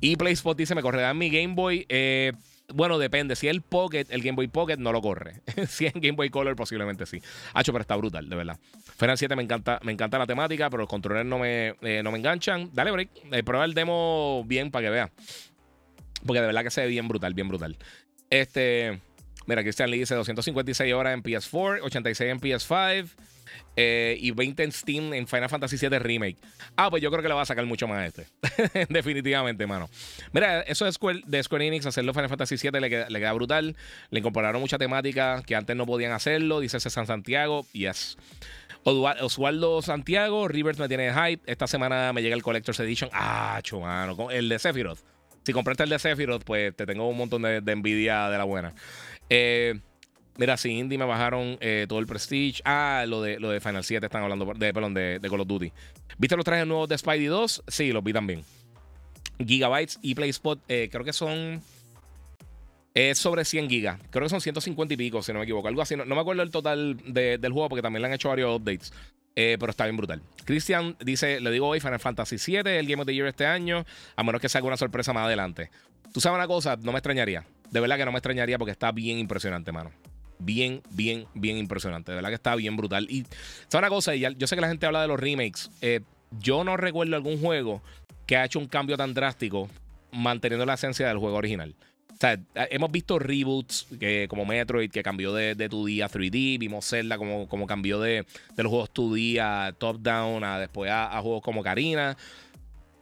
Y 0.00 0.16
PlaySpot 0.16 0.56
dice: 0.56 0.74
Me 0.74 0.82
correrá 0.82 1.10
en 1.10 1.18
mi 1.18 1.30
Game 1.30 1.54
Boy. 1.54 1.86
Eh, 1.88 2.32
bueno, 2.72 2.98
depende. 2.98 3.36
Si 3.36 3.46
es 3.46 3.50
el 3.50 3.62
Pocket, 3.62 4.06
el 4.10 4.22
Game 4.22 4.36
Boy 4.36 4.48
Pocket 4.48 4.76
no 4.76 4.92
lo 4.92 5.00
corre. 5.02 5.40
si 5.68 5.86
es 5.86 5.94
Game 5.94 6.12
Boy 6.12 6.30
Color, 6.30 6.56
posiblemente 6.56 7.06
sí. 7.06 7.20
Hacho, 7.52 7.72
pero 7.72 7.82
está 7.82 7.96
brutal, 7.96 8.28
de 8.28 8.36
verdad. 8.36 8.58
Final 8.96 9.18
7 9.18 9.36
me 9.36 9.42
encanta, 9.42 9.80
me 9.82 9.92
encanta 9.92 10.18
la 10.18 10.26
temática, 10.26 10.70
pero 10.70 10.82
los 10.82 10.88
controles 10.88 11.26
no 11.26 11.38
me, 11.38 11.74
eh, 11.82 12.02
no 12.02 12.10
me 12.10 12.18
enganchan. 12.18 12.70
Dale 12.72 12.90
break. 12.90 13.10
Eh, 13.32 13.42
prueba 13.42 13.64
el 13.64 13.74
demo 13.74 14.44
bien 14.46 14.70
para 14.70 14.86
que 14.86 14.90
vea. 14.90 15.10
Porque 16.26 16.40
de 16.40 16.46
verdad 16.46 16.62
que 16.62 16.70
se 16.70 16.80
ve 16.82 16.88
bien 16.88 17.08
brutal, 17.08 17.34
bien 17.34 17.48
brutal. 17.48 17.76
Este. 18.30 19.00
Mira, 19.46 19.62
Christian 19.62 19.90
Lee 19.90 19.98
dice 19.98 20.14
256 20.14 20.94
horas 20.94 21.14
en 21.14 21.22
PS4, 21.22 21.80
86 21.82 22.30
en 22.30 22.40
PS5 22.40 23.08
eh, 23.76 24.16
y 24.20 24.30
20 24.30 24.62
en 24.62 24.72
Steam 24.72 25.14
en 25.14 25.26
Final 25.26 25.48
Fantasy 25.48 25.76
VII 25.76 25.98
Remake. 25.98 26.36
Ah, 26.76 26.90
pues 26.90 27.02
yo 27.02 27.10
creo 27.10 27.22
que 27.22 27.28
le 27.28 27.34
va 27.34 27.42
a 27.42 27.46
sacar 27.46 27.64
mucho 27.66 27.88
más 27.88 27.98
a 27.98 28.06
este. 28.06 28.26
Definitivamente, 28.88 29.66
mano. 29.66 29.88
Mira, 30.32 30.60
eso 30.62 30.84
de 30.84 30.92
Square, 30.92 31.22
de 31.26 31.42
Square 31.42 31.66
Enix, 31.66 31.86
hacerlo 31.86 32.14
Final 32.14 32.28
Fantasy 32.28 32.56
VII 32.56 32.80
le 32.80 32.90
queda, 32.90 33.32
brutal. 33.32 33.76
Le 34.10 34.18
incorporaron 34.18 34.60
mucha 34.60 34.78
temática 34.78 35.42
que 35.44 35.56
antes 35.56 35.76
no 35.76 35.86
podían 35.86 36.12
hacerlo. 36.12 36.60
Dice 36.60 36.78
San 36.78 37.06
Santiago. 37.06 37.66
Yes. 37.72 38.16
Oswaldo 38.84 39.80
Santiago, 39.80 40.46
Rivers 40.46 40.78
me 40.78 40.88
tiene 40.88 41.12
hype. 41.12 41.42
Esta 41.50 41.66
semana 41.66 42.12
me 42.12 42.22
llega 42.22 42.36
el 42.36 42.42
Collector's 42.42 42.80
Edition. 42.80 43.10
Ah, 43.12 43.58
chumano. 43.62 44.30
El 44.30 44.48
de 44.48 44.58
Sephiroth. 44.58 45.00
Si 45.42 45.52
compraste 45.52 45.82
el 45.82 45.90
de 45.90 45.98
Sephiroth, 45.98 46.44
pues 46.44 46.74
te 46.74 46.86
tengo 46.86 47.08
un 47.08 47.16
montón 47.16 47.42
de 47.42 47.62
envidia 47.66 48.30
de 48.30 48.38
la 48.38 48.44
buena. 48.44 48.74
Eh, 49.28 49.78
mira, 50.36 50.56
si 50.56 50.70
Indie 50.70 50.98
me 50.98 51.04
bajaron 51.04 51.56
eh, 51.60 51.86
todo 51.88 51.98
el 51.98 52.06
Prestige. 52.06 52.62
Ah, 52.64 53.04
lo 53.06 53.22
de, 53.22 53.38
lo 53.38 53.50
de 53.50 53.60
Final 53.60 53.84
7 53.84 54.06
están 54.06 54.22
hablando, 54.22 54.52
de, 54.54 54.74
perdón, 54.74 54.94
de, 54.94 55.20
Call 55.22 55.40
of 55.40 55.48
Duty. 55.48 55.72
¿Viste 56.18 56.36
los 56.36 56.44
trajes 56.44 56.66
nuevos 56.66 56.88
de 56.88 56.98
Spidey 56.98 57.26
2? 57.26 57.64
Sí, 57.66 57.92
los 57.92 58.04
vi 58.04 58.12
también. 58.12 58.44
Gigabytes 59.44 59.98
y 60.02 60.14
PlaySpot, 60.14 60.60
eh, 60.68 60.88
creo 60.90 61.04
que 61.04 61.12
son. 61.12 61.62
Es 62.94 63.18
sobre 63.18 63.44
100 63.44 63.68
gigas. 63.68 64.00
Creo 64.10 64.22
que 64.22 64.28
son 64.28 64.40
150 64.40 64.94
y 64.94 64.96
pico, 64.96 65.20
si 65.20 65.32
no 65.32 65.40
me 65.40 65.44
equivoco. 65.44 65.66
Algo 65.66 65.82
así. 65.82 65.96
No, 65.96 66.04
me 66.04 66.20
acuerdo 66.20 66.42
el 66.42 66.52
total 66.52 66.96
del 67.04 67.52
juego 67.52 67.68
porque 67.68 67.82
también 67.82 68.02
le 68.02 68.08
han 68.08 68.14
hecho 68.14 68.28
varios 68.28 68.56
updates. 68.56 68.92
pero 69.34 69.68
está 69.68 69.84
bien 69.84 69.96
brutal. 69.96 70.22
Christian 70.44 70.96
dice: 71.00 71.40
Le 71.40 71.50
digo 71.50 71.66
hoy 71.66 71.80
Final 71.80 71.98
Fantasy 71.98 72.38
7, 72.38 72.78
el 72.78 72.86
Game 72.86 73.02
of 73.02 73.06
the 73.06 73.14
Year 73.14 73.26
este 73.26 73.46
año, 73.46 73.84
a 74.14 74.22
menos 74.22 74.40
que 74.40 74.48
salga 74.48 74.68
una 74.68 74.76
sorpresa 74.76 75.12
más 75.12 75.26
adelante. 75.26 75.70
Tú 76.12 76.20
sabes 76.20 76.36
una 76.36 76.46
cosa, 76.46 76.76
no 76.76 76.92
me 76.92 76.98
extrañaría 76.98 77.44
de 77.70 77.80
verdad 77.80 77.96
que 77.96 78.04
no 78.04 78.12
me 78.12 78.18
extrañaría 78.18 78.58
porque 78.58 78.72
está 78.72 78.92
bien 78.92 79.18
impresionante, 79.18 79.72
mano. 79.72 79.90
Bien, 80.38 80.82
bien, 80.90 81.26
bien 81.34 81.56
impresionante. 81.56 82.12
De 82.12 82.16
verdad 82.16 82.30
que 82.30 82.34
está 82.36 82.54
bien 82.54 82.76
brutal. 82.76 83.06
Y, 83.08 83.24
¿sabes 83.68 83.86
una 83.86 83.88
cosa? 83.88 84.14
yo 84.14 84.46
sé 84.46 84.54
que 84.54 84.60
la 84.60 84.68
gente 84.68 84.86
habla 84.86 85.02
de 85.02 85.08
los 85.08 85.18
remakes. 85.18 85.70
Eh, 85.80 86.00
yo 86.40 86.64
no 86.64 86.76
recuerdo 86.76 87.16
algún 87.16 87.40
juego 87.40 87.82
que 88.26 88.36
ha 88.36 88.44
hecho 88.44 88.58
un 88.58 88.66
cambio 88.66 88.96
tan 88.96 89.14
drástico 89.14 89.68
manteniendo 90.12 90.66
la 90.66 90.74
esencia 90.74 91.08
del 91.08 91.18
juego 91.18 91.36
original. 91.36 91.74
O 92.12 92.16
sea, 92.16 92.38
hemos 92.70 92.92
visto 92.92 93.18
reboots 93.18 93.88
que, 93.98 94.26
como 94.28 94.46
Metroid, 94.46 94.90
que 94.90 95.02
cambió 95.02 95.34
de, 95.34 95.56
de 95.56 95.68
2D 95.68 96.04
a 96.04 96.08
3D. 96.08 96.58
Vimos 96.58 96.88
Zelda 96.88 97.18
como, 97.18 97.48
como 97.48 97.66
cambió 97.66 98.00
de, 98.00 98.24
los 98.56 98.68
juegos 98.68 98.90
2D 98.94 99.40
a 99.40 99.72
top-down, 99.72 100.44
a 100.44 100.60
después 100.60 100.90
a, 100.90 101.16
a, 101.16 101.20
juegos 101.20 101.42
como 101.42 101.62
Karina. 101.62 102.16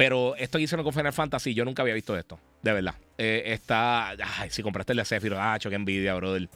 Pero 0.03 0.35
esto 0.35 0.59
que 0.59 0.65
hicieron 0.65 0.83
con 0.83 0.93
Final 0.93 1.13
Fantasy, 1.13 1.55
yo 1.55 1.65
nunca 1.65 1.83
había 1.83 1.95
visto 1.95 2.19
esto. 2.19 2.37
De 2.61 2.73
verdad. 2.73 2.97
Eh, 3.17 3.45
está. 3.47 4.09
Ay, 4.09 4.51
si 4.51 4.61
compraste 4.61 4.95
el 4.95 4.97
de 4.97 5.05
Sephiroth, 5.05 5.39
ah, 5.41 5.57
qué 5.61 5.73
envidia, 5.73 6.13
brother. 6.15 6.49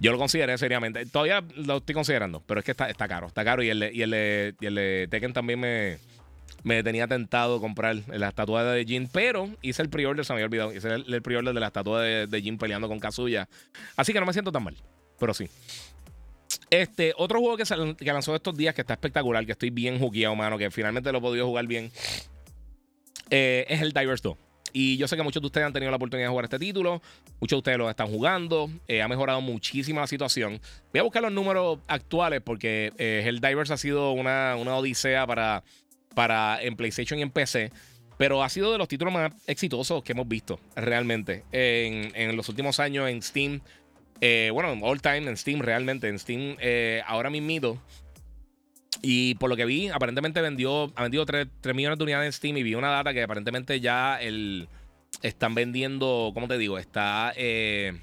Yo 0.00 0.12
lo 0.12 0.16
consideré 0.16 0.56
seriamente. 0.56 1.04
Todavía 1.04 1.44
lo 1.56 1.76
estoy 1.76 1.94
considerando, 1.94 2.40
pero 2.40 2.60
es 2.60 2.64
que 2.64 2.70
está, 2.70 3.06
caro. 3.06 3.26
Está 3.26 3.44
caro 3.44 3.62
y 3.62 3.68
el, 3.68 3.80
de, 3.80 3.92
y, 3.92 4.00
el 4.00 4.56
y 4.58 4.66
el 4.66 5.08
Tekken 5.10 5.34
también 5.34 5.60
me, 5.60 5.98
me 6.62 6.82
tenía 6.82 7.06
tentado 7.06 7.60
comprar 7.60 7.96
la 8.06 8.28
estatua 8.28 8.64
de 8.64 8.86
Jin, 8.86 9.10
pero 9.12 9.50
hice 9.60 9.82
el 9.82 9.90
pre-order, 9.90 10.24
se 10.24 10.32
me 10.32 10.36
había 10.38 10.46
olvidado. 10.46 10.72
Hice 10.72 10.88
el, 10.88 11.20
pre-order 11.20 11.52
de 11.52 11.60
la 11.60 11.66
estatua 11.66 12.00
de, 12.00 12.26
de, 12.26 12.40
Jin 12.40 12.56
peleando 12.56 12.88
con 12.88 12.98
Kazuya. 12.98 13.46
Así 13.94 14.14
que 14.14 14.20
no 14.20 14.24
me 14.24 14.32
siento 14.32 14.50
tan 14.50 14.64
mal, 14.64 14.76
pero 15.20 15.34
sí. 15.34 15.50
Este, 16.70 17.12
otro 17.18 17.40
juego 17.40 17.58
que, 17.58 17.64
que 18.02 18.12
lanzó 18.12 18.34
estos 18.34 18.56
días 18.56 18.74
que 18.74 18.80
está 18.80 18.94
espectacular, 18.94 19.44
que 19.44 19.52
estoy 19.52 19.68
bien 19.68 19.98
jugueado, 19.98 20.34
mano, 20.34 20.56
que 20.56 20.70
finalmente 20.70 21.12
lo 21.12 21.18
he 21.18 21.20
podido 21.20 21.46
jugar 21.46 21.66
bien, 21.66 21.92
eh, 23.30 23.64
es 23.68 23.82
el 23.82 23.92
Divers 23.92 24.22
2. 24.22 24.36
Y 24.72 24.96
yo 24.96 25.06
sé 25.06 25.16
que 25.16 25.22
muchos 25.22 25.40
de 25.40 25.46
ustedes 25.46 25.66
han 25.66 25.72
tenido 25.72 25.90
la 25.90 25.96
oportunidad 25.96 26.26
de 26.26 26.30
jugar 26.30 26.46
este 26.46 26.58
título. 26.58 27.00
Muchos 27.40 27.56
de 27.56 27.58
ustedes 27.58 27.78
lo 27.78 27.88
están 27.88 28.08
jugando. 28.08 28.68
Eh, 28.88 29.02
ha 29.02 29.08
mejorado 29.08 29.40
muchísimo 29.40 30.00
la 30.00 30.08
situación. 30.08 30.60
Voy 30.92 30.98
a 30.98 31.02
buscar 31.04 31.22
los 31.22 31.30
números 31.30 31.78
actuales 31.86 32.40
porque 32.40 32.92
eh, 32.98 33.22
el 33.26 33.40
Divers 33.40 33.70
ha 33.70 33.76
sido 33.76 34.10
una, 34.12 34.56
una 34.56 34.76
odisea 34.76 35.26
para, 35.28 35.62
para 36.14 36.60
en 36.60 36.74
PlayStation 36.74 37.20
y 37.20 37.22
en 37.22 37.30
PC. 37.30 37.70
pero 38.18 38.42
ha 38.42 38.48
sido 38.48 38.72
de 38.72 38.78
los 38.78 38.88
títulos 38.88 39.14
más 39.14 39.32
exitosos 39.46 40.02
que 40.02 40.12
hemos 40.12 40.26
visto 40.26 40.58
realmente 40.74 41.44
en, 41.52 42.10
en 42.16 42.36
los 42.36 42.48
últimos 42.48 42.80
años 42.80 43.08
en 43.08 43.22
Steam. 43.22 43.60
Eh, 44.20 44.50
bueno, 44.52 44.74
all 44.82 45.00
time 45.00 45.28
en 45.28 45.36
Steam, 45.36 45.60
realmente. 45.60 46.08
En 46.08 46.18
Steam, 46.18 46.56
eh, 46.60 47.02
ahora 47.06 47.30
mismo. 47.30 47.78
Y 49.04 49.34
por 49.34 49.50
lo 49.50 49.56
que 49.56 49.64
vi, 49.64 49.88
aparentemente 49.88 50.40
vendió, 50.40 50.92
ha 50.96 51.02
vendido 51.02 51.26
3, 51.26 51.46
millones 51.74 51.98
de 51.98 52.04
unidades 52.04 52.26
en 52.26 52.32
Steam. 52.32 52.56
Y 52.56 52.62
vi 52.62 52.74
una 52.74 52.88
data 52.88 53.12
que 53.12 53.22
aparentemente 53.22 53.80
ya 53.80 54.20
el, 54.20 54.68
están 55.22 55.54
vendiendo, 55.54 56.30
¿cómo 56.34 56.48
te 56.48 56.58
digo? 56.58 56.78
Está. 56.78 57.32
Eh, 57.36 58.00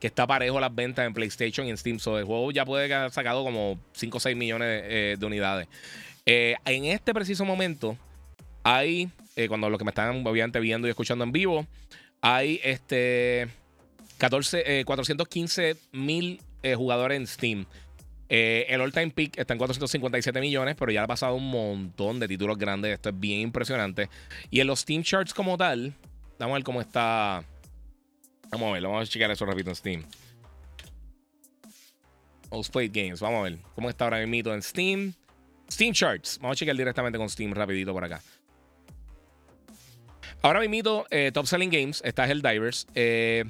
que 0.00 0.06
está 0.06 0.28
parejo 0.28 0.60
las 0.60 0.72
ventas 0.72 1.04
en 1.04 1.12
PlayStation 1.12 1.66
y 1.66 1.70
en 1.70 1.76
Steam. 1.76 1.98
So, 1.98 2.18
el 2.18 2.24
juego 2.24 2.52
ya 2.52 2.64
puede 2.64 2.92
haber 2.94 3.10
sacado 3.10 3.42
como 3.42 3.80
5 3.94 4.16
o 4.16 4.20
6 4.20 4.36
millones 4.36 5.18
de 5.18 5.26
unidades. 5.26 5.66
en 6.24 6.84
este 6.84 7.12
preciso 7.12 7.44
momento, 7.44 7.98
hay, 8.62 9.10
cuando 9.48 9.68
los 9.68 9.76
que 9.76 9.84
me 9.84 9.90
están 9.90 10.24
obviamente 10.24 10.60
viendo 10.60 10.86
y 10.86 10.90
escuchando 10.90 11.24
en 11.24 11.32
vivo, 11.32 11.66
hay 12.20 12.60
este 12.62 13.48
14, 14.18 14.84
415 14.84 15.70
eh, 15.70 15.76
mil 15.92 16.40
eh, 16.62 16.74
jugadores 16.74 17.16
en 17.16 17.26
Steam. 17.26 17.66
Eh, 18.28 18.66
el 18.68 18.80
all-time 18.80 19.10
peak 19.10 19.38
está 19.38 19.54
en 19.54 19.58
457 19.58 20.40
millones, 20.40 20.76
pero 20.78 20.92
ya 20.92 21.02
ha 21.02 21.06
pasado 21.06 21.34
un 21.34 21.50
montón 21.50 22.20
de 22.20 22.28
títulos 22.28 22.58
grandes. 22.58 22.92
Esto 22.94 23.08
es 23.08 23.18
bien 23.18 23.40
impresionante. 23.40 24.08
Y 24.50 24.60
en 24.60 24.66
los 24.66 24.80
Steam 24.80 25.02
Charts 25.02 25.32
como 25.32 25.56
tal, 25.56 25.94
vamos 26.38 26.54
a 26.54 26.58
ver 26.58 26.64
cómo 26.64 26.80
está. 26.80 27.42
Vamos 28.50 28.70
a 28.70 28.72
ver, 28.72 28.82
vamos 28.82 29.08
a 29.08 29.10
checar 29.10 29.30
eso 29.30 29.46
rápido 29.46 29.70
en 29.70 29.76
Steam. 29.76 30.04
Most 32.50 32.72
Played 32.72 32.92
Games, 32.92 33.20
vamos 33.20 33.40
a 33.40 33.42
ver 33.42 33.58
cómo 33.74 33.90
está 33.90 34.04
ahora 34.04 34.26
mismo 34.26 34.52
en 34.52 34.62
Steam. 34.62 35.14
Steam 35.70 35.92
Charts, 35.92 36.38
vamos 36.40 36.56
a 36.56 36.58
checar 36.58 36.74
directamente 36.76 37.18
con 37.18 37.28
Steam 37.28 37.52
rapidito 37.52 37.92
por 37.92 38.04
acá. 38.04 38.22
Ahora 40.40 40.60
mismo, 40.60 41.04
Top 41.32 41.46
Selling 41.46 41.70
Games 41.70 42.00
está 42.04 42.26
Helldivers. 42.26 42.86
Eh, 42.94 43.44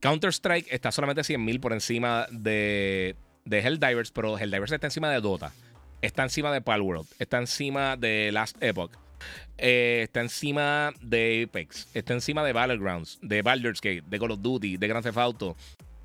Counter-Strike 0.00 0.66
está 0.70 0.90
solamente 0.90 1.20
100.000 1.20 1.60
por 1.60 1.72
encima 1.72 2.26
de, 2.30 3.14
de 3.50 3.58
Helldivers, 3.58 4.12
pero 4.12 4.38
Helldivers 4.38 4.72
está 4.72 4.86
encima 4.86 5.10
de 5.10 5.20
Dota. 5.20 5.52
Está 6.00 6.22
encima 6.22 6.52
de 6.52 6.62
Palworld. 6.62 7.06
Está 7.18 7.38
encima 7.38 7.96
de 7.96 8.30
Last 8.32 8.56
Epoch. 8.62 8.92
Eh, 9.58 10.02
está 10.04 10.20
encima 10.20 10.94
de 11.02 11.46
Apex. 11.46 11.88
Está 11.92 12.14
encima 12.14 12.42
de 12.44 12.54
Battlegrounds, 12.54 13.18
de 13.20 13.42
Baldur's 13.42 13.80
Gate, 13.80 14.04
de 14.06 14.18
Call 14.18 14.30
of 14.30 14.40
Duty, 14.40 14.78
de 14.78 14.88
Grand 14.88 15.04
Theft 15.04 15.18
Auto, 15.18 15.56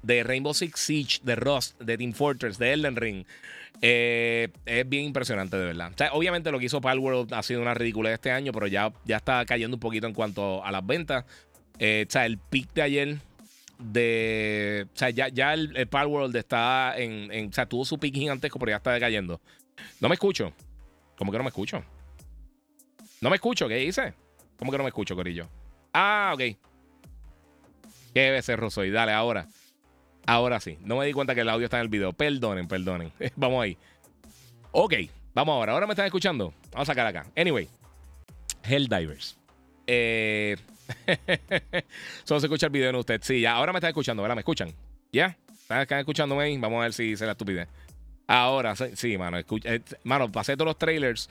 de 0.01 0.23
Rainbow 0.23 0.53
Six 0.53 0.77
Siege, 0.77 1.19
de 1.23 1.35
Rust, 1.35 1.79
de 1.79 1.97
Team 1.97 2.11
Fortress, 2.11 2.57
de 2.57 2.73
Elden 2.73 2.97
Ring. 2.97 3.25
Eh, 3.81 4.49
es 4.65 4.89
bien 4.89 5.05
impresionante, 5.05 5.55
de 5.55 5.65
verdad. 5.65 5.93
obviamente 6.11 6.51
lo 6.51 6.59
que 6.59 6.65
hizo 6.65 6.81
Palworld 6.81 7.33
ha 7.33 7.43
sido 7.43 7.61
una 7.61 7.73
ridiculez 7.73 8.13
este 8.13 8.31
año, 8.31 8.51
pero 8.51 8.67
ya, 8.67 8.91
ya 9.05 9.17
está 9.17 9.45
cayendo 9.45 9.77
un 9.77 9.81
poquito 9.81 10.07
en 10.07 10.13
cuanto 10.13 10.65
a 10.65 10.71
las 10.71 10.85
ventas. 10.85 11.25
Eh, 11.77 12.05
o 12.07 12.11
sea, 12.11 12.25
el 12.25 12.37
pick 12.37 12.73
de 12.73 12.81
ayer 12.81 13.17
de. 13.80 14.88
O 14.93 14.97
sea, 14.97 15.09
ya, 15.09 15.28
ya 15.30 15.53
el, 15.53 15.76
el 15.76 15.88
Power 15.88 16.07
World 16.07 16.36
está 16.36 16.93
en, 16.97 17.49
O 17.49 17.53
sea, 17.53 17.65
tuvo 17.65 17.86
su 17.86 17.97
pick 17.97 18.15
gigantesco, 18.15 18.59
pero 18.59 18.71
ya 18.71 18.78
está 18.78 18.93
decayendo. 18.93 19.41
No 19.99 20.09
me 20.09 20.15
escucho. 20.15 20.53
¿Cómo 21.17 21.32
que 21.32 21.38
no 21.38 21.43
me 21.43 21.49
escucho? 21.49 21.84
No 23.21 23.30
me 23.30 23.36
escucho, 23.36 23.67
¿qué 23.67 23.76
dice? 23.76 24.13
¿Cómo 24.57 24.71
que 24.71 24.78
no 24.78 24.84
me 24.84 24.89
escucho, 24.89 25.15
Corillo? 25.15 25.47
Ah, 25.93 26.32
ok. 26.34 26.57
Qué 28.13 28.32
becerro 28.32 28.69
soy. 28.69 28.91
Dale, 28.91 29.11
ahora. 29.11 29.47
Ahora 30.26 30.59
sí. 30.59 30.78
No 30.82 30.97
me 30.97 31.05
di 31.05 31.13
cuenta 31.13 31.36
que 31.36 31.41
el 31.41 31.49
audio 31.49 31.65
está 31.65 31.78
en 31.78 31.84
el 31.84 31.89
video. 31.89 32.13
Perdonen, 32.13 32.67
perdonen. 32.67 33.11
vamos 33.36 33.63
ahí. 33.63 33.78
Ok, 34.71 34.93
vamos 35.34 35.53
ahora. 35.53 35.73
¿Ahora 35.73 35.88
me 35.88 35.93
están 35.93 36.05
escuchando? 36.05 36.53
Vamos 36.71 36.89
a 36.89 36.91
sacar 36.91 37.07
acá. 37.07 37.26
Anyway. 37.36 37.69
Helldivers. 38.63 39.38
Eh, 39.88 40.57
Solo 42.23 42.39
se 42.39 42.47
escucha 42.47 42.67
el 42.67 42.71
video 42.71 42.89
en 42.89 42.95
usted. 42.95 43.21
Sí, 43.23 43.41
ya. 43.41 43.53
Ahora 43.53 43.71
me 43.73 43.79
están 43.79 43.89
escuchando, 43.89 44.21
¿verdad? 44.21 44.36
¿Me 44.36 44.41
escuchan? 44.41 44.73
¿Ya? 45.11 45.38
¿Están 45.69 45.99
escuchándome 45.99 46.43
ahí? 46.43 46.57
Vamos 46.57 46.79
a 46.79 46.83
ver 46.83 46.93
si 46.93 47.15
se 47.15 47.25
la 47.25 47.31
estupidez. 47.31 47.67
Ahora, 48.27 48.75
sí, 48.75 49.17
mano. 49.17 49.38
Escucha, 49.38 49.73
eh, 49.75 49.81
mano, 50.03 50.31
pasé 50.31 50.55
todos 50.55 50.67
los 50.67 50.77
trailers, 50.77 51.29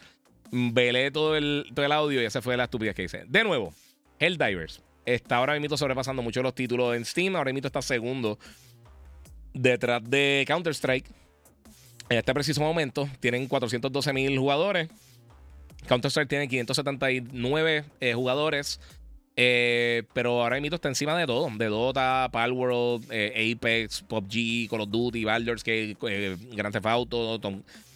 velé 0.51 1.11
todo 1.11 1.37
el, 1.37 1.67
todo 1.75 1.85
el 1.85 1.93
audio 1.93 2.23
y 2.23 2.25
esa 2.25 2.43
fue 2.43 2.57
la 2.57 2.65
estupidez 2.65 2.95
que 2.95 3.05
hice. 3.05 3.25
De 3.27 3.45
nuevo, 3.45 3.73
Helldivers. 4.19 4.83
Está 5.07 5.37
ahora 5.37 5.59
mismo 5.59 5.77
sobrepasando 5.77 6.23
mucho 6.23 6.43
los 6.43 6.55
títulos 6.55 6.97
en 6.97 7.05
Steam. 7.05 7.37
Ahora 7.37 7.53
mismo 7.53 7.67
está 7.67 7.83
segundo 7.83 8.39
detrás 9.53 10.03
de 10.09 10.45
Counter-Strike. 10.47 11.07
En 12.09 12.19
este 12.19 12.35
preciso 12.35 12.61
momento 12.61 13.09
tienen 13.21 13.47
412 13.47 14.13
mil 14.13 14.39
jugadores. 14.39 14.89
Counter-Strike 15.87 16.29
tiene 16.29 16.49
579 16.49 17.85
eh, 18.01 18.15
jugadores. 18.15 18.81
Eh, 19.37 20.05
pero 20.13 20.43
ahora 20.43 20.61
mismo 20.61 20.77
está 20.77 20.89
encima 20.89 21.19
de 21.19 21.27
todo: 21.27 21.51
de 21.51 21.67
Dota, 21.67 22.29
Palworld, 22.33 23.07
eh, 23.11 23.53
Apex, 23.53 24.03
PUBG, 24.03 24.69
Call 24.71 24.83
of 24.83 24.91
Duty, 24.91 25.25
Baldur's 25.25 25.65
Gate, 25.65 25.97
eh, 26.09 26.37
Grand 26.53 26.73
Theft 26.73 26.87
Auto, 26.87 27.41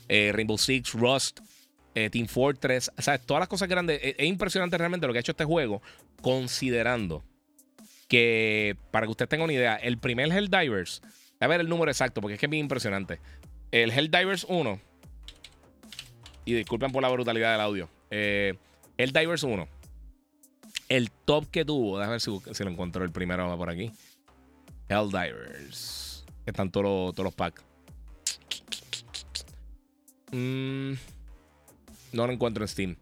Rainbow 0.09 0.59
Six, 0.59 0.95
Rust, 0.95 1.41
Team 1.95 2.27
Fortress. 2.27 2.91
O 2.97 3.03
sea, 3.03 3.19
todas 3.19 3.41
las 3.41 3.49
cosas 3.49 3.69
grandes. 3.69 4.01
Es, 4.03 4.27
impresionante 4.27 4.77
realmente 4.79 5.07
lo 5.07 5.13
que 5.13 5.19
ha 5.19 5.21
hecho 5.21 5.33
este 5.33 5.45
juego, 5.45 5.81
considerando 6.23 7.23
que, 8.09 8.77
para 8.91 9.07
que 9.07 9.11
usted 9.11 9.29
tenga 9.29 9.45
una 9.45 9.53
idea, 9.53 9.77
el 9.77 9.99
primer 9.99 10.33
Helldivers, 10.33 11.03
a 11.41 11.47
ver 11.47 11.61
el 11.61 11.69
número 11.69 11.91
exacto, 11.91 12.21
porque 12.21 12.35
es 12.35 12.41
que 12.41 12.47
es 12.47 12.51
bien 12.51 12.65
impresionante. 12.65 13.21
El 13.71 13.93
Helldivers 13.93 14.47
1, 14.49 14.81
y 16.47 16.55
disculpen 16.55 16.91
por 16.91 17.03
la 17.03 17.11
brutalidad 17.11 17.53
del 17.53 17.61
audio, 17.61 17.89
Helldivers 18.97 19.43
1 19.43 19.78
el 20.89 21.11
top 21.11 21.47
que 21.51 21.65
tuvo, 21.65 21.99
déjame 21.99 22.15
ver 22.15 22.55
si, 22.55 22.65
lo 22.65 22.71
encuentro 22.71 23.05
el 23.05 23.13
primero 23.13 23.57
por 23.57 23.71
aquí. 23.71 23.91
Helldivers. 24.89 26.25
Están 26.47 26.71
todos, 26.71 27.17
los 27.19 27.35
packs. 27.35 27.63
Mm, 30.33 30.93
no 32.13 32.27
lo 32.27 32.33
encuentro 32.33 32.65
en 32.65 32.69
Steam. 32.69 32.97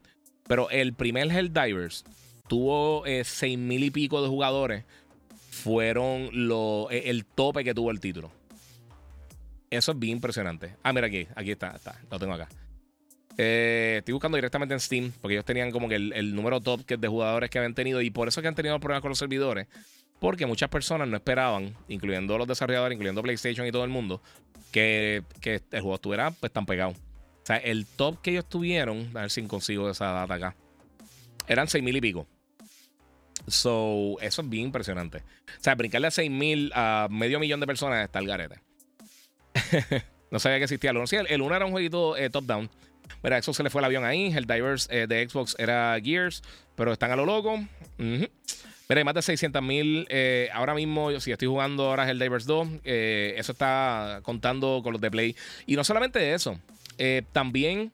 Pero 0.49 0.69
el 0.71 0.95
primer 0.95 1.31
Helldivers 1.31 2.05
tuvo 2.49 3.07
eh, 3.07 3.25
seis 3.25 3.59
mil 3.59 3.85
y 3.85 3.91
pico 3.91 4.23
de 4.23 4.29
jugadores. 4.29 4.85
Fueron 5.51 6.29
lo, 6.33 6.89
eh, 6.91 7.11
el 7.11 7.25
tope 7.25 7.65
que 7.65 7.75
tuvo 7.75 7.91
el 7.91 8.01
título. 8.01 8.31
Eso 9.71 9.93
es 9.93 9.99
bien 9.99 10.17
impresionante. 10.17 10.77
Ah, 10.83 10.93
mira 10.93 11.07
aquí, 11.07 11.27
aquí 11.35 11.51
está, 11.51 11.71
está, 11.71 12.01
lo 12.11 12.19
tengo 12.19 12.35
acá. 12.35 12.49
Eh, 13.39 13.97
estoy 13.99 14.13
buscando 14.13 14.37
directamente 14.37 14.75
en 14.75 14.81
Steam, 14.81 15.13
porque 15.21 15.35
ellos 15.35 15.45
tenían 15.45 15.71
como 15.71 15.89
que 15.89 15.97
el, 15.97 16.35
número 16.35 16.61
top 16.61 16.87
de 16.87 17.09
jugadores 17.09 17.51
que 17.51 17.59
habían 17.59 17.75
tenido 17.75 18.01
y 18.01 18.11
por 18.11 18.29
eso 18.29 18.41
que 18.41 18.49
han 18.49 18.55
tenido 18.55 18.79
problemas 18.81 19.03
con 19.03 19.11
los 19.11 19.19
servidores. 19.19 19.67
Porque 20.19 20.47
muchas 20.47 20.71
personas 20.71 21.07
no 21.09 21.17
esperaban, 21.17 21.75
incluyendo 21.89 22.39
los 22.39 22.49
desarrolladores, 22.49 22.97
incluyendo 22.97 23.23
PlayStation 23.23 23.67
y 23.67 23.73
todo 23.73 23.85
el 23.85 23.91
mundo, 23.91 24.23
que, 24.73 25.23
el 25.43 25.81
juego 25.81 25.95
estuviera 25.95 26.31
pues 26.31 26.53
tan 26.53 26.65
pegado. 26.65 26.93
O 26.93 27.47
sea, 27.47 27.59
el 27.59 27.87
top 27.87 28.21
que 28.23 28.31
ellos 28.31 28.49
tuvieron, 28.49 29.11
a 29.15 29.23
ver 29.23 29.31
si 29.31 29.43
consigo 29.43 29.91
esa 29.91 30.07
data 30.07 30.35
acá, 30.35 30.57
eran 31.47 31.69
6 31.69 31.85
mil 31.85 31.97
y 31.97 32.01
pico. 32.01 32.27
So, 33.47 34.17
eso 34.21 34.43
es 34.43 34.49
bien 34.49 34.65
impresionante. 34.65 35.19
O 35.19 35.63
sea, 35.63 35.75
brincarle 35.75 36.09
a 36.09 36.11
6 36.11 36.31
mil 36.31 36.73
a 36.75 37.07
medio 37.11 37.39
millón 37.39 37.61
de 37.61 37.67
personas 37.67 38.03
está 38.05 38.19
el 38.19 38.27
garete. 38.27 38.61
no 40.31 40.39
sabía 40.39 40.59
que 40.59 40.65
existía 40.65 40.91
el 40.91 40.97
1. 40.97 41.07
Sí, 41.07 41.17
el 41.17 41.43
1 41.43 41.55
era 41.55 41.67
un 41.67 41.73
jueguito 41.73 42.17
eh, 42.17 42.31
top-down. 42.31 42.69
Mira, 43.23 43.41
Xbox 43.43 43.57
se 43.57 43.63
le 43.63 43.71
fue 43.71 43.81
el 43.81 43.87
avión 43.87 44.05
ahí. 44.05 44.33
El 44.35 44.47
Divers 44.47 44.89
eh, 44.91 45.07
de 45.09 45.29
Xbox 45.29 45.57
era 45.59 45.99
Gears, 46.03 46.43
pero 46.75 46.93
están 46.93 47.11
a 47.11 47.17
lo 47.17 47.27
loco. 47.27 47.59
Mira, 47.99 49.01
hay 49.01 49.05
más 49.05 49.15
de 49.15 49.23
600 49.23 49.63
mil. 49.63 50.07
Eh, 50.11 50.49
ahora 50.53 50.75
mismo, 50.75 51.19
si 51.21 51.33
estoy 51.33 51.49
jugando 51.49 51.89
ahora 51.89 52.09
el 52.09 52.19
Divers 52.19 52.47
2, 52.47 52.69
eh, 52.85 53.35
eso 53.37 53.53
está 53.53 54.21
contando 54.23 54.81
con 54.83 54.93
los 54.93 55.01
de 55.01 55.11
Play. 55.11 55.37
Y 55.67 55.77
no 55.77 55.85
solamente 55.85 56.35
eso, 56.35 56.59
también. 57.33 57.93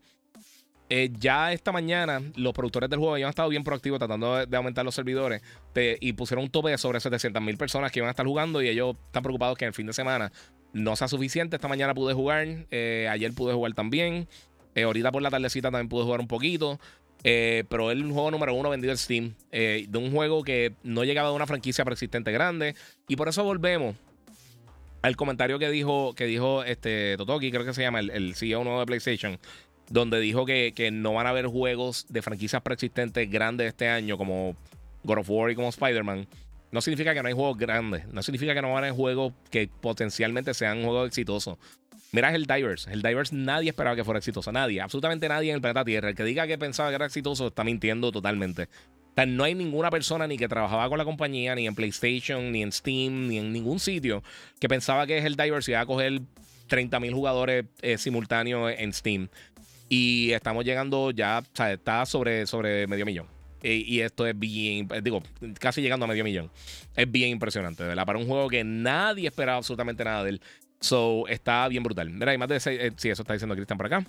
ya 1.19 1.55
esta 1.55 1.73
mañana 1.73 2.21
los 2.37 2.53
productores 2.53 2.91
del 2.91 2.99
juego 2.99 3.17
ya 3.17 3.25
han 3.25 3.31
estado 3.31 3.49
bien 3.49 3.65
proactivos 3.65 3.99
tratando 3.99 4.45
de, 4.45 4.57
aumentar 4.59 4.85
los 4.85 4.95
servidores 4.95 5.41
y 5.75 6.13
pusieron 6.13 6.45
un 6.45 6.51
tope 6.51 6.69
de 6.69 6.77
sobre 6.77 7.01
700 7.01 7.43
mil 7.43 7.57
personas 7.57 7.91
que 7.91 8.01
iban 8.01 8.09
a 8.09 8.11
estar 8.11 8.27
jugando 8.27 8.61
y 8.61 8.69
ellos 8.69 8.97
están 9.07 9.23
preocupados 9.23 9.57
que 9.57 9.65
en 9.65 9.69
el 9.69 9.75
fin 9.75 9.87
de 9.87 9.95
semana 9.95 10.31
no 10.75 10.95
sea 10.97 11.09
suficiente. 11.09 11.57
Esta 11.57 11.69
mañana 11.69 11.95
pude 11.95 12.13
jugar, 12.13 12.47
ayer 12.71 13.33
pude 13.33 13.55
jugar 13.55 13.73
también. 13.73 14.29
Eh, 14.75 14.85
ahorita 14.85 15.13
por 15.13 15.23
la 15.23 15.31
tardecita 15.31 15.71
también 15.71 15.89
pude 15.89 16.05
jugar 16.05 16.21
un 16.21 16.29
poquito. 16.29 16.79
Eh, 17.25 17.65
pero 17.69 17.91
es 17.91 17.99
el 17.99 18.11
juego 18.11 18.31
número 18.31 18.55
uno 18.55 18.71
vendido 18.71 18.93
en 18.93 18.99
Steam. 18.99 19.35
Eh, 19.53 19.87
de 19.89 19.99
un 19.99 20.11
juego 20.11 20.43
que 20.43 20.75
no 20.83 21.05
llegaba 21.05 21.29
de 21.29 21.35
una 21.35 21.47
franquicia 21.47 21.85
persistente 21.85 22.33
grande. 22.33 22.75
Y 23.09 23.17
por 23.17 23.29
eso 23.29 23.45
volvemos 23.45 23.97
al 25.03 25.17
comentario 25.17 25.59
que 25.59 25.71
dijo, 25.71 26.15
que 26.15 26.27
dijo 26.27 26.65
este 26.65 27.17
Totoki, 27.17 27.51
creo 27.51 27.65
que 27.65 27.75
se 27.75 27.83
llama, 27.83 28.01
el, 28.01 28.35
CEO 28.35 28.65
nuevo 28.65 28.81
de 28.81 28.87
PlayStation. 28.87 29.39
Donde 29.89 30.21
dijo 30.21 30.47
que, 30.47 30.73
que, 30.75 30.91
no 30.91 31.13
van 31.13 31.27
a 31.27 31.31
haber 31.31 31.47
juegos 31.47 32.07
de 32.09 32.23
franquicias 32.23 32.63
persistentes 32.63 33.31
grandes 33.31 33.69
este 33.69 33.89
año, 33.89 34.17
como 34.17 34.57
God 35.05 35.19
of 35.19 35.31
War 35.31 35.51
y 35.51 35.55
como 35.55 35.69
Spider-Man. 35.69 36.27
No 36.71 36.81
significa 36.81 37.13
que 37.13 37.23
no 37.23 37.29
hay 37.29 37.35
juegos 37.35 37.59
grandes. 37.59 38.07
No 38.07 38.23
significa 38.23 38.55
que 38.55 38.63
no 38.63 38.69
van 38.69 38.85
a 38.85 38.87
haber 38.87 38.93
juegos 38.93 39.35
que 39.51 39.69
potencialmente 39.81 40.55
sean 40.55 40.83
juegos 40.83 41.09
exitosos. 41.09 41.59
Mira 42.15 42.35
el 42.35 42.45
Divers. 42.45 42.87
El 42.89 43.01
Divers 43.01 43.33
nadie 43.33 43.71
esperaba 43.71 43.97
que 43.97 44.05
fuera 44.05 44.19
exitoso. 44.19 44.53
Nadie. 44.53 44.83
Absolutamente 44.83 45.27
nadie 45.29 45.49
en 45.49 45.57
el 45.57 45.61
planeta 45.63 45.83
Tierra. 45.83 46.11
El 46.11 46.15
que 46.15 46.25
diga 46.25 46.47
que 46.47 46.59
pensaba 46.59 46.91
que 46.91 46.97
era 46.97 47.07
exitoso 47.07 47.47
está 47.47 47.65
mintiendo 47.65 48.13
totalmente. 48.13 48.65
O 48.65 49.15
sea, 49.15 49.25
no 49.25 49.45
hay 49.45 49.55
ninguna 49.55 49.91
persona 49.91 50.27
ni 50.27 50.37
que 50.37 50.47
trabajaba 50.47 50.91
con 50.91 50.99
la 50.99 51.07
compañía, 51.07 51.55
ni 51.55 51.67
en 51.67 51.75
PlayStation, 51.75 52.53
ni 52.53 52.63
en 52.63 52.71
Steam, 52.71 53.29
ni 53.29 53.39
en 53.39 53.51
ningún 53.51 53.81
sitio 53.81 54.23
que 54.61 54.69
pensaba 54.69 55.07
que 55.07 55.19
el 55.19 55.37
Divers 55.37 55.67
iba 55.71 55.81
a 55.81 55.87
coger 55.87 56.21
30.000 56.69 57.15
jugadores 57.15 57.65
eh, 57.81 57.97
simultáneos 57.97 58.75
en 58.77 58.93
Steam. 58.93 59.29
Y 59.89 60.33
estamos 60.33 60.67
llegando 60.67 61.13
ya, 61.13 61.43
o 61.43 61.57
sea, 61.57 61.73
está 61.73 62.05
sobre, 62.05 62.47
sobre 62.47 62.87
medio 62.87 63.07
millón. 63.07 63.27
y 63.63 64.01
esto 64.01 64.27
es 64.27 64.39
bien, 64.39 64.89
digo, 65.03 65.23
casi 65.59 65.81
llegando 65.81 66.05
a 66.05 66.09
medio 66.09 66.25
millón. 66.25 66.51
Es 66.95 67.11
bien 67.11 67.31
impresionante, 67.31 67.85
¿verdad? 67.85 68.05
Para 68.05 68.19
un 68.19 68.27
juego 68.27 68.49
que 68.49 68.65
nadie 68.65 69.29
esperaba 69.29 69.59
absolutamente 69.59 70.05
nada 70.05 70.25
de 70.25 70.31
él. 70.31 70.43
So, 70.83 71.27
está 71.29 71.67
bien 71.69 71.83
brutal. 71.83 72.11
Mira, 72.11 72.33
hay 72.33 72.39
más 72.39 72.49
de 72.49 72.61
seis. 72.61 72.79
Eh, 72.81 72.93
sí, 72.97 73.09
eso 73.09 73.23
está 73.23 73.33
diciendo 73.33 73.55
Cristian 73.55 73.79
por 73.79 73.87
acá. 73.87 74.05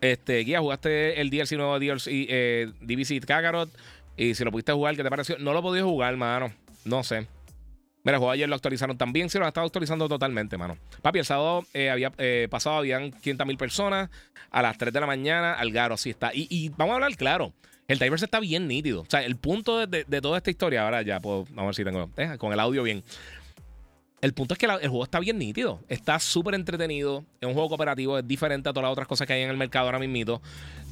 Este, 0.00 0.38
Guía, 0.40 0.60
¿jugaste 0.60 1.20
el 1.20 1.30
DLC 1.30 1.52
nuevo 1.52 1.78
DLC 1.78 2.08
eh, 2.08 2.72
DBC 2.80 3.24
Kakarot? 3.24 3.70
Y 4.16 4.34
si 4.34 4.44
lo 4.44 4.50
pudiste 4.50 4.72
jugar, 4.72 4.96
¿qué 4.96 5.02
te 5.02 5.10
pareció? 5.10 5.38
No 5.38 5.52
lo 5.52 5.62
podido 5.62 5.86
jugar, 5.86 6.16
mano. 6.16 6.52
No 6.84 7.02
sé. 7.02 7.26
Mira, 8.04 8.18
juego 8.18 8.30
ayer 8.30 8.48
lo 8.48 8.54
actualizaron 8.54 8.98
también. 8.98 9.30
Sí, 9.30 9.38
lo 9.38 9.44
han 9.44 9.48
estado 9.48 9.66
actualizando 9.66 10.06
totalmente, 10.08 10.58
mano. 10.58 10.76
Papi, 11.00 11.20
el 11.20 11.24
sábado 11.24 11.64
eh, 11.72 11.88
había 11.88 12.12
eh, 12.18 12.48
pasado, 12.50 12.76
habían 12.76 13.10
500 13.10 13.46
mil 13.46 13.56
personas. 13.56 14.10
A 14.50 14.62
las 14.62 14.76
3 14.76 14.92
de 14.92 15.00
la 15.00 15.06
mañana, 15.06 15.54
Algaro, 15.54 15.96
sí 15.96 16.10
está. 16.10 16.30
Y, 16.34 16.68
vamos 16.76 16.92
a 16.92 16.94
hablar 16.96 17.16
claro. 17.16 17.54
El 17.88 17.98
Divers 17.98 18.22
está 18.22 18.40
bien 18.40 18.68
nítido. 18.68 19.02
O 19.02 19.06
sea, 19.08 19.24
el 19.24 19.36
punto 19.36 19.86
de, 19.86 20.04
toda 20.20 20.36
esta 20.36 20.50
historia, 20.50 20.84
ahora 20.84 21.02
ya 21.02 21.18
vamos 21.18 21.48
a 21.56 21.64
ver 21.64 21.74
si 21.74 21.82
tengo 21.82 22.08
con 22.38 22.52
el 22.52 22.60
audio 22.60 22.82
bien. 22.82 23.02
El 24.24 24.32
punto 24.32 24.54
es 24.54 24.58
que 24.58 24.64
el 24.64 24.88
juego 24.88 25.04
está 25.04 25.20
bien 25.20 25.36
nítido. 25.36 25.80
Está 25.86 26.18
súper 26.18 26.54
entretenido. 26.54 27.26
Es 27.42 27.46
un 27.46 27.52
juego 27.52 27.68
cooperativo. 27.68 28.18
Es 28.18 28.26
diferente 28.26 28.70
a 28.70 28.72
todas 28.72 28.84
las 28.84 28.92
otras 28.92 29.06
cosas 29.06 29.26
que 29.26 29.34
hay 29.34 29.42
en 29.42 29.50
el 29.50 29.58
mercado 29.58 29.84
ahora 29.84 29.98
mismo. 29.98 30.40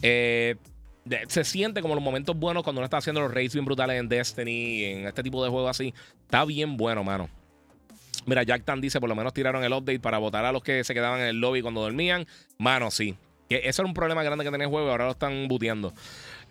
Eh, 0.02 0.56
se 1.28 1.42
siente 1.42 1.80
como 1.80 1.94
los 1.94 2.04
momentos 2.04 2.36
buenos 2.36 2.62
cuando 2.62 2.80
uno 2.80 2.84
está 2.84 2.98
haciendo 2.98 3.22
los 3.22 3.32
raids 3.32 3.54
bien 3.54 3.64
brutales 3.64 3.98
en 3.98 4.06
Destiny, 4.06 4.84
en 4.84 5.06
este 5.06 5.22
tipo 5.22 5.42
de 5.42 5.48
juegos 5.48 5.70
así. 5.70 5.94
Está 6.24 6.44
bien 6.44 6.76
bueno, 6.76 7.04
mano. 7.04 7.30
Mira, 8.26 8.42
Jack 8.42 8.66
Tan 8.66 8.82
dice, 8.82 9.00
por 9.00 9.08
lo 9.08 9.16
menos 9.16 9.32
tiraron 9.32 9.64
el 9.64 9.72
update 9.72 10.00
para 10.00 10.18
votar 10.18 10.44
a 10.44 10.52
los 10.52 10.62
que 10.62 10.84
se 10.84 10.92
quedaban 10.92 11.22
en 11.22 11.28
el 11.28 11.40
lobby 11.40 11.62
cuando 11.62 11.80
dormían. 11.80 12.26
Mano, 12.58 12.90
sí. 12.90 13.16
Eso 13.48 13.80
era 13.80 13.88
un 13.88 13.94
problema 13.94 14.22
grande 14.22 14.44
que 14.44 14.50
tenía 14.50 14.66
el 14.66 14.70
juego 14.70 14.88
y 14.88 14.90
ahora 14.90 15.06
lo 15.06 15.12
están 15.12 15.48
buteando. 15.48 15.94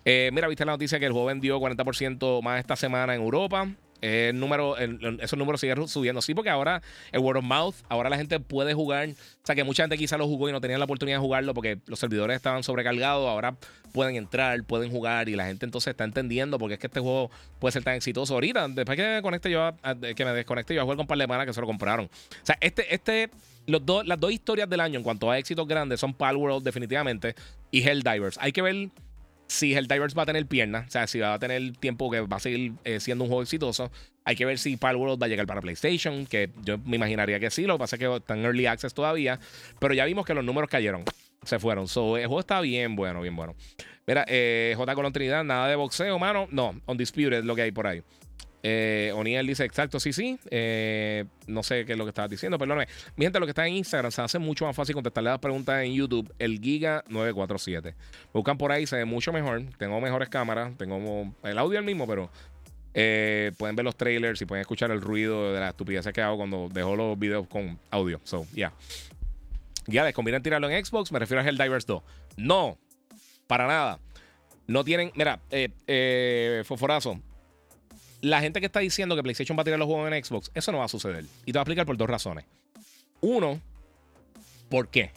Eh, 0.04 0.30
mira, 0.32 0.48
viste 0.48 0.64
la 0.64 0.72
noticia 0.72 0.98
que 0.98 1.06
el 1.06 1.12
juego 1.12 1.28
vendió 1.28 1.60
40% 1.60 2.42
más 2.42 2.58
esta 2.58 2.74
semana 2.74 3.14
en 3.14 3.22
Europa 3.22 3.68
el 4.02 4.38
número, 4.38 4.76
esos 4.76 5.38
números 5.38 5.60
siguen 5.60 5.88
subiendo. 5.88 6.20
Sí, 6.20 6.34
porque 6.34 6.50
ahora 6.50 6.82
el 7.12 7.20
word 7.20 7.38
of 7.38 7.44
mouth, 7.44 7.74
ahora 7.88 8.10
la 8.10 8.16
gente 8.16 8.40
puede 8.40 8.74
jugar. 8.74 9.08
O 9.08 9.46
sea, 9.46 9.54
que 9.54 9.64
mucha 9.64 9.84
gente 9.84 9.96
quizá 9.96 10.18
lo 10.18 10.26
jugó 10.26 10.48
y 10.48 10.52
no 10.52 10.60
tenía 10.60 10.76
la 10.76 10.84
oportunidad 10.84 11.18
de 11.18 11.20
jugarlo 11.20 11.54
porque 11.54 11.78
los 11.86 11.98
servidores 11.98 12.36
estaban 12.36 12.64
sobrecargados. 12.64 13.28
Ahora 13.28 13.56
pueden 13.92 14.16
entrar, 14.16 14.62
pueden 14.64 14.90
jugar 14.90 15.28
y 15.28 15.36
la 15.36 15.46
gente 15.46 15.64
entonces 15.64 15.92
está 15.92 16.04
entendiendo 16.04 16.58
porque 16.58 16.74
es 16.74 16.80
que 16.80 16.88
este 16.88 17.00
juego 17.00 17.30
puede 17.60 17.72
ser 17.72 17.84
tan 17.84 17.94
exitoso. 17.94 18.34
Ahorita, 18.34 18.66
después 18.68 18.96
que 18.96 19.06
me 19.06 19.22
conecte 19.22 19.50
yo, 19.50 19.70
que 20.16 20.24
me 20.24 20.32
desconecte 20.32 20.74
yo 20.74 20.80
a 20.80 20.84
jugar 20.84 20.96
con 20.96 21.04
un 21.04 21.08
par 21.08 21.18
de 21.18 21.26
manas 21.26 21.46
que 21.46 21.52
se 21.52 21.60
lo 21.60 21.66
compraron. 21.66 22.06
O 22.06 22.10
sea, 22.46 22.58
este, 22.60 22.92
este, 22.92 23.30
los 23.66 23.86
dos, 23.86 24.04
las 24.06 24.18
dos 24.18 24.32
historias 24.32 24.68
del 24.68 24.80
año 24.80 24.98
en 24.98 25.04
cuanto 25.04 25.30
a 25.30 25.38
éxitos 25.38 25.66
grandes 25.68 26.00
son 26.00 26.12
Palworld 26.12 26.64
definitivamente 26.64 27.36
y 27.70 27.86
Helldivers. 27.86 28.36
Hay 28.40 28.50
que 28.50 28.62
ver 28.62 28.90
si 29.52 29.74
Helldivers 29.74 30.16
va 30.16 30.22
a 30.22 30.26
tener 30.26 30.46
piernas, 30.46 30.88
o 30.88 30.90
sea, 30.90 31.06
si 31.06 31.18
va 31.18 31.34
a 31.34 31.38
tener 31.38 31.76
tiempo 31.76 32.10
que 32.10 32.20
va 32.20 32.38
a 32.38 32.40
seguir 32.40 32.72
eh, 32.84 33.00
siendo 33.00 33.24
un 33.24 33.28
juego 33.28 33.42
exitoso. 33.42 33.90
Hay 34.24 34.34
que 34.34 34.46
ver 34.46 34.58
si 34.58 34.76
Palworld 34.76 35.20
va 35.20 35.26
a 35.26 35.28
llegar 35.28 35.46
para 35.46 35.60
PlayStation, 35.60 36.26
que 36.26 36.48
yo 36.64 36.78
me 36.78 36.96
imaginaría 36.96 37.38
que 37.38 37.50
sí, 37.50 37.64
lo 37.64 37.74
que 37.74 37.80
pasa 37.80 37.96
es 37.96 38.00
que 38.00 38.16
está 38.16 38.34
en 38.34 38.44
Early 38.44 38.66
Access 38.66 38.94
todavía, 38.94 39.38
pero 39.78 39.92
ya 39.92 40.04
vimos 40.06 40.24
que 40.24 40.32
los 40.32 40.44
números 40.44 40.70
cayeron, 40.70 41.04
se 41.42 41.58
fueron. 41.58 41.86
So, 41.86 42.16
el 42.16 42.26
juego 42.26 42.40
está 42.40 42.60
bien 42.60 42.96
bueno, 42.96 43.20
bien 43.20 43.36
bueno. 43.36 43.54
Mira, 44.06 44.24
eh, 44.26 44.74
J. 44.76 44.94
Colón 44.94 45.12
Trinidad, 45.12 45.44
nada 45.44 45.68
de 45.68 45.76
boxeo, 45.76 46.18
mano. 46.18 46.48
No, 46.50 46.80
Undisputed 46.86 47.44
lo 47.44 47.54
que 47.54 47.62
hay 47.62 47.72
por 47.72 47.86
ahí. 47.86 48.02
Eh, 48.62 49.12
Oniel 49.14 49.46
dice 49.46 49.64
exacto, 49.64 49.98
sí, 49.98 50.12
sí. 50.12 50.38
Eh, 50.50 51.24
no 51.46 51.62
sé 51.62 51.84
qué 51.84 51.92
es 51.92 51.98
lo 51.98 52.04
que 52.04 52.10
estabas 52.10 52.30
diciendo, 52.30 52.58
perdóname. 52.58 52.86
Mi 53.16 53.24
gente, 53.24 53.40
lo 53.40 53.46
que 53.46 53.50
está 53.50 53.66
en 53.66 53.74
Instagram 53.74 54.12
se 54.12 54.22
hace 54.22 54.38
mucho 54.38 54.64
más 54.66 54.76
fácil 54.76 54.94
contestarle 54.94 55.30
las 55.30 55.38
preguntas 55.40 55.82
en 55.82 55.92
YouTube. 55.92 56.32
El 56.38 56.60
Giga947. 56.60 57.94
Buscan 58.32 58.58
por 58.58 58.72
ahí, 58.72 58.86
se 58.86 58.96
ve 58.96 59.04
mucho 59.04 59.32
mejor. 59.32 59.62
Tengo 59.78 60.00
mejores 60.00 60.28
cámaras. 60.28 60.76
Tengo 60.76 61.32
el 61.42 61.58
audio 61.58 61.78
el 61.78 61.84
mismo, 61.84 62.06
pero 62.06 62.30
eh, 62.94 63.52
pueden 63.56 63.74
ver 63.74 63.84
los 63.84 63.96
trailers 63.96 64.40
y 64.42 64.46
pueden 64.46 64.60
escuchar 64.60 64.90
el 64.90 65.00
ruido 65.00 65.52
de 65.52 65.60
la 65.60 65.70
estupidez 65.70 66.06
que 66.12 66.20
hago 66.20 66.36
cuando 66.36 66.68
dejo 66.72 66.94
los 66.94 67.18
videos 67.18 67.46
con 67.48 67.78
audio. 67.90 68.20
So, 68.24 68.46
ya. 68.54 68.72
Ya, 69.86 70.04
¿les 70.04 70.14
conviene 70.14 70.40
tirarlo 70.40 70.70
en 70.70 70.84
Xbox? 70.84 71.10
Me 71.10 71.18
refiero 71.18 71.40
a 71.40 71.44
Helldivers 71.44 71.86
2. 71.86 72.02
No, 72.36 72.78
para 73.46 73.66
nada. 73.66 73.98
No 74.66 74.84
tienen. 74.84 75.10
Mira, 75.16 75.40
eh, 75.50 75.70
eh, 75.86 76.62
la 78.22 78.40
gente 78.40 78.60
que 78.60 78.66
está 78.66 78.80
diciendo 78.80 79.14
que 79.16 79.22
PlayStation 79.22 79.58
va 79.58 79.62
a 79.62 79.64
tirar 79.64 79.78
los 79.78 79.86
juegos 79.86 80.10
en 80.10 80.24
Xbox, 80.24 80.50
eso 80.54 80.72
no 80.72 80.78
va 80.78 80.84
a 80.84 80.88
suceder. 80.88 81.24
Y 81.44 81.52
te 81.52 81.52
voy 81.52 81.58
a 81.58 81.62
explicar 81.62 81.86
por 81.86 81.96
dos 81.96 82.08
razones. 82.08 82.44
Uno, 83.20 83.60
¿por 84.70 84.88
qué? 84.88 85.10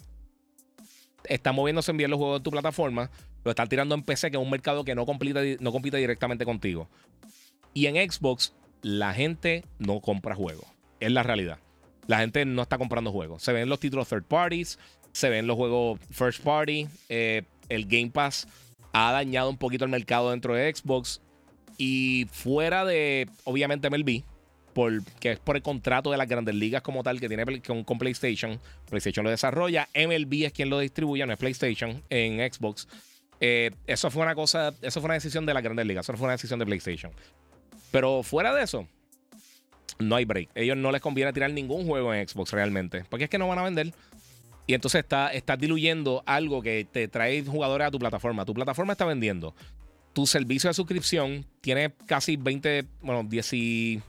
Están 1.24 1.56
moviéndose 1.56 1.92
en 1.92 1.98
bien 1.98 2.10
los 2.10 2.18
juegos 2.18 2.40
de 2.40 2.44
tu 2.44 2.52
plataforma, 2.52 3.10
lo 3.44 3.52
están 3.52 3.70
tirando 3.70 3.96
en 3.96 4.04
PC, 4.04 4.32
que 4.32 4.38
es 4.38 4.44
un 4.44 4.50
mercado 4.50 4.84
que 4.84 4.96
no 4.96 5.06
compite, 5.06 5.58
no 5.60 5.72
compite 5.72 5.98
directamente 5.98 6.46
contigo. 6.46 6.90
Y 7.76 7.86
en 7.86 8.12
Xbox, 8.12 8.54
la 8.82 9.14
gente 9.14 9.64
no 9.78 10.02
compra 10.02 10.36
juegos. 10.36 10.66
Es 11.00 11.12
la 11.12 11.22
realidad. 11.22 11.60
La 12.08 12.20
gente 12.20 12.44
no 12.46 12.64
está 12.64 12.80
comprando 12.80 13.12
juegos. 13.12 13.44
Se 13.44 13.54
ven 13.54 13.70
los 13.70 13.80
títulos 13.80 14.08
third 14.08 14.24
parties, 14.24 14.80
se 15.12 15.30
ven 15.30 15.46
los 15.46 15.58
juegos 15.58 16.00
first 16.12 16.42
party. 16.42 16.88
Eh, 17.10 17.44
el 17.70 17.86
Game 17.86 18.10
Pass 18.10 18.48
ha 18.94 19.12
dañado 19.12 19.50
un 19.50 19.58
poquito 19.58 19.86
el 19.86 19.92
mercado 19.92 20.32
dentro 20.32 20.56
de 20.56 20.74
Xbox. 20.74 21.22
Y 21.78 22.28
fuera 22.32 22.86
de, 22.86 23.28
obviamente, 23.44 23.90
MLB, 23.90 24.24
por, 24.74 25.04
que 25.20 25.32
es 25.32 25.40
por 25.40 25.56
el 25.56 25.62
contrato 25.62 26.12
de 26.12 26.18
las 26.18 26.28
grandes 26.28 26.54
ligas 26.54 26.82
como 26.82 27.02
tal 27.02 27.20
que 27.20 27.28
tiene 27.28 27.62
con, 27.62 27.98
PlayStation. 27.98 28.60
PlayStation 28.90 29.24
lo 29.24 29.30
desarrolla, 29.30 29.88
MLB 29.96 30.46
es 30.46 30.54
quien 30.54 30.70
lo 30.70 30.80
distribuye, 30.80 31.26
no 31.26 31.34
es 31.34 31.40
PlayStation 31.40 32.04
en 32.10 32.54
Xbox. 32.54 32.88
Eh, 33.40 33.72
eso 33.88 34.12
fue 34.12 34.24
una 34.24 34.36
cosa, 34.36 34.74
eso 34.82 35.00
fue 35.00 35.08
una 35.08 35.14
decisión 35.16 35.46
de 35.46 35.54
las 35.54 35.64
grandes 35.64 35.86
ligas, 35.86 36.06
eso 36.06 36.18
fue 36.18 36.26
una 36.26 36.34
decisión 36.34 36.60
de 36.60 36.66
PlayStation. 36.66 37.12
Pero 37.92 38.22
fuera 38.22 38.54
de 38.54 38.64
eso, 38.64 38.86
no 40.00 40.18
hay 40.18 40.26
break. 40.26 40.50
Ellos 40.56 40.76
no 40.76 40.92
les 40.92 41.02
conviene 41.02 41.32
tirar 41.32 41.52
ningún 41.52 41.88
juego 41.88 42.14
en 42.14 42.28
Xbox 42.28 42.52
realmente, 42.52 43.06
porque 43.10 43.26
es 43.26 43.30
que 43.30 43.38
no 43.38 43.48
van 43.48 43.60
a 43.60 43.64
vender. 43.64 43.94
Y 44.68 44.74
entonces 44.74 45.00
está, 45.00 45.32
estás 45.32 45.60
diluyendo 45.60 46.24
algo 46.26 46.62
que 46.62 46.88
te 46.92 47.08
trae 47.08 47.46
jugadores 47.46 47.88
a 47.88 47.92
tu 47.92 48.00
plataforma. 48.00 48.46
Tu 48.46 48.54
plataforma 48.54 48.94
está 48.94 49.06
vendiendo 49.06 49.56
tu 50.16 50.26
servicio 50.26 50.70
de 50.70 50.74
suscripción 50.74 51.46
tiene 51.60 51.94
casi 52.08 52.38
20, 52.38 52.86
bueno, 53.02 53.24
10 53.30 53.54
y... 53.54 54.02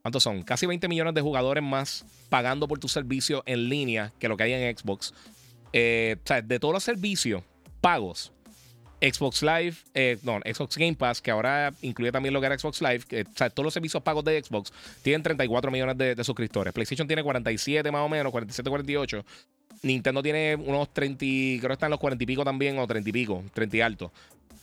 ¿Cuántos 0.00 0.22
son? 0.22 0.42
Casi 0.42 0.64
20 0.64 0.88
millones 0.88 1.14
de 1.14 1.20
jugadores 1.20 1.62
más 1.62 2.06
pagando 2.30 2.66
por 2.66 2.78
tu 2.78 2.88
servicio 2.88 3.42
en 3.44 3.68
línea 3.68 4.14
que 4.18 4.28
lo 4.28 4.36
que 4.38 4.44
hay 4.44 4.54
en 4.54 4.76
Xbox. 4.76 5.12
Eh, 5.74 6.16
o 6.24 6.26
sea, 6.26 6.40
de 6.40 6.58
todos 6.58 6.72
los 6.72 6.84
servicios 6.84 7.42
pagos, 7.82 8.32
Xbox 9.02 9.42
Live, 9.42 9.74
eh, 9.92 10.16
no, 10.22 10.38
Xbox 10.38 10.78
Game 10.78 10.94
Pass, 10.94 11.20
que 11.20 11.30
ahora 11.30 11.70
incluye 11.82 12.12
también 12.12 12.32
lo 12.32 12.40
que 12.40 12.46
era 12.46 12.58
Xbox 12.58 12.80
Live, 12.80 13.00
o 13.02 13.36
sea, 13.36 13.50
todos 13.50 13.64
los 13.64 13.74
servicios 13.74 14.02
pagos 14.02 14.24
de 14.24 14.42
Xbox 14.42 14.72
tienen 15.02 15.22
34 15.22 15.70
millones 15.70 15.98
de, 15.98 16.14
de, 16.14 16.24
suscriptores. 16.24 16.72
PlayStation 16.72 17.06
tiene 17.06 17.22
47 17.22 17.90
más 17.92 18.00
o 18.00 18.08
menos, 18.08 18.32
47, 18.32 18.70
48. 18.70 19.24
Nintendo 19.82 20.22
tiene 20.22 20.56
unos 20.56 20.94
30, 20.94 21.18
creo 21.18 21.68
que 21.68 21.72
están 21.74 21.90
los 21.90 22.00
40 22.00 22.24
y 22.24 22.26
pico 22.26 22.42
también, 22.42 22.78
o 22.78 22.86
30 22.86 23.10
y 23.10 23.12
pico, 23.12 23.44
30 23.52 23.76
y 23.76 23.80
alto. 23.82 24.12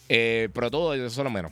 Eh, 0.09 0.49
pero 0.53 0.69
todo 0.69 0.93
eso 0.93 1.05
es 1.05 1.17
lo 1.17 1.29
menos. 1.29 1.51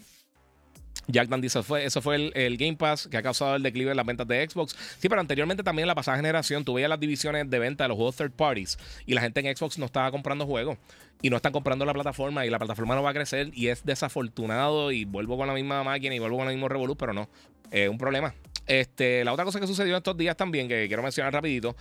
Jack 1.08 1.30
dice, 1.39 1.64
fue, 1.64 1.86
eso 1.86 2.02
fue 2.02 2.32
el, 2.34 2.58
Game 2.58 2.78
Pass 2.78 3.08
que 3.08 3.18
ha 3.18 3.24
causado 3.24 3.56
el 3.56 3.64
declive 3.64 3.91
en 3.91 3.97
las 3.97 4.06
ventas 4.06 4.28
de 4.28 4.47
Xbox. 4.47 4.76
Sí, 4.99 5.10
pero 5.10 5.20
anteriormente 5.20 5.64
también 5.64 5.84
en 5.84 5.88
la 5.88 5.95
pasada 5.95 6.18
generación 6.18 6.64
tuve 6.64 6.88
las 6.88 6.99
divisiones 6.99 7.49
de 7.49 7.60
venta 7.60 7.84
de 7.84 7.89
los 7.89 7.97
juegos 7.97 8.16
third 8.16 8.32
parties 8.32 8.78
y 9.05 9.13
la 9.13 9.21
gente 9.21 9.39
en 9.39 9.55
Xbox 9.55 9.78
no 9.78 9.86
estaba 9.86 10.12
comprando 10.12 10.46
juegos 10.46 10.78
y 11.21 11.30
no 11.30 11.36
están 11.36 11.51
comprando 11.51 11.86
la 11.86 11.93
plataforma 11.93 12.46
y 12.46 12.50
la 12.50 12.59
plataforma 12.59 12.96
no 12.96 13.04
va 13.04 13.12
a 13.12 13.13
crecer 13.13 13.51
y 13.54 13.67
es 13.67 13.86
desafortunado 13.86 14.92
y 14.92 15.05
vuelvo 15.05 15.38
con 15.38 15.47
la 15.47 15.54
misma 15.54 15.84
máquina 15.84 16.16
y 16.16 16.20
vuelvo 16.20 16.38
con 16.38 16.47
el 16.47 16.54
mismo 16.54 16.70
Revolut, 16.70 16.97
pero 16.97 17.13
no, 17.13 17.30
es 17.71 17.89
un 17.89 17.97
problema. 17.97 18.34
Este, 18.67 19.25
la 19.25 19.34
otra 19.34 19.43
cosa 19.43 19.59
que 19.59 19.67
sucedió 19.67 19.97
estos 19.97 20.16
días 20.17 20.38
también, 20.38 20.67
que 20.67 20.88
quiero 20.88 21.04
mencionar 21.04 21.34
rapidito, 21.34 21.75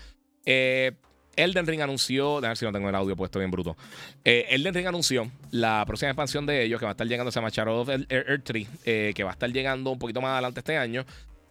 eh, 0.44 0.92
Elden 1.42 1.66
Ring 1.66 1.80
anunció, 1.80 2.38
a 2.38 2.40
ver 2.40 2.56
si 2.56 2.64
no 2.64 2.72
tengo 2.72 2.88
el 2.88 2.94
audio 2.94 3.16
puesto 3.16 3.38
bien 3.38 3.50
bruto. 3.50 3.76
Eh, 4.24 4.46
Elden 4.50 4.74
Ring 4.74 4.86
anunció 4.86 5.30
la 5.50 5.84
próxima 5.86 6.10
expansión 6.10 6.46
de 6.46 6.62
ellos 6.62 6.78
que 6.78 6.84
va 6.84 6.90
a 6.90 6.92
estar 6.92 7.06
llegando, 7.06 7.30
se 7.30 7.36
llama 7.36 7.50
Shadow 7.50 7.80
of 7.80 7.88
Earth 7.88 8.44
3, 8.44 8.68
eh, 8.84 9.12
que 9.14 9.24
va 9.24 9.30
a 9.30 9.32
estar 9.32 9.50
llegando 9.50 9.90
un 9.90 9.98
poquito 9.98 10.20
más 10.20 10.32
adelante 10.32 10.60
este 10.60 10.76
año. 10.76 11.04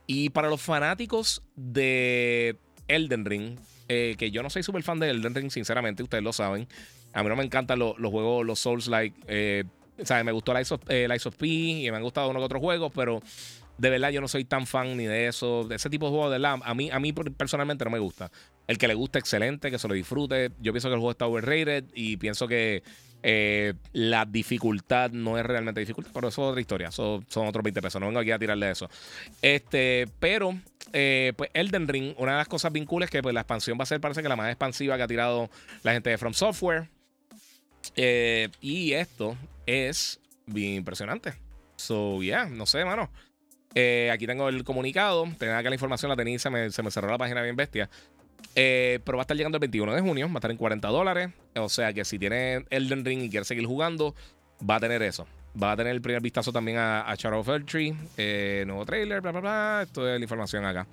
Y 0.07 0.30
para 0.30 0.49
los 0.49 0.61
fanáticos 0.61 1.44
de 1.56 2.57
Elden 2.88 3.26
Ring, 3.26 3.60
eh, 3.88 4.16
que 4.18 4.32
yo 4.32 4.44
no 4.44 4.49
soy 4.49 4.64
súper 4.64 4.84
fan 4.84 4.99
de 4.99 5.10
Elden 5.10 5.36
Ring, 5.36 5.52
sinceramente, 5.52 6.03
ustedes 6.03 6.24
lo 6.24 6.34
saben. 6.34 6.68
A 7.14 7.24
mí 7.24 7.30
no 7.30 7.36
me 7.36 7.44
encantan 7.44 7.80
los, 7.80 7.95
juegos, 7.98 8.45
los 8.45 8.60
Souls-like. 8.60 9.66
sea, 10.03 10.24
me 10.24 10.32
gustó 10.32 10.53
Lies 10.53 10.72
of, 10.72 10.82
of 10.82 11.36
P 11.36 11.48
y 11.48 11.91
me 11.91 11.98
han 11.98 12.03
gustado 12.03 12.30
unos 12.30 12.44
otros 12.44 12.61
juegos, 12.61 12.91
pero 12.95 13.22
de 13.80 13.90
verdad 13.90 14.10
yo 14.10 14.22
no 14.22 14.28
soy 14.28 14.45
tan 14.45 14.68
fan 14.68 14.95
ni 14.98 15.06
de 15.06 15.28
eso. 15.28 15.64
De 15.64 15.76
ese 15.76 15.90
tipo 15.90 16.06
de 16.06 16.11
juegos, 16.11 16.32
de 16.32 16.38
verdad, 16.38 16.60
a 16.64 16.74
mí, 16.74 16.90
a 16.91 16.99
mí 16.99 17.14
personalmente 17.14 17.86
no 17.86 17.91
me 17.91 17.99
gusta. 17.99 18.32
El 18.69 18.77
que 18.77 18.87
le 18.87 18.93
gusta, 18.93 19.17
excelente, 19.17 19.71
que 19.71 19.79
se 19.79 19.87
lo 19.87 19.95
disfrute. 19.95 20.51
Yo 20.59 20.71
pienso 20.71 20.89
que 20.89 20.93
el 20.93 20.99
juego 20.99 21.09
está 21.09 21.25
overrated 21.25 21.85
y 21.95 22.17
pienso 22.17 22.47
que 22.47 22.83
eh, 23.23 23.73
la 23.93 24.25
dificultad 24.25 25.09
no 25.09 25.39
es 25.39 25.43
realmente 25.43 25.79
dificultad, 25.79 26.11
pero 26.13 26.27
eso 26.27 26.43
es 26.43 26.49
otra 26.49 26.61
historia. 26.61 26.91
Son 26.91 27.25
otros 27.33 27.63
20 27.63 27.81
pesos. 27.81 27.99
No 27.99 28.05
vengo 28.05 28.19
aquí 28.19 28.29
a 28.29 28.37
tirarle 28.37 28.69
eso. 28.69 28.87
Este, 29.41 30.07
pero, 30.19 30.55
eh, 30.93 31.33
pues 31.35 31.49
Elden 31.55 31.87
Ring, 31.87 32.13
una 32.19 32.33
de 32.33 32.37
las 32.37 32.47
cosas 32.47 32.71
bien 32.71 32.87
es 33.01 33.09
que 33.09 33.23
pues, 33.23 33.33
la 33.33 33.41
expansión 33.41 33.75
va 33.75 33.85
a 33.85 33.87
ser, 33.87 33.99
parece 33.99 34.21
que 34.21 34.29
la 34.29 34.35
más 34.35 34.49
expansiva 34.49 34.97
que 34.97 35.01
ha 35.01 35.07
tirado 35.07 35.49
la 35.81 35.93
gente 35.93 36.11
de 36.11 36.19
From 36.19 36.35
Software. 36.35 36.89
Eh, 37.95 38.49
y 38.61 38.93
esto 38.93 39.35
es 39.65 40.19
bien 40.45 40.75
impresionante. 40.75 41.33
So, 41.75 42.21
yeah, 42.21 42.45
no 42.45 42.67
sé, 42.67 42.85
mano. 42.85 43.09
aquí 44.13 44.27
tengo 44.27 44.47
el 44.47 44.63
comunicado. 44.63 45.27
Tenía 45.39 45.57
acá 45.57 45.69
la 45.69 45.75
información, 45.75 46.09
la 46.09 46.15
tenía 46.15 46.37
se 46.37 46.51
me 46.51 46.69
cerró 46.69 47.09
la 47.09 47.17
página 47.17 47.41
bien 47.41 47.55
bestia. 47.55 47.89
Eh, 48.56 48.99
pero 49.06 49.18
va 49.18 49.22
a 49.22 49.24
estar 49.24 49.38
llegando 49.38 49.57
el 49.57 49.61
21 49.61 49.94
de 49.94 50.02
junio, 50.02 50.28
va 50.28 50.34
a 50.34 50.38
estar 50.38 50.52
en 50.52 50.57
40 50.57 50.88
dólares. 50.90 51.30
O 51.56 51.70
sea 51.70 51.94
que 51.94 52.06
si 52.06 52.20
tiene 52.20 52.66
Elden 52.70 53.06
Ring 53.06 53.22
y 53.24 53.30
quiere 53.30 53.45
seguir 53.45 53.66
jugando, 53.66 54.16
va 54.68 54.76
a 54.76 54.80
tener 54.80 55.02
eso. 55.02 55.28
Va 55.61 55.72
a 55.72 55.78
tener 55.78 55.94
el 55.94 56.02
primer 56.02 56.22
vistazo 56.22 56.52
también 56.52 56.78
a, 56.78 57.10
a 57.10 57.16
Shadow 57.16 57.40
of 57.40 57.49
Tree, 57.66 57.95
eh, 58.18 58.64
nuevo 58.68 58.86
trailer, 58.86 59.22
bla, 59.22 59.32
bla, 59.32 59.41
bla. 59.41 59.80
Esto 59.84 60.07
es 60.07 60.20
la 60.20 60.24
información 60.24 60.66
acá. 60.66 60.86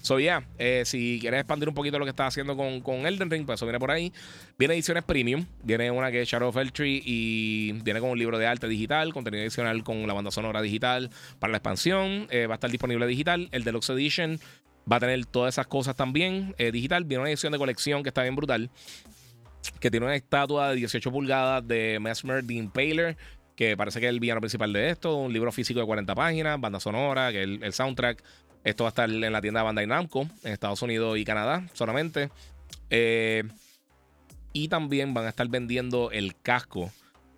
So, 0.00 0.20
yeah, 0.20 0.42
si 0.84 1.18
quieres 1.20 1.40
expandir 1.40 1.68
un 1.68 1.74
poquito 1.74 1.98
lo 1.98 2.04
que 2.04 2.10
estás 2.10 2.28
haciendo 2.28 2.56
con, 2.56 2.80
con, 2.80 3.06
Elden 3.06 3.28
Ring, 3.28 3.44
pues 3.44 3.58
eso 3.58 3.66
viene 3.66 3.80
por 3.80 3.90
ahí. 3.90 4.12
Viene 4.56 4.74
ediciones 4.74 5.02
premium. 5.02 5.44
Viene 5.64 5.90
una 5.90 6.12
que 6.12 6.22
es 6.22 6.28
Shadow 6.28 6.48
of 6.48 6.56
Tree 6.72 7.02
y 7.04 7.72
viene 7.82 7.98
con 7.98 8.10
un 8.10 8.18
libro 8.18 8.38
de 8.38 8.46
arte 8.46 8.68
digital, 8.68 9.12
contenido 9.12 9.42
adicional 9.42 9.82
con 9.82 10.06
la 10.06 10.14
banda 10.14 10.30
sonora 10.30 10.62
digital 10.62 11.10
para 11.40 11.50
la 11.50 11.56
expansión. 11.56 12.28
Eh, 12.30 12.46
va 12.46 12.54
a 12.54 12.56
estar 12.56 12.70
disponible 12.70 13.04
digital. 13.06 13.48
El 13.50 13.64
Deluxe 13.64 13.90
Edition 13.90 14.38
Va 14.90 14.96
a 14.96 15.00
tener 15.00 15.26
todas 15.26 15.54
esas 15.54 15.66
cosas 15.66 15.96
también 15.96 16.54
eh, 16.58 16.70
digital. 16.70 17.04
Viene 17.04 17.22
una 17.22 17.30
edición 17.30 17.52
de 17.52 17.58
colección 17.58 18.02
que 18.02 18.10
está 18.10 18.22
bien 18.22 18.36
brutal. 18.36 18.70
Que 19.80 19.90
tiene 19.90 20.06
una 20.06 20.14
estatua 20.14 20.70
de 20.70 20.76
18 20.76 21.10
pulgadas 21.10 21.66
de 21.66 21.98
Mesmer 22.00 22.46
the 22.46 22.54
Impaler. 22.54 23.16
Que 23.56 23.76
parece 23.76 24.00
que 24.00 24.06
es 24.06 24.10
el 24.10 24.20
villano 24.20 24.40
principal 24.40 24.72
de 24.72 24.90
esto. 24.90 25.16
Un 25.16 25.32
libro 25.32 25.50
físico 25.50 25.80
de 25.80 25.86
40 25.86 26.14
páginas. 26.14 26.60
Banda 26.60 26.78
sonora. 26.78 27.32
Que 27.32 27.42
el, 27.42 27.62
el 27.62 27.72
soundtrack. 27.72 28.22
Esto 28.62 28.84
va 28.84 28.88
a 28.88 28.90
estar 28.90 29.10
en 29.10 29.32
la 29.32 29.40
tienda 29.40 29.62
Bandai 29.62 29.86
Namco. 29.86 30.28
En 30.44 30.52
Estados 30.52 30.82
Unidos 30.82 31.18
y 31.18 31.24
Canadá 31.24 31.66
solamente. 31.72 32.30
Eh, 32.90 33.44
y 34.52 34.68
también 34.68 35.12
van 35.12 35.26
a 35.26 35.28
estar 35.28 35.48
vendiendo 35.48 36.10
el 36.10 36.34
casco 36.40 36.90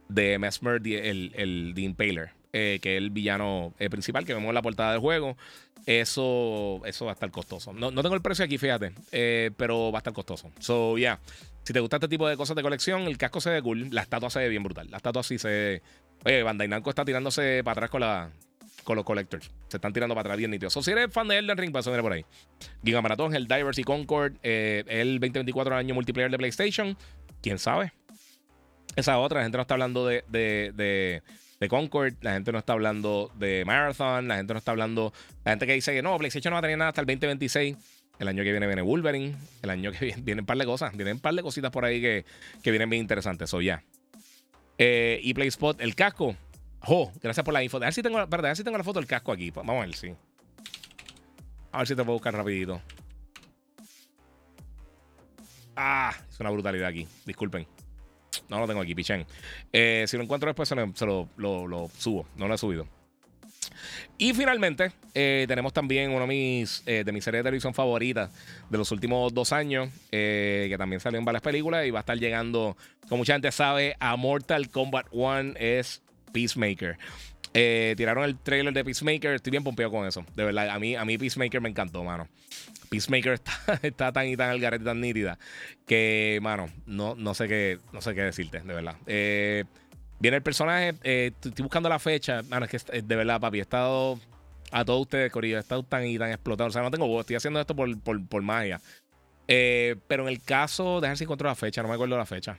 de 0.08 0.38
Mesmer 0.38 0.80
el, 0.86 1.32
el, 1.34 1.72
the 1.74 1.80
Impaler. 1.82 2.37
Eh, 2.60 2.78
que 2.80 2.96
es 2.96 2.98
el 2.98 3.10
villano 3.10 3.72
principal 3.90 4.24
que 4.24 4.34
vemos 4.34 4.48
en 4.48 4.54
la 4.54 4.62
portada 4.62 4.92
del 4.92 5.00
juego. 5.00 5.36
Eso, 5.88 6.82
eso 6.84 7.06
va 7.06 7.12
a 7.12 7.14
estar 7.14 7.30
costoso. 7.30 7.72
No, 7.72 7.90
tengo 7.90 8.14
el 8.14 8.20
precio 8.20 8.44
aquí, 8.44 8.58
fíjate, 8.58 8.92
eh, 9.10 9.50
pero 9.56 9.90
va 9.90 9.98
a 9.98 10.00
estar 10.00 10.12
costoso. 10.12 10.50
So, 10.58 10.98
yeah. 10.98 11.18
Si 11.64 11.72
te 11.72 11.80
gusta 11.80 11.96
este 11.96 12.08
tipo 12.08 12.28
de 12.28 12.36
cosas 12.36 12.56
de 12.56 12.62
colección, 12.62 13.02
el 13.02 13.16
casco 13.16 13.40
se 13.40 13.48
ve 13.48 13.62
cool. 13.62 13.88
La 13.90 14.02
estatua 14.02 14.28
se 14.28 14.40
ve 14.40 14.50
bien 14.50 14.62
brutal. 14.62 14.90
La 14.90 14.98
estatua 14.98 15.22
sí 15.22 15.38
se. 15.38 15.80
Oye, 16.26 16.42
Bandai 16.42 16.68
Namco 16.68 16.90
está 16.90 17.06
tirándose 17.06 17.62
para 17.64 17.72
atrás 17.72 17.90
con, 17.90 18.02
la, 18.02 18.30
con 18.84 18.96
los 18.96 19.04
collectors. 19.06 19.50
Se 19.68 19.78
están 19.78 19.94
tirando 19.94 20.14
para 20.14 20.26
atrás 20.26 20.36
bien 20.36 20.50
nítidos. 20.50 20.74
So, 20.74 20.82
si 20.82 20.90
eres 20.90 21.10
fan 21.10 21.26
de 21.26 21.38
Elden 21.38 21.56
Ring, 21.56 21.72
pasó 21.72 21.90
por 22.02 22.12
ahí. 22.12 22.24
Giga 22.84 23.00
Maratón, 23.00 23.34
el 23.34 23.48
Divers 23.48 23.78
y 23.78 23.84
Concord, 23.84 24.34
eh, 24.42 24.84
el 24.88 25.20
2024 25.20 25.74
año 25.74 25.94
multiplayer 25.94 26.30
de 26.30 26.36
PlayStation. 26.36 26.98
¿Quién 27.40 27.58
sabe? 27.58 27.94
Esa 28.94 29.18
otra, 29.18 29.38
la 29.38 29.44
gente 29.44 29.56
no 29.56 29.62
está 29.62 29.72
hablando 29.72 30.06
de 30.06 31.22
Concord, 31.66 32.14
la 32.20 32.34
gente 32.34 32.52
no 32.52 32.58
está 32.58 32.74
hablando 32.74 33.32
de 33.34 33.64
Marathon, 33.64 34.28
la 34.28 34.36
gente 34.36 34.52
no 34.52 34.58
está 34.58 34.70
hablando. 34.70 35.12
La 35.44 35.52
gente 35.52 35.66
que 35.66 35.72
dice 35.72 35.92
que 35.92 36.02
no, 36.02 36.16
PlayStation 36.16 36.52
no 36.52 36.54
va 36.54 36.58
a 36.60 36.62
tener 36.62 36.78
nada 36.78 36.90
hasta 36.90 37.00
el 37.00 37.06
2026. 37.08 37.76
El 38.20 38.28
año 38.28 38.44
que 38.44 38.50
viene 38.52 38.66
viene 38.66 38.82
Wolverine. 38.82 39.34
El 39.62 39.70
año 39.70 39.90
que 39.90 39.98
viene 40.04 40.22
vienen 40.22 40.42
un 40.42 40.46
par 40.46 40.58
de 40.58 40.66
cosas. 40.66 40.96
Vienen 40.96 41.14
un 41.14 41.20
par 41.20 41.34
de 41.34 41.42
cositas 41.42 41.72
por 41.72 41.84
ahí 41.84 42.00
que, 42.00 42.24
que 42.62 42.70
vienen 42.70 42.88
bien 42.88 43.02
interesantes. 43.02 43.48
Eso 43.48 43.60
ya. 43.60 43.82
Eh, 44.78 45.18
y 45.22 45.34
PlaySpot, 45.34 45.80
el 45.80 45.96
casco. 45.96 46.36
Oh, 46.86 47.10
gracias 47.20 47.44
por 47.44 47.52
la 47.52 47.64
info. 47.64 47.78
A 47.78 47.80
ver 47.80 47.94
si 47.94 48.02
tengo, 48.02 48.18
a 48.18 48.26
ver 48.26 48.56
si 48.56 48.62
tengo 48.62 48.78
la 48.78 48.84
foto 48.84 49.00
del 49.00 49.08
casco 49.08 49.32
aquí. 49.32 49.50
Vamos 49.50 49.76
a 49.76 49.86
ver, 49.86 49.94
sí. 49.96 50.14
A 51.72 51.78
ver 51.78 51.88
si 51.88 51.96
te 51.96 52.04
puedo 52.04 52.14
buscar 52.14 52.34
rapidito. 52.34 52.80
Ah, 55.74 56.12
es 56.28 56.40
una 56.40 56.50
brutalidad 56.50 56.88
aquí. 56.88 57.06
Disculpen. 57.24 57.66
No 58.48 58.60
lo 58.60 58.66
tengo 58.66 58.80
aquí, 58.80 58.94
pichén. 58.94 59.26
Eh, 59.72 60.04
si 60.06 60.16
lo 60.16 60.22
encuentro 60.22 60.48
después, 60.48 60.68
se 60.68 60.74
lo, 61.06 61.28
lo, 61.36 61.90
subo. 61.96 62.26
No 62.36 62.48
lo 62.48 62.54
he 62.54 62.58
subido. 62.58 62.86
Y 64.16 64.34
finalmente, 64.34 64.92
eh, 65.14 65.44
tenemos 65.46 65.72
también 65.72 66.10
uno 66.10 66.20
de 66.22 66.26
mis, 66.26 66.82
eh, 66.86 67.04
de 67.04 67.12
mis 67.12 67.22
series 67.22 67.40
de 67.40 67.44
televisión 67.48 67.74
favoritas 67.74 68.30
de 68.68 68.78
los 68.78 68.90
últimos 68.90 69.32
dos 69.32 69.52
años, 69.52 69.90
que 70.10 70.74
también 70.78 71.00
salió 71.00 71.18
en 71.18 71.24
varias 71.24 71.42
películas 71.42 71.86
y 71.86 71.90
va 71.90 72.00
a 72.00 72.02
estar 72.02 72.18
llegando, 72.18 72.76
como 73.08 73.18
mucha 73.18 73.34
gente 73.34 73.52
sabe, 73.52 73.96
a 74.00 74.16
Mortal 74.16 74.68
Kombat 74.70 75.06
1 75.12 75.54
es 75.58 76.02
Peacemaker. 76.32 76.98
Tiraron 77.52 78.24
el 78.24 78.38
trailer 78.38 78.72
de 78.72 78.84
Peacemaker, 78.84 79.34
estoy 79.34 79.50
bien 79.50 79.64
pompeado 79.64 79.90
con 79.90 80.06
eso. 80.06 80.24
De 80.34 80.44
verdad, 80.44 80.70
a 80.70 80.78
mí, 80.78 80.94
a 80.96 81.04
mí 81.04 81.18
Peacemaker 81.18 81.60
me 81.60 81.68
encantó, 81.68 82.04
mano. 82.04 82.28
Peacemaker 82.88 83.40
está, 83.82 84.12
tan 84.12 84.28
y 84.28 84.36
tan 84.36 84.50
al 84.50 84.60
garete, 84.60 84.84
tan 84.84 85.00
nítida, 85.00 85.38
que, 85.86 86.38
mano, 86.42 86.68
no, 86.86 87.14
no, 87.14 87.34
sé 87.34 87.48
qué, 87.48 87.78
no 87.92 88.00
sé 88.00 88.14
qué 88.14 88.22
decirte, 88.22 88.60
de 88.60 88.74
verdad. 88.74 88.96
Eh, 89.06 89.64
viene 90.18 90.38
el 90.38 90.42
personaje, 90.42 90.94
eh, 91.02 91.32
estoy 91.34 91.62
buscando 91.62 91.88
la 91.88 91.98
fecha, 91.98 92.42
mano, 92.48 92.66
es 92.66 92.84
que 92.84 93.02
de 93.02 93.16
verdad, 93.16 93.40
papi, 93.40 93.58
he 93.58 93.62
estado 93.62 94.18
a 94.70 94.84
todos 94.84 95.02
ustedes, 95.02 95.32
Corillo, 95.32 95.56
he 95.56 95.60
estado 95.60 95.82
tan 95.82 96.06
y 96.06 96.18
tan 96.18 96.30
explotado. 96.30 96.68
O 96.68 96.72
sea, 96.72 96.82
no 96.82 96.90
tengo 96.90 97.06
voz, 97.06 97.20
estoy 97.20 97.36
haciendo 97.36 97.60
esto 97.60 97.74
por, 97.74 97.98
por, 98.00 98.42
magia. 98.42 98.80
Eh, 99.46 99.96
pero 100.06 100.24
en 100.24 100.28
el 100.28 100.42
caso, 100.42 101.00
dejar 101.00 101.16
si 101.16 101.24
encuentro 101.24 101.48
la 101.48 101.54
fecha, 101.54 101.82
no 101.82 101.88
me 101.88 101.94
acuerdo 101.94 102.16
la 102.16 102.26
fecha. 102.26 102.58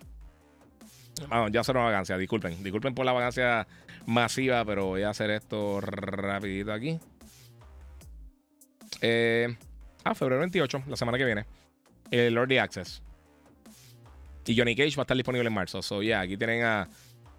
Vamos, 1.28 1.52
ya 1.52 1.62
hacer 1.62 1.76
una 1.76 1.86
vagancia, 1.86 2.18
disculpen. 2.18 2.64
Disculpen 2.64 2.96
por 2.96 3.06
la 3.06 3.12
vagancia 3.12 3.68
masiva, 4.06 4.64
pero 4.66 4.86
voy 4.86 5.04
a 5.04 5.10
hacer 5.10 5.30
esto 5.32 5.82
rapidito 5.82 6.72
aquí. 6.72 7.00
Eh, 9.02 9.56
Ah, 10.04 10.16
febrero 10.16 10.40
28, 10.40 10.84
la 10.88 10.96
semana 10.96 11.18
que 11.18 11.26
viene. 11.26 11.46
El 12.10 12.38
Early 12.38 12.58
Access. 12.58 13.02
Y 14.46 14.58
Johnny 14.58 14.76
Cage 14.76 14.96
va 14.96 15.02
a 15.02 15.04
estar 15.04 15.18
disponible 15.18 15.48
en 15.48 15.54
marzo. 15.54 15.82
So, 15.82 16.02
yeah, 16.02 16.22
aquí 16.22 16.38
tienen 16.38 16.64
a, 16.64 16.88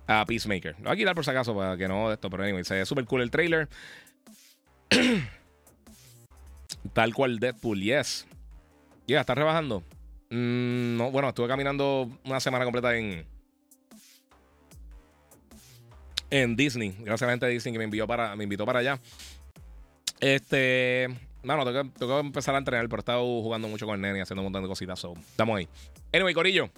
a 0.07 0.25
Peacemaker. 0.27 0.77
Lo 0.79 0.85
voy 0.85 0.93
a 0.93 0.97
quitar 0.97 1.15
por 1.15 1.25
si 1.25 1.31
acaso 1.31 1.57
para 1.57 1.77
que 1.77 1.89
no 1.89 2.09
de 2.09 2.15
esto, 2.15 2.31
pero 2.31 2.45
anyway, 2.45 2.65
se 2.65 2.75
ve 2.75 2.87
súper 2.87 3.07
cool 3.07 3.23
el 3.23 3.31
trailer. 3.31 3.69
Tal 6.93 7.15
cual 7.15 7.41
Deadpool, 7.41 7.81
yes. 7.81 8.27
Yeah, 9.07 9.21
¿estás 9.21 9.37
rebajando? 9.37 9.83
Mm, 10.31 10.97
no, 10.97 11.11
bueno, 11.11 11.31
estuve 11.31 11.49
caminando 11.49 12.09
una 12.25 12.41
semana 12.41 12.65
completa 12.65 12.97
en. 12.97 13.27
En 16.31 16.57
Disney. 16.57 16.95
Gracias 17.01 17.23
a 17.23 17.27
la 17.27 17.33
gente 17.33 17.47
de 17.47 17.53
Disney 17.53 17.73
que 17.73 17.79
me 17.79 17.85
envió 17.85 18.07
para, 18.07 18.37
me 18.37 18.45
invitó 18.45 18.65
para 18.65 18.79
allá. 18.79 19.01
Este. 20.21 21.09
No, 21.43 21.57
no, 21.57 21.65
tengo, 21.65 21.93
que 21.93 22.21
empezar 22.21 22.55
a 22.55 22.59
entrenar, 22.59 22.87
pero 22.89 22.99
he 22.99 23.01
estado 23.01 23.23
jugando 23.23 23.67
mucho 23.67 23.87
con 23.87 23.95
el 23.95 24.01
nene 24.01 24.19
y 24.19 24.23
haciendo 24.23 24.43
un 24.43 24.47
montón 24.47 24.63
de 24.63 24.69
cositas. 24.69 24.99
So, 24.99 25.15
estamos 25.15 25.59
ahí. 25.59 25.69
Anyway, 26.13 26.35
Corillo. 26.35 26.71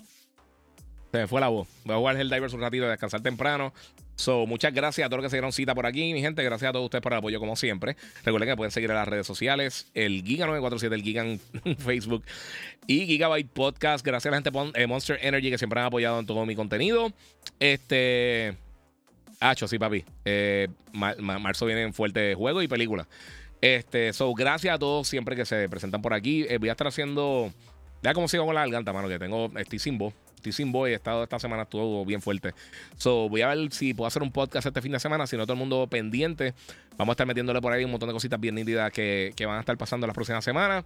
Se 1.10 1.18
me 1.18 1.26
fue 1.26 1.40
la 1.40 1.48
voz. 1.48 1.68
Voy 1.84 1.94
a 1.94 1.98
jugar 1.98 2.16
el 2.16 2.30
Divers 2.30 2.54
un 2.54 2.60
ratito, 2.60 2.88
descansar 2.88 3.20
temprano. 3.20 3.74
So, 4.14 4.46
muchas 4.46 4.72
gracias 4.72 5.04
a 5.04 5.08
todos 5.08 5.18
los 5.18 5.26
que 5.26 5.30
se 5.30 5.36
dieron 5.36 5.52
cita 5.52 5.74
por 5.74 5.84
aquí, 5.84 6.12
mi 6.12 6.20
gente. 6.20 6.42
Gracias 6.42 6.68
a 6.70 6.72
todos 6.72 6.84
ustedes 6.84 7.02
por 7.02 7.12
el 7.12 7.18
apoyo, 7.18 7.40
como 7.40 7.56
siempre. 7.56 7.96
Recuerden 8.24 8.48
que 8.48 8.56
pueden 8.56 8.70
seguir 8.70 8.88
en 8.90 8.96
las 8.96 9.08
redes 9.08 9.26
sociales, 9.26 9.90
el 9.94 10.22
Giga947, 10.24 10.92
el 10.92 11.02
Giga 11.02 11.22
en 11.24 11.40
Facebook 11.78 12.24
y 12.86 13.06
Gigabyte 13.06 13.50
Podcast. 13.50 14.06
Gracias 14.06 14.32
a 14.32 14.36
la 14.36 14.42
gente 14.42 14.78
de 14.78 14.86
Monster 14.86 15.18
Energy 15.20 15.50
que 15.50 15.58
siempre 15.58 15.80
han 15.80 15.86
apoyado 15.86 16.20
en 16.20 16.26
todo 16.26 16.46
mi 16.46 16.54
contenido. 16.54 17.12
Este. 17.58 18.56
Hacho, 19.42 19.66
sí, 19.66 19.78
papi. 19.78 20.04
Eh, 20.24 20.68
marzo 20.92 21.66
viene 21.66 21.92
fuerte 21.92 22.34
juego 22.34 22.62
y 22.62 22.68
película. 22.68 23.08
Este, 23.60 24.12
so, 24.12 24.32
gracias 24.34 24.74
a 24.74 24.78
todos 24.78 25.08
siempre 25.08 25.36
que 25.36 25.44
se 25.44 25.68
presentan 25.68 26.00
por 26.00 26.14
aquí. 26.14 26.46
Eh, 26.48 26.58
voy 26.58 26.68
a 26.68 26.72
estar 26.72 26.86
haciendo. 26.86 27.52
Ya 28.02 28.14
como 28.14 28.28
sigo 28.28 28.44
con 28.44 28.54
la 28.54 28.62
garganta, 28.62 28.92
mano, 28.92 29.08
que 29.08 29.18
tengo. 29.18 29.50
Estoy 29.56 29.78
sin 29.78 29.98
voz. 29.98 30.14
Estoy 30.36 30.52
sin 30.52 30.72
voz 30.72 30.88
y 30.88 30.92
he 30.92 30.94
estado 30.94 31.22
esta 31.22 31.38
semana 31.38 31.62
estuvo 31.62 32.04
bien 32.04 32.20
fuerte. 32.20 32.54
So, 32.96 33.28
voy 33.28 33.42
a 33.42 33.48
ver 33.48 33.72
si 33.72 33.94
puedo 33.94 34.08
hacer 34.08 34.22
un 34.22 34.32
podcast 34.32 34.66
este 34.66 34.80
fin 34.80 34.92
de 34.92 35.00
semana. 35.00 35.26
Si 35.26 35.36
no, 35.36 35.44
todo 35.44 35.54
el 35.54 35.58
mundo 35.60 35.86
pendiente. 35.88 36.54
Vamos 36.96 37.12
a 37.12 37.14
estar 37.14 37.26
metiéndole 37.26 37.60
por 37.60 37.72
ahí 37.72 37.84
un 37.84 37.90
montón 37.90 38.08
de 38.08 38.12
cositas 38.12 38.38
bien 38.38 38.54
nítidas 38.54 38.92
que, 38.92 39.34
van 39.46 39.56
a 39.56 39.60
estar 39.60 39.76
pasando 39.76 40.06
las 40.06 40.14
próximas 40.14 40.44
semanas. 40.44 40.84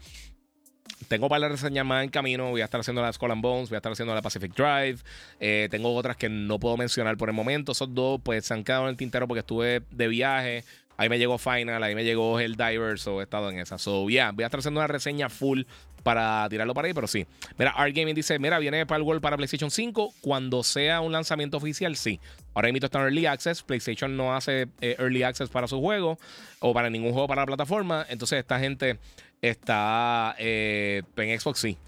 Tengo 1.09 1.29
para 1.29 1.49
reseñas 1.49 1.87
más 1.87 2.05
en 2.05 2.11
camino. 2.11 2.51
Voy 2.51 2.61
a 2.61 2.65
estar 2.65 2.81
haciendo 2.81 3.03
la 3.03 3.13
Skull 3.13 3.31
and 3.31 3.43
Bones, 3.43 3.69
voy 3.69 3.77
a 3.77 3.79
estar 3.79 3.93
haciendo 3.93 4.15
la 4.15 4.23
Pacific 4.23 4.55
Drive. 4.55 4.99
Eh, 5.41 5.69
tengo 5.71 5.95
otras 5.95 6.17
que 6.17 6.29
no 6.29 6.59
puedo 6.59 6.77
mencionar 6.77 7.17
por 7.17 7.29
el 7.29 7.35
momento. 7.35 7.73
Esos 7.73 7.95
dos, 7.95 8.21
pues, 8.23 8.47
se 8.47 8.55
han 8.55 8.65
quedado 8.65 8.85
en 8.85 8.91
el 8.91 8.97
tintero 8.97 9.29
porque 9.29 9.41
estuve 9.41 9.83
de 9.91 10.09
viaje 10.09 10.65
Ahí 10.97 11.09
me 11.09 11.19
llegó 11.19 11.39
Final, 11.39 11.83
ahí 11.83 11.95
me 11.95 12.05
llegó 12.05 12.41
el 12.41 12.57
Divers, 12.57 13.07
o 13.07 13.21
he 13.21 13.25
estado 13.25 13.51
en 13.51 13.59
esa. 13.59 13.79
So, 13.79 14.09
yeah, 14.09 14.33
voy 14.33 14.45
a 14.45 14.47
estar 14.47 14.61
haciendo 14.61 14.81
una 14.81 14.87
reseña 14.87 15.29
full 15.29 15.63
para 16.03 16.49
tirarlo 16.49 16.73
para 16.73 16.87
ahí, 16.87 16.95
pero 16.95 17.07
sí. 17.07 17.27
Mira, 17.59 17.73
Art 17.73 17.95
Gaming 17.95 18.15
dice: 18.15 18.39
Mira, 18.39 18.59
viene 18.59 18.87
Palworld 18.87 19.21
para 19.21 19.37
PlayStation 19.37 19.71
5. 19.71 20.15
Cuando 20.21 20.63
sea 20.63 21.01
un 21.01 21.13
lanzamiento 21.13 21.59
oficial, 21.59 21.97
sí. 21.97 22.19
Ahora 22.55 22.73
mismo 22.73 22.87
está 22.87 22.99
en 22.99 23.05
Early 23.05 23.27
Access. 23.27 23.63
PlayStation 23.63 24.17
no 24.17 24.35
hace 24.35 24.69
eh, 24.81 24.97
Early 24.99 25.23
Access 25.23 25.51
para 25.51 25.67
su 25.67 25.81
juego 25.81 26.19
o 26.61 26.73
para 26.73 26.89
ningún 26.89 27.13
juego 27.13 27.29
para 27.29 27.43
la 27.43 27.47
plataforma. 27.47 28.07
Entonces, 28.09 28.39
esta 28.39 28.59
gente 28.59 28.99
está 29.41 30.35
eh, 30.39 31.03
en 31.17 31.41
Xbox, 31.41 31.59
sí. 31.61 31.79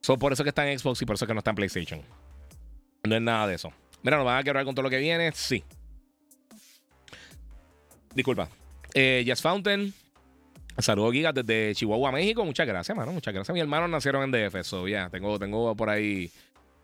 So, 0.00 0.18
por 0.18 0.32
eso 0.32 0.42
que 0.42 0.50
está 0.50 0.70
en 0.70 0.78
Xbox 0.78 1.00
y 1.02 1.06
por 1.06 1.14
eso 1.14 1.26
que 1.26 1.34
no 1.34 1.38
está 1.38 1.50
en 1.50 1.56
PlayStation. 1.56 2.02
No 3.04 3.16
es 3.16 3.22
nada 3.22 3.46
de 3.46 3.54
eso. 3.54 3.72
Mira, 4.02 4.16
nos 4.16 4.26
van 4.26 4.38
a 4.38 4.42
quebrar 4.42 4.64
con 4.64 4.74
todo 4.74 4.82
lo 4.82 4.90
que 4.90 4.98
viene. 4.98 5.32
Sí. 5.32 5.64
Disculpa. 8.14 8.48
Eh, 8.92 9.22
Jazz 9.26 9.40
Fountain. 9.40 9.92
Saludos, 10.78 11.12
Gigas, 11.12 11.34
desde 11.34 11.74
Chihuahua, 11.74 12.12
México. 12.12 12.44
Muchas 12.44 12.66
gracias, 12.66 12.96
mano. 12.96 13.12
Muchas 13.12 13.32
gracias. 13.32 13.54
Mis 13.54 13.62
hermanos 13.62 13.88
nacieron 13.88 14.22
en 14.24 14.30
DF. 14.30 14.62
So, 14.62 14.88
ya, 14.88 15.08
tengo, 15.08 15.38
tengo 15.38 15.74
por 15.76 15.88
ahí 15.88 16.30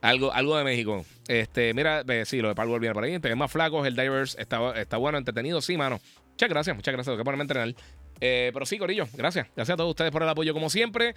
algo, 0.01 0.33
algo 0.33 0.57
de 0.57 0.65
México. 0.65 1.05
Este, 1.29 1.75
mira, 1.75 2.05
sí, 2.25 2.41
lo 2.41 2.49
de 2.49 2.55
Power 2.55 2.81
viene 2.81 2.95
por 2.95 3.05
ahí. 3.05 3.19
Te 3.19 3.35
más 3.35 3.51
flacos. 3.51 3.87
El 3.87 3.97
Divers 3.97 4.37
está, 4.39 4.81
está 4.81 4.97
bueno, 4.97 5.19
entretenido. 5.19 5.61
Sí, 5.61 5.77
mano. 5.77 6.01
Muchas 6.31 6.49
gracias, 6.49 6.77
muchas 6.77 6.93
gracias. 6.93 7.13
Tengo 7.13 7.19
que 7.19 7.25
ponerme 7.25 7.43
a 7.43 7.45
entrenar. 7.45 7.75
Eh, 8.21 8.51
pero 8.53 8.67
sí, 8.67 8.79
Corillo, 8.79 9.07
gracias. 9.15 9.47
Gracias 9.57 9.75
a 9.75 9.77
todos 9.77 9.91
ustedes 9.91 10.11
por 10.11 10.23
el 10.23 10.29
apoyo, 10.29 10.53
como 10.53 10.71
siempre. 10.71 11.15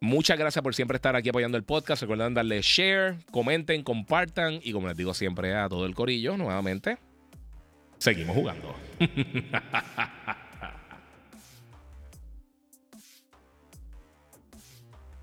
Muchas 0.00 0.36
gracias 0.36 0.62
por 0.62 0.74
siempre 0.74 0.96
estar 0.96 1.14
aquí 1.14 1.28
apoyando 1.28 1.56
el 1.56 1.64
podcast. 1.64 2.02
Recuerden 2.02 2.34
darle 2.34 2.60
share, 2.60 3.18
comenten, 3.30 3.82
compartan. 3.82 4.60
Y 4.62 4.72
como 4.72 4.88
les 4.88 4.96
digo 4.96 5.14
siempre 5.14 5.54
a 5.54 5.68
todo 5.68 5.86
el 5.86 5.94
Corillo, 5.94 6.36
nuevamente, 6.36 6.98
seguimos 7.98 8.34
jugando. 8.34 8.74